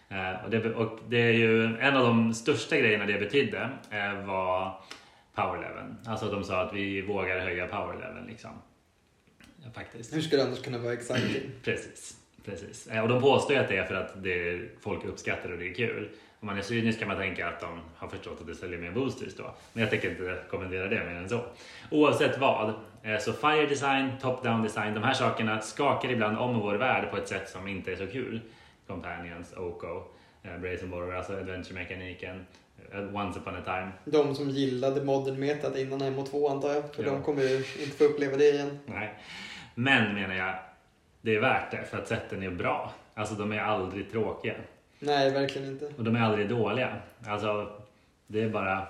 Eh, 0.09 0.45
Och 0.45 0.51
det, 0.51 0.75
och 0.75 0.99
det 1.09 1.19
är 1.23 1.33
ju 1.33 1.65
en 1.81 1.97
av 1.97 2.05
de 2.07 2.35
största 2.35 2.77
grejerna 2.77 3.07
det 3.07 3.19
betydde 3.19 3.69
eh, 3.91 4.27
var 4.27 4.81
power 5.35 5.61
leveln. 5.61 5.97
Alltså 6.07 6.31
de 6.31 6.45
sa 6.45 6.61
att 6.63 6.73
vi 6.75 7.03
vågar 7.03 7.39
höja 7.39 7.67
power 7.67 7.95
leveln 7.95 8.27
liksom. 8.27 8.51
Faktiskt. 9.75 10.15
Hur 10.15 10.21
ska 10.21 10.37
det 10.37 10.45
annars 10.45 10.63
kunna 10.63 10.79
vara 10.79 10.93
exciting? 10.93 11.51
Precis. 11.65 12.17
Precis. 12.45 12.87
Eh, 12.87 13.03
Och 13.03 13.09
de 13.09 13.21
påstår 13.21 13.57
ju 13.57 13.63
att 13.63 13.69
det 13.69 13.77
är 13.77 13.85
för 13.85 13.95
att 13.95 14.23
det, 14.23 14.61
folk 14.81 15.05
uppskattar 15.05 15.53
och 15.53 15.59
det 15.59 15.69
är 15.71 15.75
kul. 15.75 16.09
Om 16.41 16.47
man 16.47 16.59
är 16.59 16.63
cynisk 16.63 16.99
kan 16.99 17.09
man 17.09 17.17
tänka 17.17 17.49
att 17.49 17.61
de 17.61 17.81
har 17.97 18.09
förstått 18.09 18.41
att 18.41 18.47
det 18.47 18.55
säljer 18.55 18.79
mer 18.79 18.91
boosters 18.91 19.35
då. 19.37 19.55
Men 19.73 19.81
jag 19.81 19.91
tänker 19.91 20.11
inte 20.11 20.39
kommentera 20.51 20.89
det 20.89 21.05
mer 21.05 21.15
än 21.15 21.29
så. 21.29 21.45
Oavsett 21.91 22.39
vad, 22.39 22.75
så 23.21 23.33
fire 23.33 23.67
design, 23.67 24.11
top-down 24.23 24.63
design, 24.63 24.95
de 24.95 25.03
här 25.03 25.15
sakerna 25.15 25.61
skakar 25.61 26.09
ibland 26.11 26.39
om 26.39 26.59
vår 26.61 26.75
värld 26.75 27.11
på 27.11 27.17
ett 27.17 27.29
sätt 27.29 27.49
som 27.49 27.69
inte 27.69 27.93
är 27.93 27.97
så 27.97 28.07
kul. 28.07 28.41
Companions, 28.87 29.53
Oko, 29.57 30.03
eh, 30.43 30.59
Brazen 30.59 30.91
Borrower, 30.91 31.17
alltså 31.17 31.33
adventure-mekaniken, 31.33 32.47
eh, 32.93 33.17
Once 33.17 33.39
upon 33.39 33.57
a 33.57 33.63
time. 33.65 33.91
De 34.05 34.35
som 34.35 34.51
gillade 34.51 35.05
modern 35.05 35.41
metat 35.41 35.77
innan 35.77 36.03
MO2 36.03 36.51
antar 36.51 36.73
jag, 36.75 36.95
för 36.95 37.05
Ja. 37.05 37.11
de 37.11 37.23
kommer 37.23 37.43
ju 37.43 37.57
inte 37.57 37.97
få 37.97 38.05
uppleva 38.05 38.37
det 38.37 38.51
igen. 38.51 38.79
Nej. 38.87 39.15
Men 39.75 40.15
menar 40.15 40.35
jag, 40.35 40.55
det 41.21 41.35
är 41.37 41.41
värt 41.41 41.71
det 41.71 41.85
för 41.91 41.99
att 41.99 42.09
sätten 42.09 42.43
är 42.43 42.51
bra. 42.51 42.93
Alltså 43.15 43.35
de 43.35 43.53
är 43.53 43.61
aldrig 43.61 44.11
tråkiga. 44.13 44.55
Nej, 44.99 45.31
verkligen 45.31 45.69
inte. 45.69 45.87
Och 45.99 46.05
de 46.05 46.17
är 46.17 46.21
aldrig 46.21 46.49
dåliga. 46.49 46.97
Alltså, 47.27 47.73
det 48.27 48.43
är 48.43 48.49
bara 48.49 48.87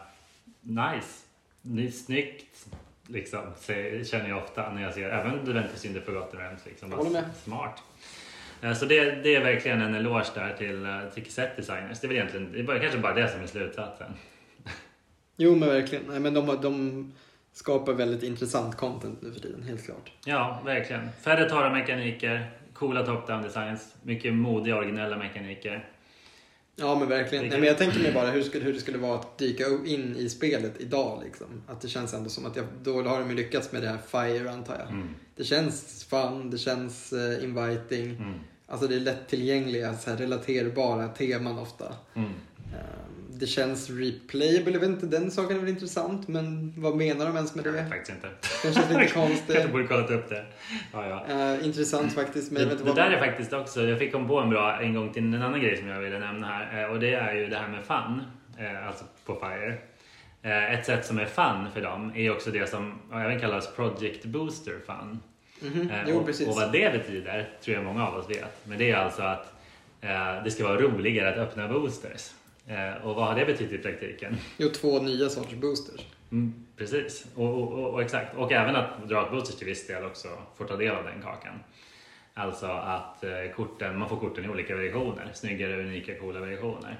nice. 0.61 1.23
Det 1.63 1.87
är 1.87 1.91
snyggt, 1.91 2.67
liksom, 3.07 3.41
känner 4.05 4.29
jag 4.29 4.39
ofta 4.39 4.73
när 4.73 4.83
jag 4.83 4.95
ser 4.95 5.11
även 5.11 5.47
Juventus 5.47 5.85
in 5.85 5.95
the 5.95 6.01
Forgotten 6.01 6.41
Realms. 6.41 6.67
Liksom, 6.67 6.91
med. 7.13 7.25
Smart. 7.45 7.83
Eh, 8.67 8.75
Så 8.75 8.85
det, 8.85 9.11
det 9.11 9.35
är 9.35 9.45
verkligen 9.45 9.81
en 9.81 9.95
eloge 9.95 10.27
där 10.35 10.55
till, 10.59 10.85
eh, 10.87 11.01
till 11.15 11.33
set 11.33 11.57
designers. 11.57 12.01
Det 12.01 12.07
är 12.07 12.09
väl 12.09 12.17
egentligen, 12.17 12.53
det 12.53 12.73
är 12.73 12.79
kanske 12.79 12.99
bara 12.99 13.15
det 13.15 13.29
som 13.29 13.43
är 13.43 13.47
slutsatsen. 13.47 14.13
Jo, 15.39 15.55
men 15.57 15.69
verkligen. 15.69 16.05
Nej, 16.09 16.21
men 16.21 16.35
de, 16.35 16.59
de 16.63 17.13
skapar 17.53 17.93
väldigt 17.93 18.23
intressant 18.23 18.77
content 18.77 19.23
nu 19.23 19.33
för 19.33 19.41
tiden, 19.41 19.63
helt 19.63 19.85
klart. 19.85 20.13
Ja, 20.25 20.63
verkligen. 20.65 21.09
Färre 21.25 21.49
torra 21.51 21.73
mekaniker, 21.73 22.51
coola 22.75 23.07
top-down 23.07 23.43
designs, 23.43 23.95
mycket 24.03 24.35
modiga 24.35 24.77
originella 24.77 25.17
mekaniker. 25.19 25.89
Ja, 26.77 26.99
men 26.99 27.09
verkligen. 27.09 27.49
Nej, 27.49 27.59
men 27.59 27.69
jag 27.69 27.79
tänker 27.79 28.01
mig 28.01 28.13
bara 28.13 28.31
hur, 28.31 28.43
skulle, 28.43 28.65
hur 28.65 28.73
det 28.73 28.81
skulle 28.81 28.99
vara 28.99 29.15
att 29.15 29.39
dyka 29.39 29.65
in 29.87 30.17
i 30.17 30.29
spelet 30.29 30.81
idag. 30.81 31.23
Liksom. 31.25 31.47
Att 31.67 31.81
det 31.81 31.89
känns 31.89 32.15
ändå 32.15 32.31
som 32.31 32.47
att 32.47 32.57
jag, 32.57 32.65
då 32.83 33.03
har 33.03 33.21
de 33.21 33.35
lyckats 33.35 33.73
med 33.73 33.83
det 33.83 33.89
här 33.89 33.99
FIRE, 33.99 34.51
antar 34.51 34.77
jag. 34.79 34.89
Mm. 34.89 35.09
Det 35.37 35.45
känns 35.45 36.05
fun, 36.05 36.51
det 36.51 36.59
känns 36.59 37.13
eh, 37.13 37.45
inviting. 37.45 38.17
Mm. 38.17 38.35
Alltså 38.69 38.87
det 38.89 38.95
är 38.97 39.01
lättillgängliga, 39.01 39.95
så 39.95 40.11
här, 40.11 40.17
relaterbara 40.17 41.09
teman 41.09 41.59
ofta. 41.59 41.85
Mm. 42.15 42.29
Ehm, 42.29 43.39
det 43.39 43.47
känns 43.47 43.91
replayable, 43.91 44.73
jag 44.73 44.81
vet 44.81 44.89
inte, 44.89 45.07
den 45.07 45.31
saken 45.31 45.57
är 45.57 45.61
väl 45.61 45.69
intressant, 45.69 46.29
men 46.29 46.75
vad 46.77 46.97
menar 46.97 47.27
de 47.27 47.37
ens 47.37 47.55
med 47.55 47.67
Jag 47.67 47.75
det? 47.75 47.81
vet 47.81 47.89
faktiskt 47.91 48.13
inte. 48.13 48.29
Kanske 48.63 48.81
lite 48.81 48.95
Kanske 49.01 49.15
konstigt. 49.15 49.73
borde 49.73 49.87
kollat 49.87 50.11
upp 50.11 50.29
det. 50.29 50.45
Ja, 50.93 51.25
ja. 51.29 51.55
Eh, 51.55 51.67
intressant 51.67 52.13
faktiskt, 52.13 52.53
men 52.53 52.63
jag 52.63 52.79
Det, 52.79 52.85
det 52.85 52.93
där 52.95 53.11
är 53.11 53.19
faktiskt 53.19 53.53
också, 53.53 53.83
jag 53.83 53.99
fick 53.99 54.13
kom 54.13 54.29
på 54.29 54.41
en 54.41 54.51
bra 54.51 54.81
en 54.81 54.95
gång 54.95 55.13
till 55.13 55.25
en 55.35 55.43
annan 55.43 55.61
grej 55.61 55.77
som 55.77 55.89
jag 55.89 56.01
ville 56.01 56.19
nämna 56.19 56.47
här 56.47 56.83
eh, 56.85 56.91
och 56.91 57.01
det 57.01 57.15
är 57.15 57.35
ju 57.35 57.47
det 57.47 57.57
här 57.57 57.69
med 57.69 57.85
fun, 57.85 58.23
eh, 58.59 58.87
alltså 58.89 59.05
på 59.27 59.35
FIRE. 59.41 59.77
Eh, 60.43 60.73
Ett 60.75 60.87
sätt 60.87 61.07
som 61.07 61.19
är 61.19 61.27
fun 61.27 61.67
för 61.75 61.81
dem 61.81 62.13
är 62.17 62.31
också 62.33 62.51
det 62.51 62.71
som 62.71 62.99
även 63.13 63.41
kallas 63.41 63.75
Project 63.77 64.25
Booster 64.25 64.75
Fun. 64.87 65.21
Mhm, 65.61 65.91
Eh, 65.91 66.05
Jo, 66.09 66.17
och, 66.19 66.27
precis. 66.27 66.49
och 66.49 66.55
vad 66.55 66.73
det 66.73 66.93
betyder 66.93 67.51
tror 67.63 67.77
jag 67.77 67.85
många 67.85 68.07
av 68.07 68.15
oss 68.15 68.31
vet. 68.31 68.67
Men 68.67 68.79
det 68.79 68.91
är 68.91 68.97
alltså 68.97 69.23
att 69.23 69.53
eh, 70.01 70.45
det 70.45 70.51
ska 70.51 70.65
vara 70.65 70.81
roligare 70.81 71.31
att 71.31 71.49
öppna 71.49 71.69
boosters. 71.69 72.31
Eh, 72.67 73.07
och 73.07 73.15
vad 73.15 73.27
har 73.27 73.35
det 73.35 73.47
betytt 73.47 73.73
i 73.73 73.79
praktiken? 73.79 74.37
Jo, 74.57 74.69
två 74.69 75.01
nya 75.03 75.29
sorters 75.29 75.55
boosters. 75.55 76.01
Mm, 76.33 76.55
precis, 76.77 77.27
och, 77.35 77.55
och, 77.55 77.73
och, 77.73 77.95
och 77.95 78.03
exakt. 78.03 78.37
Och 78.37 78.53
även 78.53 78.77
att 78.77 79.09
drakboosters 79.09 79.57
till 79.57 79.67
viss 79.67 79.87
del 79.87 80.05
också 80.05 80.29
får 80.57 80.65
ta 80.65 80.77
del 80.77 80.95
av 80.95 81.05
den 81.05 81.23
kakan. 81.23 81.55
Alltså 82.35 82.67
att 82.67 83.25
eh, 83.25 83.31
korten, 83.57 83.99
man 83.99 84.09
får 84.09 84.17
korten 84.17 84.45
i 84.45 84.49
olika 84.49 84.77
versioner. 84.77 85.31
Snyggare, 85.35 85.81
unika, 85.81 86.19
coola 86.19 86.41
versioner. 86.41 86.99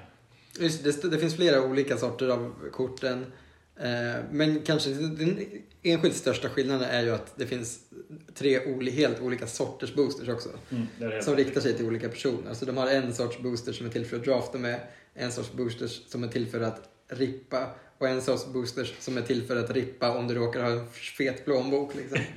Just, 0.59 1.01
det, 1.01 1.09
det 1.09 1.19
finns 1.19 1.35
flera 1.35 1.61
olika 1.61 1.97
sorter 1.97 2.29
av 2.29 2.53
korten. 2.71 3.25
Eh, 3.79 4.23
men 4.31 4.61
kanske 4.61 4.89
den 4.89 5.39
enskilt 5.83 6.15
största 6.15 6.49
skillnaden 6.49 6.89
är 6.89 7.03
ju 7.03 7.11
att 7.11 7.37
det 7.37 7.47
finns 7.47 7.79
tre 8.33 8.73
oli, 8.75 8.91
helt 8.91 9.21
olika 9.21 9.47
sorters 9.47 9.93
boosters 9.93 10.29
också. 10.29 10.49
det 10.69 11.05
är 11.05 11.11
helt 11.11 11.25
Som 11.25 11.35
riktar 11.35 11.61
sig 11.61 11.73
till 11.73 11.85
olika 11.85 12.09
personer. 12.09 12.53
Så 12.53 12.65
de 12.65 12.77
har 12.77 12.87
en 12.87 13.13
sorts 13.13 13.39
booster 13.39 13.73
som 13.73 13.85
är 13.85 13.89
till 13.89 14.05
för 14.05 14.17
att 14.17 14.25
drafta 14.25 14.57
med, 14.57 14.79
en 15.13 15.31
sorts 15.31 15.51
boosters 15.51 16.01
som 16.07 16.23
är 16.23 16.27
till 16.27 16.47
för 16.47 16.61
att 16.61 16.89
rippa 17.07 17.67
och 17.97 18.07
en 18.07 18.21
sorts 18.21 18.45
boosters 18.45 18.93
som 18.99 19.17
är 19.17 19.21
till 19.21 19.43
för 19.43 19.55
att 19.55 19.71
rippa 19.71 20.17
om 20.17 20.27
du 20.27 20.33
råkar 20.33 20.63
ha 20.63 20.69
en 20.69 20.87
fet 20.89 21.45
plånbok. 21.45 21.95
Liksom. 21.95 22.19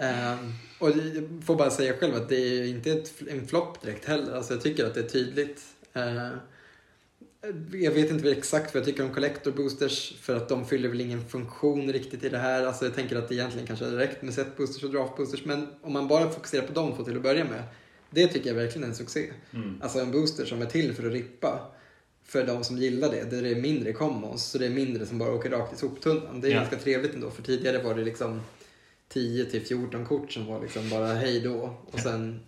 Ehm, 0.00 0.52
och 0.78 0.90
jag 0.90 1.44
får 1.44 1.56
bara 1.56 1.70
säga 1.70 1.92
själv 1.92 2.14
att 2.14 2.28
det 2.28 2.36
är 2.36 2.64
inte 2.64 2.92
ett, 2.92 3.12
en 3.28 3.46
flopp 3.46 3.82
direkt 3.82 4.04
heller. 4.04 4.34
Alltså 4.34 4.54
jag 4.54 4.62
tycker 4.62 4.86
att 4.86 4.94
det 4.94 5.00
är 5.00 5.08
tydligt. 5.08 5.62
Ehm, 5.92 6.36
jag 7.72 7.90
vet 7.90 8.10
inte 8.10 8.30
exakt 8.30 8.74
vad 8.74 8.80
jag 8.80 8.86
tycker 8.86 9.04
om 9.04 9.14
collector 9.14 9.52
boosters 9.52 10.14
för 10.20 10.36
att 10.36 10.48
de 10.48 10.66
fyller 10.66 10.88
väl 10.88 11.00
ingen 11.00 11.28
funktion 11.28 11.92
riktigt 11.92 12.24
i 12.24 12.28
det 12.28 12.38
här. 12.38 12.66
Alltså 12.66 12.84
jag 12.84 12.94
tänker 12.94 13.16
att 13.16 13.28
det 13.28 13.34
egentligen 13.34 13.66
kanske 13.66 13.84
hade 13.84 13.98
räckt 13.98 14.22
med 14.22 14.34
set 14.34 14.56
boosters 14.56 14.84
och 14.84 14.90
draft 14.90 15.16
boosters 15.16 15.44
men 15.44 15.68
om 15.82 15.92
man 15.92 16.08
bara 16.08 16.30
fokuserar 16.30 16.66
på 16.66 16.72
de 16.72 16.96
två 16.96 17.04
till 17.04 17.16
att 17.16 17.22
börja 17.22 17.44
med. 17.44 17.62
Det 18.10 18.26
tycker 18.28 18.48
jag 18.48 18.54
verkligen 18.54 18.84
är 18.84 18.88
en 18.88 18.94
succé. 18.94 19.32
Mm. 19.54 19.82
Alltså 19.82 19.98
en 20.00 20.10
booster 20.10 20.44
som 20.44 20.62
är 20.62 20.66
till 20.66 20.94
för 20.94 21.06
att 21.06 21.12
rippa 21.12 21.70
för 22.24 22.46
de 22.46 22.64
som 22.64 22.78
gillar 22.78 23.10
det. 23.10 23.30
Där 23.30 23.42
det 23.42 23.48
är 23.50 23.60
mindre 23.60 23.92
commons 23.92 24.44
så 24.44 24.58
det 24.58 24.66
är 24.66 24.70
mindre 24.70 25.06
som 25.06 25.18
bara 25.18 25.32
åker 25.32 25.50
rakt 25.50 25.72
i 25.72 25.76
soptunnan. 25.76 26.40
Det 26.40 26.48
är 26.48 26.50
Ja. 26.52 26.56
ganska 26.58 26.76
trevligt 26.76 27.14
ändå 27.14 27.30
för 27.30 27.42
tidigare 27.42 27.82
var 27.82 27.94
det 27.94 28.04
liksom 28.04 28.40
10 29.08 29.44
till 29.44 29.62
14 29.66 30.06
kort 30.06 30.32
som 30.32 30.46
var 30.46 30.60
liksom 30.62 30.88
bara 30.90 31.06
hej 31.06 31.40
då. 31.40 31.76
Och 31.86 32.00
sen 32.00 32.40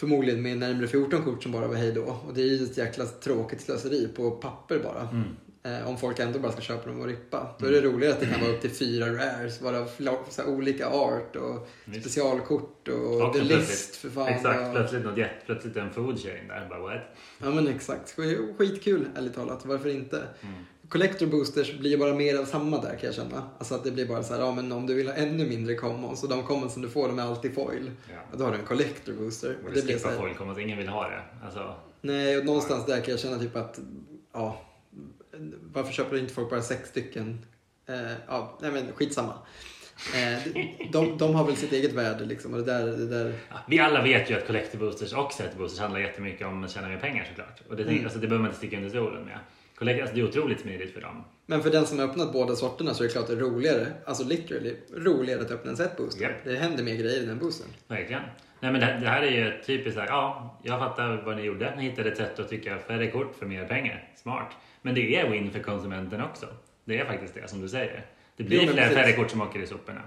förmodligen 0.00 0.42
med 0.42 0.58
närmare 0.58 0.86
14 0.88 1.22
kort 1.24 1.42
som 1.42 1.52
bara 1.52 1.66
var 1.66 1.74
hej 1.76 1.92
då. 1.92 2.02
Och 2.02 2.34
det 2.34 2.40
är 2.42 2.46
ju 2.46 2.64
ett 2.64 2.76
jäkla 2.78 3.04
tråkigt 3.06 3.60
slöseri 3.60 4.08
på 4.16 4.30
papper 4.30 4.78
bara. 4.78 5.08
Mm. 5.08 5.24
Eh, 5.62 5.88
om 5.88 5.98
folk 5.98 6.18
ändå 6.18 6.38
bara 6.38 6.52
ska 6.52 6.60
köpa 6.60 6.86
dem 6.86 7.00
och 7.00 7.06
rippa. 7.06 7.54
Då 7.58 7.66
är 7.66 7.70
det 7.72 7.80
roligare 7.80 8.14
att 8.14 8.20
det 8.20 8.26
kan 8.26 8.40
vara 8.40 8.50
upp 8.52 8.60
till 8.60 8.70
fyra 8.70 9.06
rares, 9.06 9.60
varav 9.62 9.88
fla- 9.98 10.24
så 10.30 10.44
olika 10.46 10.86
art 10.88 11.36
och 11.36 11.68
Visst. 11.84 12.00
specialkort 12.00 12.88
och 12.88 13.20
Och 13.26 13.32
the 13.34 13.42
list 13.42 13.96
för 13.96 14.10
fan. 14.10 14.28
Exakt, 14.28 14.60
vad- 14.60 14.72
plötsligt 14.72 15.04
något 15.04 15.18
jätte, 15.18 15.46
plötsligt 15.46 15.76
en 15.76 15.90
food 15.90 16.18
chain 16.20 16.48
där. 16.48 16.66
Bara 16.70 16.80
what? 16.80 17.02
Ja 17.42 17.50
men 17.50 17.68
exakt. 17.68 18.16
Sk- 18.18 18.56
Skitkul 18.58 19.08
ärligt 19.16 19.34
talat, 19.34 19.66
varför 19.66 19.88
inte? 19.88 20.16
Mm. 20.40 20.54
Collector 20.90 21.26
boosters 21.26 21.78
blir 21.78 21.90
ju 21.90 21.96
bara 21.98 22.14
mer 22.14 22.38
av 22.38 22.44
samma 22.44 22.80
där 22.80 22.90
kan 22.90 23.00
jag 23.06 23.14
känna. 23.14 23.50
Alltså 23.58 23.74
att 23.74 23.84
det 23.84 23.90
blir 23.90 24.06
bara 24.06 24.22
så 24.22 24.34
här, 24.34 24.40
ja 24.40 24.52
men 24.52 24.72
om 24.72 24.86
du 24.86 24.94
vill 24.94 25.06
ha 25.06 25.14
ännu 25.14 25.46
mindre 25.46 25.74
commons 25.74 26.22
och 26.22 26.28
de 26.28 26.42
commons 26.42 26.72
som 26.72 26.82
du 26.82 26.88
får 26.90 27.08
de 27.08 27.18
är 27.18 27.22
alltid 27.22 27.54
foil. 27.54 27.90
Ja. 28.08 28.38
Då 28.38 28.44
har 28.44 28.52
du 28.52 28.58
en 28.58 28.64
collector 28.66 29.12
booster. 29.12 29.56
Och 29.56 29.62
Borde 29.62 29.74
det 29.74 29.82
blir 29.84 29.98
så 29.98 30.08
skippa 30.08 30.10
här, 30.22 30.28
folk 30.28 30.40
om 30.40 30.50
att 30.50 30.58
ingen 30.58 30.78
vill 30.78 30.88
ha 30.88 31.08
det. 31.08 31.22
Alltså, 31.44 31.74
nej, 32.00 32.38
och 32.38 32.44
någonstans 32.44 32.86
där 32.86 33.00
kan 33.00 33.10
jag 33.10 33.20
känna 33.20 33.38
typ 33.38 33.56
att, 33.56 33.78
ja, 34.32 34.60
varför 35.72 35.92
köper 35.92 36.18
inte 36.18 36.34
folk 36.34 36.50
bara 36.50 36.62
sex 36.62 36.88
stycken? 36.88 37.46
Eh, 37.88 38.12
ja, 38.28 38.58
nej 38.62 38.70
men 38.70 38.92
skitsamma. 38.92 39.34
Eh, 40.14 40.52
de, 40.92 41.18
de 41.18 41.34
har 41.34 41.44
väl 41.46 41.56
sitt 41.56 41.72
eget 41.72 41.92
värde 41.92 42.24
liksom 42.24 42.54
och 42.54 42.58
det 42.58 42.64
där, 42.72 42.86
det 42.86 43.06
där 43.06 43.34
ja, 43.50 43.56
vi 43.68 43.78
alla 43.78 44.02
vet 44.02 44.30
ju 44.30 44.34
att 44.34 44.46
collector 44.46 44.78
boosters 44.78 45.12
och 45.12 45.32
set 45.32 45.56
boosters 45.58 45.80
handlar 45.80 46.00
jättemycket 46.00 46.46
om 46.46 46.64
att 46.64 46.70
tjäna 46.70 46.88
mer 46.88 46.98
pengar 46.98 47.24
såklart. 47.28 47.60
Och 47.68 47.76
det, 47.76 47.82
Mm. 47.82 48.04
alltså, 48.04 48.18
det 48.18 48.26
behöver 48.26 48.42
man 48.42 48.48
inte 48.48 48.58
sticka 48.58 48.76
under 48.76 48.90
stolen 48.90 49.24
med. 49.24 49.38
Collect, 49.80 50.00
alltså, 50.00 50.14
det 50.16 50.20
är 50.20 50.28
otroligt 50.28 50.60
smidigt 50.60 50.94
för 50.94 51.00
dem. 51.00 51.24
Men 51.46 51.62
för 51.62 51.70
den 51.70 51.86
som 51.86 51.98
har 51.98 52.06
öppnat 52.06 52.32
båda 52.32 52.56
sorterna 52.56 52.94
så 52.94 53.04
är 53.04 53.08
det 53.08 53.12
klart 53.12 53.26
det 53.26 53.32
är 53.32 53.36
roligare, 53.36 53.86
alltså 54.04 54.24
literally, 54.24 54.76
roligare 54.96 55.40
att 55.40 55.50
öppna 55.50 55.70
en 55.70 55.76
set 55.76 55.96
booster. 55.96 56.22
Japp. 56.22 56.44
Det 56.44 56.56
händer 56.56 56.84
mer 56.84 56.94
grejer 56.94 57.22
i 57.22 57.26
den 57.26 57.38
boostern. 57.38 57.68
Verkligen. 57.88 58.22
Nej 58.60 58.72
men 58.72 58.80
det, 58.80 58.98
det 59.00 59.08
här 59.08 59.22
är 59.22 59.30
ju 59.30 59.48
ett 59.48 59.66
typiskt 59.66 59.94
så 59.94 60.00
här, 60.00 60.08
ja, 60.08 60.58
jag 60.62 60.78
fattar 60.78 61.22
vad 61.24 61.36
ni 61.36 61.42
gjorde. 61.42 61.74
Ni 61.76 61.82
hittade 61.82 62.10
ett 62.10 62.16
sätt 62.16 62.38
att 62.38 62.48
tycka 62.48 62.78
färre 62.78 63.10
kort 63.10 63.34
för 63.38 63.46
mer 63.46 63.64
pengar. 63.64 64.08
Smart. 64.16 64.52
Men 64.82 64.94
det 64.94 65.16
är 65.16 65.30
win 65.30 65.50
för 65.50 65.60
konsumenten 65.60 66.20
också. 66.20 66.46
Det 66.84 66.98
är 66.98 67.04
faktiskt 67.04 67.34
det 67.34 67.48
som 67.48 67.60
du 67.60 67.68
säger. 67.68 68.06
Det 68.36 68.44
blir 68.44 68.62
Jo, 68.62 68.72
fler, 68.72 68.88
färre 68.88 69.12
kort 69.12 69.30
som 69.30 69.40
åker 69.40 69.62
i 69.62 69.66
soporna. 69.66 70.02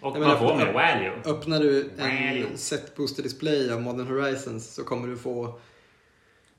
Och 0.00 0.18
Nej, 0.18 0.28
man 0.28 0.38
får 0.38 0.56
mer 0.56 0.72
value. 0.72 1.12
Öppnar 1.24 1.60
du 1.60 1.82
Value. 1.98 2.46
en 2.50 2.58
set 2.58 2.96
booster 2.96 3.22
display 3.22 3.72
av 3.72 3.82
Modern 3.82 4.06
Horizons 4.06 4.74
så 4.74 4.84
kommer 4.84 5.08
du 5.08 5.16
få 5.16 5.58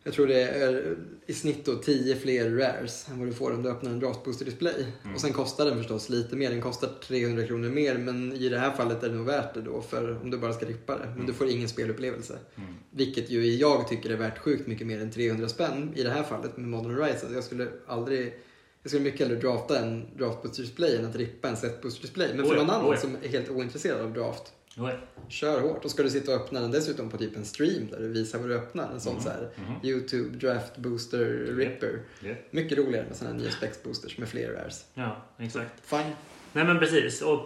jag 0.04 0.14
tror 0.14 0.28
det 0.28 0.42
är 0.42 0.98
i 1.26 1.34
snitt 1.34 1.66
då 1.66 1.76
10 1.76 2.16
fler 2.16 2.50
rares 2.50 3.08
än 3.10 3.20
vad 3.20 3.28
du 3.28 3.34
får 3.34 3.52
om 3.52 3.64
du 3.64 3.70
öppnar 3.70 3.92
en 3.92 4.00
draft 4.00 4.24
booster 4.24 4.46
display. 4.46 4.86
Mm. 5.04 5.16
Och 5.16 5.22
sen 5.22 5.34
kostar 5.34 5.66
den 5.66 5.78
förstås 5.78 6.10
lite 6.10 6.36
mer. 6.36 6.50
Den 6.50 6.62
kostar 6.62 6.90
300 7.08 7.48
kronor 7.48 7.70
mer 7.70 7.98
men 7.98 8.34
i 8.34 8.50
det 8.50 8.60
här 8.60 8.72
fallet 8.72 9.04
är 9.04 9.10
det 9.10 9.16
nog 9.16 9.26
värt 9.26 9.54
det 9.54 9.62
då 9.62 9.82
för 9.82 10.22
om 10.22 10.32
du 10.32 10.38
bara 10.38 10.54
ska 10.54 10.66
rippa 10.66 10.98
det. 10.98 11.14
Men 11.18 11.26
du 11.26 11.34
får 11.34 11.50
ingen 11.50 11.70
spelupplevelse. 11.70 12.38
Mm. 12.56 12.74
Vilket 12.92 13.30
ju 13.30 13.56
jag 13.56 13.88
tycker 13.88 14.10
är 14.10 14.18
värt 14.18 14.40
sjukt 14.40 14.68
mycket 14.68 14.88
mer 14.88 15.02
än 15.02 15.12
300 15.12 15.50
spänn 15.50 15.94
i 15.96 16.04
det 16.04 16.10
här 16.10 16.24
fallet 16.24 16.58
med 16.58 16.68
Modern 16.68 16.96
Horizons. 16.96 17.34
Jag 17.34 17.44
skulle 17.44 17.68
aldrig 17.88 18.34
jag 18.82 18.90
skulle 18.90 19.04
mycket 19.04 19.20
hellre 19.20 19.36
drafta 19.36 19.80
en 19.80 20.18
draft 20.18 20.42
booster 20.42 20.62
display 20.62 20.98
än 20.98 21.06
att 21.06 21.16
rippa 21.16 21.50
en 21.50 21.58
set 21.58 21.82
booster 21.82 22.02
display. 22.02 22.34
Men 22.36 22.46
för 22.46 22.54
Oh 22.54 22.58
ja, 22.58 22.64
någon 22.64 22.76
annan 22.76 22.90
oh 22.90 22.96
ja. 22.96 23.02
som 23.02 23.18
är 23.24 23.28
helt 23.30 23.50
ointresserad 23.50 24.02
av 24.02 24.14
draft 24.14 24.54
Jo, 24.76 24.90
Kör 25.28 25.62
hårt. 25.62 25.86
Och 25.86 25.92
ska 25.92 26.04
du 26.04 26.10
sitta 26.10 26.36
och 26.36 26.42
öppna 26.42 26.60
den 26.60 26.72
dessutom 26.72 27.10
på 27.10 27.18
typ 27.18 27.36
en 27.36 27.46
stream 27.46 27.88
där 27.92 28.00
du 28.00 28.08
visar 28.08 28.40
vad 28.40 28.50
du 28.50 28.56
öppnar. 28.56 28.92
En 28.92 29.00
sån 29.02 29.14
Mhm, 29.14 29.24
så 29.24 29.30
här 29.30 29.50
mhm. 29.56 29.74
YouTube 29.84 30.38
Draft 30.38 30.78
Booster 30.78 31.26
Ripper. 31.56 32.00
det- 32.20 32.52
Mycket 32.52 32.78
roligare 32.78 33.06
med 33.08 33.16
sådana 33.16 33.36
här 33.36 33.42
nya 33.44 33.52
specs 33.52 33.84
boosters 33.84 34.18
med 34.18 34.30
fler 34.30 34.52
rares. 34.52 34.86
Ja, 34.94 35.18
exakt. 35.38 35.86
Fine. 35.86 36.12
Nej 36.54 36.66
men 36.66 36.80
precis. 36.80 37.22
Och, 37.22 37.40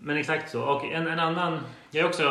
men 0.00 0.16
exakt 0.16 0.50
så. 0.52 0.62
Och 0.62 0.84
en, 0.84 1.06
en 1.06 1.18
annan... 1.18 1.58
Jag 1.90 2.04
är 2.04 2.08
också... 2.08 2.22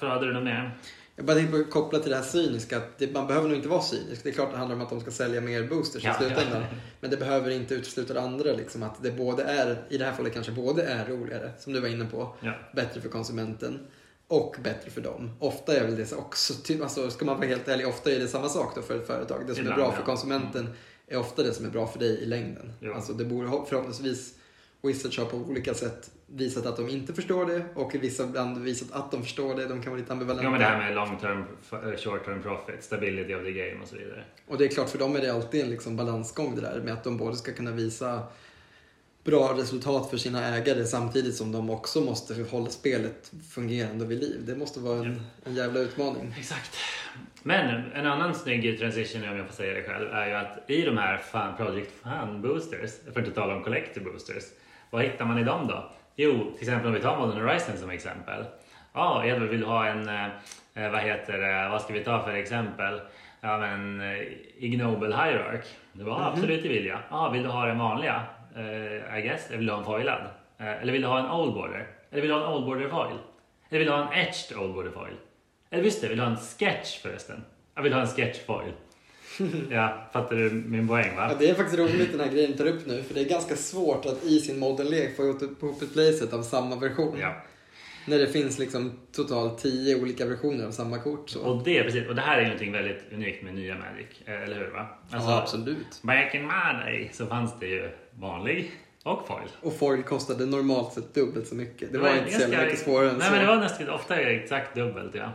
För 0.00 0.06
hade 0.06 0.26
du 0.26 0.32
något 0.32 0.44
mer? 0.44 0.70
Jag 1.16 1.24
bara 1.24 1.36
tänkte 1.36 1.64
koppla 1.70 1.98
till 1.98 2.10
det 2.10 2.16
här 2.16 2.22
cyniska. 2.24 2.76
Att 2.76 2.98
det, 2.98 3.12
man 3.12 3.26
behöver 3.26 3.48
nog 3.48 3.56
inte 3.56 3.68
vara 3.68 3.82
cynisk. 3.82 4.22
Det 4.22 4.28
är 4.28 4.32
klart 4.32 4.50
det 4.52 4.56
handlar 4.56 4.76
om 4.76 4.82
att 4.82 4.90
de 4.90 5.00
ska 5.00 5.10
sälja 5.10 5.40
mer 5.40 5.62
boosters 5.68 6.04
Ja, 6.04 6.10
i 6.14 6.14
slutändan. 6.18 6.60
ja. 6.62 6.66
Men 7.00 7.10
det 7.10 7.16
behöver 7.16 7.50
inte 7.50 7.74
utesluta 7.74 8.14
det 8.14 8.20
andra. 8.20 8.52
Liksom, 8.52 8.82
att 8.82 9.02
det 9.02 9.10
både 9.10 9.42
är, 9.42 9.84
i 9.88 9.98
det 9.98 10.04
här 10.04 10.12
fallet 10.12 10.32
kanske 10.34 10.52
både 10.52 10.82
är 10.82 11.06
roligare, 11.06 11.50
som 11.58 11.72
du 11.72 11.80
var 11.80 11.88
inne 11.88 12.04
på. 12.04 12.36
Ja. 12.40 12.52
Bättre 12.74 13.00
för 13.00 13.08
konsumenten. 13.08 13.80
Och 14.28 14.56
bättre 14.62 14.90
för 14.90 15.00
dem. 15.00 15.30
Ofta 15.38 15.76
är 15.76 15.84
väl 15.84 15.96
det 15.96 16.06
så 16.06 16.16
också, 16.16 16.54
typ, 16.54 16.82
alltså, 16.82 17.10
ska 17.10 17.24
man 17.24 17.36
vara 17.36 17.46
helt 17.48 17.68
ärlig, 17.68 17.88
ofta 17.88 18.10
är 18.12 18.18
det 18.18 18.28
samma 18.28 18.48
sak 18.48 18.72
då 18.74 18.82
för 18.82 18.98
ett 18.98 19.06
företag. 19.06 19.42
Det 19.46 19.54
som 19.54 19.62
Ibland, 19.62 19.80
är 19.80 19.84
bra 19.86 19.92
för 19.96 20.02
konsumenten 20.02 20.68
är 21.08 21.16
ofta 21.18 21.42
det 21.42 21.52
som 21.54 21.66
är 21.66 21.70
bra 21.70 21.86
för 21.86 21.98
dig 21.98 22.18
i 22.22 22.26
längden. 22.26 22.72
Ja. 22.80 22.94
Alltså 22.94 23.12
det 23.12 23.24
borde 23.24 23.48
ho- 23.48 23.64
förhoppningsvis 23.68 24.34
Wizards 24.82 25.18
har 25.18 25.24
på 25.24 25.36
olika 25.36 25.74
sätt 25.74 26.10
visat 26.34 26.66
att 26.66 26.76
de 26.76 26.88
inte 26.88 27.14
förstår 27.14 27.46
det 27.46 27.64
och 27.74 27.94
i 27.94 27.98
vissa 27.98 28.22
ibland 28.24 28.58
visat 28.62 28.92
att 28.92 29.10
de 29.10 29.22
förstår 29.22 29.54
det. 29.54 29.66
De 29.66 29.82
kan 29.82 29.92
vara 29.92 30.00
lite 30.00 30.12
ambivalenta. 30.12 30.44
Ja 30.44 30.50
men 30.50 30.60
det 30.60 30.66
här 30.66 30.78
med 30.78 30.94
long 30.94 31.18
term, 31.18 31.44
f- 31.62 32.00
short 32.00 32.24
term 32.24 32.42
profit, 32.42 32.84
stability 32.84 33.34
of 33.34 33.42
the 33.44 33.52
game 33.52 33.82
och 33.82 33.88
så 33.88 33.96
vidare. 33.96 34.24
Och 34.48 34.58
det 34.58 34.64
är 34.64 34.68
klart, 34.68 34.88
för 34.90 34.98
dem 34.98 35.16
är 35.16 35.20
det 35.20 35.32
alltid 35.32 35.60
en 35.64 35.70
liksom 35.70 35.96
balansgång 35.96 36.54
det 36.54 36.60
där 36.60 36.80
med 36.84 36.92
att 36.92 37.04
de 37.04 37.16
både 37.16 37.36
ska 37.36 37.52
kunna 37.52 37.70
visa 37.70 38.22
bra 39.24 39.54
resultat 39.58 40.10
för 40.10 40.16
sina 40.16 40.56
ägare 40.56 40.84
samtidigt 40.84 41.34
som 41.34 41.52
de 41.52 41.70
också 41.70 42.00
måste 42.00 42.42
hålla 42.50 42.70
spelet 42.70 43.32
fungerande 43.50 44.06
vid 44.06 44.20
liv. 44.20 44.40
Det 44.46 44.56
måste 44.56 44.80
vara 44.80 44.98
en, 44.98 45.22
en 45.44 45.54
jävla 45.54 45.80
utmaning. 45.80 46.34
Exakt. 46.38 46.76
Men 47.42 47.92
en 47.92 48.06
annan 48.06 48.34
snygg 48.34 48.78
transition, 48.78 49.28
om 49.28 49.36
jag 49.36 49.46
får 49.46 49.54
säga 49.54 49.74
det 49.74 49.82
själv, 49.82 50.08
är 50.08 50.26
ju 50.26 50.34
att 50.34 50.70
i 50.70 50.82
de 50.82 50.98
här 50.98 51.16
fan, 51.18 51.56
Project 51.56 51.92
Fan 52.02 52.42
Boosters, 52.42 52.90
för 53.04 53.10
att 53.10 53.26
inte 53.26 53.30
tala 53.30 53.56
om 53.56 53.62
Collector 53.62 54.00
Boosters, 54.00 54.44
vad 54.90 55.02
hittar 55.02 55.24
man 55.24 55.38
i 55.38 55.44
dem 55.44 55.66
då? 55.66 55.90
Jo, 56.16 56.32
till 56.32 56.62
exempel 56.68 56.86
om 56.86 56.94
vi 56.94 57.00
tar 57.00 57.16
Modern 57.16 57.40
Horizon 57.40 57.76
som 57.76 57.90
exempel. 57.90 58.44
Ja, 58.92 59.24
Edvard, 59.26 59.48
vill 59.48 59.60
du 59.60 59.66
ha 59.66 59.86
en, 59.86 60.08
eh, 60.08 60.90
vad 60.90 61.00
heter 61.00 61.38
det, 61.38 61.68
vad 61.68 61.82
ska 61.82 61.92
vi 61.92 62.04
ta 62.04 62.22
för 62.22 62.32
exempel? 62.32 63.00
Ja 63.40 63.58
men 63.58 64.00
eh, 64.00 64.18
Ignoble 64.58 65.16
Hierarch. 65.16 65.64
Det 65.92 66.04
var 66.04 66.20
absolut 66.20 66.62
det 66.62 66.68
vill 66.68 66.86
jag. 66.86 66.98
Ja, 67.10 67.28
vill 67.28 67.42
du 67.42 67.48
ha 67.48 67.66
den 67.66 67.78
vanliga? 67.78 68.22
Eh, 68.56 69.18
I 69.18 69.22
guess. 69.22 69.46
Eller 69.48 69.58
vill 69.58 69.66
du 69.66 69.72
ha 69.72 69.78
en 69.78 69.84
foilad? 69.84 70.20
Eh, 70.58 70.82
eller 70.82 70.92
vill 70.92 71.02
du 71.02 71.08
ha 71.08 71.18
en 71.18 71.30
old 71.30 71.54
border? 71.54 71.86
Eller 72.10 72.20
vill 72.20 72.30
du 72.30 72.36
ha 72.36 72.46
en 72.46 72.52
old 72.54 72.64
border 72.66 72.88
foil? 72.88 73.18
Eller 73.70 73.78
vill 73.78 73.88
du 73.88 73.94
ha 73.94 74.02
en 74.02 74.12
etched 74.12 74.58
old 74.58 74.74
border 74.74 74.90
foil? 74.90 75.14
Eller 75.70 75.82
visst 75.82 76.02
det, 76.02 76.08
vill 76.08 76.18
du 76.18 76.24
ha 76.24 76.30
en 76.30 76.36
sketch 76.36 77.02
förresten? 77.02 77.44
Jag 77.74 77.82
vill 77.82 77.92
ha 77.92 78.00
en 78.00 78.06
sketch 78.06 78.46
foil. 78.46 78.72
Ja, 79.70 80.08
fattar 80.12 80.36
du 80.36 80.50
min 80.50 80.88
poäng 80.88 81.16
va? 81.16 81.28
Ja, 81.30 81.36
det 81.38 81.50
är 81.50 81.54
faktiskt 81.54 81.78
roligt 81.78 82.12
den 82.12 82.20
här 82.20 82.28
grejen 82.28 82.52
du 82.52 82.56
tar 82.56 82.66
upp 82.66 82.86
nu 82.86 83.02
för 83.02 83.14
det 83.14 83.20
är 83.20 83.28
ganska 83.28 83.56
svårt 83.56 84.06
att 84.06 84.24
i 84.24 84.40
sin 84.40 84.58
modellek 84.58 85.16
få 85.16 85.22
ihop 85.22 85.82
ett 85.82 85.92
playset 85.92 86.32
av 86.32 86.42
samma 86.42 86.76
version. 86.76 87.18
Ja. 87.20 87.34
När 88.06 88.18
det 88.18 88.26
finns 88.26 88.58
liksom 88.58 88.92
totalt 89.12 89.58
tio 89.58 90.02
olika 90.02 90.26
versioner 90.26 90.66
av 90.66 90.70
samma 90.70 90.98
kort. 90.98 91.30
Så. 91.30 91.40
Och 91.40 91.64
det, 91.64 91.82
precis, 91.82 92.08
och 92.08 92.14
det 92.14 92.20
här 92.20 92.36
är 92.36 92.40
ju 92.40 92.46
någonting 92.46 92.72
väldigt 92.72 93.12
unikt 93.12 93.42
med 93.42 93.54
nya 93.54 93.74
Magic, 93.74 94.06
eh, 94.24 94.42
eller 94.42 94.56
hur? 94.56 94.70
Va? 94.70 94.86
Alltså, 95.10 95.30
ja, 95.30 95.42
absolut. 95.42 96.02
Back 96.02 96.34
in 96.34 96.42
my 96.42 96.84
day 96.84 97.10
så 97.12 97.26
fanns 97.26 97.58
det 97.60 97.66
ju 97.66 97.90
vanlig 98.10 98.70
och 99.02 99.26
foil. 99.26 99.48
Och 99.60 99.76
foil 99.76 100.02
kostade 100.02 100.46
normalt 100.46 100.92
sett 100.92 101.14
dubbelt 101.14 101.46
så 101.46 101.54
mycket. 101.54 101.92
Det 101.92 101.98
var, 101.98 102.16
inte 102.16 102.30
så 102.30 102.40
jävla 102.40 102.64
mycket 102.64 102.78
svårare 102.78 103.10
än 103.10 103.16
Nej, 103.16 103.26
så. 103.26 103.32
men 103.32 103.40
det 103.40 103.46
var 103.46 103.56
nästan 103.56 103.90
ofta 103.90 104.16
exakt 104.16 104.74
dubbelt, 104.76 105.14
ja. 105.14 105.32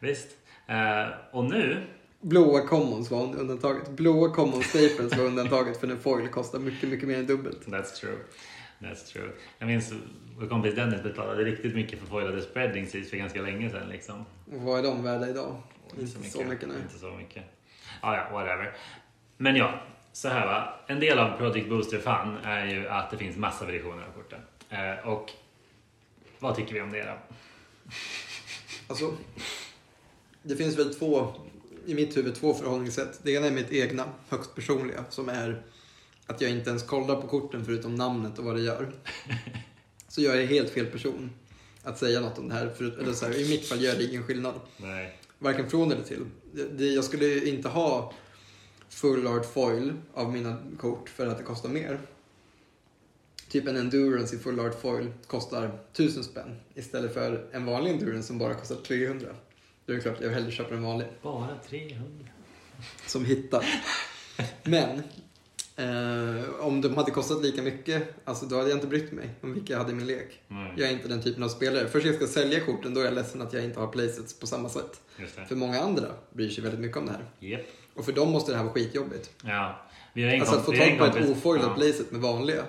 Visst. 0.00 0.28
Eh, 0.66 1.06
och 1.30 1.44
nu, 1.44 1.82
Blåa 2.20 2.66
commons 2.66 3.10
var 3.10 3.22
undantaget. 3.22 3.88
Blåa 3.88 4.34
common 4.34 4.62
staples 4.62 5.16
var 5.16 5.24
undantaget 5.24 5.80
för 5.80 5.88
en 5.88 5.98
foil 5.98 6.28
kostar 6.28 6.58
mycket, 6.58 6.88
mycket 6.88 7.08
mer 7.08 7.18
än 7.18 7.26
dubbelt. 7.26 7.66
that's 7.66 7.94
true. 8.00 8.18
That's 8.78 9.12
true. 9.12 9.30
Jag 9.58 9.66
minns 9.66 9.92
vår 10.38 10.46
kompis 10.46 10.74
Dennis 10.74 11.02
betalade 11.02 11.44
riktigt 11.44 11.74
mycket 11.74 11.98
för 11.98 12.06
foilade 12.06 12.42
spreading 12.42 12.86
för 12.86 13.16
ganska 13.16 13.42
länge 13.42 13.70
sedan. 13.70 13.88
Liksom. 13.88 14.24
Och 14.52 14.60
vad 14.60 14.78
är 14.78 14.82
de 14.82 15.02
värda 15.02 15.28
idag? 15.28 15.56
Inte 16.00 16.06
så 16.06 16.44
mycket, 16.44 16.68
nej. 16.68 16.76
Inte 16.82 16.98
så 16.98 17.10
mycket. 17.10 17.44
Ja, 18.02 18.16
ja, 18.16 18.28
whatever. 18.32 18.76
Men 19.36 19.56
ja, 19.56 19.80
så 20.12 20.28
här 20.28 20.46
va. 20.46 20.74
En 20.86 21.00
del 21.00 21.18
av 21.18 21.36
Project 21.36 21.68
Booster 21.68 21.98
Fun 21.98 22.36
är 22.44 22.66
ju 22.66 22.88
att 22.88 23.10
det 23.10 23.16
finns 23.16 23.36
massa 23.36 23.64
versioner 23.64 24.02
av 24.02 24.12
korten. 24.12 24.40
Eh, 24.70 25.08
och 25.08 25.32
vad 26.38 26.56
tycker 26.56 26.74
vi 26.74 26.80
om 26.80 26.92
det 26.92 27.02
då? 27.02 27.36
Alltså, 28.88 29.12
det 30.42 30.56
finns 30.56 30.78
väl 30.78 30.94
två, 30.94 31.34
i 31.88 31.94
mitt 31.94 32.16
huvud, 32.16 32.34
två 32.34 32.54
förhållningssätt. 32.54 33.20
Det 33.22 33.32
ena 33.32 33.46
är 33.46 33.50
mitt 33.50 33.72
egna, 33.72 34.04
högst 34.28 34.54
personliga, 34.54 35.04
som 35.10 35.28
är 35.28 35.62
att 36.26 36.40
jag 36.40 36.50
inte 36.50 36.70
ens 36.70 36.82
kollar 36.82 37.20
på 37.20 37.28
korten 37.28 37.64
förutom 37.64 37.94
namnet 37.94 38.38
och 38.38 38.44
vad 38.44 38.56
det 38.56 38.62
gör. 38.62 38.92
Så 40.08 40.22
jag 40.22 40.42
är 40.42 40.46
helt 40.46 40.70
fel 40.70 40.86
person 40.86 41.30
att 41.82 41.98
säga 41.98 42.20
något 42.20 42.38
om 42.38 42.48
det 42.48 42.54
här. 42.54 42.68
För, 42.68 42.98
eller 42.98 43.12
så 43.12 43.26
här, 43.26 43.38
I 43.38 43.48
mitt 43.48 43.66
fall 43.66 43.82
gör 43.82 43.96
det 43.96 44.04
ingen 44.04 44.22
skillnad. 44.22 44.54
Nej. 44.76 45.18
Varken 45.38 45.70
från 45.70 45.92
eller 45.92 46.02
till. 46.02 46.24
Det, 46.72 46.86
jag 46.86 47.04
skulle 47.04 47.48
inte 47.48 47.68
ha 47.68 48.12
full 48.88 49.26
art 49.26 49.52
foil 49.52 49.92
av 50.14 50.32
mina 50.32 50.56
kort 50.78 51.08
för 51.08 51.26
att 51.26 51.38
det 51.38 51.44
kostar 51.44 51.68
mer. 51.68 52.00
Typ 53.48 53.68
en 53.68 53.76
endurance 53.76 54.36
i 54.36 54.38
full 54.38 54.60
art 54.60 54.80
foil 54.80 55.12
kostar 55.26 55.78
1000 55.92 56.24
spänn 56.24 56.56
istället 56.74 57.14
för 57.14 57.46
en 57.52 57.64
vanlig 57.64 57.90
endurance 57.90 58.26
som 58.26 58.38
bara 58.38 58.54
kostar 58.54 58.76
300. 58.76 59.28
Då 59.88 59.94
är 59.94 59.96
det 59.96 60.02
klart 60.02 60.20
jag 60.20 60.30
hellre 60.30 60.50
köper 60.50 60.74
en 60.74 60.82
vanlig 60.82 61.06
Bara 61.22 61.48
300. 61.68 62.04
som 63.06 63.24
hittar. 63.24 63.64
Men 64.64 65.02
Eh, 65.76 66.50
om 66.60 66.80
de 66.80 66.96
hade 66.96 67.10
kostat 67.10 67.42
lika 67.42 67.62
mycket, 67.62 68.14
alltså 68.24 68.46
då 68.46 68.56
hade 68.56 68.68
jag 68.68 68.76
inte 68.76 68.86
brytt 68.86 69.12
mig 69.12 69.30
om 69.40 69.54
vilka 69.54 69.72
jag 69.72 69.80
hade 69.80 69.92
i 69.92 69.94
min 69.94 70.06
lek. 70.06 70.40
Mm. 70.50 70.72
Jag 70.76 70.88
är 70.88 70.92
inte 70.92 71.08
den 71.08 71.22
typen 71.22 71.42
av 71.42 71.48
spelare. 71.48 71.88
Först 71.88 72.06
jag 72.06 72.14
ska 72.14 72.26
sälja 72.26 72.60
korten, 72.60 72.94
då 72.94 73.00
är 73.00 73.04
jag 73.04 73.14
ledsen 73.14 73.42
att 73.42 73.52
jag 73.52 73.64
inte 73.64 73.80
har 73.80 73.86
playsets 73.86 74.40
på 74.40 74.46
samma 74.46 74.68
sätt. 74.68 75.00
För 75.48 75.56
många 75.56 75.80
andra 75.80 76.08
bryr 76.32 76.48
sig 76.48 76.64
väldigt 76.64 76.80
mycket 76.80 76.96
om 76.96 77.06
det 77.06 77.12
här. 77.12 77.24
Japp. 77.38 77.66
Och 77.94 78.04
för 78.04 78.12
dem 78.12 78.30
måste 78.30 78.52
det 78.52 78.56
här 78.56 78.64
vara 78.64 78.74
skitjobbigt. 78.74 79.30
Ja. 79.44 79.86
Vi 80.12 80.24
har 80.24 80.30
en 80.30 80.40
Alltså 80.40 80.56
att 80.56 80.64
få 80.64 80.72
tag 80.72 80.98
på 80.98 81.04
ett 81.04 81.30
ofoilat 81.30 81.66
ja. 81.68 81.74
playset 81.74 82.12
med 82.12 82.20
vanliga, 82.20 82.64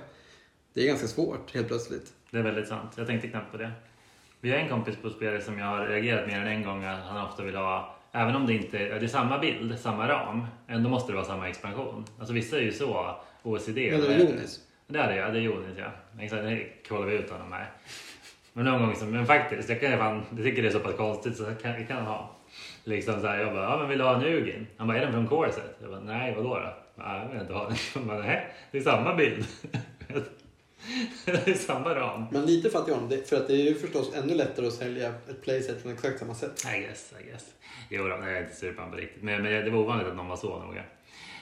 det 0.73 0.81
är 0.81 0.87
ganska 0.87 1.07
svårt 1.07 1.53
helt 1.53 1.67
plötsligt. 1.67 2.13
Det 2.31 2.37
är 2.37 2.43
väldigt 2.43 2.67
sant. 2.67 2.91
Jag 2.95 3.07
tänkte 3.07 3.27
knappt 3.27 3.51
på 3.51 3.57
det. 3.57 3.71
Vi 4.41 4.51
har 4.51 4.57
en 4.57 4.69
kompis 4.69 4.95
på 5.01 5.09
spelare 5.09 5.41
som 5.41 5.59
jag 5.59 5.65
har 5.65 5.85
reagerat 5.85 6.27
mer 6.27 6.39
än 6.39 6.47
en 6.47 6.63
gång 6.63 6.83
att 6.83 7.03
han 7.03 7.25
ofta 7.25 7.43
vill 7.43 7.55
ha, 7.55 7.95
även 8.11 8.35
om 8.35 8.47
det 8.47 8.53
inte 8.53 8.77
det 8.77 9.05
är 9.05 9.07
samma 9.07 9.39
bild, 9.39 9.79
samma 9.79 10.07
ram, 10.07 10.45
ändå 10.67 10.89
måste 10.89 11.11
det 11.11 11.15
vara 11.15 11.25
samma 11.25 11.49
expansion. 11.49 12.05
Alltså 12.19 12.33
vissa 12.33 12.57
är 12.57 12.61
ju 12.61 12.71
så 12.71 13.15
OCD. 13.43 13.77
Men 13.77 14.01
det 14.01 14.13
är 14.13 14.19
Jonis. 14.19 14.59
Det 14.87 14.99
är 14.99 15.07
det, 15.07 15.15
ja. 15.15 15.29
Det 15.29 15.39
är 15.39 15.41
Jonis, 15.41 15.77
ja. 15.77 15.85
Exakt, 16.19 16.43
det 16.43 16.67
kollar 16.89 17.05
vi 17.05 17.15
ut 17.15 17.29
honom 17.29 17.51
här. 17.51 17.71
Men 18.53 18.65
någon 18.65 18.81
gång, 18.81 18.95
som, 18.95 19.11
men 19.11 19.25
faktiskt, 19.25 19.69
jag, 19.69 19.81
kan, 19.81 19.97
fan, 19.97 20.25
jag 20.35 20.45
tycker 20.45 20.61
det 20.61 20.67
är 20.67 20.71
så 20.71 20.79
pass 20.79 20.95
konstigt 20.95 21.37
så 21.37 21.43
jag 21.43 21.61
kan 21.61 21.71
jag 21.71 21.87
kan 21.87 22.05
ha. 22.05 22.35
Liksom 22.83 23.21
så 23.21 23.27
här, 23.27 23.39
jag 23.39 23.53
bara, 23.53 23.63
ja 23.63 23.77
men 23.77 23.89
vill 23.89 23.97
du 23.97 24.03
ha 24.03 24.15
en 24.15 24.23
Ugin? 24.23 24.67
Han 24.77 24.87
bara, 24.87 24.97
är 24.97 25.01
den 25.01 25.13
från 25.13 25.27
Corset? 25.27 25.77
Jag 25.81 25.89
bara, 25.89 25.99
nej 25.99 26.35
vadå 26.35 26.49
då? 26.49 26.73
Nej, 26.95 27.21
jag 27.21 27.29
vill 27.29 27.41
inte 27.41 27.53
ha 27.53 27.67
den. 27.67 27.77
Han 27.93 28.07
bara, 28.07 28.17
nej, 28.17 28.47
det 28.71 28.77
är 28.77 28.81
samma 28.81 29.15
bild. 29.15 29.45
det 31.25 31.47
är 31.47 31.53
samma 31.53 31.95
ram. 31.95 32.25
Men 32.31 32.45
lite 32.45 32.69
fattig 32.69 32.91
honom, 32.91 33.09
det- 33.09 33.29
för 33.29 33.35
att 33.37 33.47
det 33.47 33.53
är 33.53 33.63
ju 33.63 33.75
förstås 33.75 34.13
ännu 34.15 34.33
lättare 34.35 34.67
att 34.67 34.73
sälja 34.73 35.07
ett 35.29 35.41
playset 35.41 35.81
från 35.81 35.91
exakt 35.93 36.19
samma 36.19 36.35
sätt. 36.35 36.65
I 36.75 36.79
guess, 36.81 37.13
I 37.21 37.23
guess. 37.29 37.45
Jo, 37.89 38.03
då, 38.03 38.09
jag 38.09 38.31
är 38.37 38.41
inte 38.41 38.55
sur 38.55 38.73
på 38.73 38.81
honom 38.81 38.91
på 38.91 38.97
riktigt. 39.01 39.23
Men, 39.23 39.43
men 39.43 39.65
det 39.65 39.69
var 39.71 39.79
ovanligt 39.79 40.07
att 40.07 40.15
någon 40.15 40.27
var 40.27 40.37
så 40.37 40.59
noga. 40.59 40.83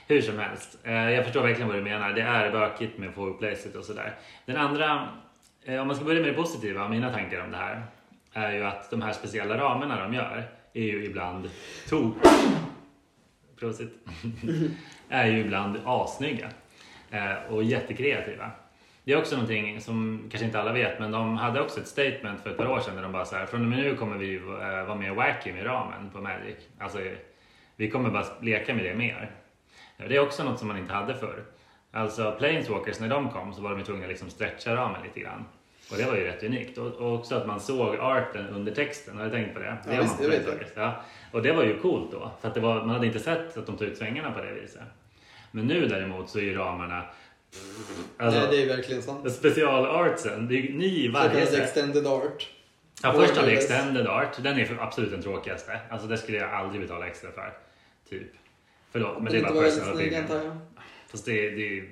Hur 0.07 0.21
som 0.21 0.39
helst, 0.39 0.77
eh, 0.83 0.93
jag 1.11 1.23
förstår 1.25 1.41
verkligen 1.43 1.67
vad 1.67 1.77
du 1.77 1.83
menar. 1.83 2.13
Det 2.13 2.21
är 2.21 2.51
bökigt 2.51 2.97
med 2.97 3.13
full 3.13 3.33
placet 3.33 3.75
och 3.75 3.83
sådär. 3.85 4.15
Den 4.45 4.57
andra, 4.57 5.07
eh, 5.65 5.81
om 5.81 5.88
man 5.88 5.95
ska 5.95 6.05
börja 6.05 6.21
med 6.21 6.29
det 6.29 6.35
positiva, 6.35 6.89
mina 6.89 7.13
tankar 7.13 7.41
om 7.43 7.51
det 7.51 7.57
här, 7.57 7.85
är 8.33 8.51
ju 8.51 8.63
att 8.63 8.89
de 8.91 9.01
här 9.01 9.13
speciella 9.13 9.57
ramarna 9.57 10.03
de 10.03 10.13
gör 10.13 10.49
är 10.73 10.83
ju 10.83 11.05
ibland 11.05 11.49
tok... 11.89 12.15
Prosit. 13.59 13.93
är 15.09 15.25
ju 15.27 15.39
ibland 15.39 15.77
assnygga 15.85 16.49
eh, 17.11 17.33
och 17.53 17.63
jättekreativa. 17.63 18.51
Det 19.07 19.13
är 19.13 19.17
också 19.17 19.35
någonting 19.35 19.81
som 19.81 20.27
kanske 20.31 20.45
inte 20.45 20.59
alla 20.59 20.73
vet, 20.73 20.99
men 20.99 21.11
de 21.11 21.37
hade 21.37 21.61
också 21.61 21.79
ett 21.79 21.87
statement 21.87 22.41
för 22.41 22.49
ett 22.49 22.57
par 22.57 22.67
år 22.67 22.79
sedan 22.79 22.95
där 22.95 23.03
de 23.03 23.11
bara 23.11 23.25
så 23.25 23.35
här, 23.35 23.45
från 23.45 23.61
och 23.61 23.67
med 23.67 23.79
nu 23.79 23.95
kommer 23.95 24.17
vi 24.17 24.35
eh, 24.35 24.41
vara 24.87 24.95
mer 24.95 25.11
wacky 25.11 25.53
med 25.53 25.65
ramen 25.65 26.09
på 26.09 26.21
Magic. 26.21 26.55
Alltså, 26.79 26.99
vi 27.75 27.89
kommer 27.89 28.09
bara 28.09 28.25
leka 28.41 28.73
med 28.73 28.83
det 28.83 28.95
mer. 28.95 29.31
Det 29.97 30.15
är 30.15 30.19
också 30.19 30.43
något 30.43 30.59
som 30.59 30.67
man 30.67 30.77
inte 30.77 30.93
hade 30.93 31.15
förr. 31.15 31.43
Alltså 31.91 32.35
Planeswalkers, 32.39 32.99
när 32.99 33.09
de 33.09 33.29
kom 33.29 33.53
så 33.53 33.61
var 33.61 33.75
de 33.75 33.83
tvungna 33.83 34.03
att 34.03 34.09
liksom 34.09 34.29
stretcha 34.29 34.75
ramen 34.75 35.03
lite 35.03 35.19
grann. 35.19 35.45
Och 35.91 35.97
det 35.97 36.05
var 36.05 36.15
ju 36.15 36.23
rätt 36.23 36.43
unikt. 36.43 36.77
Och, 36.77 36.93
och 36.93 37.13
också 37.13 37.35
att 37.35 37.47
man 37.47 37.59
såg 37.59 37.95
arten 37.95 38.47
under 38.47 38.71
texten. 38.71 39.17
Har 39.17 39.25
du 39.25 39.31
tänkt 39.31 39.53
på 39.53 39.59
det? 39.59 39.77
Ja, 39.85 39.93
har 39.93 40.01
visst, 40.01 40.19
det 40.19 40.27
vet 40.27 40.33
jag. 40.33 40.43
Planeswalkers. 40.43 40.71
Ja. 40.75 41.03
Och 41.31 41.41
det 41.41 41.51
var 41.51 41.63
ju 41.63 41.79
coolt 41.79 42.11
då. 42.11 42.31
För 42.41 42.47
att 42.47 42.53
det 42.53 42.59
var, 42.59 42.75
man 42.75 42.89
hade 42.89 43.07
inte 43.07 43.19
sett 43.19 43.57
att 43.57 43.65
de 43.65 43.77
tog 43.77 43.87
ut 43.87 43.97
svängarna 43.97 44.31
på 44.31 44.41
det 44.41 44.53
viset. 44.53 44.81
Men 45.51 45.67
nu 45.67 45.87
däremot 45.87 46.29
så 46.29 46.39
är 46.39 46.43
ju 46.43 46.55
ramarna... 46.55 47.03
Alltså, 48.17 48.39
Nej, 48.39 48.47
det 48.51 48.63
är 48.63 48.67
verkligen 48.77 49.01
sant. 49.01 49.33
specialartsen, 49.33 50.47
det 50.47 50.55
är 50.59 50.73
ny 50.73 51.05
Så 51.05 51.11
varje 51.13 51.45
set. 51.45 51.59
extended 51.59 52.07
art. 52.07 52.49
Ja, 53.03 53.13
först 53.13 53.37
har 53.37 53.45
vi 53.47 53.53
extended 53.53 54.07
art. 54.07 54.43
Den 54.43 54.59
är 54.59 54.77
absolut 54.79 55.11
den 55.11 55.21
tråkigaste. 55.21 55.79
Alltså 55.89 56.07
det 56.07 56.17
skulle 56.17 56.37
jag 56.37 56.51
aldrig 56.53 56.81
betala 56.81 57.07
extra 57.07 57.31
för. 57.31 57.53
Typ. 58.09 58.31
Förlåt, 58.91 59.23
men 59.23 59.31
det 59.31 59.37
är 59.37 59.41
bara 59.43 59.53
var 59.53 59.61
väldigt 59.61 59.79
personal 59.79 59.95
opinion. 60.35 60.59
Fast 61.07 61.25
det, 61.25 61.49
det, 61.49 61.79
Men 61.79 61.89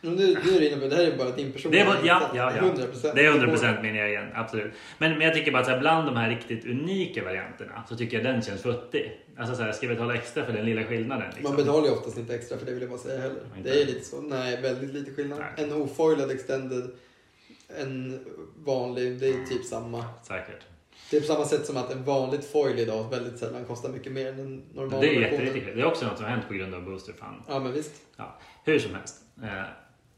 nu, 0.00 0.12
nu 0.16 0.56
är 0.56 0.60
det 0.60 0.66
inne 0.66 0.80
på, 0.80 0.86
det 0.86 0.96
här 0.96 1.04
är 1.04 1.16
bara 1.16 1.30
din 1.30 1.52
personliga 1.52 1.84
det 1.84 1.90
var, 1.90 1.98
ja, 2.04 2.30
ja, 2.34 2.52
ja. 2.56 2.62
100%. 2.62 3.14
Det 3.14 3.26
är 3.26 3.32
100% 3.32 3.82
min 3.82 3.96
egen, 3.96 4.28
absolut. 4.34 4.72
Men, 4.98 5.12
men 5.12 5.20
jag 5.20 5.34
tycker 5.34 5.52
bara 5.52 5.58
att 5.58 5.66
så 5.66 5.72
här, 5.72 5.80
bland 5.80 6.06
de 6.06 6.16
här 6.16 6.30
riktigt 6.30 6.64
unika 6.64 7.24
varianterna 7.24 7.84
så 7.88 7.96
tycker 7.96 8.16
jag 8.16 8.26
den 8.26 8.42
känns 8.42 8.62
futtig. 8.62 9.20
Alltså 9.38 9.54
så 9.54 9.62
här, 9.62 9.72
ska 9.72 9.86
jag 9.86 9.96
betala 9.96 10.14
extra 10.14 10.44
för 10.44 10.52
den 10.52 10.64
lilla 10.64 10.84
skillnaden? 10.84 11.26
Liksom? 11.26 11.44
Man 11.44 11.56
betalar 11.56 11.86
ju 11.86 11.92
oftast 11.92 12.18
inte 12.18 12.34
extra 12.34 12.58
för 12.58 12.66
det 12.66 12.72
vill 12.72 12.80
jag 12.80 12.90
bara 12.90 13.00
säga 13.00 13.20
heller. 13.20 13.42
Inte. 13.56 13.70
Det 13.70 13.82
är 13.82 13.86
lite 13.86 14.04
så. 14.04 14.20
Nej, 14.20 14.60
väldigt 14.62 14.94
lite 14.94 15.12
skillnad. 15.12 15.38
Nej. 15.38 15.64
En 15.64 15.72
ofoilad 15.72 16.30
extended, 16.30 16.90
en 17.78 18.20
vanlig, 18.56 19.20
det 19.20 19.28
är 19.28 19.44
typ 19.44 19.64
samma. 19.64 20.04
Säkert. 20.22 20.66
Det 21.10 21.16
är 21.16 21.20
på 21.20 21.26
samma 21.26 21.44
sätt 21.44 21.66
som 21.66 21.76
att 21.76 21.92
en 21.92 22.04
vanligt 22.04 22.44
foil 22.44 22.78
idag 22.78 23.10
väldigt 23.10 23.38
sällan 23.38 23.64
kostar 23.64 23.88
mycket 23.88 24.12
mer 24.12 24.26
än 24.26 24.36
den 24.36 24.62
normala 24.74 25.00
Det 25.00 25.16
är 25.16 25.20
jätteriktigt. 25.20 25.74
Det 25.74 25.80
är 25.80 25.84
också 25.84 26.06
något 26.06 26.16
som 26.16 26.24
har 26.24 26.32
hänt 26.32 26.48
på 26.48 26.54
grund 26.54 26.74
av 26.74 26.84
Booster 26.84 27.12
Fund. 27.12 27.42
Ja, 27.48 27.58
men 27.58 27.72
visst. 27.72 27.92
Ja, 28.16 28.38
hur 28.64 28.78
som 28.78 28.94
helst. 28.94 29.16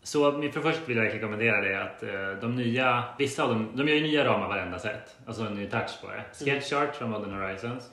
Så 0.02 0.42
för 0.52 0.60
först 0.60 0.80
vill 0.88 0.96
jag 0.96 1.06
rekommendera 1.14 1.60
det 1.60 1.82
att 1.82 2.02
eh, 2.02 2.40
de 2.40 2.56
nya, 2.56 3.04
vissa 3.18 3.42
av 3.42 3.48
dem, 3.48 3.68
de 3.74 3.88
gör 3.88 3.96
ju 3.96 4.02
nya 4.02 4.24
ramar 4.24 4.48
varenda 4.48 4.78
set. 4.78 5.16
Alltså 5.26 5.42
en 5.42 5.54
ny 5.54 5.66
touch 5.66 6.00
på 6.02 6.08
det. 6.10 6.44
Sketch 6.44 6.72
art 6.72 6.96
från 6.96 7.10
Modern 7.10 7.32
Horizons. 7.40 7.90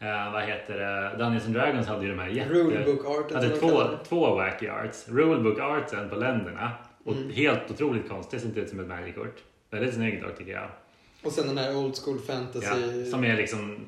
Eh, 0.00 0.32
vad 0.32 0.42
heter 0.42 0.78
det? 0.78 1.18
Dungeons 1.18 1.44
and 1.46 1.54
Dragons 1.54 1.86
hade 1.86 2.02
ju 2.04 2.10
de 2.10 2.18
här 2.18 2.28
jätte... 2.28 2.54
Rulebook 2.54 3.04
arten 3.06 3.36
hade 3.36 3.56
två, 3.56 3.82
två 4.08 4.34
wacky 4.34 4.68
arts. 4.68 5.08
Rulebook 5.08 5.58
artsen 5.60 6.08
på 6.08 6.16
länderna. 6.16 6.70
Och 7.04 7.12
Mm. 7.16 7.30
helt 7.30 7.70
otroligt 7.70 8.08
konstigt, 8.08 8.44
inte 8.44 8.60
ut 8.60 8.68
som 8.68 8.80
ett 8.80 8.86
Magic-kort. 8.86 9.36
Väldigt 9.70 9.94
snyggt 9.94 10.22
dock 10.22 10.38
tycker 10.38 10.52
jag. 10.52 10.68
Och 11.22 11.32
sen 11.32 11.46
den 11.46 11.58
här 11.58 11.76
old 11.76 11.94
school 11.96 12.18
Ja, 12.28 12.34
fantasy. 12.34 13.04
som 13.04 13.24
är 13.24 13.36
liksom 13.36 13.86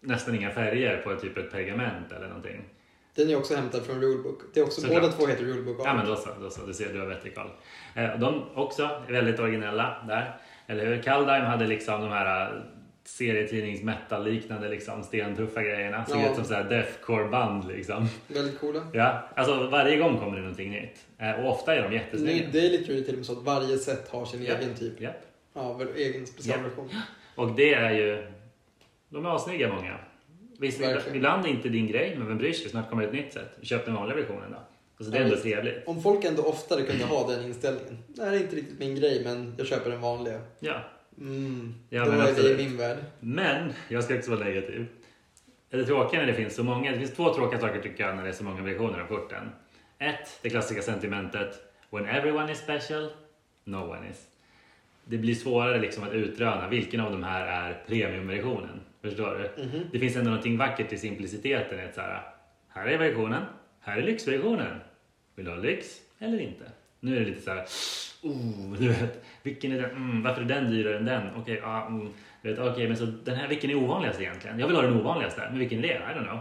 nästan 0.00 0.34
inga 0.34 0.50
färger 0.50 0.96
på 0.96 1.14
typ 1.16 1.36
ett 1.38 1.50
pergament 1.52 2.12
eller 2.12 2.26
någonting. 2.28 2.64
Den 3.14 3.30
är 3.30 3.36
också 3.36 3.54
hämtad 3.56 3.82
från 3.86 4.00
rulebook. 4.00 4.40
Det 4.54 4.60
är 4.60 4.64
också, 4.64 4.80
Såklart. 4.80 5.02
båda 5.02 5.12
två 5.12 5.26
heter 5.26 5.44
rulebook. 5.44 5.80
Ja 5.84 5.94
men 5.94 6.06
då 6.06 6.16
så, 6.16 6.28
då 6.40 6.50
så. 6.50 6.66
Du 6.66 6.74
ser, 6.74 6.92
du 6.92 6.98
har 7.00 7.06
vettig 7.06 7.34
koll. 7.34 7.50
Eh, 7.94 8.18
de 8.18 8.44
också 8.54 8.82
är 9.08 9.12
väldigt 9.12 9.40
originella 9.40 10.04
där. 10.08 10.36
Eller 10.66 10.86
hur? 10.86 11.02
Kaldheim 11.02 11.44
hade 11.44 11.66
liksom 11.66 12.00
de 12.00 12.08
här 12.10 12.52
eh, 12.56 12.62
serietidnings 13.04 13.80
liknande 14.24 14.68
liksom 14.68 15.02
stentuffa 15.02 15.62
grejerna. 15.62 16.06
Såg 16.06 16.18
Ja. 16.20 16.30
ut 16.30 16.34
som 16.36 16.44
så 16.44 16.54
här 16.54 16.64
deathcore 16.64 17.24
band 17.28 17.68
liksom. 17.68 18.08
Väldigt 18.28 18.60
coola. 18.60 18.80
Ja, 18.92 19.28
alltså 19.36 19.68
varje 19.68 19.96
gång 19.96 20.18
kommer 20.18 20.36
det 20.36 20.42
någonting 20.42 20.70
nytt. 20.70 21.06
Eh, 21.18 21.30
och 21.44 21.52
ofta 21.52 21.74
är 21.74 21.82
de 21.82 21.94
jättesnygga. 21.94 22.48
Det 22.52 22.66
är 22.66 22.70
lite 22.70 22.84
till 22.84 23.08
och 23.10 23.16
med 23.16 23.26
så 23.26 23.32
att 23.32 23.44
varje 23.44 23.78
set 23.78 24.08
har 24.08 24.24
sin 24.24 24.44
Ja. 24.44 24.54
egen 24.54 24.74
typ. 24.74 25.00
Japp. 25.00 25.22
Ja, 25.54 25.80
egen 25.96 26.26
specialversion. 26.26 26.88
Och 27.34 27.50
det 27.52 27.74
är 27.74 27.90
ju... 27.90 28.26
De 29.08 29.26
är 29.26 29.36
assnygga 29.36 29.68
många. 29.68 29.98
Visst, 30.58 30.80
Verkligen. 30.80 31.16
ibland 31.16 31.44
är 31.46 31.48
inte 31.50 31.68
din 31.68 31.86
grej, 31.86 32.14
men 32.18 32.28
vem 32.28 32.38
bryr 32.38 32.52
sig? 32.52 32.70
Snart 32.70 32.90
kommer 32.90 33.02
ett 33.02 33.12
nytt 33.12 33.32
sätt. 33.32 33.56
Köp 33.62 33.84
den 33.84 33.94
vanliga 33.94 34.16
versionen 34.16 34.50
då. 34.50 34.56
Alltså 34.98 35.12
det 35.12 35.18
är 35.18 35.22
ändå 35.24 35.36
trevligt. 35.36 35.86
Om 35.86 36.02
folk 36.02 36.24
ändå 36.24 36.42
oftare 36.42 36.82
kunde 36.82 37.04
ha 37.04 37.28
den 37.30 37.44
inställningen. 37.44 37.98
Det 38.08 38.24
här 38.24 38.32
är 38.32 38.36
inte 38.40 38.56
riktigt 38.56 38.78
min 38.78 38.94
grej, 38.96 39.20
men 39.24 39.54
jag 39.58 39.66
köper 39.66 39.90
den 39.90 40.00
vanliga. 40.00 40.40
Ja. 40.60 40.80
Mm, 41.18 41.74
Ja, 41.90 42.04
då 42.04 42.10
men 42.10 42.20
är 42.20 42.24
det 42.24 42.30
absolut. 42.30 42.60
i 42.60 42.64
min 42.64 42.76
värld. 42.76 42.98
Men, 43.20 43.72
jag 43.88 44.04
ska 44.04 44.14
också 44.16 44.30
vara 44.30 44.44
negativ. 44.44 44.86
Det 45.70 45.84
tråkiga 45.84 46.20
när 46.20 46.26
det 46.26 46.34
finns 46.34 46.54
så 46.54 46.62
många, 46.64 46.92
det 46.92 46.98
finns 46.98 47.14
två 47.14 47.34
tråkiga 47.34 47.60
saker 47.60 47.80
tycker 47.80 48.04
jag 48.06 48.16
när 48.16 48.22
det 48.22 48.28
är 48.28 48.32
så 48.32 48.44
många 48.44 48.62
versioner 48.62 49.00
av 49.00 49.06
korten. 49.06 49.50
Ett, 49.98 50.38
det 50.42 50.50
klassiska 50.50 50.82
sentimentet. 50.82 51.60
When 51.90 52.06
everyone 52.06 52.52
is 52.52 52.58
special, 52.58 53.10
no 53.64 53.76
one 53.76 54.08
is. 54.10 54.26
Det 55.04 55.18
blir 55.18 55.34
svårare 55.34 55.80
liksom 55.80 56.02
att 56.04 56.12
utröna 56.12 56.68
vilken 56.68 57.00
av 57.00 57.12
de 57.12 57.22
här 57.22 57.46
är 57.70 57.82
premiumversionen. 57.86 58.80
Förstår 59.02 59.50
du? 59.56 59.62
Mhm. 59.62 59.86
Det 59.92 59.98
finns 59.98 60.16
ändå 60.16 60.30
någonting 60.30 60.58
vackert 60.58 60.92
i 60.92 60.98
simpliciteten. 60.98 61.86
Att 61.88 61.94
så 61.94 62.00
här, 62.00 62.22
här 62.68 62.86
är 62.86 62.98
versionen, 62.98 63.42
här 63.80 63.98
är 63.98 64.02
lyxversionen. 64.02 64.80
Vill 65.34 65.44
du 65.44 65.50
ha 65.50 65.58
lyx 65.58 65.86
eller 66.18 66.38
inte? 66.40 66.64
Nu 67.00 67.16
är 67.16 67.20
det 67.20 67.26
lite 67.26 67.42
så 67.42 67.50
här, 67.50 67.66
oh, 68.22 68.72
du 68.78 68.88
vet, 68.88 69.24
vilken 69.42 69.72
är 69.72 69.80
den? 69.82 69.90
Mm, 69.90 70.22
varför 70.22 70.42
är 70.42 70.46
den 70.46 70.70
dyrare 70.70 70.96
än 70.98 71.04
den? 71.04 71.22
Okej, 71.36 71.58
ja, 71.62 71.86
mm, 71.86 72.08
du 72.42 72.50
vet, 72.50 72.58
okej, 72.58 72.88
men 72.88 72.96
så 72.96 73.04
den 73.04 73.34
här, 73.36 73.48
vilken 73.48 73.70
är 73.70 73.74
ovanligast 73.74 74.20
egentligen? 74.20 74.58
Jag 74.58 74.66
vill 74.66 74.76
ha 74.76 74.82
den 74.82 75.00
ovanligaste, 75.00 75.42
men 75.50 75.58
vilken 75.58 75.78
är 75.78 75.82
det? 75.82 75.88
I 75.94 76.18
don't 76.18 76.24
know. 76.28 76.38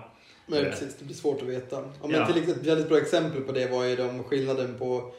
Men 0.47 0.59
Ja. 0.63 0.69
precis, 0.69 0.97
det 0.97 1.05
blir 1.05 1.15
svårt 1.15 1.41
att 1.41 1.47
veta. 1.47 1.75
Ja, 1.75 2.07
men 2.07 2.11
Ja. 2.11 2.25
till 2.27 2.37
exempel, 2.37 2.61
ett 2.61 2.67
väldigt 2.67 2.89
bra 2.89 2.97
exempel 2.97 3.41
på 3.41 3.51
det 3.51 3.71
var 3.71 3.85
ju 3.85 3.95
de 3.95 4.23
skillnaden 4.23 4.77
på 4.79 5.13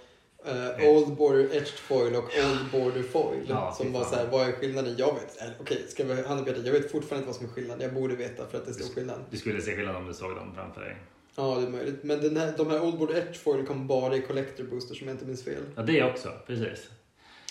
eh, 0.45 0.66
Etched. 0.66 0.88
Old 0.88 1.16
Border 1.16 1.45
Etched 1.45 1.68
Foil 1.68 2.14
och 2.14 2.24
Old 2.24 2.70
Border 2.72 3.03
Foil. 3.03 3.47
Ja, 3.49 3.74
som 3.76 3.93
var 3.93 4.05
så 4.05 4.14
här, 4.14 4.26
vad 4.26 4.49
är 4.49 4.53
skillnaden? 4.53 4.95
Jag 4.99 5.14
vet. 5.14 5.36
Eller, 5.43 5.55
Okej, 5.61 5.84
ska 5.88 6.05
vi 6.05 6.22
han 6.22 6.45
veta? 6.45 6.61
Jag 6.61 6.72
vet 6.72 6.90
fortfarande 6.93 7.16
inte 7.16 7.26
vad 7.26 7.36
som 7.36 7.47
är 7.47 7.51
skillnaden. 7.51 7.82
Jag 7.82 7.95
borde 7.95 8.16
veta 8.16 8.47
för 8.47 8.59
att 8.59 8.64
det 8.64 8.70
är 8.70 8.74
stor 8.74 8.95
skillnad. 8.95 9.24
Du 9.30 9.36
skulle 9.36 9.61
se 9.61 9.76
skillnad 9.76 9.97
om 9.97 10.07
du 10.07 10.14
såg 10.14 10.36
dem 10.36 10.55
framför 10.55 10.80
dig. 10.80 10.97
Ja, 11.36 11.57
det 11.61 11.66
är 11.66 11.70
möjligt. 11.70 12.03
Men 12.03 12.20
den 12.20 12.36
här, 12.36 12.55
de 12.57 12.70
här 12.70 12.82
Old 12.82 12.99
Border 12.99 13.14
Etched 13.14 13.36
Foil 13.36 13.66
kom 13.66 13.86
bara 13.86 14.16
i 14.16 14.20
Collector 14.20 14.64
Boosters 14.64 15.03
om 15.03 15.09
jag 15.09 15.14
inte 15.14 15.24
minns 15.24 15.45
fel. 15.45 15.62
Ja, 15.76 15.82
det 15.82 16.03
också, 16.03 16.32
precis. 16.47 16.90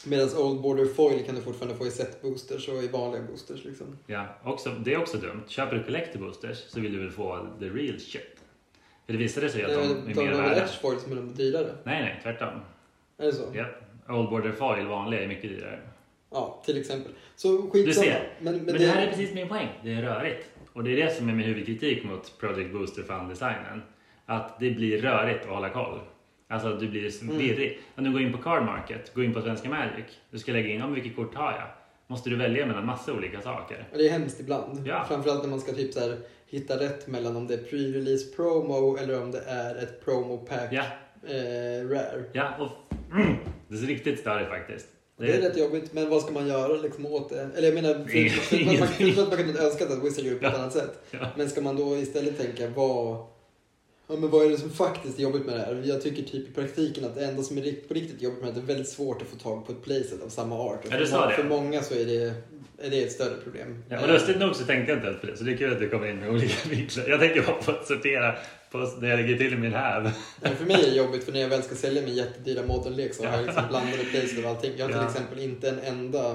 Medan 0.06 0.38
Old 0.38 0.62
Border 0.62 0.86
Foil 0.86 1.24
kan 1.24 1.36
du 1.36 1.42
fortfarande 1.42 1.78
få 1.78 1.88
i 1.88 1.92
set 1.92 2.22
boosters 2.22 2.68
och 2.68 2.84
i 2.84 2.88
vanliga 2.88 3.22
boosters 3.24 3.66
liksom. 3.66 3.98
Ja, 4.08 4.38
också, 4.44 4.70
det 4.70 4.94
är 4.94 5.02
också 5.02 5.18
dumt. 5.18 5.44
Köper 5.48 5.76
du 5.76 5.84
Collector 5.84 6.20
Boosters 6.20 6.58
så 6.58 6.80
vill 6.80 6.94
du 6.94 7.00
väl 7.00 7.12
få 7.12 7.48
the 7.60 7.66
real 7.66 8.00
shit. 8.00 8.42
För 9.06 9.14
det 9.14 9.20
visade 9.20 9.50
sig 9.50 9.64
att 9.64 9.72
De, 9.72 9.76
de 9.76 10.12
är 10.12 10.16
de, 10.16 10.24
mer 10.24 10.32
de 10.32 10.38
värda. 10.38 10.68
Som 10.68 11.12
är 11.12 11.16
de 11.16 11.34
dyrare. 11.34 11.76
Nej, 11.84 12.02
nej, 12.02 12.20
tvärtom. 12.24 12.60
Är 13.22 13.26
det 13.26 13.34
så? 13.34 13.44
Ja. 13.54 13.66
Old 14.16 14.30
Border 14.30 14.52
Foil 14.52 14.86
vanliga 14.88 15.24
är 15.24 15.28
mycket 15.28 15.50
dyrare. 15.50 15.80
Ja, 16.32 16.62
till 16.66 16.80
exempel. 16.80 17.12
Så 17.36 17.58
skitsamma. 17.62 17.84
Du 17.86 17.94
ser. 17.94 18.30
Men, 18.40 18.56
men, 18.56 18.66
Men 18.66 18.76
det 18.76 18.88
här 18.88 19.04
är 19.08 19.10
precis 19.10 19.34
min 19.34 19.48
poäng. 19.48 19.68
Det 19.84 19.94
är 19.94 20.02
rörigt. 20.02 20.48
Och 20.74 20.84
det 20.84 20.92
är 20.92 21.06
det 21.06 21.12
som 21.16 21.30
är 21.30 21.34
min 21.34 21.46
huvudkritik 21.46 22.04
mot 22.04 22.40
Project 22.40 22.72
Booster 22.74 23.04
Fund-designen. 23.04 23.82
Att 24.26 24.60
det 24.60 24.72
blir 24.72 25.02
rörigt 25.02 25.44
att 25.44 25.50
hålla 25.50 25.70
koll. 25.70 26.00
Alltså 26.48 26.76
du 26.76 26.88
blir 26.90 27.22
Mm. 27.24 27.38
virrig. 27.38 27.80
Om 27.96 28.04
du 28.04 28.12
går 28.12 28.22
in 28.22 28.32
på 28.32 28.38
Card 28.38 28.64
Market, 28.66 29.14
går 29.14 29.24
in 29.24 29.34
på 29.34 29.42
Svenska 29.42 29.70
Magic. 29.70 30.06
Du 30.32 30.40
ska 30.40 30.52
lägga 30.52 30.70
in, 30.70 30.82
om 30.82 30.94
vilket 30.94 31.16
kort 31.16 31.36
har 31.36 31.52
jag? 31.52 31.68
Måste 32.08 32.30
du 32.30 32.36
välja 32.36 32.66
mellan 32.66 32.86
massa 32.86 33.14
olika 33.14 33.42
saker. 33.42 33.88
Det 33.94 34.08
är 34.08 34.12
hemskt 34.12 34.40
ibland. 34.40 34.88
Ja. 34.88 35.06
Framförallt 35.08 35.44
när 35.44 35.50
man 35.50 35.60
ska 35.60 35.72
typ 35.74 35.94
så 35.94 36.00
här, 36.00 36.18
hitta 36.48 36.80
rätt 36.80 37.08
mellan 37.08 37.36
om 37.36 37.48
det 37.48 37.54
är 37.54 37.58
pre-release 37.58 38.36
promo 38.36 38.98
eller 38.98 39.22
om 39.22 39.32
det 39.32 39.42
är 39.42 39.76
ett 39.84 40.06
promo 40.06 40.38
pack 40.38 40.68
Ja, 40.72 40.84
eh, 41.28 41.88
rare. 41.90 42.24
ja 42.34 42.50
och 42.60 42.62
mm, 42.62 42.91
det 43.68 43.76
är 43.76 43.88
riktigt 43.88 44.20
störigt 44.20 44.50
faktiskt. 44.50 44.88
Det 45.18 45.32
är 45.32 45.42
rätt 45.42 45.58
jobbigt, 45.58 45.94
men 45.94 46.10
vad 46.10 46.22
ska 46.22 46.32
man 46.32 46.48
göra 46.48 46.74
liksom 46.82 47.06
åt 47.06 47.30
det? 47.30 47.50
Eller 47.56 47.68
jag 47.68 47.76
menar, 47.76 47.94
för, 47.94 48.30
för, 48.30 48.56
för, 48.58 48.66
man, 48.66 49.14
för 49.16 49.22
att 49.22 49.28
man 49.30 49.38
kunde 49.38 49.60
önska 49.64 49.86
att 49.86 50.04
Wizard 50.04 50.26
gjorde 50.26 50.40
på 50.40 50.46
ett 50.46 50.54
Ja. 50.54 50.60
annat 50.60 50.74
sätt. 50.74 51.00
Ja. 51.12 51.28
Men 51.38 51.50
ska 51.50 51.62
man 51.62 51.76
då 51.76 51.98
istället 51.98 52.38
tänka 52.38 52.68
vad, 52.76 53.16
ja, 54.08 54.16
men 54.16 54.30
vad 54.30 54.46
är 54.46 54.50
det 54.50 54.58
som 54.58 54.70
faktiskt 54.70 55.20
är 55.20 55.24
jobbigt 55.24 55.46
med 55.46 55.56
det 55.56 55.62
här? 55.62 55.82
Jag 55.86 56.02
tycker 56.02 56.24
typ 56.24 56.50
i 56.50 56.54
praktiken 56.54 57.06
att 57.06 57.16
det 57.16 57.26
enda 57.26 57.44
som 57.44 57.58
är 57.58 57.88
på 57.88 57.94
riktigt 57.94 58.22
jobbigt 58.22 58.40
med 58.44 58.48
det 58.48 58.48
är 58.48 58.50
att 58.50 58.68
det 58.68 58.72
är 58.72 58.76
väldigt 58.76 58.90
svårt 58.94 59.22
att 59.22 59.28
få 59.28 59.36
tag 59.36 59.66
på 59.66 59.72
ett 59.72 59.82
playset 59.84 60.24
av 60.26 60.30
samma 60.30 60.56
art. 60.60 60.86
Och 60.86 60.92
Ja, 60.94 61.06
för, 61.06 61.28
det. 61.28 61.34
för 61.36 61.44
många 61.44 61.82
så 61.82 61.94
är 61.94 62.06
det, 62.06 62.34
är 62.84 62.90
det 62.90 63.04
ett 63.04 63.12
större 63.12 63.36
problem. 63.44 63.84
Ja, 63.90 64.02
och 64.02 64.08
lustigt 64.08 64.38
nog 64.40 64.56
så 64.56 64.66
tänkte 64.66 64.92
jag 64.92 64.98
inte 64.98 65.08
ens 65.08 65.22
på 65.22 65.28
det, 65.28 65.38
så 65.38 65.44
det 65.44 65.52
är 65.54 65.58
kul 65.58 65.74
att 65.74 65.80
du 65.80 65.90
kommer 65.90 66.08
in 66.08 66.20
med 66.20 66.30
olika 66.30 66.70
vinklar. 66.70 67.06
Jag 67.08 67.20
tänker 67.20 67.42
bara 67.42 67.56
på 67.62 67.72
att 67.72 67.88
sortera 67.88 68.36
på 68.72 68.78
när 68.78 69.10
jag 69.10 69.20
lägger 69.20 69.38
till 69.38 69.54
i 69.54 69.58
min 69.58 69.74
häv. 69.74 70.12
Men 70.42 70.56
för 70.56 70.66
mig 70.66 70.76
är 70.84 70.90
det 70.90 70.96
jobbigt 70.96 71.24
för 71.24 71.32
när 71.32 71.40
jag 71.40 71.50
väl 71.50 71.64
ska 71.64 71.76
sälja 71.76 72.02
min 72.02 72.16
jättedyra 72.16 72.64
modellek 72.66 73.14
så 73.14 73.26
har 73.28 73.38
jag 73.38 73.46
liksom 73.46 73.64
blandade 73.70 74.04
playset 74.04 74.46
av 74.46 74.52
allting. 74.52 74.72
Jag 74.78 74.86
har 74.86 74.92
till 74.92 75.02
Ja. 75.02 75.08
exempel 75.10 75.40
inte 75.40 75.70
en 75.70 75.80
enda 75.80 76.32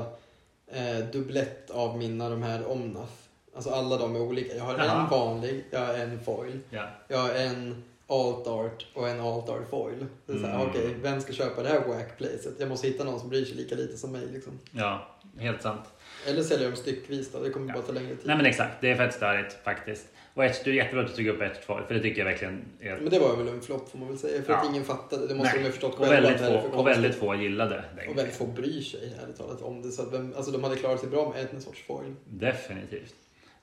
eh, 0.72 0.98
dubblett 1.12 1.70
av 1.70 1.98
mina 1.98 2.28
de 2.30 2.42
här 2.42 2.66
Omnath. 2.66 3.12
Alltså 3.54 3.70
alla 3.70 3.96
de 3.98 4.16
är 4.16 4.20
olika. 4.20 4.56
Jag 4.56 4.64
har 4.64 4.78
Jaha. 4.78 5.02
en 5.04 5.10
vanlig, 5.10 5.64
jag 5.70 5.80
har 5.80 5.94
en 5.94 6.20
foil, 6.24 6.58
Ja. 6.70 6.88
jag 7.08 7.18
har 7.18 7.30
en 7.30 7.84
alt 8.08 8.46
art 8.46 8.86
och 8.94 9.08
en 9.08 9.20
alt 9.20 9.48
art 9.48 9.70
foil. 9.70 10.06
Det 10.26 10.32
är 10.32 10.36
så 10.38 10.46
här, 10.46 10.54
Mm. 10.54 10.66
okej, 10.68 10.94
vem 11.02 11.20
ska 11.20 11.32
köpa 11.32 11.62
det 11.62 11.68
här 11.68 11.80
wack 11.88 12.16
placet? 12.18 12.54
Jag 12.58 12.68
måste 12.68 12.86
hitta 12.86 13.04
någon 13.04 13.20
som 13.20 13.28
bryr 13.28 13.44
sig 13.44 13.54
lika 13.54 13.74
lite 13.74 13.96
som 13.96 14.12
mig 14.12 14.22
liksom. 14.32 14.58
ja, 14.70 15.16
helt 15.38 15.62
sant. 15.62 15.80
Eller 16.26 16.42
sälja 16.42 16.66
dem 16.68 16.76
styckvis 16.76 17.32
då, 17.32 17.42
det 17.42 17.50
kommer 17.50 17.68
Ja. 17.68 17.74
bara 17.74 17.82
ta 17.82 17.92
längre 17.92 18.08
tid. 18.08 18.18
Nej 18.24 18.36
men 18.36 18.46
exakt, 18.46 18.72
det 18.80 18.90
är 18.90 18.96
fett 18.96 19.14
störigt 19.14 19.56
faktiskt. 19.64 20.06
Och 20.34 20.44
ett, 20.44 20.64
du 20.64 20.70
är 20.70 20.74
jättebra 20.74 21.04
att 21.04 21.10
du 21.10 21.16
tog 21.16 21.26
upp 21.34 21.42
ett 21.42 21.66
tvål, 21.66 21.82
för 21.88 21.94
det 21.94 22.00
tycker 22.00 22.18
jag 22.18 22.24
verkligen 22.26 22.64
är... 22.80 22.96
Men 22.96 23.10
det 23.10 23.18
var 23.18 23.36
väl 23.36 23.48
en 23.48 23.60
flopp 23.60 23.90
får 23.90 23.98
man 23.98 24.08
väl 24.08 24.18
säga, 24.18 24.42
för 24.42 24.52
att 24.52 24.64
Ja. 24.64 24.70
ingen 24.70 24.84
fattade. 24.84 25.26
Det 25.26 25.34
måste 25.34 25.52
Nej. 25.52 25.58
de 25.62 25.64
ha 25.64 25.70
förstått 25.72 25.94
och, 25.94 25.98
själva. 26.06 26.14
väldigt 26.14 26.32
att 26.34 26.38
det 26.38 26.58
här 26.58 26.64
är 26.66 26.70
få, 26.70 26.76
och 26.78 26.86
väldigt 26.86 27.14
få 27.14 27.34
gillade 27.34 27.84
den. 27.96 28.08
Och 28.08 28.18
väldigt 28.18 28.34
få 28.36 28.46
bryr 28.46 28.80
sig 28.80 29.12
ärligt 29.22 29.38
talat 29.38 29.62
om 29.62 29.82
det. 29.82 29.90
Så 29.90 30.02
att 30.02 30.12
vem, 30.12 30.32
alltså 30.36 30.52
de 30.52 30.64
hade 30.64 30.76
klarat 30.76 31.00
sig 31.00 31.08
bra 31.08 31.32
med 31.36 31.46
en 31.54 31.60
sorts 31.62 31.82
foil. 31.86 32.14
Definitivt. 32.24 33.14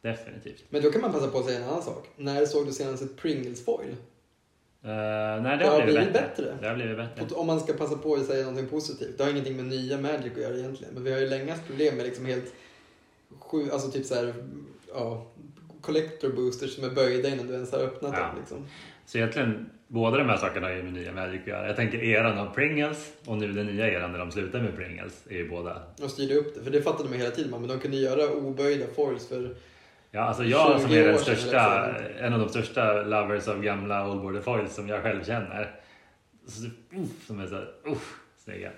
Definitivt. 0.02 0.64
Men 0.70 0.82
då 0.82 0.92
kan 0.92 1.02
man 1.02 1.12
passa 1.12 1.28
på 1.28 1.38
att 1.40 1.46
säga 1.46 1.58
en 1.60 1.64
annan 1.70 1.84
sak. 1.84 2.08
När 2.16 2.46
såg 2.46 2.66
du 2.66 2.72
senast 2.72 3.04
ett 3.04 3.18
Pringles 3.18 3.66
foil? 3.66 3.96
Uh, 4.86 4.90
nej, 4.90 5.58
det 5.58 5.64
Det 5.64 5.70
har 5.70 5.80
har 5.80 5.86
blivit 5.86 6.14
bättre. 6.14 6.28
bättre. 6.44 6.58
Det 6.62 6.68
har 6.68 6.76
blivit 6.76 6.98
bättre. 6.98 7.36
Om 7.36 7.48
man 7.48 7.60
ska 7.60 7.74
passa 7.74 7.98
på 7.98 8.14
att 8.14 8.26
säga 8.26 8.40
någonting 8.46 8.68
positivt. 8.68 9.18
Det 9.18 9.24
har 9.24 9.32
ingenting 9.32 9.56
med 9.56 9.66
nya 9.66 9.98
Magic 9.98 10.32
att 10.36 10.42
göra 10.42 10.58
egentligen. 10.58 10.94
Men 10.94 11.04
vi 11.04 11.12
har 11.14 11.20
ju 11.20 11.28
länge 11.30 11.52
haft 11.52 11.68
problem 11.68 11.96
med 11.98 12.06
liksom 12.06 12.26
helt 12.26 12.54
sju, 13.40 13.72
alltså 13.72 13.92
typ 13.92 14.06
så 14.06 14.16
här, 14.16 14.34
ja, 14.94 15.26
collector 15.82 16.30
boosters 16.30 16.76
som 16.76 16.84
är 16.84 16.90
böjda 16.90 17.30
innan 17.30 17.48
du 17.48 17.54
ens 17.54 17.72
har 17.72 17.80
öppnat 17.80 18.14
Ja. 18.18 18.20
dem. 18.28 18.36
Liksom. 18.40 18.66
Så 19.06 19.18
egentligen, 19.18 19.70
båda 19.88 20.18
de 20.18 20.30
här 20.30 20.38
sakerna 20.38 20.68
har 20.68 20.74
ju 20.74 20.84
med 20.84 20.94
nya 20.94 21.12
Magic 21.12 21.42
att 21.42 21.48
göra. 21.48 21.68
Jag 21.68 21.76
tänker 21.76 22.04
eran 22.04 22.38
av 22.38 22.54
Pringles 22.54 23.14
och 23.26 23.38
nu 23.38 23.52
den 23.54 23.66
nya 23.66 23.88
eran 23.92 24.12
när 24.12 24.20
de 24.20 24.32
slutar 24.32 24.62
med 24.62 24.76
Pringles 24.76 25.24
är 25.30 25.36
ju 25.36 25.50
båda. 25.50 25.82
Och 26.04 26.10
styrde 26.10 26.36
upp 26.36 26.56
det. 26.56 26.64
För 26.64 26.72
det 26.72 26.82
fattade 26.82 27.10
man 27.10 27.18
hela 27.20 27.32
tiden. 27.32 27.52
Men 27.52 27.68
de 27.70 27.80
kunde 27.80 27.98
göra 27.98 28.30
oböjda 28.34 28.86
foils 28.96 29.28
för 29.28 29.56
Ja, 30.16 30.22
alltså 30.22 30.44
jag 30.44 30.80
20 30.82 30.88
som 30.88 30.92
är 30.92 31.06
den 31.06 31.20
största, 31.20 31.96
en 32.20 32.34
av 32.34 32.40
de 32.40 32.50
största 32.50 33.02
lovers 33.04 33.48
av 33.48 33.62
gamla 33.62 34.10
Old 34.10 34.22
Border 34.22 34.42
Foils 34.42 34.76
som 34.76 34.88
jag 34.90 35.04
själv 35.04 35.24
känner. 35.24 35.80
Så, 36.48 36.66
uff, 36.98 37.28
som 37.28 37.40
är 37.40 37.48
så 37.48 37.90
uff, 37.92 38.20
snygga. 38.38 38.72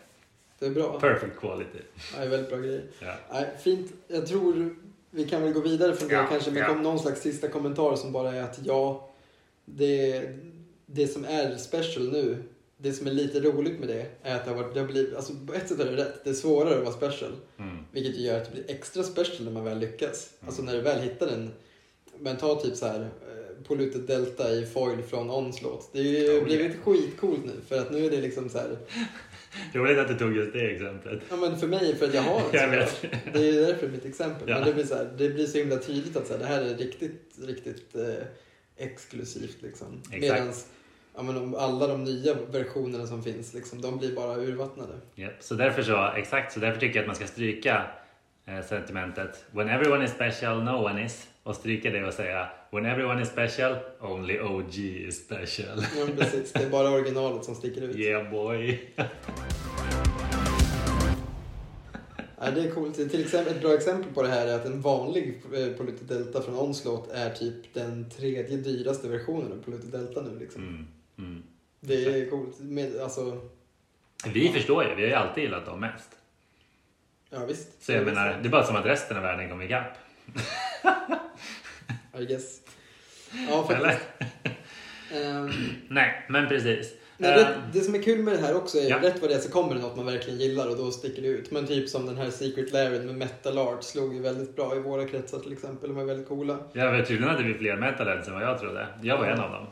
det 0.60 0.66
är 0.66 0.70
bra. 0.70 1.00
Perfect 1.00 1.40
quality. 1.40 1.80
Ja, 2.14 2.20
det 2.20 2.26
är 2.26 2.30
väldigt 2.30 2.50
bra 2.50 2.58
grejer. 2.58 2.84
Ja. 3.00 3.14
Nej, 3.32 3.46
fint. 3.60 3.92
Jag 4.08 4.28
tror 4.28 4.76
vi 5.10 5.26
kan 5.26 5.42
väl 5.42 5.54
gå 5.54 5.60
vidare 5.60 5.96
från 5.96 6.08
det 6.10 6.16
Ja, 6.16 6.26
kanske 6.30 6.52
med 6.52 6.64
ja. 6.64 6.68
kom 6.68 6.84
någon 6.84 7.00
slags 7.00 7.22
sista 7.22 7.48
kommentar 7.48 7.96
som 7.96 8.12
bara 8.12 8.34
är 8.34 8.44
att 8.44 8.60
ja, 8.64 9.10
det, 9.66 10.30
det 10.86 11.08
som 11.08 11.26
är 11.26 11.58
special 11.58 12.12
nu, 12.12 12.44
det 12.86 12.94
som 12.94 13.08
är 13.08 13.12
lite 13.12 13.40
roligt 13.40 13.80
med 13.80 13.88
det 13.88 14.06
är 14.24 14.36
att 14.36 14.46
det 14.46 14.52
har, 14.52 14.64
varit, 14.64 14.74
det 14.74 14.80
har 14.80 14.88
blivit, 14.88 15.16
alltså 15.16 15.34
på 15.48 15.54
ett 15.54 15.70
sätt 15.70 15.80
är 15.80 15.86
det 15.86 15.98
rätt, 15.98 16.24
det 16.24 16.30
är 16.30 16.34
svårare 16.34 16.78
att 16.78 16.84
vara 16.84 16.94
special. 16.94 17.32
Mm. 17.60 17.78
Vilket 17.92 18.16
gör 18.16 18.38
att 18.38 18.46
det 18.46 18.52
blir 18.52 18.76
extra 18.76 19.04
special 19.04 19.44
när 19.46 19.52
man 19.52 19.64
väl 19.64 19.80
lyckas. 19.80 20.30
Mm. 20.40 20.48
Alltså 20.48 20.62
när 20.62 20.74
du 20.74 20.82
väl 20.82 21.02
hittar 21.02 21.28
en, 21.28 21.52
men 22.20 22.38
ta 22.38 22.62
typ 22.62 22.76
så 22.76 22.86
här 22.86 23.00
eh, 23.00 23.64
Polluted 23.68 24.02
Delta 24.02 24.52
i 24.52 24.66
foil 24.66 25.04
från 25.04 25.30
Onslaught. 25.30 25.90
Det 25.94 26.00
har 26.00 26.06
ju 26.06 26.40
Oh, 26.40 26.44
blivit 26.44 26.76
skitcoolt 26.84 27.46
nu 27.46 27.52
för 27.68 27.82
att 27.82 27.92
nu 27.92 28.06
är 28.06 28.10
det 28.10 28.22
liksom 28.22 28.50
så 28.50 28.58
här, 28.58 28.78
Roligt 29.74 29.98
att 29.98 30.08
du 30.08 30.18
tog 30.18 30.36
just 30.36 30.54
det 30.54 30.72
exemplet. 30.72 31.22
ja 31.30 31.36
men 31.36 31.60
för 31.60 31.68
mig 31.68 31.96
för 31.96 32.06
att 32.08 32.14
jag 32.14 32.22
har 32.22 32.40
en 32.40 32.46
Jag 32.54 32.70
vet. 32.70 33.02
Det 33.34 33.40
är 33.40 33.54
ju 33.54 33.66
därför 33.66 33.88
mitt 33.88 34.06
exempel. 34.06 34.50
Ja. 34.50 34.56
Men 34.56 34.68
det 34.68 34.74
blir, 34.74 34.86
så 34.86 34.96
här, 34.96 35.10
det 35.18 35.30
blir 35.30 35.48
så 35.48 35.58
himla 35.58 35.78
tydligt 35.78 36.16
att 36.16 36.28
så 36.28 36.34
här, 36.34 36.40
det 36.40 36.46
här 36.46 36.62
är 36.62 36.76
riktigt, 36.76 37.34
riktigt 37.48 37.96
eh, 37.96 38.26
exklusivt. 38.78 39.58
Liksom. 39.62 40.02
Exakt. 40.12 40.22
Medans 40.22 40.68
ja, 41.16 41.24
men 41.24 41.38
om 41.38 41.56
alla 41.56 41.88
de 41.88 42.04
nya 42.04 42.34
versionerna 42.52 43.08
som 43.08 43.24
finns, 43.24 43.54
liksom, 43.54 43.82
de 43.82 43.98
blir 43.98 44.16
bara 44.16 44.36
urvattnade. 44.36 44.94
Japp, 45.16 45.34
Så 45.40 45.56
därför 45.56 45.84
så, 45.84 46.12
exakt, 46.16 46.54
så 46.54 46.60
därför 46.60 46.80
tycker 46.80 46.96
jag 46.96 47.04
att 47.04 47.08
man 47.08 47.16
ska 47.16 47.28
stryka 47.28 47.86
eh, 48.46 48.62
sentimentet 48.66 49.46
When 49.52 49.70
everyone 49.70 50.06
is 50.06 50.12
special, 50.12 50.64
no 50.64 50.86
one 50.86 51.06
is. 51.06 51.28
Och 51.44 51.56
stryka 51.56 51.90
det 51.90 52.06
och 52.06 52.14
säga 52.14 52.50
When 52.72 52.86
everyone 52.86 53.22
is 53.22 53.28
special, 53.30 53.76
only 54.00 54.40
OG 54.40 54.76
is 54.78 55.26
special. 55.26 55.86
Ja, 56.00 56.06
precis. 56.18 56.54
Det 56.54 56.64
är 56.64 56.70
bara 56.70 56.90
originalet 56.90 57.46
som 57.46 57.56
sticker 57.56 57.82
ut. 57.82 57.96
Yeah 57.96 58.32
boy. 58.32 58.90
Ja, 62.40 62.52
det 62.52 62.62
är 62.62 62.72
coolt. 62.72 62.96
Till 62.96 63.22
exempel, 63.22 63.56
ett 63.56 63.62
bra 63.62 63.74
exempel 63.74 64.14
på 64.14 64.22
det 64.22 64.28
här 64.28 64.48
är 64.48 64.56
att 64.56 64.66
en 64.66 64.82
vanlig 64.82 65.42
eh, 65.54 65.68
Polluted 65.78 66.08
Delta 66.08 66.42
från 66.42 66.60
Onslaught 66.60 67.12
är 67.12 67.30
typ 67.30 67.74
den 67.74 68.10
tredje 68.10 68.58
dyraste 68.58 69.08
versionen 69.08 69.52
av 69.52 69.64
Polluted 69.64 69.92
Delta 69.92 70.22
nu. 70.22 70.40
Liksom. 70.40 70.62
Mm. 70.64 70.86
Mm. 71.18 71.44
Det 71.80 72.06
är 72.06 72.30
coolt. 72.30 72.60
Med, 72.60 73.00
alltså, 73.02 73.42
Vi 74.34 74.50
förstår 74.50 74.84
ju, 74.84 74.96
vi 74.96 75.02
har 75.02 75.10
ju 75.10 75.14
alltid 75.16 75.44
gillat 75.44 75.66
dem 75.66 75.80
mest. 75.80 76.10
ja 77.30 77.46
visst. 77.46 77.84
Så 77.84 77.92
jag 77.92 78.02
Ja, 78.02 78.06
menar, 78.06 78.28
visst. 78.30 78.44
det 78.44 78.48
är 78.50 78.52
bara 78.52 78.64
som 78.64 78.76
att 78.76 78.86
resten 78.86 79.18
av 79.18 79.24
världen 79.24 79.50
kom 79.50 79.62
ikapp. 79.62 79.94
I 82.20 82.26
guess. 82.26 82.60
Ja, 83.50 83.68
faktiskt. 83.68 84.02
Ehm, 85.14 85.50
Nej, 85.90 86.26
men 86.30 86.48
precis. 86.48 86.94
Nej, 87.18 87.36
det, 87.36 87.62
det 87.74 87.82
som 87.82 87.96
är 87.96 88.02
kul 88.02 88.24
med 88.24 88.34
det 88.34 88.42
här 88.42 88.56
också 88.56 88.78
är 88.78 88.90
Ja. 88.90 89.02
rätt 89.02 89.22
vad 89.22 89.30
det 89.30 89.36
är 89.36 89.40
så 89.40 89.52
kommer 89.52 89.76
det 89.76 89.82
något 89.82 89.96
man 89.96 90.06
verkligen 90.06 90.40
gillar 90.40 90.70
och 90.70 90.78
då 90.78 90.92
sticker 90.92 91.22
det 91.22 91.28
ut. 91.28 91.52
Men 91.52 91.68
typ 91.68 91.90
som 91.90 92.06
den 92.06 92.18
här 92.18 92.30
Secret 92.30 92.72
Laren 92.72 93.06
med 93.06 93.16
Metal 93.16 93.58
Art 93.58 93.84
slog 93.84 94.14
ju 94.14 94.22
väldigt 94.22 94.56
bra 94.56 94.76
i 94.76 94.80
våra 94.80 95.08
kretsar 95.08 95.40
till 95.40 95.54
exempel. 95.54 95.90
De 95.90 95.98
är 95.98 96.04
väldigt 96.06 96.28
coola. 96.28 96.58
Vet 96.74 97.08
tydligen 97.08 97.36
det 97.38 97.44
blir 97.44 97.58
fler 97.58 97.76
metalheads 97.78 98.28
än 98.28 98.34
vad 98.34 98.44
jag 98.44 98.60
trodde. 98.60 98.88
Jag 99.02 99.18
var 99.18 99.26
en 99.26 99.40
av 99.40 99.52
dem. 99.52 99.68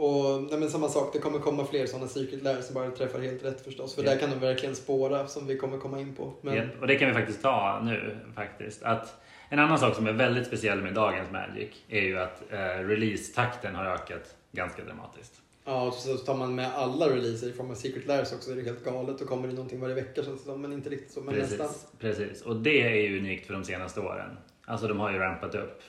Och 0.00 0.42
nej, 0.50 0.60
men 0.60 0.70
samma 0.70 0.88
sak, 0.88 1.12
det 1.12 1.18
kommer 1.18 1.38
komma 1.38 1.64
fler 1.64 1.86
sådana 1.86 2.08
Secret 2.08 2.42
Laren 2.42 2.62
som 2.62 2.74
bara 2.74 2.90
träffar 2.90 3.18
helt 3.18 3.44
rätt 3.44 3.60
förstås. 3.64 3.94
För 3.94 4.02
Ja. 4.04 4.10
där 4.10 4.18
kan 4.18 4.30
de 4.30 4.38
verkligen 4.38 4.76
spåra 4.76 5.26
som 5.26 5.46
vi 5.46 5.56
kommer 5.56 5.78
komma 5.78 6.00
in 6.00 6.14
på. 6.14 6.32
Men, 6.40 6.54
Japp, 6.54 6.80
Och 6.80 6.86
det 6.86 6.94
kan 6.96 7.08
vi 7.08 7.14
faktiskt 7.14 7.42
ta 7.42 7.80
nu 7.84 8.16
faktiskt. 8.34 8.82
Att 8.82 9.20
en 9.48 9.58
annan 9.58 9.78
sak 9.78 9.94
som 9.96 10.06
är 10.06 10.12
väldigt 10.12 10.46
speciell 10.46 10.82
med 10.82 10.94
dagens 10.94 11.30
Magic 11.30 11.68
är 11.88 12.00
ju 12.00 12.18
att 12.18 12.52
eh, 12.52 12.56
release-takten 12.58 13.74
har 13.74 13.84
ökat 13.86 14.36
ganska 14.52 14.84
dramatiskt. 14.84 15.40
Ja, 15.64 15.82
och 15.86 15.94
så 15.94 16.16
tar 16.16 16.34
man 16.34 16.54
med 16.54 16.74
alla 16.74 17.06
releaser 17.08 17.48
i 17.48 17.52
form 17.52 17.70
av 17.70 17.74
Secret 17.74 18.06
Lairs 18.06 18.32
också 18.32 18.50
är 18.50 18.56
det 18.56 18.62
helt 18.62 18.84
galet. 18.84 19.18
Då 19.18 19.24
kommer 19.24 19.48
det 19.48 19.54
någonting 19.54 19.80
varje 19.80 19.94
vecka 19.94 20.22
känns 20.22 20.40
det 20.40 20.50
som, 20.50 20.60
men 20.62 20.72
inte 20.72 20.90
riktigt 20.90 21.12
så. 21.12 21.20
Men 21.20 21.34
nästan. 21.34 21.66
Precis, 21.66 21.86
precis. 21.98 22.42
Och 22.42 22.56
det 22.56 22.82
är 22.82 23.08
ju 23.08 23.18
unikt 23.18 23.46
för 23.46 23.54
de 23.54 23.64
senaste 23.64 24.00
åren. 24.00 24.36
Alltså 24.66 24.88
de 24.88 25.00
har 25.00 25.12
ju 25.12 25.18
rampat 25.18 25.54
upp. 25.54 25.82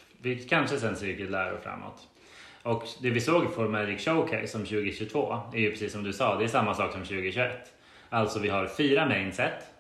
Kanske 0.50 0.78
sen 0.80 0.96
Circuit 0.96 1.32
Lär 1.32 1.54
och 1.54 1.64
framåt. 1.64 2.08
Och 2.64 2.88
det 3.02 3.10
vi 3.10 3.22
såg 3.22 3.54
för 3.54 3.68
Magic 3.68 4.06
Showcase 4.06 4.48
som 4.48 4.62
2022 4.62 5.40
är 5.54 5.60
ju 5.60 5.72
precis 5.72 5.92
som 5.92 6.04
du 6.04 6.14
sa, 6.14 6.38
det 6.38 6.44
är 6.44 6.48
samma 6.48 6.74
sak 6.74 6.92
som 6.92 7.02
2021. 7.02 7.74
Alltså 8.10 8.40
vi 8.40 8.50
har 8.50 8.68
fyra 8.68 9.06
main 9.06 9.34
set 9.34 9.72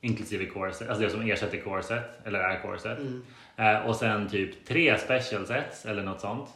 inklusive 0.00 0.46
core 0.46 0.66
alltså 0.66 0.94
det 0.94 1.10
som 1.10 1.22
ersätter 1.22 1.60
core 1.60 2.02
eller 2.24 2.38
är 2.38 2.62
core. 2.62 2.92
Mm. 2.92 3.22
Eh, 3.56 3.86
och 3.86 3.96
sen 3.96 4.28
typ 4.28 4.64
tre 4.66 4.98
special 4.98 5.46
sets 5.46 5.86
eller 5.86 6.02
något 6.02 6.20
sånt. 6.20 6.48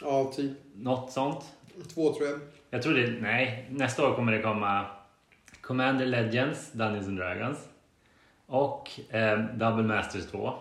Ja, 0.00 0.32
typ 0.36 0.52
Något 0.74 1.12
sånt. 1.12 1.44
två 1.94 2.14
tror 2.14 2.28
jag. 2.28 2.40
Jag 2.70 2.82
tror 2.82 2.94
det, 2.94 3.20
nej, 3.20 3.66
nästa 3.70 4.08
år 4.08 4.14
kommer 4.14 4.32
det 4.32 4.42
komma 4.42 4.86
Commander 5.60 6.06
Legends, 6.06 6.72
Dungeons 6.72 7.06
and 7.06 7.18
Dragons 7.18 7.68
och 8.46 8.90
eh, 9.10 9.38
Double 9.38 9.82
Masters 9.82 10.26
2 10.26 10.54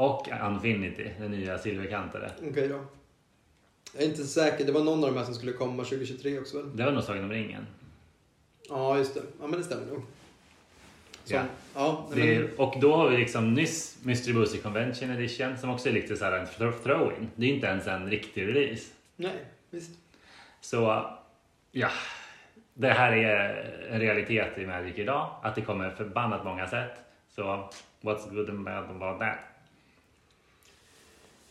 och 0.00 0.28
Infinity, 0.52 1.10
den 1.18 1.30
nya 1.30 1.58
silverkantade. 1.58 2.30
Okej 2.50 2.68
då. 2.68 2.80
Jag 3.94 4.02
är 4.02 4.06
inte 4.08 4.24
säker. 4.24 4.64
Det 4.64 4.72
var 4.72 4.84
någon 4.84 5.04
av 5.04 5.10
de 5.12 5.18
här 5.18 5.24
som 5.24 5.34
skulle 5.34 5.52
komma 5.52 5.84
2023 5.84 6.38
också 6.38 6.56
väl? 6.62 6.76
Det 6.76 6.84
var 6.84 6.92
nog 6.92 7.02
Sagan 7.04 7.24
om 7.24 7.30
ringen. 7.30 7.66
Ja, 8.68 8.98
just 8.98 9.14
det. 9.14 9.20
Ja, 9.40 9.46
men 9.46 9.58
det 9.58 9.64
stämmer 9.64 9.86
nog. 9.86 10.02
Som, 11.24 11.36
Ja. 11.36 11.42
ja. 11.74 12.06
men, 12.10 12.18
Det, 12.18 12.58
och 12.58 12.74
då 12.80 12.96
har 12.96 13.08
vi 13.10 13.16
liksom 13.16 13.54
nyss 13.54 13.98
Mystery 14.02 14.34
Booster 14.34 14.58
Convention 14.58 15.10
Edition 15.10 15.58
som 15.58 15.70
också 15.70 15.88
är 15.88 15.92
lite 15.92 16.16
så 16.16 16.24
här 16.24 16.32
en 16.32 16.46
throw- 16.46 16.82
throw-in. 16.82 17.28
Det 17.36 17.46
är 17.46 17.50
inte 17.54 17.66
ens 17.66 17.86
en 17.86 18.10
riktig 18.10 18.46
release. 18.48 18.92
nej, 19.16 19.44
visst. 19.70 19.90
Så 20.60 21.10
Ja, 21.72 21.88
det 22.74 22.88
här 22.88 23.12
är 23.12 23.64
en 23.90 24.00
realitet 24.00 24.58
i 24.58 24.66
Magic 24.66 24.98
idag. 24.98 25.30
Att 25.42 25.54
det 25.54 25.60
kommer 25.62 25.90
förbannat 25.90 26.44
många 26.44 26.68
sätt. 26.68 26.92
Så 27.34 27.70
what's 28.00 28.34
good 28.34 28.50
and 28.50 28.64
bad 28.64 28.84
about 28.84 29.20
that? 29.20 29.38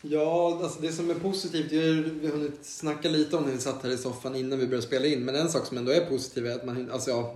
Ja, 0.01 0.59
alltså 0.63 0.81
det 0.81 0.91
som 0.91 1.09
är 1.09 1.15
positivt, 1.15 1.69
det 1.69 1.77
är, 1.77 1.93
vi 2.21 2.27
har 2.27 2.33
hunnit 2.33 2.65
snacka 2.65 3.09
lite 3.09 3.37
om 3.37 3.43
när 3.43 3.51
vi 3.51 3.57
satt 3.57 3.83
här 3.83 3.89
i 3.89 3.97
soffan 3.97 4.35
innan 4.35 4.59
vi 4.59 4.65
började 4.65 4.87
spela 4.87 5.05
in. 5.05 5.25
Men 5.25 5.35
en 5.35 5.49
sak 5.49 5.65
som 5.65 5.77
ändå 5.77 5.91
är 5.91 6.05
positiv 6.05 6.47
är 6.47 6.55
att 6.55 6.65
man, 6.65 6.91
alltså 6.91 7.09
ja, 7.09 7.35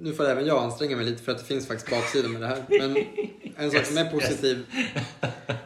nu 0.00 0.12
får 0.12 0.24
även 0.24 0.46
jag 0.46 0.62
anstränga 0.62 0.96
mig 0.96 1.04
lite 1.04 1.22
för 1.22 1.32
att 1.32 1.38
det 1.38 1.44
finns 1.44 1.66
faktiskt 1.66 1.90
baksidor 1.90 2.28
med 2.28 2.40
det 2.40 2.46
här. 2.46 2.64
Men 2.68 2.96
en 3.56 3.70
sak 3.70 3.86
som 3.86 3.98
är 3.98 4.10
positiv 4.10 4.66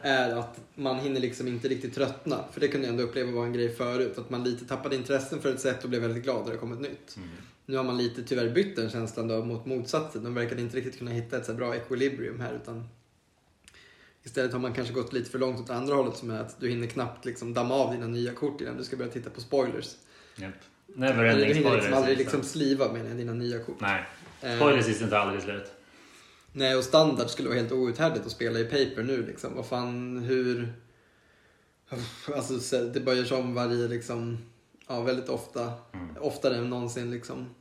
är 0.03 0.37
att 0.37 0.61
man 0.75 0.99
hinner 0.99 1.21
liksom 1.21 1.49
inte 1.49 1.69
riktigt 1.69 1.95
tröttna. 1.95 2.45
För 2.53 2.61
det 2.61 2.69
kunde 2.69 2.87
jag 2.87 2.93
ändå 2.93 3.05
uppleva 3.05 3.33
var 3.33 3.45
en 3.45 3.53
grej 3.53 3.75
förut. 3.75 4.19
Att 4.19 4.31
man 4.31 4.45
lite 4.45 4.65
tappade 4.65 4.97
intressen 4.97 5.41
för 5.41 5.53
ett 5.53 5.61
sätt 5.61 5.85
och 5.85 5.91
blev 5.91 6.03
väldigt 6.03 6.25
glad 6.25 6.45
när 6.45 6.53
det 6.53 6.59
kom 6.59 6.73
ett 6.73 6.81
nytt. 6.81 7.17
Mm. 7.17 7.29
Nu 7.67 7.77
har 7.77 7.85
man 7.85 7.99
lite 7.99 8.23
tyvärr 8.23 8.49
bytt 8.49 8.77
den 8.77 8.91
känslan 8.91 9.29
då 9.29 9.45
mot 9.45 9.67
motsatsen. 9.67 10.25
De 10.25 10.35
verkar 10.35 10.61
inte 10.61 10.77
riktigt 10.77 10.99
kunna 10.99 11.11
hitta 11.11 11.37
ett 11.37 11.47
så 11.47 11.55
bra 11.55 11.75
equilibrium 11.75 12.41
här 12.41 12.55
utan 12.63 12.89
Istället 14.27 14.53
har 14.53 14.61
man 14.61 14.75
kanske 14.75 14.95
gått 14.95 15.13
lite 15.13 15.31
för 15.31 15.39
långt 15.39 15.61
åt 15.61 15.71
andra 15.71 15.95
hållet 15.95 16.17
som 16.17 16.31
är 16.31 16.41
att 16.41 16.61
du 16.61 16.69
hinner 16.69 16.87
knappt 16.87 17.25
liksom 17.25 17.55
damma 17.55 17.75
av 17.75 17.93
dina 17.93 18.07
nya 18.07 18.33
kort 18.33 18.61
innan 18.61 18.77
du 18.77 18.85
ska 18.85 18.97
börja 18.97 19.11
titta 19.11 19.31
på 19.31 19.41
spoilers. 19.41 19.97
Yep. 20.41 20.55
Never 20.87 21.25
ending 21.25 21.49
du 21.49 21.55
hinner 21.55 21.61
spoilers. 21.69 21.83
liksom 21.85 21.99
aldrig 21.99 22.19
liksom. 22.19 22.43
sliva 22.43 22.93
med 22.93 23.17
dina 23.17 23.33
nya 23.33 23.59
kort. 23.59 23.81
Nej, 23.81 24.05
Eh, 24.41 24.57
spoiler 24.57 24.83
season 24.83 25.09
tar 25.11 25.17
aldrig 25.17 25.43
slut. 25.43 25.73
Nej, 26.53 26.77
och 26.77 26.85
standard 26.85 27.31
skulle 27.31 27.49
vara 27.49 27.59
helt 27.59 27.73
outhärdligt 27.73 28.27
att 28.27 28.33
spela 28.33 28.59
i 28.59 28.65
paper 28.65 29.03
nu 29.03 29.27
liksom. 29.27 29.55
Vad 29.55 29.67
fan, 29.67 30.19
hur... 30.19 30.73
Alltså 32.35 32.61
så- 32.61 32.85
det 32.85 33.15
görs 33.15 33.33
om 33.33 33.55
varje 33.55 33.89
liksom, 33.89 34.39
ja 34.89 35.01
väldigt 35.01 35.29
ofta. 35.29 35.73
Mm. 35.93 36.17
Oftare 36.21 36.57
än 36.57 36.71
någonsin 36.71 37.11
liksom. 37.11 37.55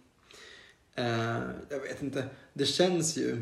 Eh, 0.95 1.39
jag 1.69 1.79
vet 1.79 2.01
inte, 2.01 2.27
det 2.53 2.65
känns 2.65 3.17
ju... 3.17 3.41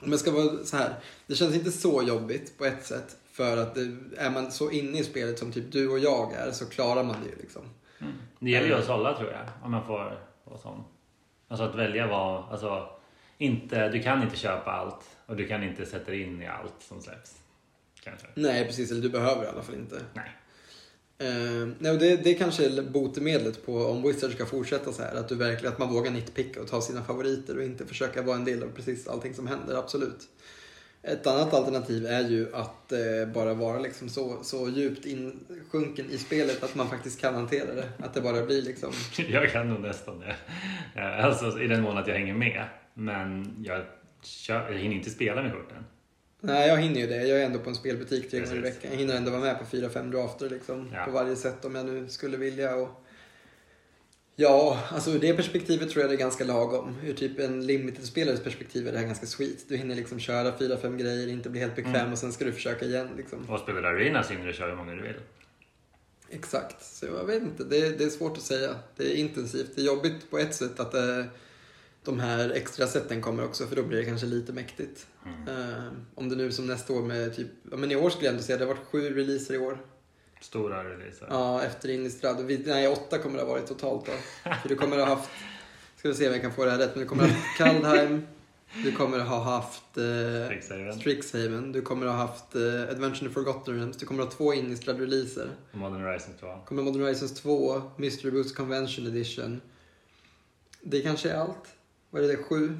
Om 0.00 0.10
jag 0.10 0.20
ska 0.20 0.30
vara 0.30 0.64
så 0.64 0.76
här. 0.76 0.94
Det 1.26 1.34
känns 1.34 1.54
inte 1.54 1.72
så 1.72 2.02
jobbigt 2.02 2.58
på 2.58 2.64
ett 2.64 2.86
sätt. 2.86 3.16
För 3.32 3.56
att 3.56 3.74
det, 3.74 3.96
är 4.16 4.30
man 4.30 4.52
så 4.52 4.70
inne 4.70 4.98
i 4.98 5.04
spelet 5.04 5.38
som 5.38 5.52
typ 5.52 5.72
du 5.72 5.88
och 5.88 5.98
jag 5.98 6.32
är 6.32 6.50
så 6.50 6.66
klarar 6.66 7.02
man 7.02 7.16
det 7.22 7.28
ju 7.28 7.36
liksom. 7.36 7.62
Mm. 8.00 8.12
Det 8.38 8.50
gäller 8.50 8.68
ju 8.68 8.74
att 8.74 8.84
sålla 8.84 9.18
tror 9.18 9.30
jag, 9.30 9.48
om 9.62 9.70
man 9.70 9.86
får 9.86 10.20
vara 10.44 10.58
sån. 10.58 10.84
Alltså 11.48 11.64
att 11.64 11.74
välja 11.74 12.06
vad, 12.06 12.52
alltså 12.52 12.88
inte, 13.38 13.88
du 13.88 14.02
kan 14.02 14.22
inte 14.22 14.36
köpa 14.36 14.70
allt 14.70 15.16
och 15.26 15.36
du 15.36 15.46
kan 15.46 15.62
inte 15.62 15.86
sätta 15.86 16.10
dig 16.10 16.22
in 16.22 16.42
i 16.42 16.46
allt 16.46 16.74
som 16.78 17.00
släpps. 17.00 17.34
Kanske. 18.00 18.26
Nej, 18.34 18.64
precis. 18.64 18.90
Eller 18.90 19.02
du 19.02 19.08
behöver 19.08 19.44
i 19.44 19.48
alla 19.48 19.62
fall 19.62 19.74
inte. 19.74 20.00
Nej. 20.14 20.32
Eh, 21.18 21.68
nej, 21.78 21.92
och 21.92 21.98
det, 21.98 22.16
det 22.16 22.34
kanske 22.34 22.66
är 22.66 22.82
botemedlet 22.82 23.66
på 23.66 23.76
om 23.76 24.02
Wizard 24.02 24.32
ska 24.32 24.46
fortsätta 24.46 24.92
så 24.92 25.02
här. 25.02 25.14
Att, 25.14 25.28
du 25.28 25.34
verkligen, 25.34 25.72
att 25.72 25.78
man 25.78 25.92
vågar 25.92 26.10
nitpicka 26.10 26.60
och 26.60 26.68
ta 26.68 26.80
sina 26.80 27.04
favoriter 27.04 27.56
och 27.56 27.64
inte 27.64 27.86
försöka 27.86 28.22
vara 28.22 28.36
en 28.36 28.44
del 28.44 28.62
av 28.62 28.68
precis 28.68 29.08
allting 29.08 29.34
som 29.34 29.46
händer. 29.46 29.76
Absolut. 29.76 30.28
Ett 31.02 31.26
annat 31.26 31.54
alternativ 31.54 32.06
är 32.06 32.28
ju 32.28 32.54
att 32.54 32.92
eh, 32.92 33.28
bara 33.34 33.54
vara 33.54 33.78
liksom 33.78 34.08
så, 34.08 34.42
så 34.42 34.68
djupt 34.68 35.06
insjunken 35.06 36.10
i 36.10 36.18
spelet 36.18 36.62
att 36.62 36.74
man 36.74 36.88
faktiskt 36.88 37.20
kan 37.20 37.34
hantera 37.34 37.74
det. 37.74 37.88
Att 37.98 38.14
det 38.14 38.20
bara 38.20 38.46
blir 38.46 38.62
liksom... 38.62 38.92
Jag 39.28 39.52
kan 39.52 39.68
nog 39.68 39.80
nästan 39.80 40.20
det. 40.20 40.36
Eh, 40.94 41.24
alltså 41.24 41.60
i 41.60 41.66
den 41.66 41.82
mån 41.82 41.98
att 41.98 42.06
jag 42.06 42.14
hänger 42.14 42.34
med. 42.34 42.64
Men 42.94 43.56
jag, 43.64 43.84
kör, 44.22 44.72
jag 44.72 44.78
hinner 44.78 44.96
inte 44.96 45.10
spela 45.10 45.42
med 45.42 45.52
korten. 45.52 45.84
Nej, 46.46 46.68
jag 46.68 46.76
hinner 46.76 47.00
ju 47.00 47.06
det. 47.06 47.26
Jag 47.26 47.40
är 47.40 47.44
ändå 47.44 47.58
på 47.58 47.70
en 47.70 47.76
spelbutik 47.76 48.30
tre 48.30 48.40
gånger 48.40 48.56
i 48.56 48.60
veckan. 48.60 48.90
Jag 48.90 48.98
hinner 48.98 49.16
ändå 49.16 49.30
vara 49.30 49.40
med 49.40 49.58
på 49.58 49.64
fyra, 49.66 49.90
fem 49.90 50.10
drafter 50.10 50.50
liksom. 50.50 50.90
Ja. 50.94 51.04
På 51.04 51.10
varje 51.10 51.36
sätt 51.36 51.64
om 51.64 51.74
jag 51.74 51.86
nu 51.86 52.08
skulle 52.08 52.36
vilja. 52.36 52.76
Och... 52.76 52.88
Ja, 54.36 54.78
alltså 54.90 55.10
ur 55.10 55.18
det 55.18 55.34
perspektivet 55.34 55.90
tror 55.90 56.02
jag 56.02 56.10
det 56.10 56.14
är 56.14 56.18
ganska 56.18 56.44
lagom. 56.44 56.96
Ur 57.04 57.12
typ 57.14 57.38
en 57.38 57.66
limited-spelares 57.66 58.40
perspektiv 58.40 58.88
är 58.88 58.92
det 58.92 58.98
här 58.98 59.06
ganska 59.06 59.26
sweet. 59.26 59.68
Du 59.68 59.76
hinner 59.76 59.94
liksom 59.94 60.20
köra 60.20 60.58
fyra, 60.58 60.76
fem 60.76 60.98
grejer, 60.98 61.28
inte 61.28 61.50
bli 61.50 61.60
helt 61.60 61.76
bekväm 61.76 61.94
Mm. 61.94 62.12
och 62.12 62.18
sen 62.18 62.32
ska 62.32 62.44
du 62.44 62.52
försöka 62.52 62.84
igen 62.84 63.08
liksom. 63.16 63.50
Och 63.50 63.60
spelar 63.60 63.82
du 63.82 63.88
Arena 63.88 64.22
så 64.22 64.32
hinner 64.32 64.46
du 64.46 64.52
köra 64.52 64.68
hur 64.68 64.76
många 64.76 64.92
du 64.94 65.02
vill. 65.02 65.16
Exakt. 66.30 66.84
Så 66.84 67.06
jag 67.06 67.24
vet 67.24 67.42
inte, 67.42 67.64
det, 67.64 67.98
det 67.98 68.04
är 68.04 68.08
svårt 68.10 68.36
att 68.36 68.42
säga. 68.42 68.74
Det 68.96 69.12
är 69.12 69.16
intensivt. 69.16 69.70
Det 69.74 69.80
är 69.80 69.86
jobbigt 69.86 70.30
på 70.30 70.38
ett 70.38 70.54
sätt 70.54 70.80
att 70.80 70.94
eh, 70.94 71.24
de 72.04 72.20
här 72.20 72.50
extra 72.50 72.86
sätten 72.86 73.20
kommer 73.20 73.44
också 73.44 73.66
för 73.66 73.76
då 73.76 73.82
blir 73.82 73.98
det 73.98 74.04
kanske 74.04 74.26
lite 74.26 74.52
mäktigt. 74.52 75.06
Mm. 75.26 75.48
Eh, 75.48 75.84
om 76.14 76.28
det 76.28 76.36
nu 76.36 76.52
som 76.52 76.66
nästa 76.66 76.92
år 76.92 77.02
med 77.02 77.36
typ, 77.36 77.48
ja 77.70 77.76
men 77.76 77.90
i 77.90 77.96
år 77.96 78.10
skulle 78.10 78.26
jag 78.26 78.32
ändå 78.32 78.42
säga 78.42 78.58
det 78.58 78.64
har 78.64 78.74
varit 78.74 78.86
sju 78.86 79.14
releaser 79.14 79.54
i 79.54 79.58
år. 79.58 79.78
Stora 80.40 80.84
releaser. 80.84 81.26
Ja, 81.30 81.62
efter 81.62 81.88
Innistrad. 81.88 82.50
Nej, 82.66 82.88
åtta 82.88 83.18
kommer 83.18 83.38
det 83.38 83.44
ha 83.44 83.50
varit 83.50 83.66
totalt 83.66 84.06
då. 84.06 84.12
För 84.62 84.68
du 84.68 84.76
kommer 84.76 84.98
ha 84.98 85.04
haft, 85.04 85.30
ska 85.96 86.08
vi 86.08 86.14
se 86.14 86.26
om 86.26 86.32
jag 86.32 86.42
kan 86.42 86.52
få 86.52 86.64
det 86.64 86.70
här 86.70 86.78
rätt, 86.78 86.90
men 86.94 87.02
du 87.02 87.08
kommer 87.08 87.22
ha 87.22 87.30
haft 87.30 87.58
Kaldheim, 87.58 88.26
du 88.84 88.92
kommer 88.92 89.18
ha 89.18 89.42
haft 89.42 89.98
eh, 89.98 90.46
Strixhaven. 90.46 90.94
Strixhaven, 90.94 91.72
du 91.72 91.82
kommer 91.82 92.06
ha 92.06 92.14
haft 92.14 92.54
eh, 92.54 92.62
Adventure 92.62 93.26
in 93.26 93.34
Forgotten 93.34 93.74
Realms, 93.74 93.96
du 93.96 94.06
kommer 94.06 94.22
ha 94.22 94.30
två 94.30 94.54
Innistrad-releaser. 94.54 95.48
Modern 95.72 96.02
Horizon 96.02 96.34
2. 96.40 96.58
kommer 96.66 96.82
Modern 96.82 97.02
Horizons 97.02 97.34
2, 97.34 97.82
Mystery 97.96 98.30
Boost 98.30 98.56
Convention 98.56 99.06
Edition. 99.06 99.60
Det 100.80 101.00
kanske 101.00 101.30
är 101.30 101.36
allt. 101.36 101.68
Vad 102.14 102.24
är 102.24 102.28
det, 102.28 102.36
sju? 102.36 102.76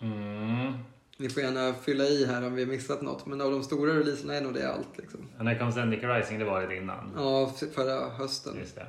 Mm. 0.00 0.72
Ni 1.16 1.28
får 1.28 1.42
gärna 1.42 1.74
fylla 1.74 2.04
i 2.04 2.26
här 2.26 2.46
om 2.46 2.54
vi 2.54 2.62
har 2.64 2.70
missat 2.70 3.02
något, 3.02 3.26
men 3.26 3.40
av 3.40 3.50
de 3.50 3.62
stora 3.62 3.94
releaserna 3.94 4.34
är 4.34 4.40
nog 4.40 4.54
det 4.54 4.72
allt. 4.72 4.98
Liksom. 4.98 5.28
När 5.38 5.58
kom 5.58 5.72
Zendika 5.72 6.18
Rising? 6.18 6.38
Det 6.38 6.44
var 6.44 6.62
det 6.62 6.76
innan. 6.76 7.12
Ja, 7.16 7.52
förra 7.74 8.08
hösten. 8.08 8.56
Just 8.58 8.74
det. 8.74 8.86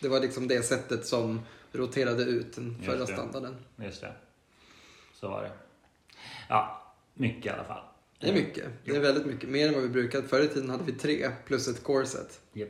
Det 0.00 0.08
var 0.08 0.20
liksom 0.20 0.48
det 0.48 0.62
sättet 0.62 1.06
som 1.06 1.40
roterade 1.72 2.22
ut 2.22 2.54
den 2.54 2.70
Just 2.70 2.84
förra 2.84 2.98
det. 2.98 3.06
standarden. 3.06 3.56
Just 3.76 4.00
det. 4.00 4.12
Så 5.14 5.28
var 5.28 5.42
det. 5.42 5.50
Ja, 6.48 6.82
mycket 7.14 7.46
i 7.46 7.48
alla 7.48 7.64
fall. 7.64 7.84
Det 8.20 8.28
är 8.28 8.34
mycket. 8.34 8.64
Det 8.84 8.96
är 8.96 9.00
väldigt 9.00 9.26
mycket. 9.26 9.48
Mer 9.48 9.68
än 9.68 9.74
vad 9.74 9.82
vi 9.82 9.88
brukar. 9.88 10.22
Förr 10.22 10.40
i 10.40 10.48
tiden 10.48 10.70
hade 10.70 10.84
vi 10.84 10.92
tre 10.92 11.30
plus 11.46 11.68
ett 11.68 11.82
core 11.82 12.06
set. 12.06 12.40
Japp. 12.52 12.68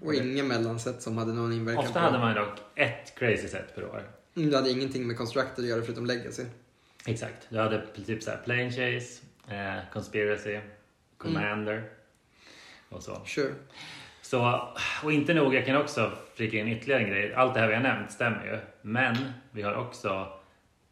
Och 0.00 0.14
inga 0.14 0.44
mellanset 0.44 1.02
som 1.02 1.18
hade 1.18 1.32
någon 1.32 1.52
inverkan 1.52 1.84
Ofta 1.84 1.92
på... 1.92 1.98
hade 1.98 2.18
man 2.18 2.34
dock 2.34 2.58
ett 2.74 3.14
crazy 3.18 3.48
set 3.48 3.74
per 3.74 3.84
år. 3.84 4.21
Mm, 4.36 4.50
Det 4.50 4.56
hade 4.56 4.70
ingenting 4.70 5.06
med 5.06 5.16
Constructor 5.16 5.62
att 5.62 5.68
göra 5.68 5.82
förutom 5.82 6.06
Legacy. 6.06 6.44
Exakt. 7.06 7.46
Du 7.48 7.58
hade 7.58 7.86
typ 7.86 8.22
såhär 8.22 8.38
Plane 8.44 8.70
Chase, 8.70 9.22
eh, 9.48 9.92
Conspiracy, 9.92 10.60
Commander 11.18 11.84
och 12.88 13.02
så. 13.02 13.24
Sure. 13.26 13.54
så. 14.22 14.68
Och 15.04 15.12
inte 15.12 15.34
nog, 15.34 15.54
jag 15.54 15.66
kan 15.66 15.76
också 15.76 16.12
flika 16.34 16.56
in 16.58 16.68
ytterligare 16.68 17.02
en 17.02 17.10
grej. 17.10 17.34
Allt 17.34 17.54
det 17.54 17.60
här 17.60 17.68
vi 17.68 17.74
har 17.74 17.82
nämnt 17.82 18.12
stämmer 18.12 18.44
ju. 18.44 18.58
Men 18.82 19.16
vi 19.50 19.62
har 19.62 19.74
också 19.74 20.32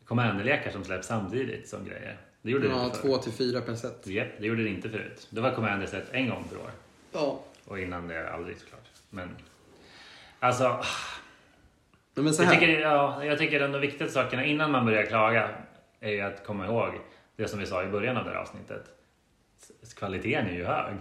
Commander-lekar 0.05 0.71
som 0.71 0.85
släpps 0.85 1.07
samtidigt 1.07 1.69
som 1.69 1.85
grejer. 1.85 2.19
Det 2.43 2.51
gjorde 2.51 2.69
det 2.69 2.75
Ja, 2.75 2.85
inte 2.85 2.99
förr. 2.99 3.09
två 3.09 3.17
till 3.19 3.33
fyra 3.33 3.61
per 3.61 3.75
set. 3.75 4.07
Japp, 4.07 4.29
det 4.39 4.47
gjorde 4.47 4.63
det 4.63 4.69
inte 4.71 4.91
förut. 4.91 5.27
Det 5.31 5.41
var 5.41 5.55
Commander 5.55 5.87
set 5.87 6.09
en 6.13 6.29
gång 6.29 6.45
per 6.51 6.57
år. 6.57 6.71
Ja. 7.13 7.45
Och 7.65 7.79
innan 7.81 8.09
det 8.09 8.31
aldrig 8.33 8.59
såklart. 8.59 8.89
Men 9.11 9.37
alltså, 10.41 10.85
Men 12.23 12.35
så 12.35 12.43
jag 12.43 12.47
här. 12.47 12.55
tycker, 12.55 12.81
ja, 12.81 13.25
jag 13.25 13.39
tycker 13.39 13.61
den 13.61 13.81
viktigaste 13.81 14.15
sakerna 14.15 14.45
innan 14.45 14.71
man 14.71 14.85
börjar 14.85 15.07
klaga 15.07 15.49
är 16.01 16.11
ju 16.11 16.21
att 16.21 16.47
komma 16.47 16.67
ihåg 16.67 16.93
det 17.37 17.49
som 17.49 17.59
vi 17.59 17.67
sa 17.67 17.83
i 17.83 17.87
början 17.87 18.17
av 18.17 18.25
det 18.25 18.31
här 18.31 18.37
avsnittet. 18.37 18.85
Kvaliteten 19.97 20.47
är 20.47 20.53
ju 20.53 20.65
hög. 20.65 20.95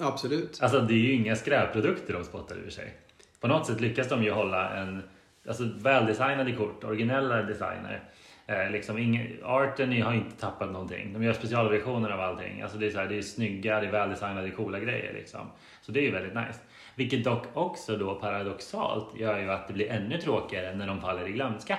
Absolut. 0.00 0.58
Alltså 0.62 0.80
det 0.80 0.94
är 0.94 0.98
ju 0.98 1.12
inga 1.12 1.36
skräpprodukter 1.36 2.12
de 2.14 2.24
spottar 2.24 2.56
ur 2.56 2.70
sig. 2.70 2.94
På 3.40 3.48
något 3.48 3.66
sätt 3.66 3.80
lyckas 3.80 4.08
de 4.08 4.22
ju 4.22 4.30
hålla 4.30 4.70
en 4.70 5.02
alltså, 5.48 5.64
väldesignade 5.76 6.52
kort, 6.52 6.84
originella 6.84 7.42
designer. 7.42 8.02
Eh, 8.46 8.70
liksom 8.70 8.98
ing, 8.98 9.36
arten 9.44 10.02
har 10.02 10.14
inte 10.14 10.36
tappat 10.36 10.70
någonting. 10.70 11.12
De 11.12 11.22
gör 11.22 11.32
specialversioner 11.32 12.10
av 12.10 12.20
allting. 12.20 12.62
Alltså 12.62 12.78
det 12.78 12.86
är, 12.86 12.90
så 12.90 12.98
här, 12.98 13.06
det 13.06 13.18
är 13.18 13.22
snygga, 13.22 13.80
det 13.80 13.86
är 13.86 13.92
väldesignade, 13.92 14.50
coola 14.50 14.78
grejer. 14.80 15.12
Liksom. 15.12 15.50
Så 15.80 15.92
det 15.92 16.00
är 16.00 16.02
ju 16.02 16.10
väldigt 16.10 16.34
nice. 16.34 16.60
Vilket 16.98 17.24
dock 17.24 17.42
också 17.54 17.96
då 17.96 18.14
paradoxalt 18.14 19.16
gör 19.16 19.38
ju 19.38 19.50
att 19.50 19.68
det 19.68 19.74
blir 19.74 19.90
ännu 19.90 20.18
tråkigare 20.20 20.74
när 20.74 20.86
de 20.86 21.00
faller 21.00 21.28
i 21.28 21.32
glömska. 21.32 21.78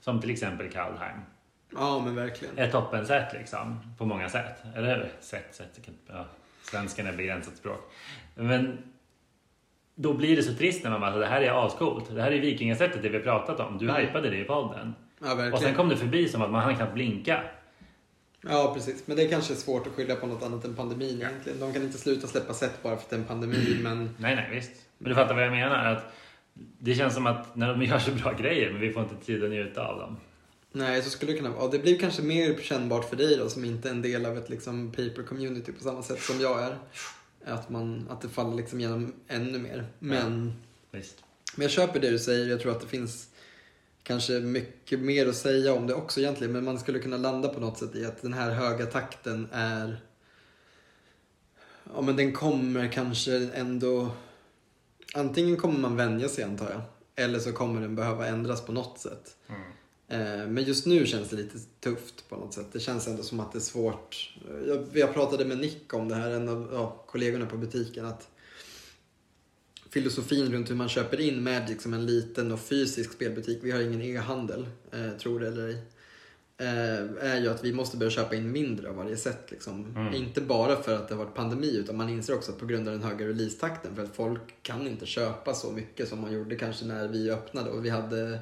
Som 0.00 0.20
till 0.20 0.30
exempel 0.30 0.70
Kaldheim. 0.70 1.18
Ja, 1.76 2.02
men 2.04 2.14
verkligen. 2.14 2.58
Ett 2.58 2.72
toppensätt 2.72 3.32
liksom, 3.32 3.80
på 3.98 4.04
många 4.04 4.28
sätt. 4.28 4.62
Eller 4.76 5.08
sätt, 5.20 5.54
sätt. 5.54 5.80
Ja, 6.08 6.24
svenskan 6.62 7.06
är 7.06 7.12
begränsat 7.12 7.56
språk. 7.56 7.92
Men 8.34 8.78
då 9.94 10.14
blir 10.14 10.36
det 10.36 10.42
så 10.42 10.54
trist 10.54 10.84
när 10.84 10.90
man 10.90 11.00
bara, 11.00 11.16
det 11.16 11.26
här 11.26 11.42
är 11.42 11.66
ascoolt. 11.66 12.14
Det 12.14 12.22
här 12.22 12.32
är 12.32 12.40
vikingasättet 12.40 13.02
det 13.02 13.08
vi 13.08 13.16
har 13.16 13.24
pratat 13.24 13.60
om. 13.60 13.78
Du 13.78 13.88
Mm. 13.90 14.06
hypade 14.06 14.30
det 14.30 14.36
i 14.38 14.44
podden. 14.44 14.94
Ja, 15.20 15.32
Och 15.32 15.38
sen 15.38 15.50
verkligen. 15.50 15.74
kom 15.74 15.88
det 15.88 15.96
förbi 15.96 16.28
som 16.28 16.42
att 16.42 16.50
man 16.50 16.62
hann 16.62 16.76
knappt 16.76 16.94
blinka. 16.94 17.42
Ja, 18.48 18.74
precis. 18.74 19.06
Men 19.06 19.16
det 19.16 19.22
är 19.24 19.28
kanske 19.28 19.54
svårt 19.54 19.86
att 19.86 19.92
skylla 19.92 20.16
på 20.16 20.26
något 20.26 20.42
annat 20.42 20.64
än 20.64 20.74
pandemin 20.74 21.18
Ja. 21.20 21.28
egentligen. 21.28 21.60
De 21.60 21.72
kan 21.72 21.82
inte 21.82 21.98
sluta 21.98 22.26
släppa 22.26 22.54
set 22.54 22.82
bara 22.82 22.96
för 22.96 23.02
att 23.02 23.10
det 23.10 23.16
är 23.16 23.20
en 23.20 23.24
pandemi, 23.26 23.78
men... 23.82 24.10
Nej, 24.18 24.36
nej, 24.36 24.48
visst. 24.52 24.70
Men 24.98 25.08
du 25.08 25.14
fattar 25.14 25.34
vad 25.34 25.44
jag 25.44 25.52
menar? 25.52 25.92
Att 25.92 26.12
det 26.78 26.94
känns 26.94 27.14
som 27.14 27.26
att 27.26 27.56
när 27.56 27.68
de 27.68 27.82
gör 27.82 27.98
så 27.98 28.10
bra 28.10 28.32
grejer, 28.32 28.72
men 28.72 28.80
vi 28.80 28.92
får 28.92 29.02
inte 29.02 29.26
tid 29.26 29.44
att 29.44 29.50
njuta 29.50 29.86
av 29.86 29.98
dem. 29.98 30.16
Nej, 30.72 31.02
så 31.02 31.10
skulle 31.10 31.32
det 31.32 31.38
kunna 31.38 31.50
vara. 31.50 31.70
Det 31.70 31.78
blir 31.78 31.98
kanske 31.98 32.22
mer 32.22 32.58
kännbart 32.62 33.08
för 33.08 33.16
dig 33.16 33.36
då, 33.36 33.48
som 33.48 33.64
inte 33.64 33.88
är 33.88 33.92
en 33.92 34.02
del 34.02 34.26
av 34.26 34.38
ett 34.38 34.50
liksom, 34.50 34.90
paper 34.90 35.22
community 35.22 35.72
på 35.72 35.82
samma 35.82 36.02
sätt 36.02 36.22
som 36.22 36.40
jag 36.40 36.62
är. 36.62 36.76
Att, 37.46 37.70
man, 37.70 38.06
att 38.10 38.20
det 38.20 38.28
faller 38.28 38.56
liksom 38.56 38.80
genom 38.80 39.12
ännu 39.28 39.58
mer. 39.58 39.84
Men 39.98 40.52
Visst. 40.90 41.24
Men 41.56 41.62
jag 41.62 41.70
köper 41.70 42.00
det 42.00 42.10
du 42.10 42.18
säger. 42.18 42.46
Jag 42.46 42.60
tror 42.60 42.72
att 42.72 42.80
det 42.80 42.86
finns 42.86 43.28
kanske 44.06 44.32
mycket 44.32 45.00
mer 45.00 45.26
att 45.26 45.36
säga 45.36 45.72
om 45.72 45.86
det 45.86 45.94
också 45.94 46.20
egentligen. 46.20 46.52
Men 46.52 46.64
man 46.64 46.78
skulle 46.78 46.98
kunna 46.98 47.16
landa 47.16 47.48
på 47.48 47.60
något 47.60 47.78
sätt 47.78 47.94
i 47.94 48.04
att 48.04 48.22
den 48.22 48.32
här 48.32 48.50
höga 48.50 48.86
takten 48.86 49.48
är... 49.52 50.00
Ja, 51.94 52.00
men 52.00 52.16
den 52.16 52.32
kommer 52.32 52.92
kanske 52.92 53.50
ändå... 53.54 54.10
Antingen 55.14 55.56
kommer 55.56 55.78
man 55.78 55.96
vänja 55.96 56.28
sig 56.28 56.44
antar 56.44 56.70
jag. 56.70 56.80
Eller 57.24 57.38
så 57.38 57.52
kommer 57.52 57.80
den 57.80 57.96
behöva 57.96 58.26
ändras 58.26 58.66
på 58.66 58.72
något 58.72 58.98
sätt. 58.98 59.36
Mm. 59.48 59.60
Eh, 60.08 60.48
Men 60.48 60.64
just 60.64 60.86
nu 60.86 61.06
känns 61.06 61.28
det 61.28 61.36
lite 61.36 61.58
tufft 61.80 62.28
på 62.28 62.36
något 62.36 62.54
sätt. 62.54 62.66
Det 62.72 62.80
känns 62.80 63.06
ändå 63.06 63.22
som 63.22 63.40
att 63.40 63.52
det 63.52 63.58
är 63.58 63.60
svårt. 63.60 64.36
Jag, 64.66 64.86
jag 64.92 65.14
pratade 65.14 65.44
med 65.44 65.58
Nick 65.58 65.94
om 65.94 66.08
det 66.08 66.14
här, 66.14 66.30
en 66.30 66.48
av 66.48 66.68
ja, 66.72 67.04
kollegorna 67.06 67.46
på 67.46 67.56
butiken. 67.56 68.04
att 68.04 68.28
Filosofin 69.96 70.52
runt 70.52 70.70
hur 70.70 70.74
man 70.74 70.88
köper 70.88 71.20
in 71.20 71.42
Magic 71.42 71.82
som 71.82 71.94
en 71.94 72.06
liten 72.06 72.52
och 72.52 72.60
fysisk 72.60 73.12
spelbutik, 73.12 73.58
vi 73.62 73.70
har 73.70 73.80
ingen 73.80 74.02
e-handel, 74.02 74.68
eh, 74.92 75.18
tror 75.18 75.40
det 75.40 75.46
eller 75.46 75.68
ej. 75.68 75.78
Eh, 76.58 77.30
är 77.30 77.40
ju 77.40 77.48
att 77.48 77.64
vi 77.64 77.72
måste 77.72 77.96
börja 77.96 78.10
köpa 78.10 78.34
in 78.34 78.52
mindre 78.52 78.88
av 78.88 78.96
varje 78.96 79.16
sätt. 79.16 79.50
Liksom. 79.50 79.96
Mm. 79.96 80.14
Inte 80.14 80.40
bara 80.40 80.82
för 80.82 80.94
att 80.94 81.08
det 81.08 81.14
har 81.14 81.24
varit 81.24 81.34
pandemi 81.34 81.76
utan 81.76 81.96
man 81.96 82.08
inser 82.08 82.34
också 82.34 82.52
att 82.52 82.58
på 82.58 82.66
grund 82.66 82.88
av 82.88 82.94
den 82.94 83.02
höga 83.02 83.28
releasetakten 83.28 83.96
för 83.96 84.02
att 84.02 84.16
folk 84.16 84.62
kan 84.62 84.86
inte 84.86 85.06
köpa 85.06 85.54
så 85.54 85.72
mycket 85.72 86.08
som 86.08 86.20
man 86.20 86.32
gjorde 86.32 86.56
kanske 86.56 86.84
när 86.84 87.08
vi 87.08 87.30
öppnade 87.30 87.70
och 87.70 87.84
vi 87.84 87.90
hade 87.90 88.38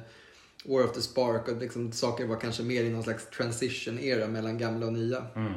War 0.65 0.83
of 0.83 0.93
the 0.93 1.01
Spark 1.01 1.47
och 1.47 1.57
liksom, 1.57 1.91
saker 1.91 2.25
var 2.25 2.39
kanske 2.39 2.63
mer 2.63 2.83
i 2.83 2.89
någon 2.89 3.03
slags 3.03 3.29
transition 3.29 3.99
era 3.99 4.27
mellan 4.27 4.57
gamla 4.57 4.85
och 4.85 4.93
nya. 4.93 5.25
Mm. 5.35 5.53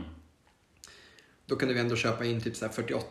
Då 1.49 1.57
kunde 1.57 1.75
vi 1.75 1.81
ändå 1.81 1.97
köpa 1.97 2.25
in 2.25 2.41
typ 2.41 2.57
så 2.57 2.65
här 2.67 2.73
48 2.73 3.07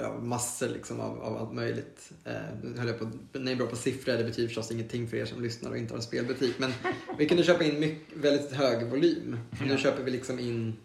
ja, 0.00 0.18
massor 0.20 0.68
liksom 0.68 1.00
av, 1.00 1.22
av 1.22 1.36
allt 1.36 1.52
möjligt. 1.52 2.12
Eh, 2.24 2.32
nu 2.62 2.78
höll 2.78 2.88
jag 2.88 2.98
på, 2.98 3.04
är 3.38 3.56
bra 3.56 3.66
på 3.66 3.76
siffror, 3.76 4.12
det 4.12 4.24
betyder 4.24 4.48
förstås 4.48 4.70
ingenting 4.70 5.08
för 5.08 5.16
er 5.16 5.24
som 5.24 5.42
lyssnar 5.42 5.70
och 5.70 5.76
inte 5.76 5.92
har 5.92 5.96
en 5.98 6.02
spelbutik. 6.02 6.54
Men 6.58 6.72
vi 7.18 7.28
kunde 7.28 7.42
köpa 7.42 7.64
in 7.64 7.80
mycket, 7.80 8.16
väldigt 8.16 8.52
hög 8.52 8.86
volym. 8.90 9.38
Nu 9.64 9.70
Ja. 9.72 9.76
köper 9.76 10.02
vi 10.02 10.10
liksom 10.10 10.38
in 10.38 10.76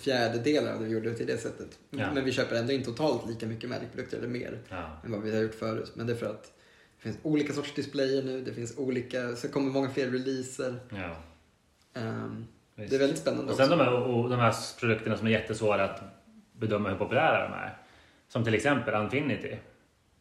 fjärdedelar 0.00 0.72
av 0.72 0.78
det 0.80 0.84
vi 0.86 0.92
gjorde 0.92 1.14
till 1.14 1.26
det 1.26 1.38
sättet. 1.38 1.78
Ja. 1.90 2.14
Men 2.14 2.24
vi 2.24 2.32
köper 2.32 2.56
ändå 2.56 2.72
in 2.72 2.82
totalt 2.82 3.28
lika 3.30 3.46
mycket 3.46 3.70
Magic-produkter 3.70 4.18
eller 4.18 4.28
mer 4.28 4.58
Ja. 4.68 5.00
än 5.04 5.12
vad 5.12 5.22
vi 5.22 5.34
har 5.34 5.42
gjort 5.42 5.54
förut. 5.54 5.92
Men 5.94 6.06
det 6.06 6.12
är 6.12 6.16
för 6.16 6.26
att 6.26 6.42
det 6.96 7.02
finns 7.02 7.16
olika 7.22 7.52
sorts 7.52 7.74
displayer 7.74 8.22
nu, 8.22 8.40
det 8.44 8.52
finns 8.54 8.78
olika, 8.78 9.36
så 9.36 9.48
kommer 9.48 9.70
många 9.72 9.90
fler 9.90 10.10
releaser. 10.10 10.76
Ja. 10.90 11.16
Visst. 12.74 12.90
det 12.90 12.96
är 12.96 13.00
väldigt 13.00 13.18
spännande 13.18 13.50
Och 13.50 13.56
sen 13.56 13.66
också. 13.66 13.76
de 13.76 13.84
här, 13.84 13.92
och 13.92 14.30
de 14.30 14.40
här 14.40 14.54
produkterna 14.80 15.16
som 15.16 15.26
är 15.26 15.30
jättesvåra 15.30 15.84
att 15.84 16.02
bedöma 16.52 16.88
hur 16.88 16.96
populära 16.96 17.48
de 17.48 17.54
är. 17.54 17.76
Som 18.28 18.44
till 18.44 18.54
exempel 18.54 18.94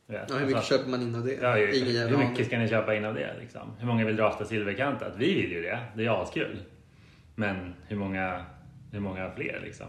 vet. 0.08 0.30
Ja, 0.30 0.36
hur 0.36 0.46
mycket 0.46 0.56
Alltså, 0.56 0.74
köper 0.78 0.90
man 0.90 1.02
in 1.02 1.16
av 1.16 1.26
det? 1.26 1.34
Ja, 1.42 1.56
hur, 1.56 2.08
hur 2.10 2.18
mycket 2.18 2.48
ska 2.48 2.58
ni 2.58 2.70
köpa 2.70 2.96
in 2.96 3.06
av 3.06 3.14
det? 3.14 3.36
Liksom? 3.40 3.72
Hur 3.80 3.88
många 3.88 4.06
vill 4.06 4.16
drafta 4.16 4.46
silverkantat? 4.46 5.14
Vi 5.18 5.42
vill 5.42 5.52
ju 5.52 5.62
det. 5.62 5.80
Det 5.96 6.06
är 6.06 6.22
askul. 6.22 6.60
Men 7.36 7.74
hur 7.88 7.98
många, 7.98 8.46
hur 8.92 9.00
många 9.00 9.32
fler 9.32 9.62
liksom? 9.64 9.88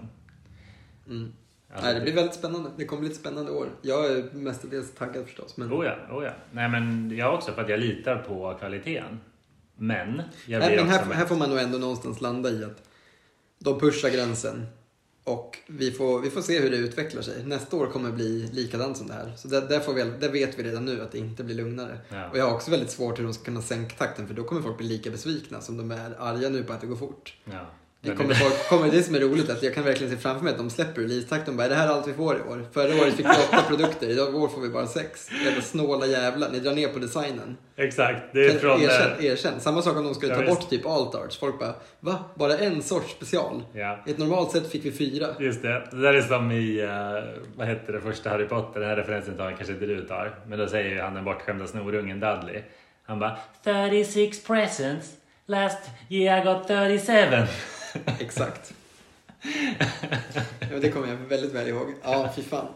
Mm. 1.09 1.33
Alltså, 1.73 1.87
Nej, 1.87 1.95
det 1.95 2.01
blir 2.01 2.15
väldigt 2.15 2.35
spännande. 2.35 2.71
Det 2.77 2.85
kommer 2.85 3.01
bli 3.01 3.11
ett 3.11 3.17
spännande 3.17 3.53
år. 3.53 3.69
Jag 3.83 4.07
är 4.07 4.25
mestadels 4.33 4.95
taggad 4.95 5.25
förstås. 5.25 5.57
Men... 5.57 5.73
Oh 5.73 5.87
ja, 5.87 5.97
oh 6.17 6.25
ja. 6.25 6.31
Nej 6.53 6.69
men 6.69 7.11
jag 7.17 7.35
också 7.35 7.53
för 7.53 7.62
att 7.62 7.69
jag 7.69 7.81
litar 7.81 8.17
på 8.17 8.57
kvaliteten. 8.59 9.21
Men 9.77 10.22
jag 10.47 10.59
Nej, 10.59 10.68
blir 10.68 10.85
men 10.85 10.95
också 10.95 11.09
här, 11.09 11.14
här 11.14 11.27
får 11.27 11.37
man 11.37 11.51
nog 11.51 11.59
ändå 11.59 11.79
någonstans 11.79 12.20
landa 12.20 12.51
i 12.51 12.64
att 12.64 12.83
de 13.59 13.81
pushar 13.81 14.11
gränsen. 14.11 14.66
Och 15.25 15.59
vi 15.66 15.91
får, 15.91 16.20
vi 16.20 16.31
får 16.31 16.43
se 16.43 16.61
hur 16.61 16.70
det 16.70 16.77
utvecklar 16.77 17.22
sig. 17.22 17.45
Nästa 17.45 17.77
år 17.77 17.87
kommer 17.87 18.12
bli 18.12 18.49
likadant 18.53 18.97
som 18.97 19.07
det 19.07 19.14
här. 19.14 19.33
Så 19.37 19.49
där, 19.49 19.61
där, 19.61 19.81
får 19.81 19.95
vi, 19.95 20.03
där 20.03 20.29
vet 20.29 20.59
vi 20.59 20.62
redan 20.62 20.85
nu 20.85 21.03
att 21.03 21.12
det 21.12 21.18
inte 21.18 21.45
blir 21.45 21.55
lugnare. 21.57 21.99
Ja. 22.09 22.31
Och 22.31 22.39
jag 22.39 22.45
har 22.45 22.55
också 22.55 22.70
väldigt 22.70 22.91
svårt 22.91 23.18
hur 23.18 23.25
de 23.25 23.35
ska 23.35 23.45
kunna 23.45 23.62
sänka 23.62 23.97
takten 23.97 24.27
för 24.27 24.35
då 24.35 24.45
kommer 24.45 24.62
folk 24.62 24.79
bli 24.79 24.87
lika 24.87 25.11
besvikna 25.11 25.61
som 25.61 25.77
de 25.77 25.91
är 25.91 26.14
arga 26.18 26.49
nu 26.49 26.64
på 26.64 26.72
att 26.72 26.81
det 26.81 26.87
går 26.87 26.97
fort. 26.97 27.37
Ja. 27.45 27.66
Det 28.05 28.17
kommer, 28.17 28.35
folk, 28.35 28.69
kommer 28.69 28.91
det 28.91 29.03
som 29.03 29.15
är 29.15 29.21
roligt 29.21 29.51
att 29.51 29.63
jag 29.63 29.75
kan 29.75 29.85
verkligen 29.85 30.13
se 30.13 30.19
framför 30.19 30.45
mig 30.45 30.51
att 30.53 30.59
de 30.59 30.71
släpper 30.71 31.01
releasetakten 31.03 31.55
och 31.55 31.59
bara, 31.59 31.65
är 31.65 31.69
det 31.69 31.75
här 31.75 31.89
allt 31.89 32.09
vi 32.09 32.13
får 32.13 32.37
i 32.37 32.41
år? 32.41 32.67
Förra 32.73 33.03
året 33.03 33.15
fick 33.15 33.27
vi 33.27 33.31
åtta 33.31 33.63
produkter, 33.69 34.09
idag 34.09 34.35
år 34.35 34.49
får 34.49 34.61
vi 34.61 34.69
bara 34.69 34.87
sex. 34.87 35.29
Jävla 35.45 35.63
snåla 35.63 36.07
jävlar, 36.07 36.51
ni 36.53 36.61
drar 36.61 36.73
ner 36.75 36.89
på 36.89 36.99
designen. 36.99 37.57
Exakt, 37.77 38.23
det 38.33 38.47
är 38.47 38.59
från... 38.59 38.81
erkänn, 38.83 39.11
eh, 39.19 39.25
erkänn. 39.25 39.61
Samma 39.61 39.83
sak 39.83 39.97
om 39.97 40.05
de 40.05 40.15
skulle 40.15 40.33
Ja, 40.33 40.39
ta 40.39 40.43
visst. 40.45 40.61
bort 40.61 40.71
typ 40.71 40.87
alt 40.87 41.15
arts. 41.15 41.37
Folk 41.39 41.59
bara, 41.59 41.75
va? 42.01 42.19
Bara 42.35 42.59
en 42.59 42.83
sorts 42.83 43.11
special? 43.13 43.63
Ja, 43.73 43.99
I 44.07 44.11
ett 44.11 44.19
normalt 44.19 44.51
sätt 44.53 44.71
fick 44.71 44.85
vi 44.85 44.93
fyra. 44.93 45.27
just 45.39 45.63
det. 45.63 45.89
Det 45.91 46.01
där 46.03 46.15
är 46.15 46.23
som 46.23 46.51
i, 46.53 46.81
eh, 46.81 47.43
vad 47.57 47.67
heter 47.69 47.93
det, 47.93 48.01
första 48.01 48.31
Harry 48.31 48.47
Potter. 48.49 48.81
Den 48.81 48.89
här 48.89 48.97
referensen 48.97 49.37
tar 49.37 49.51
kanske 49.51 49.73
inte 49.73 49.87
du 49.87 50.03
tar. 50.07 50.39
Men 50.47 50.59
då 50.59 50.67
säger 50.69 50.91
ju 50.91 51.01
han 51.01 51.15
den 51.15 51.25
bortskämda 51.25 51.67
snorungen 51.67 52.21
Dudley. 52.21 52.63
Han 53.07 53.19
bara 53.19 53.37
36 53.65 54.43
presents. 54.47 55.11
Last 55.47 55.79
year 56.09 56.41
I 56.41 56.45
got 56.45 56.69
37. 56.69 57.13
Exakt. 58.20 58.74
ja, 60.61 60.78
det 60.80 60.90
kommer 60.90 61.09
jag 61.09 61.16
väldigt 61.16 61.53
väl 61.53 61.68
ihåg. 61.68 61.95
Ja, 62.03 62.32
fy 62.36 62.42
fan. 62.42 62.66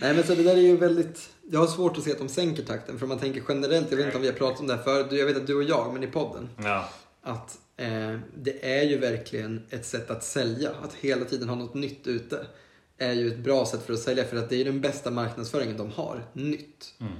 Nej 0.00 0.14
men 0.14 0.24
så 0.24 0.34
det 0.34 0.42
där 0.42 0.56
är 0.56 0.60
ju 0.60 0.76
väldigt, 0.76 1.30
jag 1.50 1.60
har 1.60 1.66
svårt 1.66 1.98
att 1.98 2.04
se 2.04 2.12
att 2.12 2.18
de 2.18 2.28
sänker 2.28 2.62
takten 2.62 2.98
för 2.98 3.04
om 3.04 3.08
man 3.08 3.18
tänker 3.18 3.42
generellt, 3.48 3.90
jag 3.90 3.96
vet 3.96 4.06
inte 4.06 4.16
om 4.16 4.22
vi 4.22 4.28
har 4.28 4.34
pratat 4.34 4.60
om 4.60 4.66
det 4.66 4.76
här 4.76 4.82
förut, 4.82 5.06
jag 5.12 5.26
vet 5.26 5.36
att 5.36 5.46
du 5.46 5.54
och 5.54 5.62
jag, 5.62 5.92
men 5.92 6.04
i 6.04 6.06
podden, 6.06 6.48
Ja, 6.64 6.88
att 7.22 7.58
eh, 7.76 8.18
det 8.36 8.78
är 8.78 8.82
ju 8.82 8.98
verkligen 8.98 9.62
ett 9.70 9.86
sätt 9.86 10.10
att 10.10 10.24
sälja, 10.24 10.70
att 10.82 10.94
hela 10.94 11.24
tiden 11.24 11.48
ha 11.48 11.56
något 11.56 11.74
nytt 11.74 12.06
ute 12.06 12.46
är 12.98 13.12
ju 13.12 13.28
ett 13.28 13.38
bra 13.38 13.66
sätt 13.66 13.82
för 13.86 13.92
att 13.92 13.98
sälja 13.98 14.24
för 14.24 14.36
att 14.36 14.50
det 14.50 14.60
är 14.60 14.64
den 14.64 14.80
bästa 14.80 15.10
marknadsföringen 15.10 15.76
de 15.76 15.90
har, 15.90 16.24
nytt. 16.32 16.94
mm. 17.00 17.12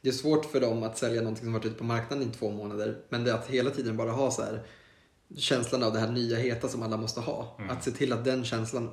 Det 0.00 0.08
är 0.08 0.12
svårt 0.12 0.44
för 0.44 0.60
dem 0.60 0.82
att 0.82 0.98
sälja 0.98 1.20
någonting 1.20 1.44
som 1.44 1.52
varit 1.52 1.64
ute 1.64 1.78
på 1.78 1.84
marknaden 1.84 2.30
i 2.30 2.34
två 2.38 2.50
månader. 2.50 2.96
Men 3.08 3.24
det 3.24 3.34
att 3.34 3.46
hela 3.46 3.70
tiden 3.70 3.96
bara 3.96 4.10
ha 4.10 4.30
så 4.30 4.42
här 4.42 4.62
känslan 5.36 5.82
av 5.82 5.92
det 5.92 5.98
här 5.98 6.08
nya 6.08 6.36
heta 6.36 6.68
som 6.68 6.82
alla 6.82 6.96
måste 6.96 7.20
ha. 7.20 7.56
Mm. 7.58 7.70
Att 7.70 7.84
se 7.84 7.90
till 7.90 8.12
att 8.12 8.24
den 8.24 8.44
känslan 8.44 8.90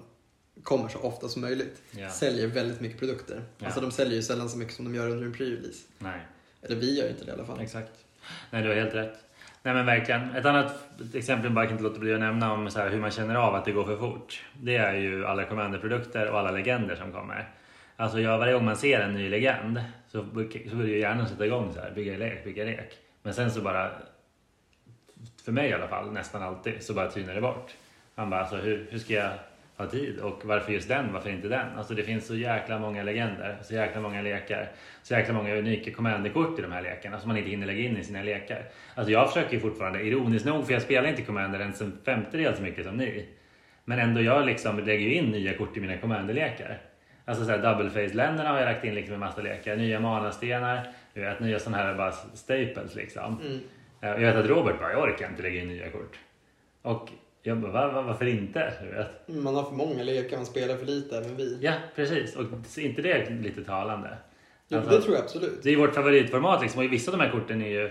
kommer 0.63 0.89
så 0.89 0.99
ofta 0.99 1.27
som 1.27 1.41
möjligt. 1.41 1.81
Ja. 1.91 2.09
Säljer 2.09 2.47
väldigt 2.47 2.81
mycket 2.81 2.99
produkter. 2.99 3.43
Ja. 3.57 3.65
Alltså 3.65 3.81
de 3.81 3.91
säljer 3.91 4.15
ju 4.15 4.21
sällan 4.23 4.49
så 4.49 4.57
mycket 4.57 4.75
som 4.75 4.85
de 4.85 4.95
gör 4.95 5.09
under 5.09 5.25
en 5.25 5.33
pre-release. 5.33 5.81
nej. 5.97 6.19
Eller 6.63 6.75
vi 6.75 6.99
gör 6.99 7.09
inte 7.09 7.25
det 7.25 7.31
i 7.31 7.33
alla 7.33 7.45
fall. 7.45 7.59
Exakt. 7.59 7.91
Nej, 8.51 8.63
du 8.63 8.69
har 8.69 8.75
helt 8.75 8.93
rätt. 8.93 9.17
Nej, 9.63 9.73
men 9.73 9.85
verkligen. 9.85 10.35
Ett 10.35 10.45
annat 10.45 10.75
exempel 11.13 11.45
jag 11.45 11.53
bara 11.53 11.65
kan 11.65 11.71
inte 11.71 11.83
låta 11.83 11.99
bli 11.99 12.13
att 12.13 12.19
nämna 12.19 12.53
om 12.53 12.69
så 12.71 12.79
här, 12.79 12.89
hur 12.89 12.99
man 12.99 13.11
känner 13.11 13.35
av 13.35 13.55
att 13.55 13.65
det 13.65 13.71
går 13.71 13.85
för 13.85 13.97
fort. 13.97 14.45
Det 14.61 14.75
är 14.75 14.93
ju 14.93 15.25
alla 15.25 15.43
Commander-produkter 15.43 16.29
och 16.29 16.39
alla 16.39 16.51
legender 16.51 16.95
som 16.95 17.11
kommer. 17.11 17.49
Alltså 17.95 18.19
jag, 18.19 18.37
varje 18.39 18.53
gång 18.53 18.65
man 18.65 18.75
ser 18.77 18.99
en 18.99 19.13
ny 19.13 19.29
legend 19.29 19.81
så, 20.07 20.17
så 20.69 20.75
börjar 20.75 20.87
ju 20.87 20.99
hjärnan 20.99 21.29
sätta 21.29 21.45
igång 21.45 21.73
så 21.73 21.79
här, 21.79 21.91
bygga 21.91 22.17
lek, 22.17 22.43
bygga 22.43 22.63
lek. 22.63 22.97
Men 23.23 23.33
sen 23.33 23.51
så 23.51 23.61
bara, 23.61 23.91
för 25.45 25.51
mig 25.51 25.69
i 25.69 25.73
alla 25.73 25.87
fall, 25.87 26.11
nästan 26.11 26.43
alltid, 26.43 26.83
så 26.83 26.93
bara 26.93 27.11
tynar 27.11 27.35
det 27.35 27.41
bort. 27.41 27.75
Man 28.15 28.29
bara, 28.29 28.41
alltså 28.41 28.55
hur, 28.55 28.87
hur 28.89 28.99
ska 28.99 29.13
jag 29.13 29.31
ha 29.77 29.87
tid? 29.87 30.19
Och 30.19 30.41
varför 30.45 30.73
just 30.73 30.87
den? 30.87 31.13
Varför 31.13 31.29
inte 31.29 31.47
den? 31.47 31.77
Alltså 31.77 31.93
det 31.93 32.03
finns 32.03 32.27
så 32.27 32.35
jäkla 32.35 32.79
många 32.79 33.03
legender, 33.03 33.57
så 33.61 33.73
jäkla 33.73 34.01
många 34.01 34.21
lekar, 34.21 34.71
så 35.03 35.13
jäkla 35.13 35.33
många 35.33 35.55
unika 35.55 35.91
commanderkort 35.91 36.59
i 36.59 36.61
de 36.61 36.71
här 36.71 36.81
lekarna 36.81 37.19
som 37.19 37.27
man 37.27 37.37
inte 37.37 37.49
hinner 37.49 37.67
lägga 37.67 37.81
in 37.81 37.97
i 37.97 38.03
sina 38.03 38.23
lekar. 38.23 38.63
Alltså 38.95 39.11
jag 39.11 39.33
försöker 39.33 39.53
ju 39.53 39.59
fortfarande, 39.59 40.01
ironiskt 40.01 40.45
nog, 40.45 40.65
för 40.65 40.73
jag 40.73 40.81
spelar 40.81 41.09
inte 41.09 41.21
commander 41.21 41.59
ens 41.59 41.81
en 41.81 41.97
femtedel 42.05 42.55
så 42.55 42.61
mycket 42.61 42.85
som 42.85 42.97
ni. 42.97 43.25
Men 43.85 43.99
ändå 43.99 44.21
jag 44.21 44.45
liksom 44.45 44.79
lägger 44.79 45.05
ju 45.05 45.13
in 45.13 45.25
nya 45.25 45.57
kort 45.57 45.77
i 45.77 45.79
mina 45.79 45.97
commanderlekar. 45.97 46.77
Alltså 47.25 47.45
såhär 47.45 47.57
double 47.57 47.89
face-länderna 47.89 48.49
har 48.49 48.57
jag 48.57 48.65
lagt 48.65 48.85
in 48.85 48.95
liksom 48.95 49.13
en 49.13 49.19
massa 49.19 49.41
lekar. 49.41 49.75
Nya 49.75 49.99
manastenar, 49.99 50.87
du 51.13 51.21
vet, 51.21 51.39
nya 51.39 51.59
sådana 51.59 51.83
här 51.83 51.93
bara 51.93 52.11
staples 52.11 52.95
liksom. 52.95 53.41
Mm. 53.41 53.59
Eh, 54.01 54.09
Jag 54.09 54.17
vet 54.19 54.35
att 54.35 54.45
Robert 54.45 54.79
bara, 54.79 54.91
jag 54.91 55.03
orkar 55.03 55.29
inte 55.29 55.41
lägga 55.41 55.61
in 55.61 55.67
nya 55.67 55.89
kort. 55.89 56.19
Och 56.81 57.09
jag 57.43 57.57
bara, 57.57 57.71
va, 57.71 57.91
va, 57.91 58.01
varför 58.01 58.25
inte? 58.25 58.73
Du 58.81 58.87
vet. 58.95 59.43
Man 59.43 59.55
har 59.55 59.63
för 59.63 59.75
många 59.75 60.03
lekar, 60.03 60.37
man 60.37 60.45
spelar 60.45 60.77
för 60.77 60.85
lite, 60.85 61.17
även 61.17 61.35
vi. 61.37 61.57
Ja, 61.61 61.73
precis. 61.95 62.35
Och 62.35 62.43
är 62.77 62.79
inte 62.85 63.01
det 63.01 63.29
lite 63.29 63.63
talande? 63.63 64.17
Jo, 64.67 64.77
Alltså, 64.77 64.91
det 64.95 65.01
tror 65.01 65.15
jag 65.15 65.23
absolut. 65.23 65.63
det 65.63 65.69
är 65.73 65.77
vårt 65.77 65.95
favoritformat 65.95 66.61
liksom, 66.61 66.85
och 66.85 66.93
vissa 66.93 67.11
av 67.11 67.17
de 67.17 67.23
här 67.23 67.31
korten 67.31 67.61
är 67.61 67.67
ju 67.69 67.85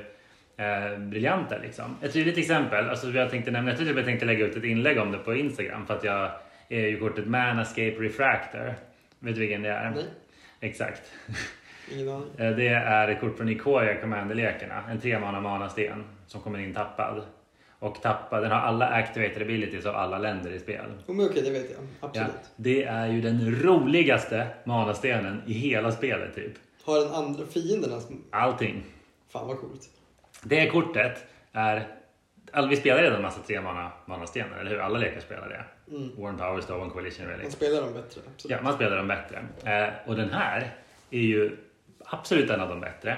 eh, 0.57 0.99
briljanta. 0.99 1.59
Liksom. 1.59 1.97
Ett 2.03 2.13
tydligt 2.13 2.39
exempel, 2.39 2.89
alltså, 2.89 3.11
jag 3.11 3.31
tänkte 3.31 3.51
nämna, 3.51 3.71
jag 3.71 3.79
tror 3.79 3.89
typ 3.89 3.97
jag 3.97 4.07
tänkte 4.07 4.27
lägga 4.27 4.47
ut 4.47 4.57
ett 4.57 4.65
inlägg 4.65 4.99
om 4.99 5.13
det 5.13 5.19
på 5.19 5.35
Instagram 5.35 5.87
för 5.87 5.95
att 5.95 6.05
jag 6.05 6.31
är 6.69 6.81
ju 6.87 6.99
kortet 6.99 7.27
Manascape 7.27 7.91
Refractor. 7.99 8.75
Vet 9.19 9.35
du 9.35 9.41
vilken 9.41 9.63
det 9.63 9.69
är? 9.69 9.91
Nej, 9.91 10.05
Exakt. 10.61 11.03
Eh, 11.93 12.51
Det 12.57 12.69
är 12.69 13.09
ett 13.09 13.21
kort 13.21 13.37
från 13.37 13.49
Ikoria 13.49 14.01
Commander-lekarna. 14.01 14.83
En 14.91 15.01
tre 15.01 15.19
mana 15.19 15.41
mana-sten 15.41 16.05
som 16.27 16.41
kommer 16.41 16.59
in 16.59 16.75
tappad. 16.75 17.23
Och 17.79 18.03
tappad, 18.03 18.43
den 18.43 18.51
har 18.51 18.59
alla 18.59 18.89
activated 18.89 19.43
abilities 19.43 19.87
av 19.87 19.97
alla 19.97 20.19
länder 20.19 20.51
i 20.51 20.59
spel. 20.59 20.85
Men 21.07 21.27
okej, 21.27 21.43
det 21.43 21.51
vet 21.51 21.71
jag. 21.71 21.81
Ja, 22.01 22.07
Absolut. 22.09 22.31
det 22.57 22.85
är 22.85 23.07
ju 23.07 23.21
den 23.21 23.63
roligaste 23.63 24.47
manastenen 24.65 25.43
i 25.47 25.53
hela 25.53 25.93
spelet 25.93 26.35
typ. 26.35 26.53
Har 26.85 26.99
den 27.01 27.15
andra 27.15 27.47
fienderna 27.47 28.01
som... 28.01 28.25
Allting. 28.31 28.83
Fan 29.29 29.49
vad 29.49 29.59
coolt. 29.61 29.89
Det 30.43 30.67
kortet 30.67 31.25
är... 31.53 31.87
All, 32.53 32.69
vi 32.69 32.77
spelar 32.77 33.03
redan 33.03 33.17
en 33.17 33.23
massa 33.23 33.41
tre 33.47 33.61
mana, 33.61 33.93
manastenar, 34.07 34.59
eller 34.59 34.71
hur? 34.71 34.79
Alla 34.79 34.99
lekar 34.99 35.21
spelar 35.21 35.49
det. 35.49 35.65
Mm. 35.97 36.11
Warren 36.17 36.37
Power, 36.37 36.61
Stolen 36.61 36.91
Coalition 36.91 37.27
Relic. 37.27 37.43
Man 37.43 37.53
spelar 37.53 37.81
dem 37.81 37.93
bättre. 37.93 38.21
Absolut. 38.35 38.57
Ja, 38.57 38.63
man 38.63 38.73
spelar 38.75 38.97
dem 38.97 39.09
bättre. 39.09 39.39
Eh, 39.65 39.89
och 40.07 40.17
den 40.17 40.31
här 40.31 40.71
är 41.11 41.21
ju 41.21 41.57
absolut 42.11 42.51
en 42.51 42.61
av 42.61 42.69
de 42.69 42.81
bättre. 42.81 43.17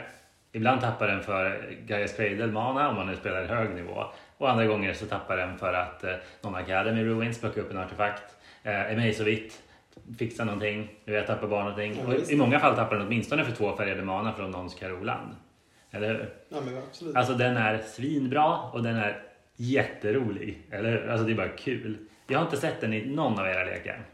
Ibland 0.52 0.80
tappar 0.80 1.08
den 1.08 1.22
för 1.22 1.74
Gaias 1.86 2.16
Cradle-mana 2.16 2.88
om 2.88 2.96
man 2.96 3.06
nu 3.06 3.16
spelar 3.16 3.44
hög 3.44 3.74
nivå. 3.74 4.04
Och 4.38 4.50
andra 4.50 4.66
gånger 4.66 4.92
så 4.94 5.06
tappar 5.06 5.36
den 5.36 5.58
för 5.58 5.72
att 5.74 6.04
eh, 6.04 6.14
någon 6.42 6.54
Academy 6.54 7.04
Ruins 7.04 7.40
plockar 7.40 7.60
upp 7.60 7.70
en 7.70 7.78
artefakt. 7.78 8.36
Eh, 8.62 8.92
Emazovitt 8.92 9.62
fixar 10.18 10.44
någonting. 10.44 10.90
Du 11.04 11.12
vet, 11.12 11.26
tappar 11.26 11.48
bara 11.48 11.60
någonting. 11.62 11.96
Ja, 12.08 12.14
och. 12.14 12.30
I 12.30 12.36
många 12.36 12.60
fall 12.60 12.76
tappar 12.76 12.96
den 12.96 13.06
åtminstone 13.06 13.44
för 13.44 13.52
två 13.52 13.76
färgade 13.76 14.02
mana 14.02 14.32
från 14.32 14.50
någons 14.50 14.74
Karoland. 14.74 15.36
Eller 15.90 16.08
hur? 16.08 16.34
Ja, 16.48 16.56
men 16.64 16.78
absolut. 16.78 17.16
Alltså 17.16 17.34
den 17.34 17.56
är 17.56 17.78
svinbra 17.78 18.58
och 18.60 18.82
den 18.82 18.96
är 18.96 19.22
jätterolig. 19.56 20.62
Eller 20.70 20.90
hur? 20.90 21.08
Alltså 21.08 21.26
det 21.26 21.32
är 21.32 21.36
bara 21.36 21.48
kul. 21.48 21.96
Jag 22.26 22.38
har 22.38 22.44
inte 22.44 22.56
sett 22.56 22.80
den 22.80 22.92
i 22.92 23.06
någon 23.06 23.38
av 23.38 23.46
era 23.46 23.64
lekar. 23.64 24.04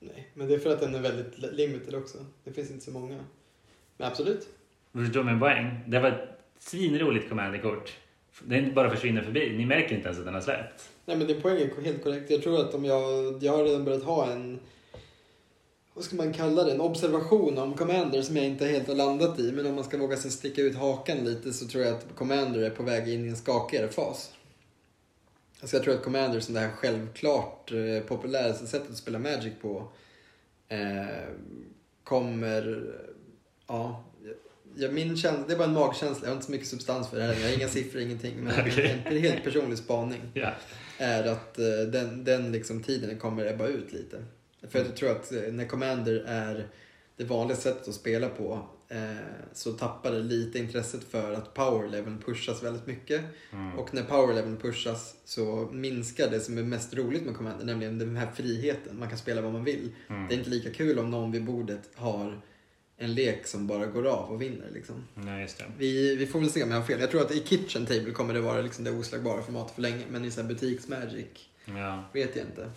Nej, 0.00 0.30
men 0.34 0.48
det 0.48 0.54
är 0.54 0.58
för 0.58 0.70
att 0.72 0.80
den 0.80 0.94
är 0.94 1.00
väldigt 1.00 1.38
li- 1.38 1.52
limited 1.52 1.94
också. 1.94 2.18
Det 2.44 2.52
finns 2.52 2.70
inte 2.70 2.84
så 2.84 2.90
många. 2.90 3.16
Absolut. 3.98 4.48
Förstår 4.92 5.20
du 5.20 5.30
min 5.30 5.40
poäng? 5.40 5.80
Det 5.86 6.00
var 6.00 6.08
ett 6.08 6.38
svinroligt 6.58 7.28
commanderkort. 7.28 7.96
Den 8.40 8.74
bara 8.74 8.90
försvinner 8.90 9.22
förbi. 9.22 9.56
Ni 9.56 9.66
märker 9.66 9.96
inte 9.96 10.08
ens 10.08 10.18
att 10.18 10.24
den 10.24 10.34
har 10.34 10.40
släppts. 10.40 10.90
Nej, 11.04 11.16
men 11.16 11.26
din 11.26 11.42
poäng 11.42 11.56
är 11.56 11.84
helt 11.84 12.04
korrekt. 12.04 12.30
Jag 12.30 12.42
tror 12.42 12.60
att 12.60 12.74
om 12.74 12.84
jag, 12.84 13.42
jag 13.42 13.52
har 13.52 13.64
redan 13.64 13.84
börjat 13.84 14.02
ha 14.02 14.30
en, 14.30 14.58
vad 15.94 16.04
ska 16.04 16.16
man 16.16 16.32
kalla 16.32 16.64
det, 16.64 16.72
en 16.72 16.80
observation 16.80 17.58
om 17.58 17.74
Commander 17.74 18.22
som 18.22 18.36
jag 18.36 18.46
inte 18.46 18.66
helt 18.66 18.88
har 18.88 18.94
landat 18.94 19.38
i. 19.38 19.52
Men 19.52 19.66
om 19.66 19.74
man 19.74 19.84
ska 19.84 19.98
våga 19.98 20.16
sig 20.16 20.30
sticka 20.30 20.62
ut 20.62 20.76
hakan 20.76 21.16
lite 21.18 21.52
så 21.52 21.68
tror 21.68 21.84
jag 21.84 21.94
att 21.94 22.06
Commander 22.14 22.60
är 22.60 22.70
på 22.70 22.82
väg 22.82 23.08
in 23.08 23.24
i 23.24 23.28
en 23.28 23.36
skakigare 23.36 23.88
fas. 23.88 24.32
Alltså 25.60 25.76
jag 25.76 25.84
tror 25.84 25.94
att 25.94 26.02
Commander 26.02 26.40
som 26.40 26.54
det 26.54 26.60
här 26.60 26.70
självklart 26.70 27.72
eh, 27.72 28.06
populäraste 28.06 28.66
sättet 28.66 28.90
att 28.90 28.96
spela 28.96 29.18
Magic 29.18 29.52
på 29.62 29.88
eh, 30.68 31.06
kommer, 32.04 32.92
ja, 33.68 34.04
jag, 34.76 34.92
min 34.94 35.16
känsla, 35.16 35.44
det 35.46 35.52
är 35.54 35.58
bara 35.58 35.68
en 35.68 35.74
magkänsla, 35.74 36.26
jag 36.26 36.28
har 36.30 36.34
inte 36.34 36.46
så 36.46 36.52
mycket 36.52 36.68
substans 36.68 37.08
för 37.08 37.16
det 37.16 37.22
här, 37.22 37.34
jag 37.34 37.48
har 37.48 37.56
inga 37.56 37.68
siffror, 37.68 38.02
ingenting, 38.02 38.34
men 38.36 38.60
Okej. 38.66 39.02
en 39.06 39.16
helt 39.18 39.44
personlig 39.44 39.78
spaning 39.78 40.20
Ja. 40.34 40.50
är 40.98 41.24
att 41.24 41.58
eh, 41.58 41.64
den, 41.92 42.24
den 42.24 42.52
liksom 42.52 42.82
tiden 42.82 43.18
kommer 43.18 43.46
ebba 43.46 43.66
ut 43.66 43.92
lite. 43.92 44.24
För 44.68 44.78
jag 44.78 44.96
tror 44.96 45.10
att 45.10 45.32
eh, 45.32 45.40
när 45.52 45.64
Commander 45.64 46.24
är 46.26 46.66
det 47.16 47.24
vanliga 47.24 47.56
sättet 47.56 47.88
att 47.88 47.94
spela 47.94 48.28
på 48.28 48.66
eh, 48.88 48.98
så 49.52 49.72
tappar 49.72 50.10
det 50.12 50.18
lite 50.18 50.58
intresset 50.58 51.04
för 51.04 51.32
att 51.32 51.54
power 51.54 51.88
leveln 51.88 52.18
pushas 52.26 52.62
väldigt 52.62 52.86
mycket. 52.86 53.20
Mm. 53.52 53.78
Och 53.78 53.94
när 53.94 54.02
power 54.02 54.34
leveln 54.34 54.56
pushas 54.56 55.14
så 55.24 55.68
minskar 55.72 56.30
det 56.30 56.40
som 56.40 56.58
är 56.58 56.62
mest 56.62 56.94
roligt 56.94 57.22
med 57.22 57.36
Commander, 57.36 57.64
nämligen 57.66 57.98
den 57.98 58.16
här 58.16 58.30
friheten. 58.34 58.98
Man 58.98 59.08
kan 59.08 59.18
spela 59.18 59.40
vad 59.40 59.52
man 59.52 59.64
vill. 59.64 59.92
Mm. 60.08 60.28
Det 60.28 60.34
är 60.34 60.38
inte 60.38 60.50
lika 60.50 60.70
kul 60.70 60.98
om 60.98 61.10
någon 61.10 61.32
vid 61.32 61.44
bordet 61.44 61.90
har 61.94 62.40
en 62.98 63.14
lek 63.14 63.46
som 63.46 63.66
bara 63.66 63.86
går 63.86 64.06
av 64.06 64.30
och 64.30 64.42
vinner. 64.42 64.66
Liksom. 64.74 64.94
Nej, 65.14 65.42
just 65.42 65.58
det. 65.58 65.64
Vi, 65.78 66.16
vi 66.16 66.26
får 66.26 66.40
väl 66.40 66.50
se 66.50 66.62
om 66.62 66.70
jag 66.70 66.76
har 66.78 66.84
fel. 66.84 67.00
Jag 67.00 67.10
tror 67.10 67.20
att 67.20 67.32
i 67.34 67.40
Kitchen 67.46 67.86
Table 67.86 68.10
kommer 68.12 68.34
det 68.34 68.40
vara 68.40 68.60
liksom 68.60 68.84
det 68.84 68.90
oslagbara 68.90 69.42
formatet 69.42 69.74
för 69.74 69.82
länge. 69.82 70.04
Men 70.10 70.24
i 70.24 70.30
så 70.30 70.40
här 70.42 70.48
butiks-magic 70.48 71.26
Ja. 71.64 72.04
vet 72.12 72.36
jag 72.36 72.44
inte. 72.46 72.70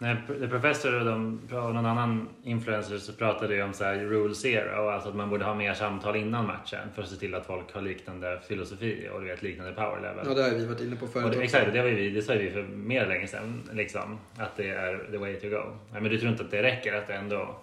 När 0.00 0.26
The 0.40 0.48
Professor 0.48 0.98
och, 0.98 1.04
de, 1.04 1.40
och 1.50 1.74
någon 1.74 1.86
annan 1.86 2.28
influencer 2.44 2.98
så 2.98 3.12
pratade 3.12 3.54
ju 3.54 3.62
om 3.62 3.72
så 3.72 3.84
rule 3.84 4.34
zero, 4.34 4.88
alltså 4.88 5.08
att 5.08 5.14
man 5.16 5.30
borde 5.30 5.44
ha 5.44 5.54
mer 5.54 5.74
samtal 5.74 6.16
innan 6.16 6.46
matchen 6.46 6.88
för 6.94 7.02
att 7.02 7.08
se 7.08 7.16
till 7.16 7.34
att 7.34 7.46
folk 7.46 7.72
har 7.74 7.82
liknande 7.82 8.40
filosofi 8.48 9.08
och 9.12 9.20
du 9.20 9.26
vet, 9.26 9.42
liknande 9.42 9.72
power 9.72 10.00
level. 10.00 10.24
Ja, 10.28 10.34
det 10.34 10.42
har 10.42 10.50
vi 10.50 10.66
varit 10.66 10.80
inne 10.80 10.96
på 10.96 11.06
förut 11.06 11.32
det, 11.32 11.42
exakt, 11.42 11.72
det, 11.72 11.82
var 11.82 11.88
vi, 11.88 12.10
det 12.10 12.22
sa 12.22 12.34
vi 12.34 12.50
för 12.50 12.62
mer 12.62 13.06
länge 13.06 13.26
sedan. 13.26 13.62
Liksom, 13.72 14.18
att 14.36 14.56
det 14.56 14.68
är 14.68 15.08
the 15.10 15.16
way 15.18 15.34
to 15.40 15.48
go. 15.48 15.62
Nej, 15.92 16.02
men 16.02 16.10
du 16.10 16.18
tror 16.18 16.30
inte 16.32 16.44
att 16.44 16.50
det 16.50 16.62
räcker 16.62 16.94
att 16.94 17.06
det 17.06 17.14
ändå, 17.14 17.60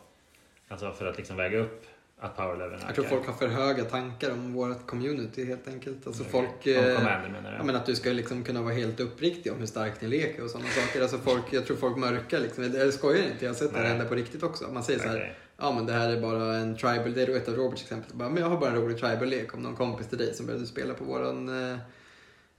alltså 0.68 0.92
för 0.92 1.06
att 1.06 1.18
liksom 1.18 1.38
väga 1.38 1.60
upp 1.60 1.86
att 2.20 2.38
power 2.38 2.58
leveln 2.58 2.82
Jag 2.86 2.96
tror 2.96 3.06
folk 3.06 3.26
har 3.26 3.34
för 3.34 3.48
höga 3.48 3.84
tankar 3.84 4.32
om 4.32 4.54
vårt 4.54 4.88
community 4.88 5.46
helt 5.46 5.68
enkelt. 5.68 6.08
Alltså 6.08 6.24
folk... 6.24 6.50
Om 6.66 6.72
eh, 6.72 6.96
commander 6.96 7.30
menar 7.30 7.52
du? 7.52 7.58
Ja, 7.58 7.64
men 7.64 7.76
att 7.76 7.86
du 7.86 7.96
ska 7.96 8.10
liksom 8.10 8.44
kunna 8.44 8.62
vara 8.62 8.74
helt 8.74 9.00
uppriktig 9.00 9.52
om 9.52 9.60
hur 9.60 9.66
stark 9.66 10.00
din 10.00 10.10
lek 10.10 10.38
är 10.38 10.44
och 10.44 10.50
sådana 10.50 10.70
saker. 10.70 11.02
Alltså 11.02 11.18
folk, 11.18 11.44
jag 11.52 11.66
tror 11.66 11.78
folk 11.78 11.98
mörkar 11.98 12.40
liksom. 12.40 12.64
Eller 12.64 12.92
skojar 12.92 13.24
inte, 13.24 13.46
jag 13.46 13.50
har 13.50 13.56
sett 13.56 13.74
det 13.74 13.80
Nej. 13.80 13.90
hända 13.90 14.06
på 14.06 14.16
riktigt 14.16 14.44
också. 14.44 14.68
Man 14.72 14.84
säger 14.84 15.00
så 15.00 15.08
här, 15.08 15.38
ja 15.58 15.72
men 15.72 15.86
det 15.86 15.94
här 15.94 16.10
är 16.10 16.22
bara 16.22 16.56
en 16.56 16.78
tribal, 16.78 17.14
det 17.14 17.22
är 17.22 17.36
ett 17.36 17.48
av 17.48 17.56
Roberts 17.56 17.82
exempel. 17.82 18.16
Bara, 18.16 18.30
men 18.30 18.44
jag 18.44 18.50
har 18.50 18.58
bara 18.58 18.70
en 18.70 18.76
rolig 18.76 18.98
tribal-lek 18.98 19.54
om 19.54 19.64
någon 19.64 19.76
kompis 19.76 20.08
till 20.08 20.18
dig 20.18 20.34
som 20.34 20.46
började 20.46 20.66
spela 20.66 20.94
på 20.94 21.04
våran 21.04 21.72
eh, 21.72 21.78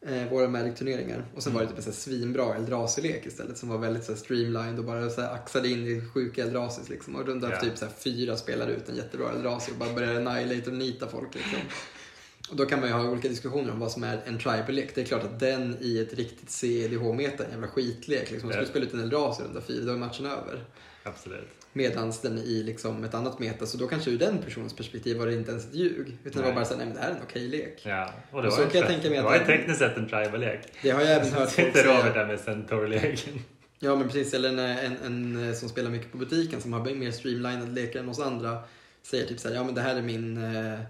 eh, 0.07 0.29
våra 0.31 0.49
Magic-turneringar. 0.49 1.25
Och 1.35 1.43
sen 1.43 1.55
var 1.55 1.61
det 1.63 1.69
typ 1.69 1.87
en 1.87 1.93
svinbra 1.93 2.55
Eldrazi-lek 2.55 3.27
istället 3.27 3.59
som 3.59 3.69
var 3.69 3.79
väldigt 3.79 4.05
så 4.05 4.13
här 4.13 4.19
streamlined 4.19 4.79
och 4.79 4.85
bara 4.85 5.11
så 5.11 5.21
här 5.21 5.35
axade 5.35 5.69
in 5.69 5.87
i 5.87 6.01
sjuka 6.15 6.43
Eldrasis 6.43 6.89
liksom. 6.89 7.17
Och 7.17 7.27
runt 7.27 7.45
Ja. 7.51 7.61
typ 7.61 7.79
så 7.79 7.85
här 7.85 7.93
fyra 7.99 8.37
spelade 8.37 8.73
ut 8.73 8.89
en 8.89 8.97
jättebra 8.97 9.31
Eldrazi 9.33 9.73
och 9.73 9.77
bara 9.77 9.93
började 9.93 10.31
annihilate 10.31 10.71
och 10.71 10.77
nita 10.77 11.09
folk 11.09 11.35
liksom. 11.35 11.59
Och 12.51 12.57
då 12.57 12.67
kan 12.67 12.81
man 12.81 12.89
ju 12.89 12.95
ha 12.95 13.11
olika 13.11 13.29
diskussioner 13.29 13.73
om 13.73 13.81
vad 13.81 13.93
som 13.93 14.05
är 14.05 14.21
en 14.27 14.39
tribal-lek. 14.39 14.95
Det 14.95 15.01
är 15.01 15.05
klart 15.05 15.25
att 15.25 15.41
den 15.41 15.77
i 15.81 15.99
ett 15.99 16.15
riktigt 16.15 16.51
CEDH-meta 16.51 17.43
är 17.43 17.47
en 17.47 17.53
jävla 17.53 17.69
skitlek. 17.69 18.31
Liksom. 18.31 18.47
Man 18.49 18.53
skulle 18.53 18.67
Ja. 18.67 18.71
spela 18.71 18.87
ut 18.87 18.93
en 18.93 19.01
Eldrazi 19.01 19.43
runda 19.43 19.61
fyra, 19.61 19.85
då 19.85 19.93
är 19.93 19.97
matchen 19.97 20.27
över. 20.27 20.65
Absolut. 21.03 21.49
Medans 21.77 22.21
den 22.21 22.39
i 22.39 22.63
liksom 22.63 23.05
ett 23.05 23.15
annat 23.15 23.39
meta, 23.39 23.67
så 23.67 23.77
då 23.77 23.87
kanske 23.87 24.11
ur 24.11 24.19
den 24.19 24.39
personens 24.39 24.77
perspektiv 24.77 25.19
var 25.19 25.27
det 25.27 25.35
inte 25.35 25.51
ens 25.51 25.67
ett 25.67 25.75
ljug. 25.75 26.17
Utan 26.25 26.43
det 26.43 26.49
var 26.49 26.55
bara 26.55 26.65
såhär, 26.65 26.79
nej 26.79 26.87
men 26.87 26.97
det 26.97 27.03
här 27.03 27.11
är 27.11 27.15
en 27.15 27.23
okej 27.23 27.49
lek. 27.49 27.83
Ja, 27.83 28.13
och 28.31 28.43
det 28.43 28.49
Och 28.49 28.55
var 28.55 28.65
så 28.65 28.71
kan 28.71 28.81
jag 28.81 28.91
tänka 28.91 29.11
mig 29.11 29.19
att 29.19 29.25
det 29.25 29.31
var 29.31 29.39
ju 29.39 29.45
tekniskt 29.45 29.79
sett 29.79 29.97
en 29.97 30.09
tribal-lek. 30.09 30.61
Det 30.83 30.91
har 30.91 31.01
jag 31.01 31.13
även 31.13 31.33
hört 31.33 31.51
folk 31.51 31.67
Sitter 31.67 31.85
Robert 31.85 32.03
säga. 32.03 32.15
där 32.15 32.27
med 32.27 32.41
Centaur-leken. 32.41 33.35
Ja 33.79 33.97
men 33.97 34.07
precis, 34.09 34.35
eller 34.35 34.49
en, 34.49 34.59
en, 34.59 34.97
en 35.05 35.49
eh, 35.49 35.55
som 35.55 35.69
spelar 35.69 35.91
mycket 35.91 36.13
på 36.13 36.19
butiken 36.19 36.61
som 36.61 36.73
har 36.73 36.95
mer 36.95 37.11
streamlined 37.11 37.75
lekar 37.75 38.01
än 38.01 38.09
oss 38.09 38.21
andra 38.21 38.59
säger 39.03 39.27
typ 39.27 39.41
såhär, 39.41 39.55
ja 39.55 39.65
men 39.65 39.75
det 39.75 39.81
här 39.81 39.97
är 39.97 40.03
min 40.03 40.57
eh, 40.57 40.81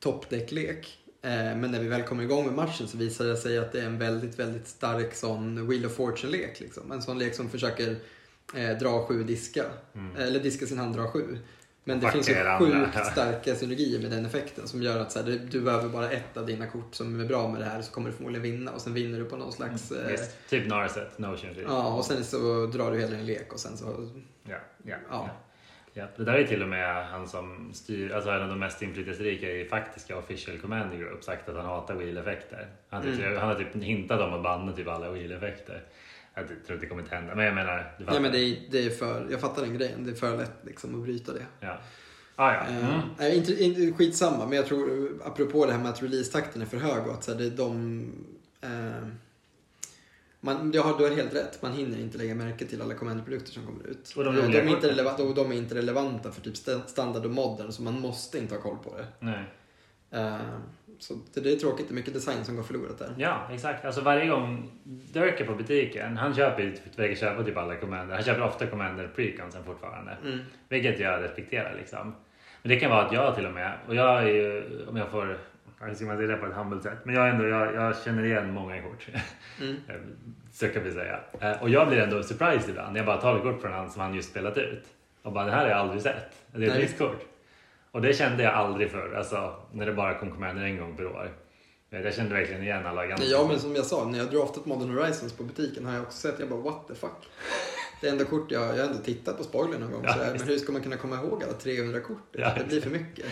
toppdäcklek. 0.00 0.98
Eh, 1.22 1.30
men 1.30 1.70
när 1.70 1.80
vi 1.80 1.88
väl 1.88 2.02
kommer 2.02 2.22
igång 2.22 2.46
med 2.46 2.54
matchen 2.54 2.88
så 2.88 2.96
visar 2.96 3.24
det 3.24 3.36
sig 3.36 3.58
att 3.58 3.72
det 3.72 3.80
är 3.80 3.86
en 3.86 3.98
väldigt, 3.98 4.38
väldigt 4.38 4.68
stark 4.68 5.14
sån 5.14 5.68
Wheel 5.68 5.86
of 5.86 5.92
Fortune-lek. 5.92 6.60
Liksom. 6.60 6.92
En 6.92 7.02
sån 7.02 7.18
lek 7.18 7.34
som 7.34 7.50
försöker 7.50 7.96
eh, 8.56 8.78
dra 8.78 9.06
sju 9.06 9.22
diska. 9.22 9.64
Mm. 9.94 10.16
Eller 10.16 10.40
diska 10.40 10.66
sin 10.66 10.78
hand, 10.78 10.96
dra 10.96 11.06
sju. 11.10 11.38
Men 11.86 12.00
det 12.00 12.10
finns 12.10 12.28
ju 12.30 12.34
sjukt 12.58 13.06
starka 13.12 13.54
synergier 13.54 14.00
med 14.02 14.10
den 14.10 14.26
effekten 14.26 14.68
som 14.68 14.82
gör 14.82 15.00
att 15.00 15.12
så 15.12 15.22
här, 15.22 15.40
du, 15.50 15.60
behöver 15.60 15.88
bara 15.88 16.10
ett 16.10 16.36
av 16.36 16.46
dina 16.46 16.66
kort 16.66 16.94
som 16.94 17.20
är 17.20 17.24
bra 17.24 17.48
med 17.48 17.60
det 17.60 17.64
här 17.64 17.82
så 17.82 17.92
kommer 17.92 18.10
du 18.10 18.16
förmodligen 18.16 18.42
vinna 18.42 18.70
och 18.72 18.80
sen 18.80 18.94
vinner 18.94 19.18
du 19.18 19.24
på 19.24 19.36
någon 19.36 19.52
slags... 19.52 19.92
Eh, 19.92 20.10
Visst, 20.10 20.48
typ 20.48 20.66
Narset, 20.66 21.18
Notion. 21.18 21.54
Typ. 21.54 21.64
ja, 21.68 21.94
och 21.94 22.04
sen 22.04 22.24
så 22.24 22.66
drar 22.66 22.90
du 22.92 22.98
hela 22.98 23.16
din 23.16 23.26
lek 23.26 23.52
och 23.52 23.60
sen 23.60 23.76
så... 23.76 24.10
Ja, 24.48 24.56
ja, 24.82 24.96
Ja. 25.10 25.30
ja. 25.92 26.06
Det 26.16 26.24
där 26.24 26.34
är 26.34 26.44
till 26.46 26.62
och 26.62 26.68
med 26.68 27.06
han 27.06 27.28
som 27.28 27.70
styr, 27.74 28.12
alltså 28.12 28.30
en 28.30 28.42
av 28.42 28.48
de 28.48 28.58
mest 28.58 28.82
inflytelserika 28.82 29.52
i 29.52 29.64
faktiska 29.64 30.16
official 30.18 30.58
commanding 30.58 31.00
group 31.00 31.24
sagt 31.24 31.48
att 31.48 31.56
han 31.56 31.64
hatar 31.66 31.94
wheel-effekter. 31.94 32.66
Han, 32.88 33.02
typ, 33.02 33.18
Mm. 33.18 33.36
han 33.38 33.48
har 33.48 33.54
typ 33.54 33.82
hintat 33.82 34.20
om 34.20 34.32
att 34.34 34.42
banna 34.42 34.72
typ 34.72 34.88
alla 34.88 35.10
wheel-effekter. 35.10 35.82
Jag 36.34 36.46
tror 36.46 36.56
inte 36.58 36.74
det 36.76 36.86
kommer 36.86 37.02
att 37.02 37.08
hända, 37.08 37.34
men 37.34 37.44
jag 37.44 37.54
menar, 37.54 37.76
du 37.76 38.04
Nej 38.04 38.06
fattar. 38.06 38.20
men 38.20 38.32
det 38.32 38.38
är, 38.38 38.56
det 38.70 38.86
är 38.86 38.90
för... 38.90 39.26
Jag 39.30 39.40
fattar 39.40 39.62
den 39.62 39.74
grejen. 39.78 40.04
Det 40.04 40.10
är 40.10 40.14
för 40.14 40.36
lätt 40.36 40.52
liksom 40.62 40.94
att 40.94 41.02
bryta 41.04 41.32
det. 41.32 41.46
Ja. 41.60 41.78
Ah, 42.36 42.52
ja. 42.54 42.60
Eh, 42.68 42.88
Mm. 42.94 43.00
nej, 43.18 43.36
inte, 43.36 43.64
inte, 43.64 43.92
skitsamma, 43.92 44.46
men 44.46 44.56
jag 44.56 44.66
tror 44.66 45.10
apropå 45.24 45.66
det 45.66 45.72
här 45.72 45.78
med 45.78 45.90
att 45.90 46.02
releasetakten 46.02 46.62
är 46.62 46.66
för 46.66 46.76
hög 46.76 47.06
och 47.06 47.14
att 47.14 47.24
så 47.24 47.32
här, 47.32 47.38
det 47.38 47.46
är 47.46 47.50
de... 47.50 48.04
Eh, 48.60 49.08
man, 50.40 50.70
du, 50.70 50.80
har, 50.80 50.98
du 50.98 51.04
har 51.04 51.10
helt 51.16 51.34
rätt, 51.34 51.62
man 51.62 51.72
hinner 51.72 51.98
inte 51.98 52.18
lägga 52.18 52.34
märke 52.34 52.64
till 52.66 52.82
alla 52.82 52.94
command-produkter 52.94 53.52
som 53.52 53.66
kommer 53.66 53.86
ut. 53.86 54.12
Och 54.16 54.24
de 54.24 54.36
roliga 54.36 54.48
de, 54.64 54.68
är 54.68 54.74
inte 54.74 54.88
relevanta, 54.88 55.22
och 55.22 55.34
de 55.34 55.52
är 55.52 55.56
inte 55.56 55.74
relevanta 55.74 56.32
för 56.32 56.40
typ 56.40 56.54
sta- 56.54 56.86
standard 56.86 57.24
och 57.24 57.30
modern, 57.30 57.72
så 57.72 57.82
man 57.82 58.00
måste 58.00 58.38
inte 58.38 58.54
ha 58.54 58.62
koll 58.62 58.76
på 58.84 58.96
det. 58.96 59.06
Nej. 59.20 59.44
Eh, 60.14 60.36
så 60.98 61.14
det, 61.34 61.52
är 61.52 61.56
tråkigt, 61.56 61.88
det 61.88 61.92
är 61.92 61.94
mycket 61.94 62.14
design 62.14 62.44
som 62.44 62.56
går 62.56 62.62
förlorat 62.62 62.98
där. 62.98 63.14
Ja, 63.16 63.48
exakt. 63.52 63.84
Alltså 63.84 64.00
varje 64.00 64.26
gång 64.26 64.70
Dirk 64.84 65.40
är 65.40 65.44
på 65.44 65.54
butiken, 65.54 66.16
han 66.16 66.34
köper 66.34 66.62
ju, 66.62 66.76
verkar 66.96 67.14
köpa 67.14 67.42
typ 67.44 67.56
alla 67.56 67.76
commander. 67.76 68.14
Han 68.14 68.24
köper 68.24 68.42
ofta 68.42 68.66
commander 68.66 69.10
preconsen 69.16 69.64
fortfarande. 69.64 70.16
Mm. 70.24 70.38
Vilket 70.68 71.00
jag 71.00 71.22
respekterar 71.22 71.74
liksom. 71.78 72.14
Men 72.62 72.68
det 72.68 72.76
kan 72.76 72.90
vara 72.90 73.06
att 73.06 73.12
jag 73.12 73.34
till 73.34 73.46
och 73.46 73.52
med, 73.52 73.72
och 73.88 73.94
jag 73.94 74.22
är 74.22 74.26
ju, 74.28 74.64
om 74.88 74.96
jag 74.96 75.08
får, 75.10 75.38
jag 75.80 75.96
ska 75.96 76.06
man 76.06 76.16
säga 76.16 76.28
det 76.28 76.36
på 76.36 76.46
ett 76.46 76.54
humble 76.54 76.80
sätt, 76.80 76.98
men 77.04 77.14
jag, 77.14 77.28
ändå, 77.28 77.44
jag, 77.46 77.74
jag 77.74 78.02
känner 78.02 78.24
igen 78.24 78.52
många 78.52 78.82
kort. 78.82 79.06
Mm. 79.60 79.76
Så 80.52 80.68
kan 80.68 80.84
vi 80.84 80.92
säga. 80.92 81.20
Eh, 81.40 81.62
Och 81.62 81.68
jag 81.70 81.88
blir 81.88 81.98
ändå 81.98 82.22
surprised 82.22 82.70
ibland 82.70 82.92
när 82.92 83.00
jag 83.00 83.06
bara 83.06 83.20
tar 83.20 83.36
ett 83.36 83.42
kort 83.42 83.60
från 83.60 83.72
han 83.72 83.90
som 83.90 84.02
han 84.02 84.14
just 84.14 84.30
spelat 84.30 84.58
ut. 84.58 84.84
Och 85.22 85.32
bara, 85.32 85.44
det 85.44 85.50
här 85.50 85.60
har 85.62 85.68
jag 85.68 85.78
aldrig 85.78 86.02
sett. 86.02 86.44
Det 86.52 86.66
är 86.66 86.70
ett 86.70 86.78
nytt 86.78 86.98
kort. 86.98 87.26
Och 87.94 88.02
det 88.02 88.14
kände 88.14 88.42
jag 88.42 88.54
aldrig 88.54 88.90
förr, 88.90 89.14
alltså 89.18 89.54
när 89.72 89.86
det 89.86 89.92
bara 89.92 90.18
kom 90.18 90.30
commander 90.30 90.62
en 90.62 90.76
gång 90.78 90.96
per 90.96 91.06
år. 91.06 91.32
Jag 91.90 92.14
kände 92.14 92.34
verkligen 92.34 92.62
igen 92.62 92.86
alla 92.86 93.06
ganska 93.06 93.26
Ja 93.26 93.46
men 93.48 93.58
som 93.60 93.74
jag 93.76 93.84
sa, 93.86 94.04
när 94.08 94.18
jag 94.18 94.30
draftat 94.30 94.66
Modern 94.66 94.90
Horizons 94.90 95.32
på 95.32 95.42
butiken 95.42 95.84
har 95.86 95.94
jag 95.94 96.02
också 96.02 96.18
sett, 96.18 96.38
jag 96.40 96.48
bara 96.48 96.60
what 96.60 96.88
the 96.88 96.94
fuck. 96.94 97.28
Det 98.00 98.08
enda 98.08 98.24
kort 98.24 98.50
jag, 98.50 98.62
jag 98.62 98.82
har 98.82 98.90
ändå 98.90 99.02
tittat 99.02 99.38
på 99.38 99.44
spoiler 99.44 99.78
någon 99.78 99.92
gång 99.92 100.04
Ja, 100.04 100.16
visst. 100.32 100.44
men 100.44 100.52
hur 100.54 100.58
ska 100.58 100.72
man 100.72 100.82
kunna 100.82 100.96
komma 100.96 101.16
ihåg 101.16 101.42
alla 101.44 101.52
300 101.52 102.00
kort? 102.00 102.28
Ja, 102.32 102.52
det 102.58 102.64
blir 102.64 102.80
för 102.80 102.90
mycket. 102.90 103.26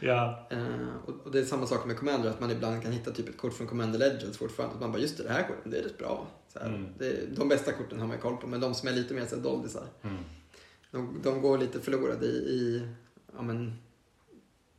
Ja, 0.00 0.46
Eh, 0.50 0.66
och, 1.06 1.26
och 1.26 1.32
det 1.32 1.38
är 1.38 1.44
samma 1.44 1.66
sak 1.66 1.86
med 1.86 1.96
Commander, 1.98 2.30
att 2.30 2.40
man 2.40 2.50
ibland 2.50 2.82
kan 2.82 2.92
hitta 2.92 3.10
typ 3.10 3.28
ett 3.28 3.36
kort 3.38 3.54
från 3.54 3.66
Commander 3.66 3.98
Legends 3.98 4.38
fortfarande. 4.38 4.74
Att 4.74 4.80
man 4.80 4.92
bara, 4.92 4.98
just 5.02 5.16
det, 5.16 5.22
det 5.22 5.30
här 5.32 5.42
kortet, 5.42 5.72
det 5.72 5.78
är 5.78 5.82
rätt 5.82 5.98
bra. 5.98 6.26
Så 6.52 6.58
här, 6.58 6.66
Mm. 6.66 6.86
det, 6.98 7.36
de 7.36 7.48
bästa 7.48 7.72
korten 7.72 8.00
har 8.00 8.06
man 8.06 8.18
koll 8.18 8.36
på, 8.36 8.46
men 8.46 8.60
de 8.60 8.74
som 8.74 8.88
är 8.88 8.92
lite 8.92 9.14
mer 9.14 9.26
så 9.26 9.36
här 9.36 9.42
doldisar, 9.42 9.84
mm. 10.02 10.16
de, 10.90 11.20
de 11.22 11.40
går 11.42 11.58
lite 11.58 11.80
förlorade 11.80 12.26
i, 12.26 12.28
i 12.28 12.88
ja 13.36 13.42
men, 13.42 13.74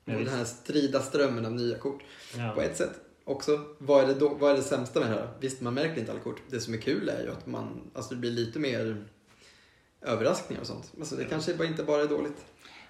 Ja, 0.07 0.17
och 0.17 0.25
den 0.25 0.33
här 0.33 0.45
strida 0.45 1.01
strömmen 1.01 1.45
av 1.45 1.51
nya 1.51 1.77
kort. 1.77 2.03
Ja. 2.37 2.51
På 2.55 2.61
ett 2.61 2.77
sätt. 2.77 2.99
Också, 3.23 3.65
vad 3.77 4.03
är, 4.03 4.07
det 4.07 4.13
då, 4.13 4.33
vad 4.33 4.51
är 4.51 4.55
det 4.55 4.63
sämsta 4.63 4.99
med 4.99 5.09
det 5.09 5.15
här? 5.15 5.29
Visst, 5.39 5.61
man 5.61 5.73
märker 5.73 5.99
inte 5.99 6.11
alla 6.11 6.21
kort. 6.21 6.41
Det 6.49 6.59
som 6.59 6.73
är 6.73 6.77
kul 6.77 7.09
är 7.09 7.23
ju 7.23 7.31
att 7.31 7.47
man, 7.47 7.91
alltså 7.93 8.13
det 8.13 8.19
blir 8.19 8.31
lite 8.31 8.59
mer 8.59 9.05
överraskningar 10.01 10.61
och 10.61 10.67
sånt. 10.67 10.93
Alltså 10.99 11.15
det 11.15 11.25
kanske 11.25 11.53
bara 11.53 11.67
inte 11.67 11.83
bara 11.83 12.01
är 12.01 12.07
dåligt. 12.07 12.45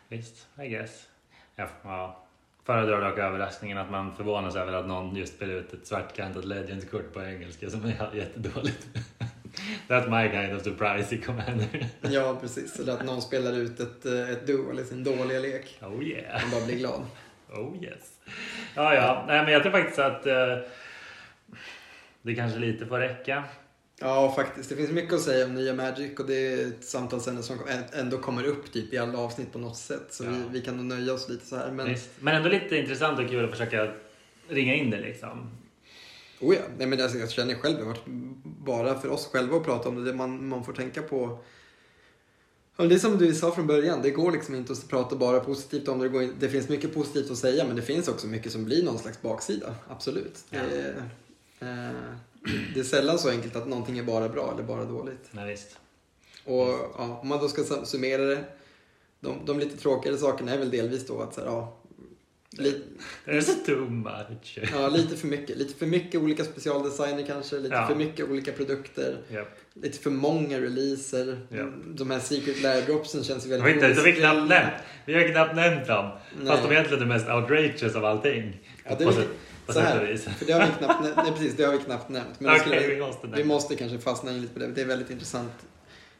Visst, 0.08 0.48
I 0.64 0.68
guess. 0.68 1.08
Jag 1.56 1.70
ja. 1.84 2.28
föredrar 2.64 3.10
dock 3.10 3.20
överraskningen 3.20 3.78
att 3.78 3.92
man 3.92 4.16
förvånas 4.16 4.56
över 4.56 4.74
att 4.74 4.88
någon 4.88 5.16
just 5.16 5.36
spelar 5.36 5.54
ut 5.54 5.74
ett 5.74 5.88
svartkantat 5.88 6.46
Legends-kort 6.46 7.14
på 7.14 7.22
engelska 7.22 7.70
som 7.70 7.86
är 7.86 8.16
jättedåligt. 8.16 8.88
That's 9.88 10.10
my 10.10 10.30
kind 10.32 10.54
of 10.58 10.64
surprise 10.64 11.16
i 11.16 11.18
Commander. 11.22 11.88
Ja, 12.02 12.38
precis. 12.42 12.80
Eller 12.80 12.94
att 12.94 13.06
någon 13.06 13.22
spelar 13.22 13.54
ut 13.54 13.80
ett, 13.80 14.06
eh, 14.06 14.30
ett 14.30 14.48
duo, 14.48 14.72
eller 14.72 14.84
sin 14.84 15.04
dåliga 15.04 15.40
lek. 15.40 15.78
Oh 15.82 16.04
yeah. 16.04 16.42
Man 16.42 16.52
bara 16.52 16.66
blir 16.66 16.76
glad. 16.76 17.06
Oh 17.54 17.84
yes. 17.84 18.12
Ja, 18.76 18.94
ja. 18.96 19.24
Nej, 19.28 19.44
men 19.44 19.54
jag 19.54 19.62
tror 19.64 19.72
faktiskt 19.72 20.00
att 20.00 20.26
eh, 20.26 20.58
det 22.22 22.36
kanske 22.36 22.60
lite 22.60 22.86
får 22.86 23.00
räcka. 23.00 23.44
Ja, 24.00 24.34
faktiskt. 24.36 24.70
Det 24.70 24.76
finns 24.76 24.92
mycket 24.92 25.14
att 25.14 25.22
säga 25.22 25.46
om 25.46 25.54
nya 25.54 25.74
Magic 25.74 26.20
och 26.20 26.28
det 26.28 26.36
är 26.54 26.68
ett 26.68 26.84
samtalsämne 26.86 27.44
som 27.44 27.60
ändå 27.94 28.18
kommer 28.18 28.44
upp 28.44 28.72
typ 28.72 28.94
i 28.94 28.98
alla 28.98 29.18
avsnitt 29.20 29.54
på 29.54 29.60
något 29.60 29.78
sätt. 29.78 30.08
Så 30.10 30.24
Ja. 30.24 30.30
vi, 30.30 30.60
vi 30.60 30.62
kan 30.66 30.78
nog 30.78 30.86
nöja 30.86 31.14
oss 31.14 31.30
lite 31.30 31.46
så 31.46 31.56
här. 31.58 31.72
Men, 31.72 31.88
Visst. 31.90 32.10
Men 32.20 32.36
ändå 32.36 32.50
lite 32.50 32.78
intressant 32.78 33.20
och 33.20 33.30
kul 33.30 33.46
att 33.46 33.52
försöka 33.52 33.92
ringa 34.50 34.76
in 34.76 34.90
det 34.92 35.00
liksom. 35.00 35.52
Oh 36.40 36.56
ja, 36.56 36.62
nej, 36.78 36.88
men 36.88 37.02
alltså, 37.02 37.18
jag 37.18 37.32
känner 37.32 37.56
själv, 37.56 37.78
det 37.78 37.84
har 37.84 37.90
varit 37.92 38.06
bara 38.46 39.00
för 39.00 39.10
oss 39.10 39.26
själva 39.26 39.58
att 39.58 39.64
prata 39.64 39.90
om 39.90 40.06
det. 40.06 40.14
man, 40.14 40.48
man 40.48 40.64
får 40.64 40.74
tänka 40.74 41.02
på 41.02 41.40
Ja, 42.80 42.86
det 42.86 42.96
är 42.96 43.00
som 43.00 43.18
du 43.18 43.34
sa 43.34 43.52
från 43.52 43.68
början, 43.68 44.02
det 44.02 44.12
går 44.12 44.32
liksom 44.32 44.56
inte 44.56 44.74
att 44.74 44.88
prata 44.88 45.16
bara 45.16 45.40
positivt 45.40 45.88
om 45.88 46.00
det. 46.00 46.10
Går 46.10 46.24
in, 46.24 46.36
det 46.40 46.50
finns 46.50 46.70
mycket 46.70 46.94
positivt 46.94 47.32
att 47.32 47.38
säga 47.38 47.66
men 47.68 47.76
det 47.76 47.82
finns 47.82 48.08
också 48.08 48.28
mycket 48.28 48.52
som 48.52 48.66
blir 48.66 48.84
någon 48.84 49.00
slags 49.00 49.22
baksida. 49.22 49.76
Absolut. 49.90 50.46
Ja. 50.50 50.60
Det, 50.70 50.82
är, 51.60 51.90
eh, 51.90 51.96
det 52.74 52.80
är 52.80 52.84
sällan 52.84 53.20
så 53.20 53.30
enkelt 53.30 53.56
att 53.56 53.68
någonting 53.68 53.98
är 53.98 54.04
bara 54.04 54.30
bra 54.30 54.52
eller 54.54 54.64
bara 54.64 54.86
dåligt. 54.86 55.30
Nej, 55.32 55.48
visst. 55.48 55.80
Och 56.46 56.68
ja, 56.98 57.20
om 57.22 57.28
man 57.28 57.40
då 57.40 57.50
ska 57.50 57.62
sum- 57.64 57.86
summera 57.86 58.26
det. 58.26 58.44
De, 59.20 59.46
de 59.46 59.60
lite 59.60 59.78
tråkigare 59.78 60.18
sakerna 60.18 60.52
är 60.54 60.58
väl 60.58 60.70
delvis 60.70 61.08
då 61.08 61.22
att 61.22 61.34
så 61.34 61.42
här, 61.42 61.48
ja, 61.48 61.77
li, 62.58 62.82
Det 63.26 63.32
är 63.32 63.42
så 63.42 63.54
too 63.66 63.90
much. 63.90 64.60
ja, 64.74 64.90
lite 64.90 65.16
för 65.18 65.28
mycket. 65.28 65.58
Lite 65.58 65.74
för 65.80 65.86
mycket 65.86 66.22
olika 66.22 66.44
specialdesigner 66.44 67.26
kanske, 67.28 67.56
lite 67.60 67.76
Ja. 67.76 67.88
för 67.88 67.96
mycket 67.96 68.30
olika 68.30 68.52
produkter. 68.52 69.18
Japp. 69.32 69.48
Lite 69.74 69.98
för 70.00 70.10
många 70.10 70.62
releaser. 70.62 71.40
Ja. 71.50 71.66
De 71.86 72.12
här 72.12 72.20
Secret 72.20 72.62
Lair 72.62 72.82
dropsen 72.86 73.24
känns 73.24 73.46
ju 73.46 73.50
Vi 73.50 73.58
väldigt 73.58 73.84
inte, 73.90 74.02
vi 74.02 74.14
knappt 74.14 74.50
nämnt. 74.50 74.74
Vi 75.06 75.14
har 75.14 75.32
knappt 75.32 75.56
nämnt 75.56 75.88
dem. 75.88 76.12
Nej. 76.40 76.48
Fast 76.48 76.64
de 76.64 76.70
är 76.70 76.72
egentligen 76.74 77.00
det 77.04 77.14
mest 77.14 77.28
outrageous 77.30 77.96
av 77.96 78.06
allting. 78.06 78.60
Ja, 78.90 78.96
det 78.98 79.04
är 79.04 79.08
på 79.08 79.74
så 79.74 79.80
här. 79.80 80.18
För 80.18 80.46
det 80.46 80.54
har 80.54 80.60
vi 80.66 80.72
knappt, 80.86 81.04
nej, 81.16 81.32
precis, 81.32 81.54
det 81.58 81.64
har 81.64 81.74
vi 81.74 81.80
knappt 81.80 82.10
nämnt. 82.10 82.40
Men 82.40 82.50
Okej, 82.56 82.60
skulle- 82.60 82.88
vi 82.96 83.00
måste 83.02 83.28
vi 83.36 83.44
måste 83.44 83.76
kanske 83.76 84.00
fastna 84.00 84.32
in 84.32 84.42
lite 84.42 84.54
på 84.54 84.60
det. 84.60 84.68
Det 84.68 84.82
är 84.82 84.86
väldigt 84.86 85.10
intressant. 85.10 85.52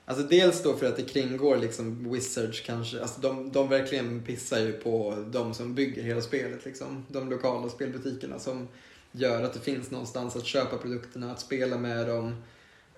Alltså 0.10 0.24
dels 0.24 0.64
då 0.64 0.78
för 0.78 0.86
att 0.86 0.96
det 0.96 1.04
kringgår 1.04 1.58
liksom 1.58 2.12
Wizards 2.14 2.62
kanske. 2.62 3.02
Alltså 3.02 3.22
de, 3.22 3.52
de 3.52 3.70
verkligen 3.70 4.24
pissar 4.24 4.60
ju 4.60 4.74
på 4.74 5.26
de 5.32 5.54
som 5.54 5.76
bygger 5.76 6.04
hela 6.04 6.22
spelet 6.22 6.66
liksom. 6.66 7.06
De 7.08 7.30
lokala 7.30 7.70
spelbutikerna 7.70 8.40
som 8.40 8.68
gör 9.12 9.44
att 9.44 9.54
det 9.54 9.60
finns 9.60 9.92
någonstans 9.92 10.36
att 10.36 10.46
köpa 10.46 10.78
produkterna, 10.78 11.32
att 11.32 11.40
spela 11.40 11.78
med 11.78 12.08
dem. 12.08 12.36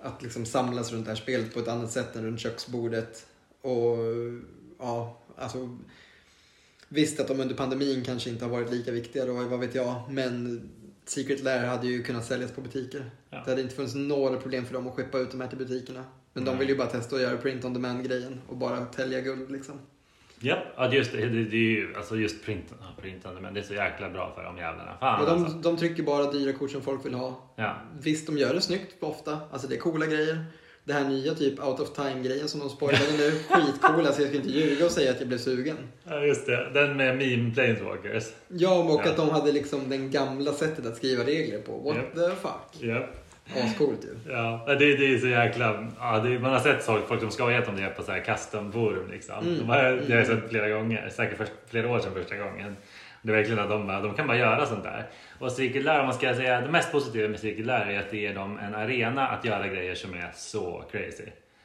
Att 0.02 0.24
liksom 0.24 0.46
samlas 0.46 0.92
runt 0.92 1.06
det 1.06 1.12
här 1.12 1.16
spelet 1.16 1.54
på 1.54 1.60
ett 1.60 1.68
annat 1.68 1.92
sätt 1.92 2.16
än 2.16 2.26
runt 2.26 2.40
köksbordet. 2.40 3.26
Och 3.62 3.98
ja, 4.80 5.22
alltså 5.36 5.78
Visst 6.90 7.20
att 7.20 7.28
de 7.28 7.40
under 7.40 7.56
pandemin 7.56 8.04
kanske 8.04 8.30
inte 8.30 8.46
har 8.46 8.52
varit 8.52 8.72
lika 8.72 8.92
viktiga 8.92 9.26
då, 9.26 9.34
vad 9.34 9.60
vet 9.60 9.76
jag. 9.76 10.02
Men 10.10 10.62
Secret 11.06 11.44
Lair 11.44 11.66
hade 11.66 11.88
ju 11.88 12.04
kunnat 12.04 12.26
säljas 12.26 12.52
på 12.52 12.62
butiker. 12.62 13.12
Ja. 13.30 13.42
Det 13.46 13.50
hade 13.50 13.62
inte 13.62 13.76
funnits 13.76 13.96
några 13.96 14.38
problem 14.38 14.66
för 14.66 14.74
dem 14.74 14.88
att 14.88 14.94
skeppa 14.94 15.20
ut 15.20 15.32
de 15.32 15.42
här 15.42 15.48
till 15.48 15.58
butikerna. 15.58 16.06
Men 16.34 16.46
de 16.46 16.58
vill 16.58 16.70
ju 16.70 16.76
bara 16.78 16.88
testa 16.88 17.16
att 17.16 17.22
göra 17.22 17.38
print 17.38 17.66
on 17.66 17.74
demand-grejen 17.74 18.42
och 18.48 18.58
bara 18.58 18.86
tälja 18.86 19.22
guld 19.22 19.52
liksom. 19.52 19.76
Japp, 20.42 20.60
ja, 20.76 20.94
just 20.94 21.12
det. 21.12 21.18
Det, 21.18 21.44
det 21.44 21.58
är 21.58 21.60
ju 21.72 21.96
alltså 21.96 22.16
just 22.16 22.46
print, 22.46 22.66
ja, 22.80 22.86
printande, 23.02 23.42
men 23.42 23.54
det 23.54 23.60
är 23.60 23.64
så 23.64 23.74
jäkla 23.74 24.10
bra 24.10 24.32
för 24.36 24.44
de 24.44 24.58
jävlarna. 24.58 24.98
Fan 25.00 25.22
Och 25.24 25.30
alltså. 25.30 25.54
de, 25.58 25.62
de 25.62 25.78
trycker 25.78 26.04
bara 26.04 26.32
dyra 26.32 26.54
kort 26.54 26.72
som 26.72 26.82
folk 26.82 27.06
vill 27.06 27.14
ha. 27.14 27.54
Ja. 27.56 27.76
Visst, 28.02 28.28
de 28.28 28.38
gör 28.38 28.54
det 28.54 28.62
snyggt 28.62 28.96
ofta. 29.04 29.40
Alltså 29.52 29.68
det 29.68 29.76
är 29.76 29.80
coola 29.80 30.06
grejer. 30.06 30.46
Det 30.84 30.94
här 30.94 31.04
nya 31.10 31.34
typ 31.34 31.64
out 31.68 31.80
of 31.80 31.94
time-grejen 31.96 32.48
som 32.48 32.60
de 32.60 32.70
spoilade 32.70 33.06
nu. 33.18 33.32
Skitcoola, 33.50 34.12
så 34.12 34.22
jag 34.22 34.30
ska 34.30 34.38
inte 34.38 34.50
ljuga 34.50 34.86
och 34.86 34.92
säga 34.92 35.12
att 35.12 35.20
jag 35.20 35.28
blev 35.28 35.38
sugen. 35.38 35.76
ja, 36.04 36.20
just 36.26 36.46
det. 36.46 36.70
Den 36.74 36.98
med 36.98 37.18
meme 37.18 37.54
planeswalkers. 37.54 38.24
Ja, 38.48 38.84
och 38.84 39.02
Ja. 39.06 39.10
att 39.10 39.18
de 39.18 39.30
hade 39.30 39.52
liksom 39.52 39.90
den 39.90 40.12
gamla 40.12 40.54
sättet 40.54 40.86
att 40.86 40.98
skriva 40.98 41.24
regler 41.24 41.60
på. 41.62 41.78
What 41.78 41.96
Japp. 41.96 42.14
the 42.16 42.36
fuck? 42.42 42.84
Japp. 42.90 43.19
Ascoolt 43.64 44.06
ju. 44.06 44.32
Ja, 44.32 44.66
det, 44.68 44.76
det 44.76 45.14
är 45.14 45.18
så 45.18 45.28
jäkla... 45.28 45.88
Ja, 46.00 46.20
det, 46.20 46.40
man 46.40 46.52
har 46.54 46.60
sett 46.60 46.84
folk, 46.84 47.08
folk 47.08 47.22
som 47.22 47.32
skojat 47.32 47.68
om 47.68 47.76
det 47.76 47.88
på 47.90 48.04
så 48.04 48.12
här 48.12 48.20
custom-forum. 48.20 49.12
Liksom. 49.12 49.36
Mm. 49.44 49.58
De 49.60 49.70
har, 49.70 49.78
det 49.84 49.84
har 49.84 49.96
jag 49.96 50.12
Mm. 50.12 50.26
sett 50.26 50.50
flera 50.50 50.70
gånger, 50.70 51.10
säkert 51.10 51.38
för, 51.38 51.48
flera 51.70 51.90
år 51.90 52.00
sedan 52.00 52.14
första 52.14 52.36
gången. 52.38 52.78
Det 53.22 53.32
är 53.32 53.36
verkligen 53.36 53.60
att 53.60 53.70
de, 53.70 53.88
de 53.88 54.14
kan 54.14 54.28
bara 54.28 54.38
göra 54.38 54.66
sånt 54.66 54.84
där. 54.84 55.06
Och 55.40 55.52
cirkulär, 55.52 56.00
om 56.00 56.06
man 56.06 56.16
ska 56.16 56.34
säga 56.36 56.62
det 56.62 56.72
mest 56.72 56.92
positiva 56.92 57.28
med 57.28 57.40
cirkulär 57.40 57.86
är 57.90 58.00
att 58.00 58.12
det 58.12 58.18
ger 58.18 58.34
dem 58.34 58.60
en 58.60 58.76
arena 58.76 59.28
att 59.28 59.46
göra 59.46 59.68
grejer 59.68 59.96
som 59.96 60.14
är 60.14 60.32
så 60.36 60.84
crazy. 60.92 61.24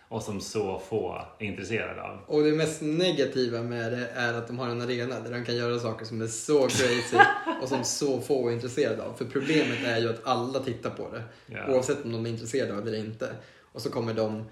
Och 0.09 0.23
som 0.23 0.41
så 0.41 0.79
få 0.89 1.27
är 1.39 1.47
intresserade 1.47 2.03
av. 2.03 2.19
Och 2.27 2.43
det 2.43 2.53
mest 2.53 2.83
negativa 2.83 3.63
med 3.63 3.93
det 3.93 4.09
är 4.15 4.35
att 4.35 4.47
de 4.47 4.59
har 4.59 4.69
en 4.69 4.81
arena 4.81 5.21
där 5.21 5.31
de 5.31 5.45
kan 5.45 5.57
göra 5.57 5.79
saker 5.79 6.05
som 6.07 6.23
är 6.23 6.27
så 6.27 6.63
crazy 6.63 7.17
och 7.63 7.69
som 7.69 7.85
så 7.85 8.21
få 8.21 8.49
är 8.49 8.53
intresserade 8.53 9.03
av. 9.03 9.15
För 9.15 9.25
problemet 9.25 9.79
är 9.87 9.99
ju 9.99 10.11
att 10.11 10.21
alla 10.25 10.61
tittar 10.61 10.91
på 10.91 11.11
det. 11.13 11.23
Ja. 11.47 11.69
Oavsett 11.69 12.05
om 12.05 12.13
de 12.13 12.27
är 12.27 12.31
intresserade 12.31 12.75
av 12.77 12.85
det 12.85 12.91
eller 12.91 12.99
inte. 13.01 13.35
Och 13.73 13.83
så 13.83 13.91
kommer 13.91 14.15
de 14.15 14.45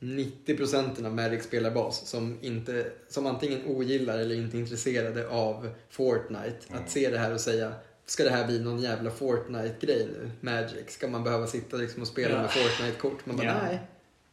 90% 0.00 1.06
av 1.06 1.14
Magic 1.14 1.44
spelarbas 1.44 2.06
som, 2.06 2.38
inte, 2.40 2.86
som 3.08 3.26
antingen 3.26 3.66
ogillar 3.66 4.18
eller 4.18 4.34
inte 4.34 4.56
är 4.56 4.60
intresserade 4.60 5.28
av 5.28 5.70
Fortnite. 5.90 6.56
Mm. 6.68 6.82
Att 6.82 6.90
se 6.90 7.10
det 7.10 7.18
här 7.18 7.34
och 7.34 7.40
säga 7.40 7.72
Ska 8.06 8.24
det 8.24 8.30
här 8.30 8.46
bli 8.46 8.58
någon 8.60 8.78
jävla 8.78 9.10
Fortnite-grej 9.10 10.08
nu? 10.12 10.30
Magic? 10.40 10.90
Ska 10.90 11.08
man 11.08 11.24
behöva 11.24 11.46
sitta 11.46 11.76
liksom 11.76 12.02
och 12.02 12.08
spela 12.08 12.34
Ja. 12.34 12.40
med 12.42 12.50
Fortnite-kort? 12.50 13.26
Man 13.26 13.36
bara 13.36 13.46
Ja. 13.46 13.54
nej, 13.62 13.78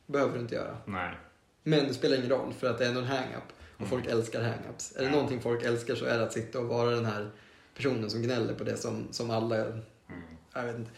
behöver 0.06 0.34
du 0.34 0.40
inte 0.40 0.56
göra. 0.56 0.77
Nej. 0.86 1.15
Men 1.64 1.88
det 1.88 1.94
spelar 1.94 2.18
ingen 2.18 2.30
roll 2.30 2.53
för 2.53 2.69
att 2.69 2.77
det 2.77 2.86
är 2.86 2.90
ändå 2.90 3.02
en 3.02 3.07
hang-up. 3.07 3.53
Och 3.77 3.88
folk 3.88 4.06
älskar 4.06 4.41
hang-ups. 4.41 4.98
Är 4.98 5.03
det 5.03 5.10
någonting 5.10 5.41
folk 5.41 5.64
älskar 5.64 5.95
så 5.95 6.06
är 6.06 6.18
det 6.18 6.23
att 6.23 6.34
sitta 6.34 6.60
och 6.60 6.65
vara 6.65 6.90
den 6.90 7.06
här 7.06 7.30
personen 7.76 8.10
som 8.10 8.22
gnäller 8.22 8.53
på 8.53 8.64
det 8.64 8.77
som, 8.77 9.07
som 9.11 9.32
alla... 9.32 9.56
Mm. 9.56 9.82
Jag 10.53 10.64
vet 10.64 10.76
inte. 10.76 10.91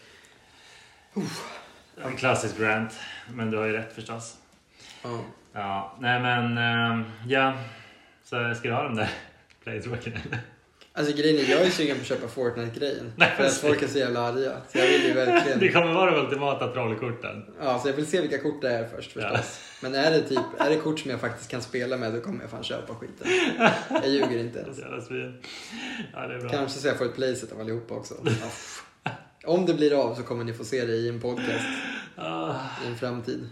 En 2.04 2.16
klassisk 2.16 2.60
rant, 2.60 2.92
men 3.34 3.50
du 3.50 3.56
har 3.56 3.66
ju 3.66 3.72
rätt 3.72 3.92
förstås. 3.92 4.36
Ja. 5.02 5.20
Ja, 5.52 5.96
nej 6.00 6.20
men 6.20 6.58
ehm, 6.58 7.04
ja. 7.26 7.58
Så 8.24 8.54
ska 8.54 8.68
du 8.68 8.74
ha 8.74 8.82
den 8.82 8.96
där 8.96 9.10
planeswalkern 9.62 10.14
eller? 10.26 10.40
Alltså 10.98 11.16
grejen 11.16 11.38
är, 11.46 11.50
jag 11.50 11.60
är 11.66 11.70
sugen 11.70 11.96
på 11.96 12.00
att 12.00 12.06
köpa 12.06 12.28
Fortnite-grejen. 12.28 13.12
För 13.36 13.44
att 13.44 13.54
folk 13.56 13.82
är 13.82 13.86
så 13.88 13.98
jävla 13.98 14.20
arga. 14.20 14.52
Så 14.72 14.78
jag 14.78 14.86
vill 14.86 15.02
ju 15.06 15.08
Det 15.14 15.24
verkligen... 15.24 15.72
kommer 15.72 15.94
vara 15.94 16.10
de 16.10 16.20
ultimata 16.24 16.68
trollkorten. 16.72 17.44
Ja, 17.62 17.78
så 17.78 17.88
jag 17.88 17.94
vill 17.94 18.06
se 18.06 18.20
vilka 18.20 18.38
kort 18.38 18.62
det 18.62 18.70
är 18.70 18.84
först 18.96 19.12
förstås. 19.12 19.60
Men 19.82 19.94
är 19.94 20.10
det 20.10 20.20
typ, 20.22 20.38
är 20.58 20.70
det 20.70 20.76
kort 20.76 20.98
som 21.00 21.10
jag 21.10 21.20
faktiskt 21.20 21.50
kan 21.50 21.62
spela 21.62 21.96
med 21.96 22.12
då 22.14 22.20
kommer 22.20 22.40
jag 22.40 22.50
fan 22.50 22.62
köpa 22.64 22.94
skiten. 22.94 23.26
Jag 23.90 24.08
ljuger 24.08 24.38
inte 24.38 24.58
Det 24.76 24.82
ens. 24.82 25.10
Ja, 26.14 26.26
det 26.26 26.34
är 26.34 26.40
bra. 26.40 26.48
Kanske 26.50 26.80
så 26.80 26.88
jag 26.88 26.98
får 26.98 27.04
ett 27.04 27.14
playset 27.14 27.52
av 27.52 27.60
allihopa 27.60 27.94
också. 27.94 28.14
Ja. 28.24 29.10
Om 29.44 29.66
det 29.66 29.74
blir 29.74 30.02
av 30.10 30.14
så 30.14 30.22
kommer 30.22 30.44
ni 30.44 30.52
få 30.52 30.64
se 30.64 30.84
det 30.84 30.92
i 30.92 31.08
en 31.08 31.20
podcast 31.20 31.64
Ah. 32.16 32.54
i 32.84 32.88
en 32.88 32.96
framtid. 32.96 33.48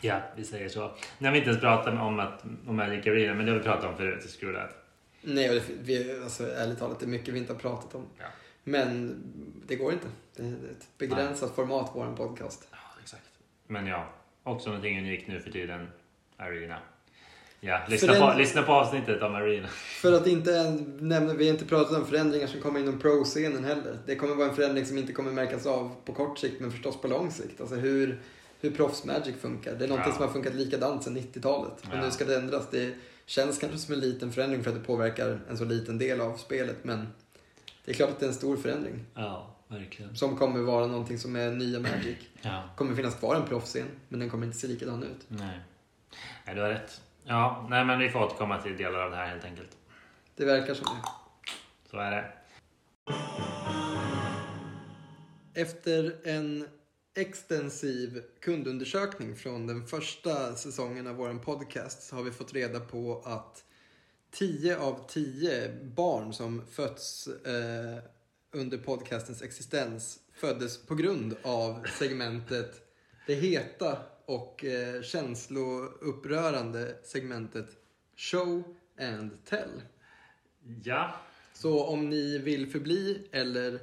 Ja, 0.00 0.20
vi 0.36 0.44
säger 0.44 0.68
så. 0.68 0.92
Nu 1.18 1.26
har 1.26 1.32
vi 1.32 1.38
inte 1.38 1.50
ens 1.50 1.60
pratat 1.62 1.94
om, 1.94 2.20
att, 2.20 2.42
om 2.66 2.76
Magic 2.76 3.06
Arena, 3.06 3.34
men 3.34 3.46
det 3.46 3.52
har 3.52 3.58
vi 3.58 3.64
pratat 3.64 3.84
om 3.84 3.96
förut. 3.96 4.22
Så 4.22 4.28
screw 4.38 4.60
that. 4.60 4.70
Nej, 5.22 5.48
och 5.48 5.54
det, 5.54 5.62
vi, 5.82 6.20
alltså, 6.22 6.50
ärligt 6.50 6.78
talat, 6.78 7.00
det 7.00 7.06
är 7.06 7.08
mycket 7.08 7.34
vi 7.34 7.38
inte 7.38 7.52
har 7.52 7.60
pratat 7.60 7.94
om. 7.94 8.06
Ja. 8.18 8.24
Men 8.64 9.22
det 9.66 9.76
går 9.76 9.92
inte. 9.92 10.06
Det 10.36 10.42
är 10.42 10.52
ett 10.52 10.88
begränsat 10.98 11.54
format, 11.54 11.90
vår 11.94 12.16
podcast. 12.16 12.68
Ja, 12.70 12.78
exakt. 13.02 13.28
Men 13.66 13.86
ja, 13.86 14.08
också 14.42 14.68
någonting 14.68 14.98
unikt 14.98 15.28
nu 15.28 15.40
för 15.40 15.50
tiden. 15.50 15.88
Arena. 16.36 16.78
Ja, 17.60 17.80
lyssna, 17.88 18.12
Föränd- 18.12 18.32
på, 18.32 18.38
lyssna 18.38 18.62
på 18.62 18.72
avsnittet 18.72 19.22
om 19.22 19.34
Arena. 19.34 19.68
För 19.68 20.12
att 20.12 20.26
inte 20.26 20.70
nämna, 21.00 21.34
vi 21.34 21.46
har 21.46 21.52
inte 21.52 21.64
pratat 21.66 21.96
om 21.96 22.06
förändringar 22.06 22.46
som 22.46 22.60
kommer 22.60 22.80
inom 22.80 22.98
pro-scenen 22.98 23.64
heller. 23.64 23.98
Det 24.06 24.16
kommer 24.16 24.34
vara 24.34 24.48
en 24.48 24.56
förändring 24.56 24.86
som 24.86 24.98
inte 24.98 25.12
kommer 25.12 25.32
märkas 25.32 25.66
av 25.66 25.94
på 26.04 26.12
kort 26.12 26.38
sikt, 26.38 26.60
men 26.60 26.70
förstås 26.70 27.00
på 27.00 27.08
lång 27.08 27.30
sikt. 27.30 27.60
Alltså 27.60 27.76
hur, 27.76 28.20
hur 28.60 28.70
proffs-magic 28.70 29.36
funkar. 29.40 29.74
Det 29.74 29.84
är 29.84 29.88
någonting 29.88 30.10
Ja. 30.12 30.16
som 30.16 30.26
har 30.26 30.32
funkat 30.32 30.54
likadant 30.54 31.02
sedan 31.04 31.16
90-talet. 31.16 31.72
Och 31.80 31.86
Ja. 31.92 32.00
nu 32.00 32.10
ska 32.10 32.24
det 32.24 32.36
ändras. 32.36 32.68
Det 32.70 32.94
känns 33.26 33.58
kanske 33.58 33.78
som 33.78 33.94
en 33.94 34.00
liten 34.00 34.32
förändring 34.32 34.62
för 34.64 34.70
att 34.70 34.76
det 34.76 34.82
påverkar 34.84 35.40
en 35.50 35.58
så 35.58 35.64
liten 35.64 35.98
del 35.98 36.20
av 36.20 36.36
spelet, 36.36 36.84
men 36.84 37.08
det 37.84 37.90
är 37.90 37.94
klart 37.94 38.10
att 38.10 38.20
det 38.20 38.26
är 38.26 38.28
en 38.28 38.34
stor 38.34 38.56
förändring. 38.56 39.04
Ja, 39.14 39.56
verkligen. 39.68 40.16
Som 40.16 40.36
kommer 40.36 40.60
vara 40.60 40.86
någonting 40.86 41.18
som 41.18 41.36
är 41.36 41.50
nya 41.50 41.80
Magic. 41.80 42.16
Ja, 42.42 42.62
kommer 42.76 42.94
finnas 42.94 43.14
kvar 43.14 43.36
en 43.36 43.44
proffsscen, 43.48 43.86
men 44.08 44.20
den 44.20 44.30
kommer 44.30 44.46
inte 44.46 44.58
se 44.58 44.66
likadan 44.66 45.02
ut. 45.02 45.24
nej. 45.28 45.58
Nej, 46.46 46.54
du 46.54 46.60
har 46.60 46.68
rätt. 46.68 47.00
Ja, 47.24 47.66
nej 47.70 47.84
men 47.84 47.98
vi 47.98 48.10
får 48.10 48.20
återkomma 48.24 48.62
till 48.62 48.76
delar 48.76 48.98
av 49.00 49.10
det 49.10 49.16
här 49.16 49.26
helt 49.26 49.44
enkelt. 49.44 49.76
Det 50.36 50.44
verkar 50.44 50.74
som 50.74 50.84
det. 50.96 51.08
Så 51.90 51.96
är 51.98 52.10
det. 52.10 52.24
Efter 55.54 56.16
en 56.24 56.68
extensiv 57.18 58.22
kundundersökning 58.40 59.36
från 59.36 59.66
den 59.66 59.86
första 59.86 60.54
säsongen 60.54 61.06
av 61.06 61.16
vår 61.16 61.34
podcast 61.34 62.02
så 62.02 62.16
har 62.16 62.22
vi 62.22 62.30
fått 62.30 62.52
reda 62.52 62.80
på 62.80 63.22
att 63.24 63.64
10 64.30 64.78
av 64.78 65.06
10 65.08 65.72
barn 65.82 66.32
som 66.32 66.66
fötts 66.66 67.26
eh, 67.26 67.98
under 68.52 68.78
podcastens 68.78 69.42
existens 69.42 70.18
föddes 70.32 70.86
på 70.86 70.94
grund 70.94 71.36
av 71.42 71.86
segmentet 71.98 72.82
det 73.26 73.34
heta 73.34 73.98
och 74.24 74.64
eh, 74.64 75.02
känsloupprörande 75.02 76.96
segmentet 77.02 77.68
Show 78.16 78.62
and 79.00 79.44
Tell. 79.44 79.82
Ja, 80.84 81.14
Så 81.54 81.84
om 81.84 82.10
ni 82.10 82.38
vill 82.38 82.70
förbli 82.70 83.28
eller 83.32 83.80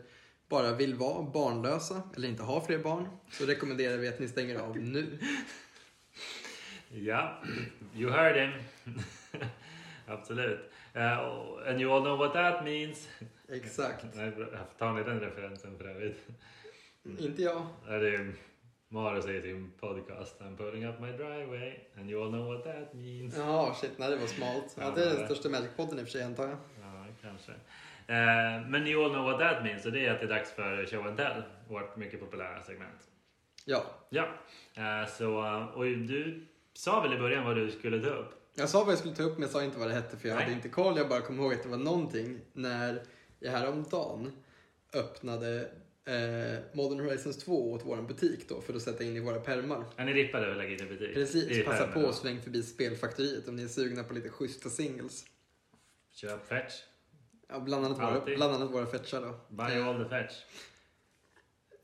bara 0.50 0.72
vill 0.76 0.96
vara 0.96 1.24
barnlösa 1.24 2.02
eller 2.16 2.28
inte 2.28 2.44
ha 2.44 2.66
fler 2.66 2.78
barn 2.78 3.08
så 3.32 3.46
rekommenderar 3.46 3.98
vi 3.98 4.08
att 4.08 4.20
ni 4.20 4.28
stänger 4.28 4.60
av 4.60 4.78
nu. 4.78 5.20
ja. 6.90 7.42
You 7.96 8.12
heard 8.12 8.36
him. 8.38 8.52
Absolut. 10.08 10.60
Uh, 10.96 11.70
and 11.70 11.82
you 11.82 11.92
all 11.92 12.02
know 12.02 12.18
what 12.18 12.34
that 12.34 12.64
means. 12.64 13.10
Exakt. 13.50 14.06
Tar 14.78 14.94
ni 14.94 15.04
den 15.04 15.20
referensen 15.20 15.78
för 15.78 15.86
övrigt? 15.86 16.28
Inte 17.20 17.42
jag. 17.42 17.68
Ja, 17.88 17.98
Det 17.98 18.16
är 18.16 18.34
Maro 18.88 19.22
säger 19.22 19.40
i 19.40 19.42
sin 19.42 19.72
podcast 19.80 20.42
I'm 20.42 20.58
pulling 20.58 20.86
up 20.86 21.00
my 21.00 21.12
driveway 21.12 21.74
and 21.98 22.10
you 22.10 22.24
all 22.24 22.30
know 22.32 22.54
what 22.54 22.64
that 22.64 22.94
means. 22.94 23.38
Jaha, 23.38 23.74
shit, 23.74 23.92
nej 23.98 24.10
det 24.10 24.16
var 24.16 24.28
smalt. 24.28 24.76
Ja, 24.80 24.92
det 24.96 25.04
är 25.04 25.18
den 25.18 25.26
största 25.26 25.50
Magic-podden 25.50 26.00
i 26.00 26.02
och 26.02 26.06
för 26.06 26.12
sig 26.12 26.24
antar 26.24 26.44
jag. 26.44 26.58
Ja, 26.82 27.06
kanske. 27.22 27.52
Eh, 28.08 28.68
men 28.68 28.88
you 28.88 29.06
all 29.06 29.12
know 29.12 29.24
what 29.24 29.40
that 29.40 29.64
means 29.64 29.86
och 29.86 29.92
det 29.92 30.06
är 30.06 30.14
att 30.14 30.20
det 30.20 30.26
är 30.26 30.30
dags 30.30 30.52
för 30.52 30.86
show 30.86 31.08
and 31.08 31.18
tell, 31.18 31.44
vårt 31.68 31.96
mycket 31.96 32.20
populära 32.20 32.64
segment. 32.64 33.00
Ja, 33.66 33.86
Ja, 34.10 34.28
eh, 34.76 35.10
så 35.10 35.36
och 35.76 35.84
du 35.86 36.46
sa 36.74 37.02
väl 37.02 37.14
i 37.14 37.18
början 37.18 37.46
vad 37.46 37.56
du 37.56 37.72
skulle 37.72 38.02
ta 38.02 38.10
upp? 38.10 38.42
jag 38.56 38.70
sa 38.70 38.84
vad 38.84 38.92
jag 38.92 39.00
skulle 39.00 39.16
ta 39.16 39.24
upp 39.24 39.34
men 39.34 39.42
jag 39.42 39.50
sa 39.50 39.64
inte 39.64 39.80
vad 39.80 39.88
det 39.88 39.94
hette 39.94 40.18
för 40.18 40.28
jag 40.28 40.36
Nej. 40.36 40.44
hade 40.44 40.56
inte 40.56 40.70
koll. 40.70 40.98
Jag 40.98 41.10
bara 41.10 41.22
kom 41.22 41.40
ihåg 41.40 41.54
att 41.54 41.64
det 41.64 41.70
var 41.70 41.78
någonting 41.78 42.40
när 42.54 43.04
jag 43.40 43.52
häromdagen 43.52 44.32
öppnade 44.94 45.70
eh, 46.06 46.76
Modern 46.76 47.00
Horizons 47.00 47.38
2 47.38 47.72
åt 47.72 47.82
vår 47.86 48.02
butik 48.02 48.50
då 48.50 48.62
för 48.62 48.74
att 48.74 48.82
sätta 48.82 49.04
in 49.04 49.16
i 49.16 49.20
våra 49.20 49.40
pärmar. 49.40 49.86
Ja, 49.96 50.04
ni 50.04 50.14
rippade 50.14 50.52
och 50.52 50.58
lägger 50.58 50.74
in 50.82 50.88
i 50.88 50.90
butik? 50.90 51.14
Precis, 51.14 51.66
passa 51.66 51.88
på 51.88 52.00
och 52.00 52.16
sväng 52.16 52.42
förbi 52.42 52.64
Spelfaktoriet 52.64 53.48
om 53.48 53.56
ni 53.56 53.64
är 53.64 53.68
sugna 53.68 54.04
på 54.04 54.14
lite 54.14 54.30
schyssta 54.30 54.70
singles. 54.70 55.26
Köp 56.12 56.48
fetch. 56.48 56.74
Ja, 57.48 57.60
bland 57.60 57.86
annat 57.86 58.00
våra, 58.00 58.36
bland 58.36 58.54
annat 58.54 58.72
våra 58.72 58.86
fetchar 58.86 59.22
då. 59.22 59.56
Buy 59.56 59.82
all 59.82 60.04
the 60.04 60.10
fetch. 60.10 60.34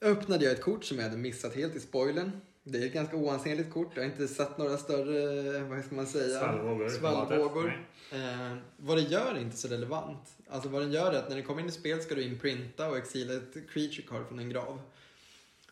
öppnade 0.02 0.46
jag 0.46 0.54
ett 0.54 0.62
kort 0.62 0.84
som 0.84 0.98
jag 0.98 1.04
hade 1.04 1.18
missat 1.18 1.56
helt 1.56 1.76
i 1.76 1.80
spoilern. 1.80 2.32
Det 2.64 2.78
är 2.78 2.86
ett 2.86 2.94
ganska 2.94 3.18
oansenligt 3.18 3.74
kort. 3.74 3.92
Jag 3.96 4.04
har 4.04 4.10
inte 4.10 4.28
sett 4.28 4.58
några 4.58 4.78
större, 4.78 5.60
vad 5.64 5.86
ska 5.86 5.96
man 5.96 6.08
säga? 6.08 6.40
Svallvågor. 6.40 6.90
Svallvågor. 6.90 7.88
Eh, 8.12 8.58
vad 8.78 8.98
det 8.98 9.02
gör 9.02 9.36
är 9.36 9.40
inte 9.40 9.58
så 9.58 9.68
relevant. 9.68 10.38
Alltså 10.50 10.70
vad 10.70 10.82
den 10.82 10.92
gör 10.92 11.14
är 11.14 11.18
att 11.18 11.30
när 11.30 11.36
den 11.36 11.46
kommer 11.46 11.62
in 11.62 11.68
i 11.68 11.72
spel 11.72 12.02
ska 12.02 12.16
du 12.16 12.24
inprinta 12.24 12.90
och 12.90 12.98
exila 12.98 13.34
ett 13.34 13.54
creature 13.54 14.02
card 14.08 14.28
från 14.28 14.40
en 14.40 14.50
grav. 14.50 14.82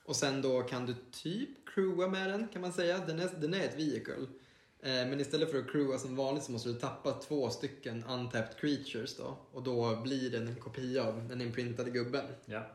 Och 0.06 0.16
sen 0.16 0.42
då 0.42 0.62
kan 0.62 0.86
du 0.86 0.96
typ 1.12 1.50
crewa 1.74 2.08
med 2.08 2.30
den 2.30 2.48
kan 2.48 2.62
man 2.62 2.74
säga. 2.74 2.98
Den 3.08 3.20
är, 3.20 3.30
den 3.38 3.54
är 3.54 3.66
ett 3.66 3.76
vehicle. 3.76 4.26
Eh, 4.82 4.90
men 4.92 5.20
istället 5.20 5.52
för 5.52 5.60
att 5.60 5.72
crewa 5.72 5.98
som 5.98 6.16
vanligt 6.16 6.44
så 6.44 6.52
måste 6.52 6.70
du 6.70 6.76
tappa 6.76 7.12
två 7.12 7.50
stycken 7.50 8.04
untapped 8.04 8.58
creatures 8.58 9.18
då. 9.18 9.38
Och 9.52 9.64
då 9.64 9.96
blir 9.96 10.30
den 10.30 10.48
en 10.48 10.56
kopia 10.56 11.04
av 11.04 11.28
den 11.30 11.42
inprintade 11.42 11.90
gubben. 11.90 12.26
Ja. 12.46 12.66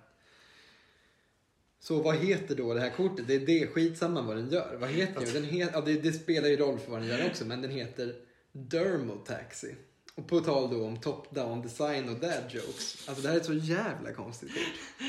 Så 1.80 2.02
vad 2.02 2.16
heter 2.16 2.54
då 2.54 2.74
det 2.74 2.80
här 2.80 2.90
kortet? 2.90 3.26
Det 3.26 3.34
är 3.34 3.46
det, 3.46 3.66
skitsamma 3.66 4.22
vad 4.22 4.36
den 4.36 4.50
gör. 4.50 4.76
Vad 4.80 4.90
heter 4.90 5.20
den? 5.20 5.34
den 5.34 5.44
het, 5.44 5.70
ja, 5.72 5.80
det, 5.80 5.94
det 5.94 6.12
spelar 6.12 6.48
ju 6.48 6.56
roll 6.56 6.78
för 6.78 6.90
vad 6.90 7.00
den 7.00 7.08
gör 7.08 7.26
också, 7.26 7.44
men 7.44 7.62
den 7.62 7.70
heter 7.70 8.14
Dermotaxi. 8.52 9.74
Och 10.14 10.28
på 10.28 10.40
tal 10.40 10.70
då 10.70 10.84
om 10.84 10.96
top-down 10.96 11.62
design 11.62 12.08
och 12.08 12.20
dad 12.20 12.44
jokes. 12.50 13.08
Alltså 13.08 13.22
det 13.22 13.28
här 13.28 13.36
är 13.36 13.40
ett 13.40 13.46
så 13.46 13.54
jävla 13.54 14.12
konstigt 14.12 14.50
kort. 14.54 15.06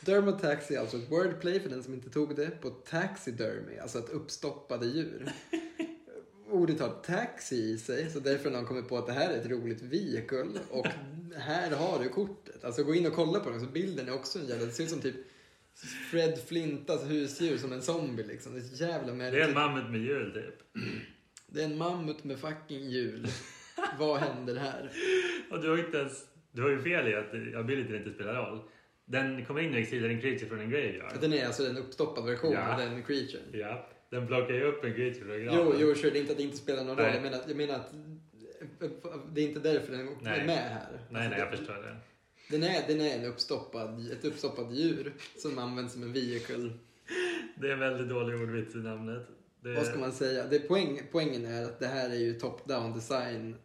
Dermotaxi 0.00 0.74
är 0.74 0.80
alltså 0.80 0.96
ett 0.96 1.10
wordplay 1.10 1.60
för 1.60 1.68
den 1.68 1.82
som 1.82 1.94
inte 1.94 2.10
tog 2.10 2.36
det 2.36 2.60
på 2.60 2.70
taxidermy, 2.70 3.78
alltså 3.78 3.98
ett 3.98 4.10
uppstoppade 4.10 4.86
djur. 4.86 5.32
Ordet 6.60 6.80
har 6.80 6.88
taxi 6.88 7.56
i 7.56 7.78
sig, 7.78 8.10
så 8.10 8.20
därför 8.20 8.44
har 8.44 8.56
någon 8.56 8.66
kommit 8.66 8.88
på 8.88 8.98
att 8.98 9.06
det 9.06 9.12
här 9.12 9.30
är 9.30 9.38
ett 9.38 9.46
roligt 9.50 9.82
vehicle 9.82 10.46
och 10.70 10.86
här 11.36 11.70
har 11.70 12.02
du 12.02 12.08
kortet. 12.08 12.64
Alltså 12.64 12.82
gå 12.82 12.94
in 12.94 13.06
och 13.06 13.12
kolla 13.12 13.40
på 13.40 13.50
den, 13.50 13.60
så 13.60 13.66
bilden 13.66 14.08
är 14.08 14.14
också 14.14 14.38
en 14.38 14.46
jävla, 14.46 14.66
det 14.66 14.72
ser 14.72 14.84
ut 14.84 14.90
som 14.90 15.00
typ 15.00 15.14
Fred 16.10 16.38
Flintas 16.46 17.04
husdjur 17.10 17.56
som 17.58 17.72
en 17.72 17.82
zombie 17.82 18.22
liksom. 18.24 18.52
Det 18.54 18.58
är 18.84 18.88
jävla 18.88 19.06
Det 19.06 19.12
är 19.12 19.16
märkligt. 19.16 19.46
en 19.48 19.54
mammut 19.54 19.90
med 19.90 20.00
hjul 20.00 20.32
typ. 20.32 20.82
Det 21.52 21.60
är 21.60 21.64
en 21.64 21.78
mammut 21.78 22.24
med 22.24 22.38
fucking 22.38 22.90
hjul. 22.90 23.26
Vad 23.98 24.18
händer 24.20 24.56
här? 24.56 24.90
Och 25.50 25.62
du 25.62 25.68
har 25.70 25.78
inte 25.78 25.98
ens... 25.98 26.24
Du 26.52 26.62
har 26.62 26.70
ju 26.70 26.82
fel 26.82 27.08
i 27.08 27.14
att 27.14 27.56
abilityn 27.56 27.96
inte 27.96 28.10
spelar 28.12 28.34
roll. 28.34 28.60
Den 29.04 29.44
kommer 29.44 29.60
in 29.60 29.70
och 29.72 29.78
exilar 29.78 30.08
en 30.08 30.20
creature 30.20 30.48
från 30.48 30.60
en 30.60 30.70
graveyard. 30.70 31.12
Den 31.20 31.32
är 31.32 31.46
alltså 31.46 31.66
en 31.66 31.76
uppstoppad 31.78 32.24
version 32.26 32.52
Ja. 32.52 32.72
av 32.72 32.78
den 32.80 33.02
creaturen. 33.02 33.42
Ja, 33.52 33.88
den 34.10 34.26
plockar 34.26 34.54
ju 34.54 34.62
upp 34.62 34.84
en 34.84 35.14
från 35.14 35.44
Jo, 35.44 35.74
jo, 35.78 35.94
sure, 35.94 36.10
det 36.10 36.18
är 36.18 36.20
inte 36.20 36.32
att 36.32 36.38
det 36.38 36.44
inte 36.44 36.56
spelar 36.56 36.84
någon 36.84 36.96
roll. 36.96 37.06
Nej. 37.06 37.14
Jag 37.14 37.22
menar, 37.22 37.38
jag 37.48 37.56
menar 37.56 37.74
att 37.74 37.92
det 39.34 39.40
är 39.40 39.48
inte 39.48 39.60
därför 39.60 39.92
den 39.92 40.08
Nej. 40.20 40.40
är 40.40 40.46
med 40.46 40.56
här. 40.56 40.88
Nej, 41.10 41.22
Alltså, 41.22 41.30
nej, 41.30 41.38
jag 41.38 41.50
det- 41.52 41.56
förstår 41.56 41.74
det. 41.74 41.96
Den 42.50 42.62
är, 42.62 42.86
den 42.86 43.00
är 43.00 43.18
en 43.18 43.24
uppstoppad, 43.24 44.12
ett 44.12 44.24
uppstoppat 44.24 44.70
djur 44.72 45.12
som 45.36 45.58
används 45.58 45.92
som 45.92 46.02
en 46.02 46.12
vehicle. 46.12 46.70
Det 47.54 47.68
är 47.68 47.72
en 47.72 47.78
väldigt 47.78 48.08
dålig 48.08 48.40
ordvits 48.40 48.74
i 48.74 48.78
namnet. 48.78 49.22
Det... 49.60 49.74
Vad 49.74 49.86
ska 49.86 49.98
man 49.98 50.12
säga? 50.12 50.46
Det 50.46 50.58
poäng, 50.58 51.00
poängen 51.12 51.46
är 51.46 51.64
att 51.64 51.78
det 51.80 51.86
här 51.86 52.10
är 52.10 52.14
ju 52.14 52.38
top-down 52.38 52.94
design. 52.94 53.56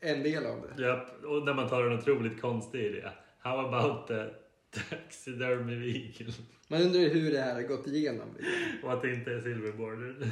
En 0.00 0.22
del 0.22 0.46
av 0.46 0.68
det. 0.76 0.82
Japp, 0.82 1.24
och 1.24 1.42
när 1.42 1.54
man 1.54 1.68
tar 1.68 1.84
en 1.84 1.98
otroligt 1.98 2.40
konstig 2.40 2.80
idé. 2.84 3.08
How 3.38 3.58
about 3.66 4.06
the 4.08 4.24
taxidermy? 4.90 6.12
Man 6.68 6.82
undrar 6.82 7.00
hur 7.00 7.32
det 7.32 7.40
här 7.40 7.54
har 7.54 7.62
gått 7.62 7.86
igenom. 7.86 8.28
Liksom. 8.38 8.52
Och 8.82 8.92
att 8.92 9.02
det 9.02 9.14
inte 9.14 9.32
är 9.32 9.40
silverborder. 9.40 10.30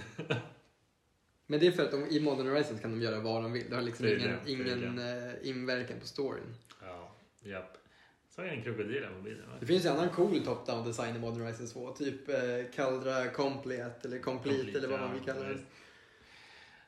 Men 1.47 1.60
det 1.60 1.66
är 1.66 1.73
för 1.73 1.82
att 1.82 1.90
de, 1.90 2.06
i 2.06 2.20
Modern 2.20 2.48
Horizons 2.48 2.81
kan 2.81 2.90
de 2.90 3.01
göra 3.02 3.20
vad 3.20 3.43
de 3.43 3.52
vill. 3.52 3.64
Det 3.70 3.74
har 3.74 3.82
liksom 3.82 4.06
Det 4.06 4.12
ingen, 4.16 4.31
det, 4.31 4.74
det 4.74 4.77
ingen 4.77 4.98
eh, 4.98 5.32
inverkan 5.43 6.01
på 6.01 6.06
storyn. 6.06 6.55
ja, 6.82 7.16
japp. 7.43 7.78
Så 8.28 8.43
är 8.43 8.47
en 8.47 8.62
krokodil 8.62 9.05
på 9.16 9.23
bilen 9.23 9.48
va? 9.51 9.56
Det 9.60 9.66
finns 9.66 9.85
ju 9.85 9.89
annan 9.89 10.09
cool 10.09 10.40
top-down 10.44 10.86
design 10.86 11.16
i 11.16 11.18
Modern 11.18 11.40
Horizons 11.40 11.73
2. 11.73 11.93
Typ 11.93 12.28
eh, 12.28 12.36
Kaldra 12.74 13.28
Complete 13.28 13.94
eller 14.05 14.18
Complete, 14.18 14.78
eller 14.78 14.89
vad 14.89 15.01
man 15.01 15.12
vill 15.12 15.23
kalla 15.23 15.48
visst. 15.48 15.64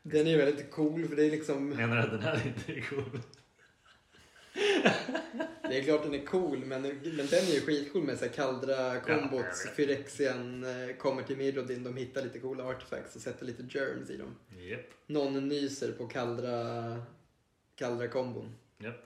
Den 0.03 0.27
är 0.27 0.31
ju 0.31 0.37
väldigt 0.37 0.71
cool 0.71 1.09
för 1.09 1.17
det 1.17 1.27
är 1.27 1.31
liksom... 1.31 1.69
Menar 1.69 1.97
du 1.97 2.03
att 2.03 2.11
den 2.11 2.23
här 2.23 2.47
inte 2.47 2.73
är 2.73 2.81
cool? 2.81 3.21
Det 5.69 5.79
är 5.79 5.83
klart 5.83 6.03
den 6.03 6.15
är 6.15 6.25
cool 6.27 6.59
men, 6.59 6.83
men 6.83 6.93
den 7.03 7.45
är 7.49 7.55
ju 7.55 7.61
skitcool 7.61 8.03
med 8.03 8.19
så 8.19 8.25
här 8.25 8.33
Kaldra 8.33 9.01
kombots. 9.01 9.67
vet. 9.67 9.77
Phyrexian 9.77 10.65
eh, 10.65 10.97
kommer 10.97 11.23
till 11.23 11.37
Mirrodin. 11.37 11.85
De 11.85 11.97
hittar 11.97 12.23
lite 12.23 12.39
coola 12.39 12.65
artifacts 12.65 13.17
och 13.17 13.23
sätter 13.23 13.47
lite 13.47 13.63
germs 13.79 14.11
i 14.11 14.17
dem. 14.17 14.35
Japp, 14.59 14.81
Någon 15.07 15.49
nyser 15.49 15.93
på 15.93 16.07
Kaldra, 16.07 16.53
Kaldra 17.75 18.09
kombon. 18.09 18.55
japp. 18.79 19.05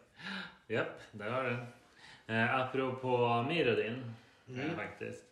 Japp, 0.67 1.01
där 1.13 1.31
har 1.31 1.45
du. 1.45 1.57
Eh, 2.35 2.61
apropå 2.61 3.45
Mirrodin, 3.49 4.13
Mm. 4.49 4.61
eh, 4.71 4.77
faktiskt. 4.77 5.23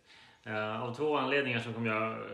Eh, 0.47 0.83
av 0.83 0.95
två 0.95 1.17
anledningar 1.17 1.59
så 1.61 1.73
kommer 1.73 1.89
jag 1.91 2.13
eh, 2.13 2.27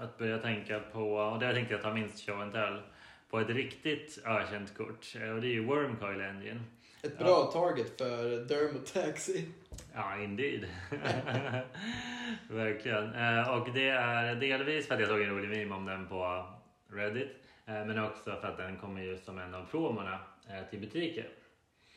att 0.00 0.18
börja 0.18 0.38
tänka 0.38 0.80
på, 0.80 1.12
och 1.14 1.38
där 1.40 1.54
tänkte 1.54 1.74
jag 1.74 1.82
ta 1.82 1.94
minst 1.94 2.26
show 2.26 2.40
and 2.40 2.52
tell, 2.52 2.82
på 3.30 3.40
ett 3.40 3.48
riktigt 3.50 4.18
ökänt 4.26 4.76
kort. 4.76 5.14
Eh, 5.20 5.30
och 5.30 5.40
det 5.40 5.46
är 5.46 5.50
ju 5.52 5.64
Wormcoil 5.64 6.20
Engine. 6.20 6.60
Ett 7.06 7.18
bra 7.18 7.50
target 7.52 7.98
för 7.98 8.44
Dermotaxi. 8.44 9.48
Ja, 9.94 10.18
indeed. 10.18 10.66
Verkligen. 12.50 13.14
Eh, 13.14 13.48
och 13.48 13.68
det 13.74 13.88
är 13.88 14.34
delvis 14.34 14.86
för 14.86 14.94
att 14.94 15.00
jag 15.00 15.08
såg 15.08 15.20
en 15.20 15.30
rolig 15.30 15.48
meme 15.48 15.74
om 15.74 15.84
den 15.84 16.08
på 16.08 16.46
Reddit. 16.88 17.30
Eh, 17.66 17.84
men 17.84 18.04
också 18.04 18.36
för 18.40 18.48
att 18.48 18.56
den 18.56 18.76
kommer 18.76 19.00
just 19.00 19.24
som 19.24 19.38
en 19.38 19.54
av 19.54 19.64
promorna 19.70 20.18
eh, 20.48 20.70
till 20.70 20.80
butiker. 20.80 21.28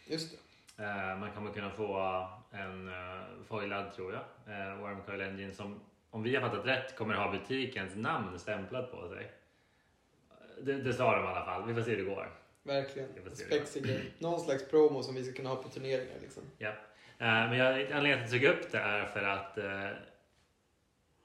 Just 0.08 0.32
det. 0.32 0.38
Man 1.20 1.32
kommer 1.32 1.52
kunna 1.52 1.70
få 1.70 1.98
en 2.52 2.92
foilad, 3.48 3.94
tror 3.94 4.14
jag, 4.14 4.22
eh, 4.56 4.76
Wormcoil 4.76 5.22
Engine 5.22 5.54
som, 5.54 5.80
om 6.10 6.24
vi 6.24 6.36
har 6.36 6.50
fattat 6.50 6.66
rätt, 6.66 6.96
kommer 6.96 7.14
ha 7.14 7.32
butikens 7.32 7.96
namn 7.96 8.40
stämplat 8.40 8.92
på 8.92 9.10
sig. 9.10 9.32
Det, 10.62 10.74
det 10.74 10.94
sa 10.94 11.16
de 11.16 11.24
i 11.24 11.28
alla 11.28 11.46
fall. 11.46 11.68
Vi 11.68 11.74
får 11.74 11.82
se 11.82 11.92
hur 11.92 11.98
det 11.98 12.16
går. 12.16 12.39
Verkligen. 12.64 13.10
Spexig 13.36 13.84
grej. 13.84 14.14
Någon 14.20 14.40
slags 14.40 14.70
promo 14.70 15.04
som 15.04 15.16
vi 15.16 15.24
ska 15.24 15.34
kunna 15.34 15.50
ha 15.50 15.56
på 15.56 15.70
turneringar 15.70 16.16
liksom. 16.22 16.44
Ja. 16.58 16.70
Eh, 16.70 16.76
Men 17.20 17.58
jag, 17.58 17.92
anledningen 17.92 18.28
till 18.28 18.38
att 18.38 18.44
jag 18.44 18.56
tog 18.56 18.66
upp 18.66 18.72
det 18.72 18.78
är 18.78 19.06
för 19.06 19.24
att 19.24 19.58
eh, 19.58 19.90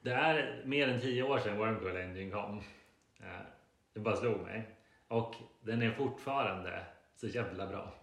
det 0.01 0.11
är 0.11 0.61
mer 0.65 0.87
än 0.87 1.01
tio 1.01 1.23
år 1.23 1.39
sedan 1.39 1.57
Wormcoil 1.57 1.97
Engine 1.97 2.31
kom. 2.31 2.57
Eh, 3.19 3.25
det 3.93 3.99
bara 3.99 4.15
slog 4.15 4.41
mig. 4.41 4.69
Och 5.07 5.35
den 5.61 5.81
är 5.81 5.91
fortfarande 5.91 6.83
så 7.15 7.27
jävla 7.27 7.67
bra. 7.67 7.93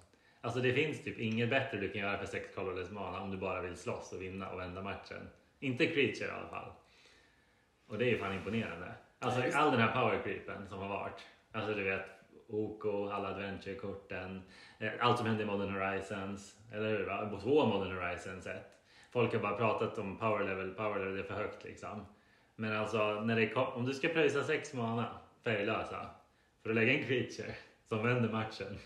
Alltså 0.41 0.61
det 0.61 0.73
finns 0.73 1.05
typ 1.05 1.19
inget 1.19 1.51
bättre 1.51 1.79
du 1.79 1.89
kan 1.89 2.01
göra 2.01 2.19
för 2.19 2.27
sex 2.27 2.55
colorless 2.55 2.91
mana 2.91 3.21
om 3.21 3.31
du 3.31 3.37
bara 3.37 3.61
vill 3.61 3.77
slåss 3.77 4.13
och 4.13 4.23
vinna 4.23 4.51
och 4.51 4.61
vända 4.61 4.83
matchen. 4.83 5.29
Inte 5.61 5.87
creature 5.87 6.27
i 6.27 6.31
alla 6.31 6.49
fall. 6.49 6.73
Och 7.87 7.99
det 7.99 8.05
är 8.05 8.09
ju 8.11 8.19
fan 8.19 8.35
imponerande. 8.35 8.93
Alltså 9.19 9.43
all 9.59 9.71
den 9.71 9.81
här 9.81 9.93
power 9.93 10.23
creepen 10.25 10.69
som 10.69 10.79
har 10.79 10.89
varit. 10.89 11.27
Alltså 11.53 11.75
du 11.75 11.85
vet 11.85 12.07
OK, 12.53 13.13
alla 13.13 13.29
adventure-korten, 13.29 14.43
eh, 14.79 14.93
allt 15.01 15.19
som 15.19 15.27
hände 15.27 15.43
i 15.43 15.47
Modern 15.47 15.75
Horizons, 15.75 16.57
eller 16.73 16.89
hur? 16.89 17.07
Va? 17.07 17.29
På 17.31 17.41
två 17.41 17.67
Modern 17.67 17.97
Horizons 17.97 18.47
ett. 18.47 18.73
Folk 19.11 19.33
har 19.33 19.41
bara 19.41 19.57
pratat 19.57 19.99
om 19.99 20.19
power 20.19 20.45
level, 20.45 20.75
power 20.75 20.99
level 20.99 21.19
är 21.19 21.23
för 21.23 21.35
högt 21.35 21.65
liksom. 21.65 22.07
Men 22.57 22.77
alltså 22.77 23.21
när 23.21 23.37
det 23.37 23.49
kom, 23.49 23.67
om 23.67 23.87
du 23.87 23.95
ska 23.95 24.09
pröjsa 24.09 24.45
sex 24.45 24.75
mana 24.75 25.07
färglösa 25.45 25.79
alltså. 25.79 25.97
för 26.63 26.71
att 26.71 26.77
lägga 26.77 26.93
en 26.93 27.05
creature 27.05 27.55
som 27.89 28.03
vänder 28.03 28.29
matchen. 28.29 28.79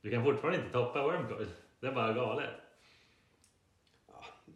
Du 0.00 0.10
kan 0.10 0.24
fortfarande 0.24 0.58
inte 0.58 0.72
toppa 0.72 1.02
Wormcoil. 1.02 1.48
Det 1.80 1.86
är 1.86 1.92
bara 1.92 2.12
galet. 2.12 2.63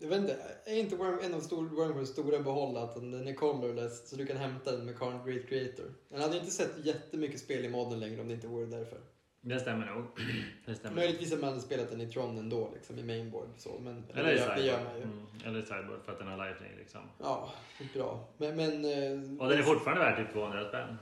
Jag 0.00 0.08
vet 0.08 0.18
inte, 0.20 0.36
är 0.64 0.76
inte 0.78 0.96
Worm, 0.96 1.18
en 1.22 1.34
av 1.34 1.40
stor, 1.40 1.68
Wormcoils 1.68 2.08
stora 2.08 2.38
behåll 2.38 2.76
att 2.76 2.94
den 2.94 3.28
är 3.28 3.34
colorless 3.34 4.08
så 4.10 4.16
du 4.16 4.26
kan 4.26 4.36
hämta 4.36 4.72
den 4.72 4.84
med 4.86 4.98
Current 4.98 5.26
Great 5.26 5.46
Creator? 5.48 5.84
Den 6.08 6.20
hade 6.20 6.36
inte 6.38 6.50
sett 6.50 6.84
jättemycket 6.86 7.40
spel 7.40 7.64
i 7.64 7.68
modden 7.68 8.00
längre 8.00 8.20
om 8.20 8.28
det 8.28 8.34
inte 8.34 8.46
vore 8.46 8.66
därför. 8.66 8.98
Det 9.40 9.60
stämmer 9.60 9.86
nog. 9.86 10.04
Det 10.66 10.74
stämmer. 10.74 10.96
Möjligtvis 10.96 11.32
att 11.32 11.40
man 11.40 11.48
hade 11.48 11.60
spelat 11.60 11.90
den 11.90 12.00
i 12.00 12.06
Tron 12.12 12.38
ändå, 12.38 12.70
liksom 12.74 12.98
i 12.98 13.02
mainboard 13.02 13.48
så, 13.56 13.78
men 13.80 14.04
Eller 14.14 14.32
i 14.32 14.34
det, 14.34 14.40
gör, 14.40 14.54
det 14.56 14.62
gör 14.62 14.76
sideboard. 14.78 14.92
man 14.92 14.96
ju. 14.96 15.02
Mm. 15.02 15.26
Eller 15.46 15.58
i 15.58 15.62
sideboard 15.62 16.02
för 16.04 16.12
att 16.12 16.18
den 16.18 16.28
har 16.28 16.48
lifelink 16.48 16.78
liksom. 16.78 17.00
Ja, 17.18 17.52
bra. 17.94 18.28
Men, 18.36 18.56
men 18.56 18.84
eh, 18.84 19.40
Och 19.42 19.48
den 19.48 19.58
är 19.58 19.62
fortfarande 19.62 20.04
värd 20.04 20.16
typ 20.16 20.32
200 20.32 20.68
spänn. 20.68 20.96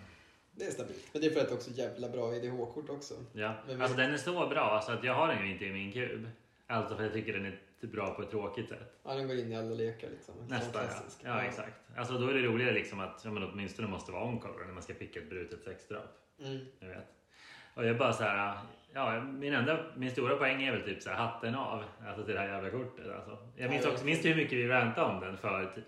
det 0.53 0.65
är 0.65 0.71
stabilt. 0.71 1.05
Men 1.13 1.23
det 1.23 1.29
är 1.29 1.31
för 1.31 1.41
att 1.41 1.49
det 1.49 1.55
också 1.55 1.71
jävla 1.71 2.09
bra 2.09 2.35
EDH-kort 2.35 2.91
också. 2.91 3.15
Ja. 3.33 3.55
Men- 3.69 3.83
Alltså 3.83 3.97
den 3.97 4.13
är 4.13 4.17
så 4.19 4.33
bra 4.47 4.83
så 4.87 4.93
att 4.93 5.05
jag 5.05 5.15
har 5.15 5.29
den 5.29 5.47
ju 5.47 5.53
inte 5.53 5.65
i 5.65 5.73
min 5.73 5.93
kub. 5.93 6.29
Alltså 6.67 6.97
för 6.97 7.03
jag 7.05 7.13
tycker 7.13 7.33
den 7.33 7.47
är 7.47 7.59
bra 7.81 8.15
på 8.15 8.23
ett 8.23 8.31
tråkigt 8.31 8.69
sätt. 8.69 8.99
Ja, 9.03 9.15
den 9.15 9.29
går 9.29 9.37
in 9.37 9.53
i 9.53 9.57
alla 9.57 9.75
lekar 9.75 10.11
liksom. 10.11 10.35
Nästan 10.49 10.85
ja. 10.85 11.03
Ja 11.25 11.43
exakt. 11.43 11.77
Alltså 11.97 12.19
då 12.19 12.29
är 12.29 12.35
det 12.35 12.43
roligare 12.43 12.73
liksom 12.73 13.01
att 13.01 13.21
ja, 13.25 13.31
men 13.31 13.43
åtminstone 13.43 13.89
måste 13.89 14.13
vara 14.13 14.25
on-cover 14.25 14.67
när 14.67 14.73
man 14.73 14.83
ska 14.83 14.95
picka 14.95 15.21
ett 15.21 15.31
brutet 15.31 15.65
sexdrap. 15.65 16.19
Mm. 16.39 16.59
Jag 16.79 16.89
vet. 16.89 17.07
Och 17.77 17.87
jag 17.87 17.99
bara 17.99 18.13
så 18.13 18.23
här, 18.23 18.59
ja, 18.93 19.21
min, 19.21 19.53
enda, 19.55 19.79
min 19.97 20.11
stora 20.11 20.37
poäng 20.37 20.63
är 20.63 20.73
väl 20.73 20.83
typ 20.83 21.03
så 21.03 21.11
här, 21.11 21.17
hatten 21.17 21.55
av 21.55 21.83
alltså 22.09 22.25
till 22.25 22.35
det 22.35 22.41
här 22.41 22.49
jävla 22.49 22.71
kortet. 22.71 23.05
Alltså. 23.17 23.39
Jag 23.57 23.71
minns 23.71 23.87
också, 23.87 24.05
minns 24.05 24.23
du 24.23 24.29
hur 24.29 24.37
mycket 24.37 24.59
vi 24.59 24.69
rantade 24.69 25.07
om 25.15 25.21
den 25.21 25.37
för 25.37 25.65
t- 25.75 25.81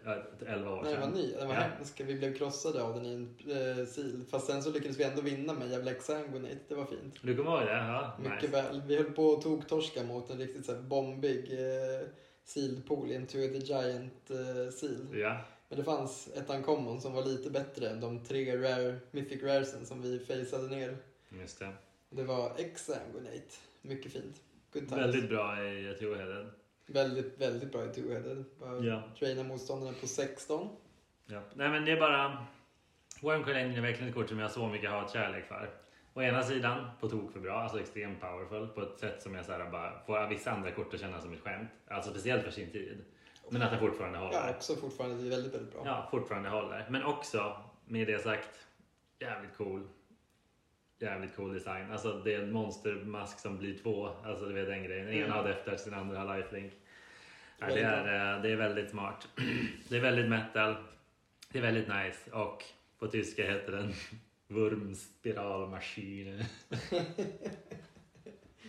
äh, 0.47 0.53
11 0.55 0.71
år 0.71 0.83
Nej, 0.83 0.93
den 0.93 1.01
var 1.01 1.09
sedan? 1.09 1.19
ny. 1.21 1.33
Den 1.33 1.49
var 1.49 1.55
Ja. 1.55 1.61
hemsk. 1.61 2.01
Vi 2.01 2.15
blev 2.19 2.35
krossade 2.35 2.83
av 2.83 2.95
den 2.95 3.07
i 3.07 3.13
en 3.15 3.35
eh, 3.81 3.87
sil. 3.95 4.25
Fast 4.31 4.47
sen 4.47 4.63
så 4.63 4.71
lyckades 4.71 5.01
vi 5.01 5.05
ändå 5.05 5.23
vinna 5.23 5.53
med 5.53 5.63
en 5.63 5.71
jävla 5.71 5.91
Exanguinate. 5.91 6.59
Det 6.69 6.75
var 6.75 6.85
fint. 6.85 7.15
Du 7.23 7.37
kommer 7.37 7.51
ihåg 7.51 7.67
det? 7.67 7.73
Ja, 7.77 8.13
Mycket 8.19 8.43
nice. 8.43 8.63
väl. 8.63 8.83
Vi 8.87 8.97
höll 8.97 9.13
på 9.13 9.33
att 9.33 9.43
tog-torska 9.43 10.03
mot 10.05 10.31
en 10.31 10.39
riktigt 10.39 10.67
så 10.67 10.75
här 10.75 10.81
bombig 10.83 11.53
eh, 11.53 12.09
sealpool 12.45 13.11
i 13.11 13.15
en 13.15 13.27
Two 13.27 13.33
the 13.39 13.59
Giant 13.59 14.31
eh, 14.31 14.73
seal. 14.73 15.19
Ja, 15.21 15.37
Men 15.69 15.79
det 15.79 15.85
fanns 15.85 16.29
ett 16.37 16.51
uncommon 16.51 17.01
som 17.01 17.13
var 17.13 17.25
lite 17.25 17.51
bättre 17.51 17.89
än 17.89 18.01
de 18.01 18.25
tre 18.25 18.57
rare, 18.57 18.97
mythic 19.11 19.43
raresen 19.43 19.87
som 19.87 20.03
vi 20.03 20.19
faceade 20.19 20.69
ner. 20.77 20.97
Just 21.31 21.59
det. 21.59 21.73
Det 22.11 22.23
var 22.25 22.53
Exanguinate. 22.57 23.55
Mycket 23.83 24.13
fint. 24.13 24.37
Good 24.73 24.89
times. 24.89 25.03
Väldigt 25.03 25.29
bra 25.29 25.65
i 25.65 25.97
Two-headed. 26.01 26.51
väldigt, 26.87 27.41
väldigt 27.41 27.73
bra 27.73 27.85
i 27.85 27.89
two-headed. 27.89 28.45
Bara 28.61 28.79
Ja. 28.79 29.03
Traina 29.19 29.43
motståndarna 29.43 29.93
på 30.01 30.07
16. 30.07 30.69
Ja. 31.27 31.43
Nej 31.55 31.69
men 31.69 31.85
det 31.85 31.93
är 31.93 32.01
bara... 32.01 32.47
Wormcoil 33.23 33.57
Engine 33.57 33.79
är 33.79 33.83
verkligen 33.83 34.09
ett 34.09 34.15
kort 34.15 34.29
som 34.29 34.39
jag 34.39 34.45
har 34.47 34.53
så 34.53 34.69
mycket 34.69 34.91
hatkärlek 34.91 35.45
för. 35.49 35.71
Å 36.15 36.23
ena 36.23 36.43
sidan 36.43 36.91
på 37.01 37.09
tok 37.09 37.33
för 37.33 37.41
bra, 37.41 37.59
alltså 37.59 37.81
extremt 37.81 38.21
powerful 38.21 38.69
på 38.69 38.83
ett 38.83 38.99
sätt 38.99 39.23
som 39.23 39.35
jag 39.35 39.45
så 39.45 39.53
här 39.53 39.71
bara 39.71 40.01
får 40.07 40.29
vissa 40.29 40.51
andra 40.51 40.71
kort 40.71 40.95
att 40.95 41.01
kännas 41.01 41.23
som 41.23 41.33
ett 41.33 41.41
skämt. 41.41 41.69
Alltså 41.89 42.11
speciellt 42.11 42.45
för 42.45 42.51
sin 42.51 42.71
tid. 42.71 43.05
Men 43.51 43.63
att 43.63 43.71
den 43.71 43.81
fortfarande 43.81 44.19
håller. 44.19 44.33
Ja, 44.33 44.51
också 44.51 44.77
fortfarande 44.77 45.31
väldigt, 45.31 45.55
väldigt 45.55 45.73
bra. 45.73 45.83
Ja, 45.85 46.09
fortfarande 46.11 46.49
håller. 46.49 46.87
Men 46.91 47.05
också, 47.05 47.57
med 47.85 48.07
det 48.07 48.23
sagt, 48.23 48.67
jävligt 49.19 49.57
cool. 49.57 49.89
Jävligt 50.99 51.37
cool 51.37 51.55
design. 51.55 51.93
Alltså 51.93 52.13
det 52.25 52.35
är 52.35 52.43
en 52.43 52.53
monstermask 52.53 53.39
som 53.41 53.59
blir 53.59 53.79
två. 53.79 54.09
Alltså 54.25 54.47
du 54.47 54.53
vet 54.55 54.67
den 54.69 54.85
grejen. 54.85 55.07
Den 55.07 55.15
ena 55.15 55.35
Mm. 55.35 55.47
Death 55.47 55.65
Touch, 55.65 55.81
den 55.85 55.95
andra 55.95 56.19
har 56.19 56.37
lifelink. 56.37 56.73
Ja, 57.59 57.67
det, 57.67 57.81
är, 57.81 58.35
eh, 58.37 58.43
det 58.43 58.51
är 58.51 58.57
väldigt 58.57 58.91
smart. 58.91 59.29
Det 59.89 59.97
är 59.97 60.01
väldigt 60.01 60.29
metal. 60.29 60.75
Det 61.53 61.59
är 61.59 61.63
väldigt 61.63 61.89
nice. 61.89 62.31
Och 62.33 62.65
på 62.99 63.07
tyska 63.09 63.51
heter 63.51 63.73
den 63.73 63.93
Wurmspiralmaschine. 64.49 66.45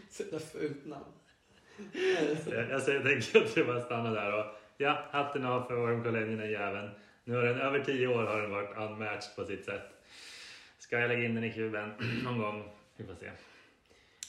Så 0.10 0.24
jävla 0.24 0.40
fult 0.40 0.86
namn. 0.86 1.06
Så 2.44 2.50
jag, 2.54 2.70
jag 2.70 2.82
säger- 2.82 3.04
tänker 3.04 3.42
att 3.46 3.58
jag 3.58 3.68
bara 3.68 3.82
stannar 3.82 4.16
där 4.16 4.40
och 4.40 4.46
ja, 4.78 5.06
hatten 5.12 5.46
av 5.46 5.62
för 5.64 5.76
den 6.12 6.52
jäveln. 6.52 6.90
Nu 7.24 7.36
har 7.36 7.44
den 7.44 7.60
över 7.62 7.80
tio 7.84 8.08
år 8.08 8.24
har 8.24 8.42
den 8.42 8.52
varit 8.52 8.78
unmatched 8.78 9.36
på 9.36 9.46
sitt 9.46 9.66
sätt. 9.66 9.99
Ska 10.90 11.00
jag 11.00 11.08
lägga 11.08 11.26
in 11.26 11.36
den 11.36 11.44
i 11.44 11.54
kuben 11.54 11.92
någon 12.24 12.38
gång? 12.40 12.70
Vi 12.98 13.04
får 13.04 13.14
se. 13.14 13.32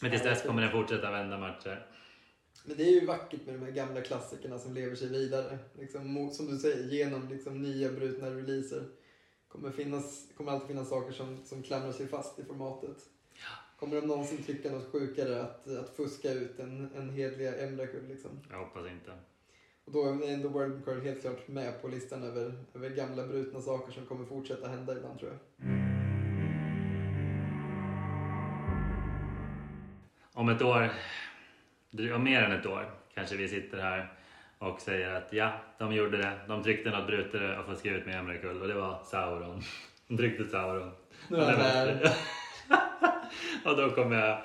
Men 0.02 0.10
tills 0.10 0.22
dess 0.22 0.42
kommer 0.42 0.62
den 0.62 0.70
fortsätta 0.70 1.10
vända 1.10 1.38
matcher. 1.38 1.86
Men 2.64 2.76
det 2.76 2.82
är 2.82 3.00
ju 3.00 3.06
vackert 3.06 3.46
med 3.46 3.54
de 3.54 3.64
här 3.64 3.72
gamla 3.72 4.00
klassikerna 4.00 4.58
som 4.58 4.74
lever 4.74 4.96
sig 4.96 5.08
vidare. 5.08 5.58
Liksom, 5.78 6.12
mot- 6.12 6.34
som 6.34 6.46
du 6.46 6.58
säger, 6.58 6.84
genom 6.88 7.28
liksom, 7.28 7.62
nya 7.62 7.88
brutna 7.92 8.30
releaser. 8.30 8.84
Kommer, 9.48 9.70
finnas, 9.70 10.26
kommer 10.36 10.52
alltid 10.52 10.68
finnas 10.68 10.88
saker 10.88 11.12
som, 11.12 11.44
som 11.44 11.62
klamrar 11.62 11.92
sig 11.92 12.06
fast 12.06 12.38
i 12.38 12.44
formatet. 12.44 12.96
Kommer 13.78 13.96
de 13.96 14.06
någonsin 14.06 14.42
tycka 14.44 14.70
något 14.70 14.92
sjukare 14.92 15.42
att, 15.42 15.68
att 15.68 15.96
fuska 15.96 16.32
ut 16.32 16.58
en, 16.58 16.90
en 16.96 17.10
hedliga 17.10 17.66
Emrakul 17.66 18.08
liksom? 18.08 18.30
Jag 18.50 18.58
hoppas 18.58 18.86
inte. 18.90 19.10
Och 19.84 19.92
då 19.92 20.04
är 20.04 20.32
ändå 20.32 20.48
World 20.48 20.84
Curl 20.84 21.00
helt 21.00 21.20
klart 21.20 21.48
med 21.48 21.82
på 21.82 21.88
listan 21.88 22.22
över, 22.22 22.52
över 22.74 22.90
gamla 22.90 23.26
brutna 23.26 23.60
saker 23.60 23.92
som 23.92 24.06
kommer 24.06 24.24
fortsätta 24.26 24.68
hända 24.68 24.96
ibland 24.96 25.18
tror 25.18 25.30
jag. 25.30 25.99
Om 30.40 30.48
ett 30.48 30.62
år, 30.62 30.92
om 32.14 32.24
mer 32.24 32.42
än 32.42 32.52
ett 32.52 32.66
år, 32.66 32.90
kanske 33.14 33.36
vi 33.36 33.48
sitter 33.48 33.78
här 33.78 34.12
och 34.58 34.80
säger 34.80 35.14
att 35.14 35.28
ja, 35.32 35.52
de 35.78 35.92
gjorde 35.92 36.16
det. 36.16 36.32
De 36.48 36.62
tryckte 36.62 36.90
något 36.90 37.06
brutare 37.06 37.58
och 37.58 37.66
fuskade 37.66 37.96
ut 37.96 38.06
med 38.06 38.18
Emrakul 38.18 38.62
och 38.62 38.68
det 38.68 38.74
var 38.74 39.02
Sauron. 39.04 39.62
De 40.08 40.16
tryckte 40.16 40.44
Sauron. 40.44 40.90
Nu 41.28 41.36
är 41.36 41.56
här. 41.56 42.12
och 43.64 43.76
då 43.76 43.90
kommer 43.90 44.16
jag... 44.16 44.42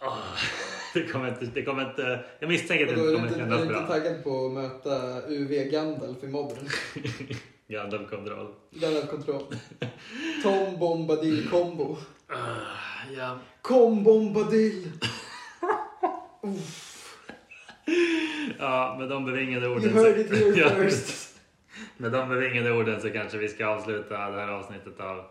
Åh, 0.00 0.18
det, 0.94 1.06
kommer 1.06 1.28
inte, 1.28 1.44
det 1.44 1.62
kommer 1.62 1.90
inte... 1.90 2.24
Jag 2.38 2.48
misstänker 2.48 2.86
att 2.86 2.94
det 2.94 3.00
är 3.00 3.04
inte 3.04 3.14
kommer 3.14 3.28
inte, 3.28 3.40
är 3.40 3.44
kännas 3.44 3.58
du 3.58 3.66
inte 3.66 3.78
bra. 3.78 3.86
taggad 3.86 4.24
på 4.24 4.46
att 4.46 4.52
möta 4.52 5.22
UV 5.28 5.70
Gandalf 5.70 6.24
i 6.24 6.28
modden? 6.28 6.68
Gandalf 7.68 8.10
kontroll. 8.10 8.54
Gandalf 8.70 9.10
kontroll. 9.10 9.44
Tom 10.42 10.78
Bombadil 10.78 11.48
combo. 11.50 11.96
Ja. 13.14 13.38
Kom 13.62 14.04
Bombadil! 14.04 14.92
ja, 18.58 18.96
med 18.98 19.08
de 19.08 19.24
bevingade 19.24 19.68
orden... 19.68 19.84
You 19.90 20.04
heard 20.04 20.18
it 20.18 20.30
here 20.30 20.56
Ja, 20.56 20.68
first. 20.68 21.32
Med 21.96 22.12
de 22.12 22.28
bevingade 22.28 22.72
orden 22.72 23.00
så 23.00 23.10
kanske 23.10 23.38
vi 23.38 23.48
ska 23.48 23.66
avsluta 23.66 24.30
det 24.30 24.40
här 24.40 24.48
avsnittet 24.48 25.00
av 25.00 25.24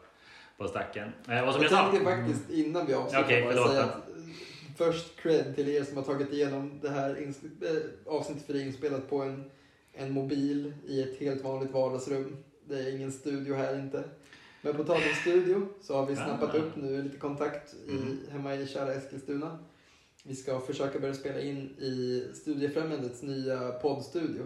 På 0.58 0.68
stacken. 0.68 1.04
Eh, 1.04 1.14
som 1.26 1.36
Jag 1.36 1.64
jag, 1.64 1.70
sa... 1.70 1.92
tänkte 1.92 2.06
faktiskt 2.12 2.50
innan 2.50 2.86
vi 2.86 2.94
avslutar 2.94 3.24
Okej, 3.24 3.42
bara 3.44 3.52
förlåt. 3.54 3.70
säga 3.72 3.84
att 3.84 4.08
först 4.78 5.16
cred 5.20 5.56
till 5.56 5.70
er 5.70 5.84
som 5.84 5.98
har 5.98 6.04
tagit 6.04 6.34
igenom 6.34 6.80
det 6.82 6.90
här 6.90 7.10
eh, 7.10 8.14
avsnittet 8.14 8.46
för 8.46 8.54
det 8.54 8.62
inspelat 8.62 9.10
på 9.10 9.22
en, 9.22 9.52
en 9.94 10.12
mobil 10.12 10.74
i 10.88 11.02
ett 11.02 11.20
helt 11.20 11.44
vanligt 11.44 11.72
vardagsrum. 11.72 12.38
Det 12.68 12.76
är 12.76 12.96
ingen 12.96 13.12
studio 13.12 13.56
här 13.56 13.80
inte. 13.80 14.04
Men 14.66 14.76
på 14.76 14.84
tal 14.84 14.96
om 14.96 15.16
studio 15.22 15.68
så 15.82 15.96
har 15.96 16.06
vi 16.06 16.16
snappat 16.16 16.56
upp 16.56 16.76
nu 16.76 17.04
lite 17.04 17.18
kontakt 17.18 17.76
i, 17.88 17.92
Mhm. 17.92 18.20
hemma 18.32 18.56
i 18.56 18.68
kära 18.68 18.94
Eskilstuna. 18.94 19.58
Vi 20.24 20.36
ska 20.36 20.60
försöka 20.60 21.00
börja 21.00 21.14
spela 21.14 21.40
in 21.40 21.58
i 21.80 22.24
Studiefrämjandets 22.34 23.24
nya 23.24 23.72
poddstudio. 23.72 24.44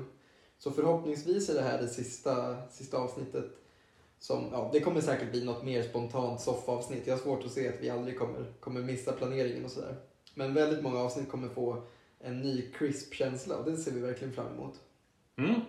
Så 0.58 0.72
förhoppningsvis 0.72 1.50
är 1.50 1.54
det 1.54 1.62
här 1.62 1.82
det 1.82 1.88
sista, 1.88 2.56
sista 2.72 2.98
avsnittet 2.98 3.46
som, 4.20 4.46
ja, 4.52 4.70
det 4.74 4.80
kommer 4.80 5.02
säkert 5.02 5.32
bli 5.32 5.46
något 5.46 5.64
mer 5.64 5.84
spontant 5.84 6.42
soffavsnitt. 6.42 7.08
Jag 7.08 7.14
har 7.14 7.22
svårt 7.22 7.46
att 7.46 7.52
se 7.52 7.68
att 7.70 7.82
vi 7.82 7.90
aldrig 7.90 8.20
kommer, 8.20 8.46
kommer 8.60 8.82
missa 8.82 9.12
planeringen 9.12 9.66
och 9.66 9.72
sådär. 9.72 9.96
Men 10.34 10.54
väldigt 10.54 10.84
många 10.84 11.00
avsnitt 11.00 11.30
kommer 11.30 11.48
få 11.48 11.84
en 12.20 12.40
ny 12.42 12.72
crisp 12.72 13.14
känsla 13.14 13.58
och 13.58 13.72
det 13.72 13.78
ser 13.78 13.92
vi 13.92 14.00
verkligen 14.00 14.34
fram 14.34 14.48
emot. 14.54 14.74
Mm, 15.38 15.62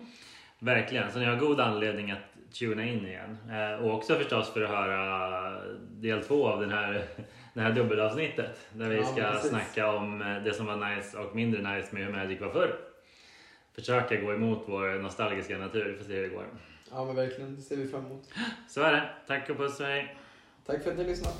verkligen, 0.59 1.11
så 1.11 1.19
ni 1.19 1.25
har 1.25 1.35
god 1.35 1.59
anledning 1.59 2.11
att 2.11 2.19
tuna 2.59 2.85
in 2.85 3.05
igen. 3.07 3.37
Eh, 3.51 3.83
och 3.85 3.93
också 3.95 4.15
förstås 4.15 4.53
för 4.53 4.61
att 4.61 4.69
höra 4.69 5.61
del 5.79 6.23
två 6.23 6.47
av 6.47 6.61
den 6.61 6.71
här, 6.71 7.03
det 7.53 7.61
här 7.61 7.71
dubbelavsnittet. 7.71 8.67
Där 8.73 8.89
vi 8.89 8.95
Ja, 8.97 9.03
ska 9.05 9.21
precis. 9.21 9.49
snacka 9.49 9.91
om 9.93 10.21
eh, 10.21 10.43
det 10.43 10.53
som 10.53 10.65
var 10.65 10.95
nice 10.95 11.17
och 11.17 11.35
mindre 11.35 11.75
nice 11.75 11.87
med 11.95 12.05
hur 12.05 12.11
Magic 12.13 12.41
var 12.41 12.49
förr. 12.49 12.75
Försöka 13.75 14.15
gå 14.21 14.33
emot 14.33 14.63
vår 14.67 14.99
nostalgiska 15.01 15.57
natur, 15.57 15.85
vi 15.91 15.97
får 15.97 16.03
se 16.05 16.13
hur 16.15 16.21
det 16.21 16.29
går. 16.35 16.45
Ja 16.91 17.05
men 17.05 17.15
verkligen, 17.15 17.55
det 17.55 17.61
ser 17.61 17.77
vi 17.77 17.87
fram 17.87 18.05
emot. 18.05 18.29
Så 18.69 18.81
är 18.81 18.91
det. 18.91 19.09
Tack 19.27 19.49
och 19.49 19.57
puss 19.57 19.79
och 19.79 19.85
hej! 19.85 20.15
Tack 20.65 20.83
för 20.83 20.91
att 20.91 20.97
ni 20.97 21.03
har 21.03 21.09
lyssnat. 21.09 21.37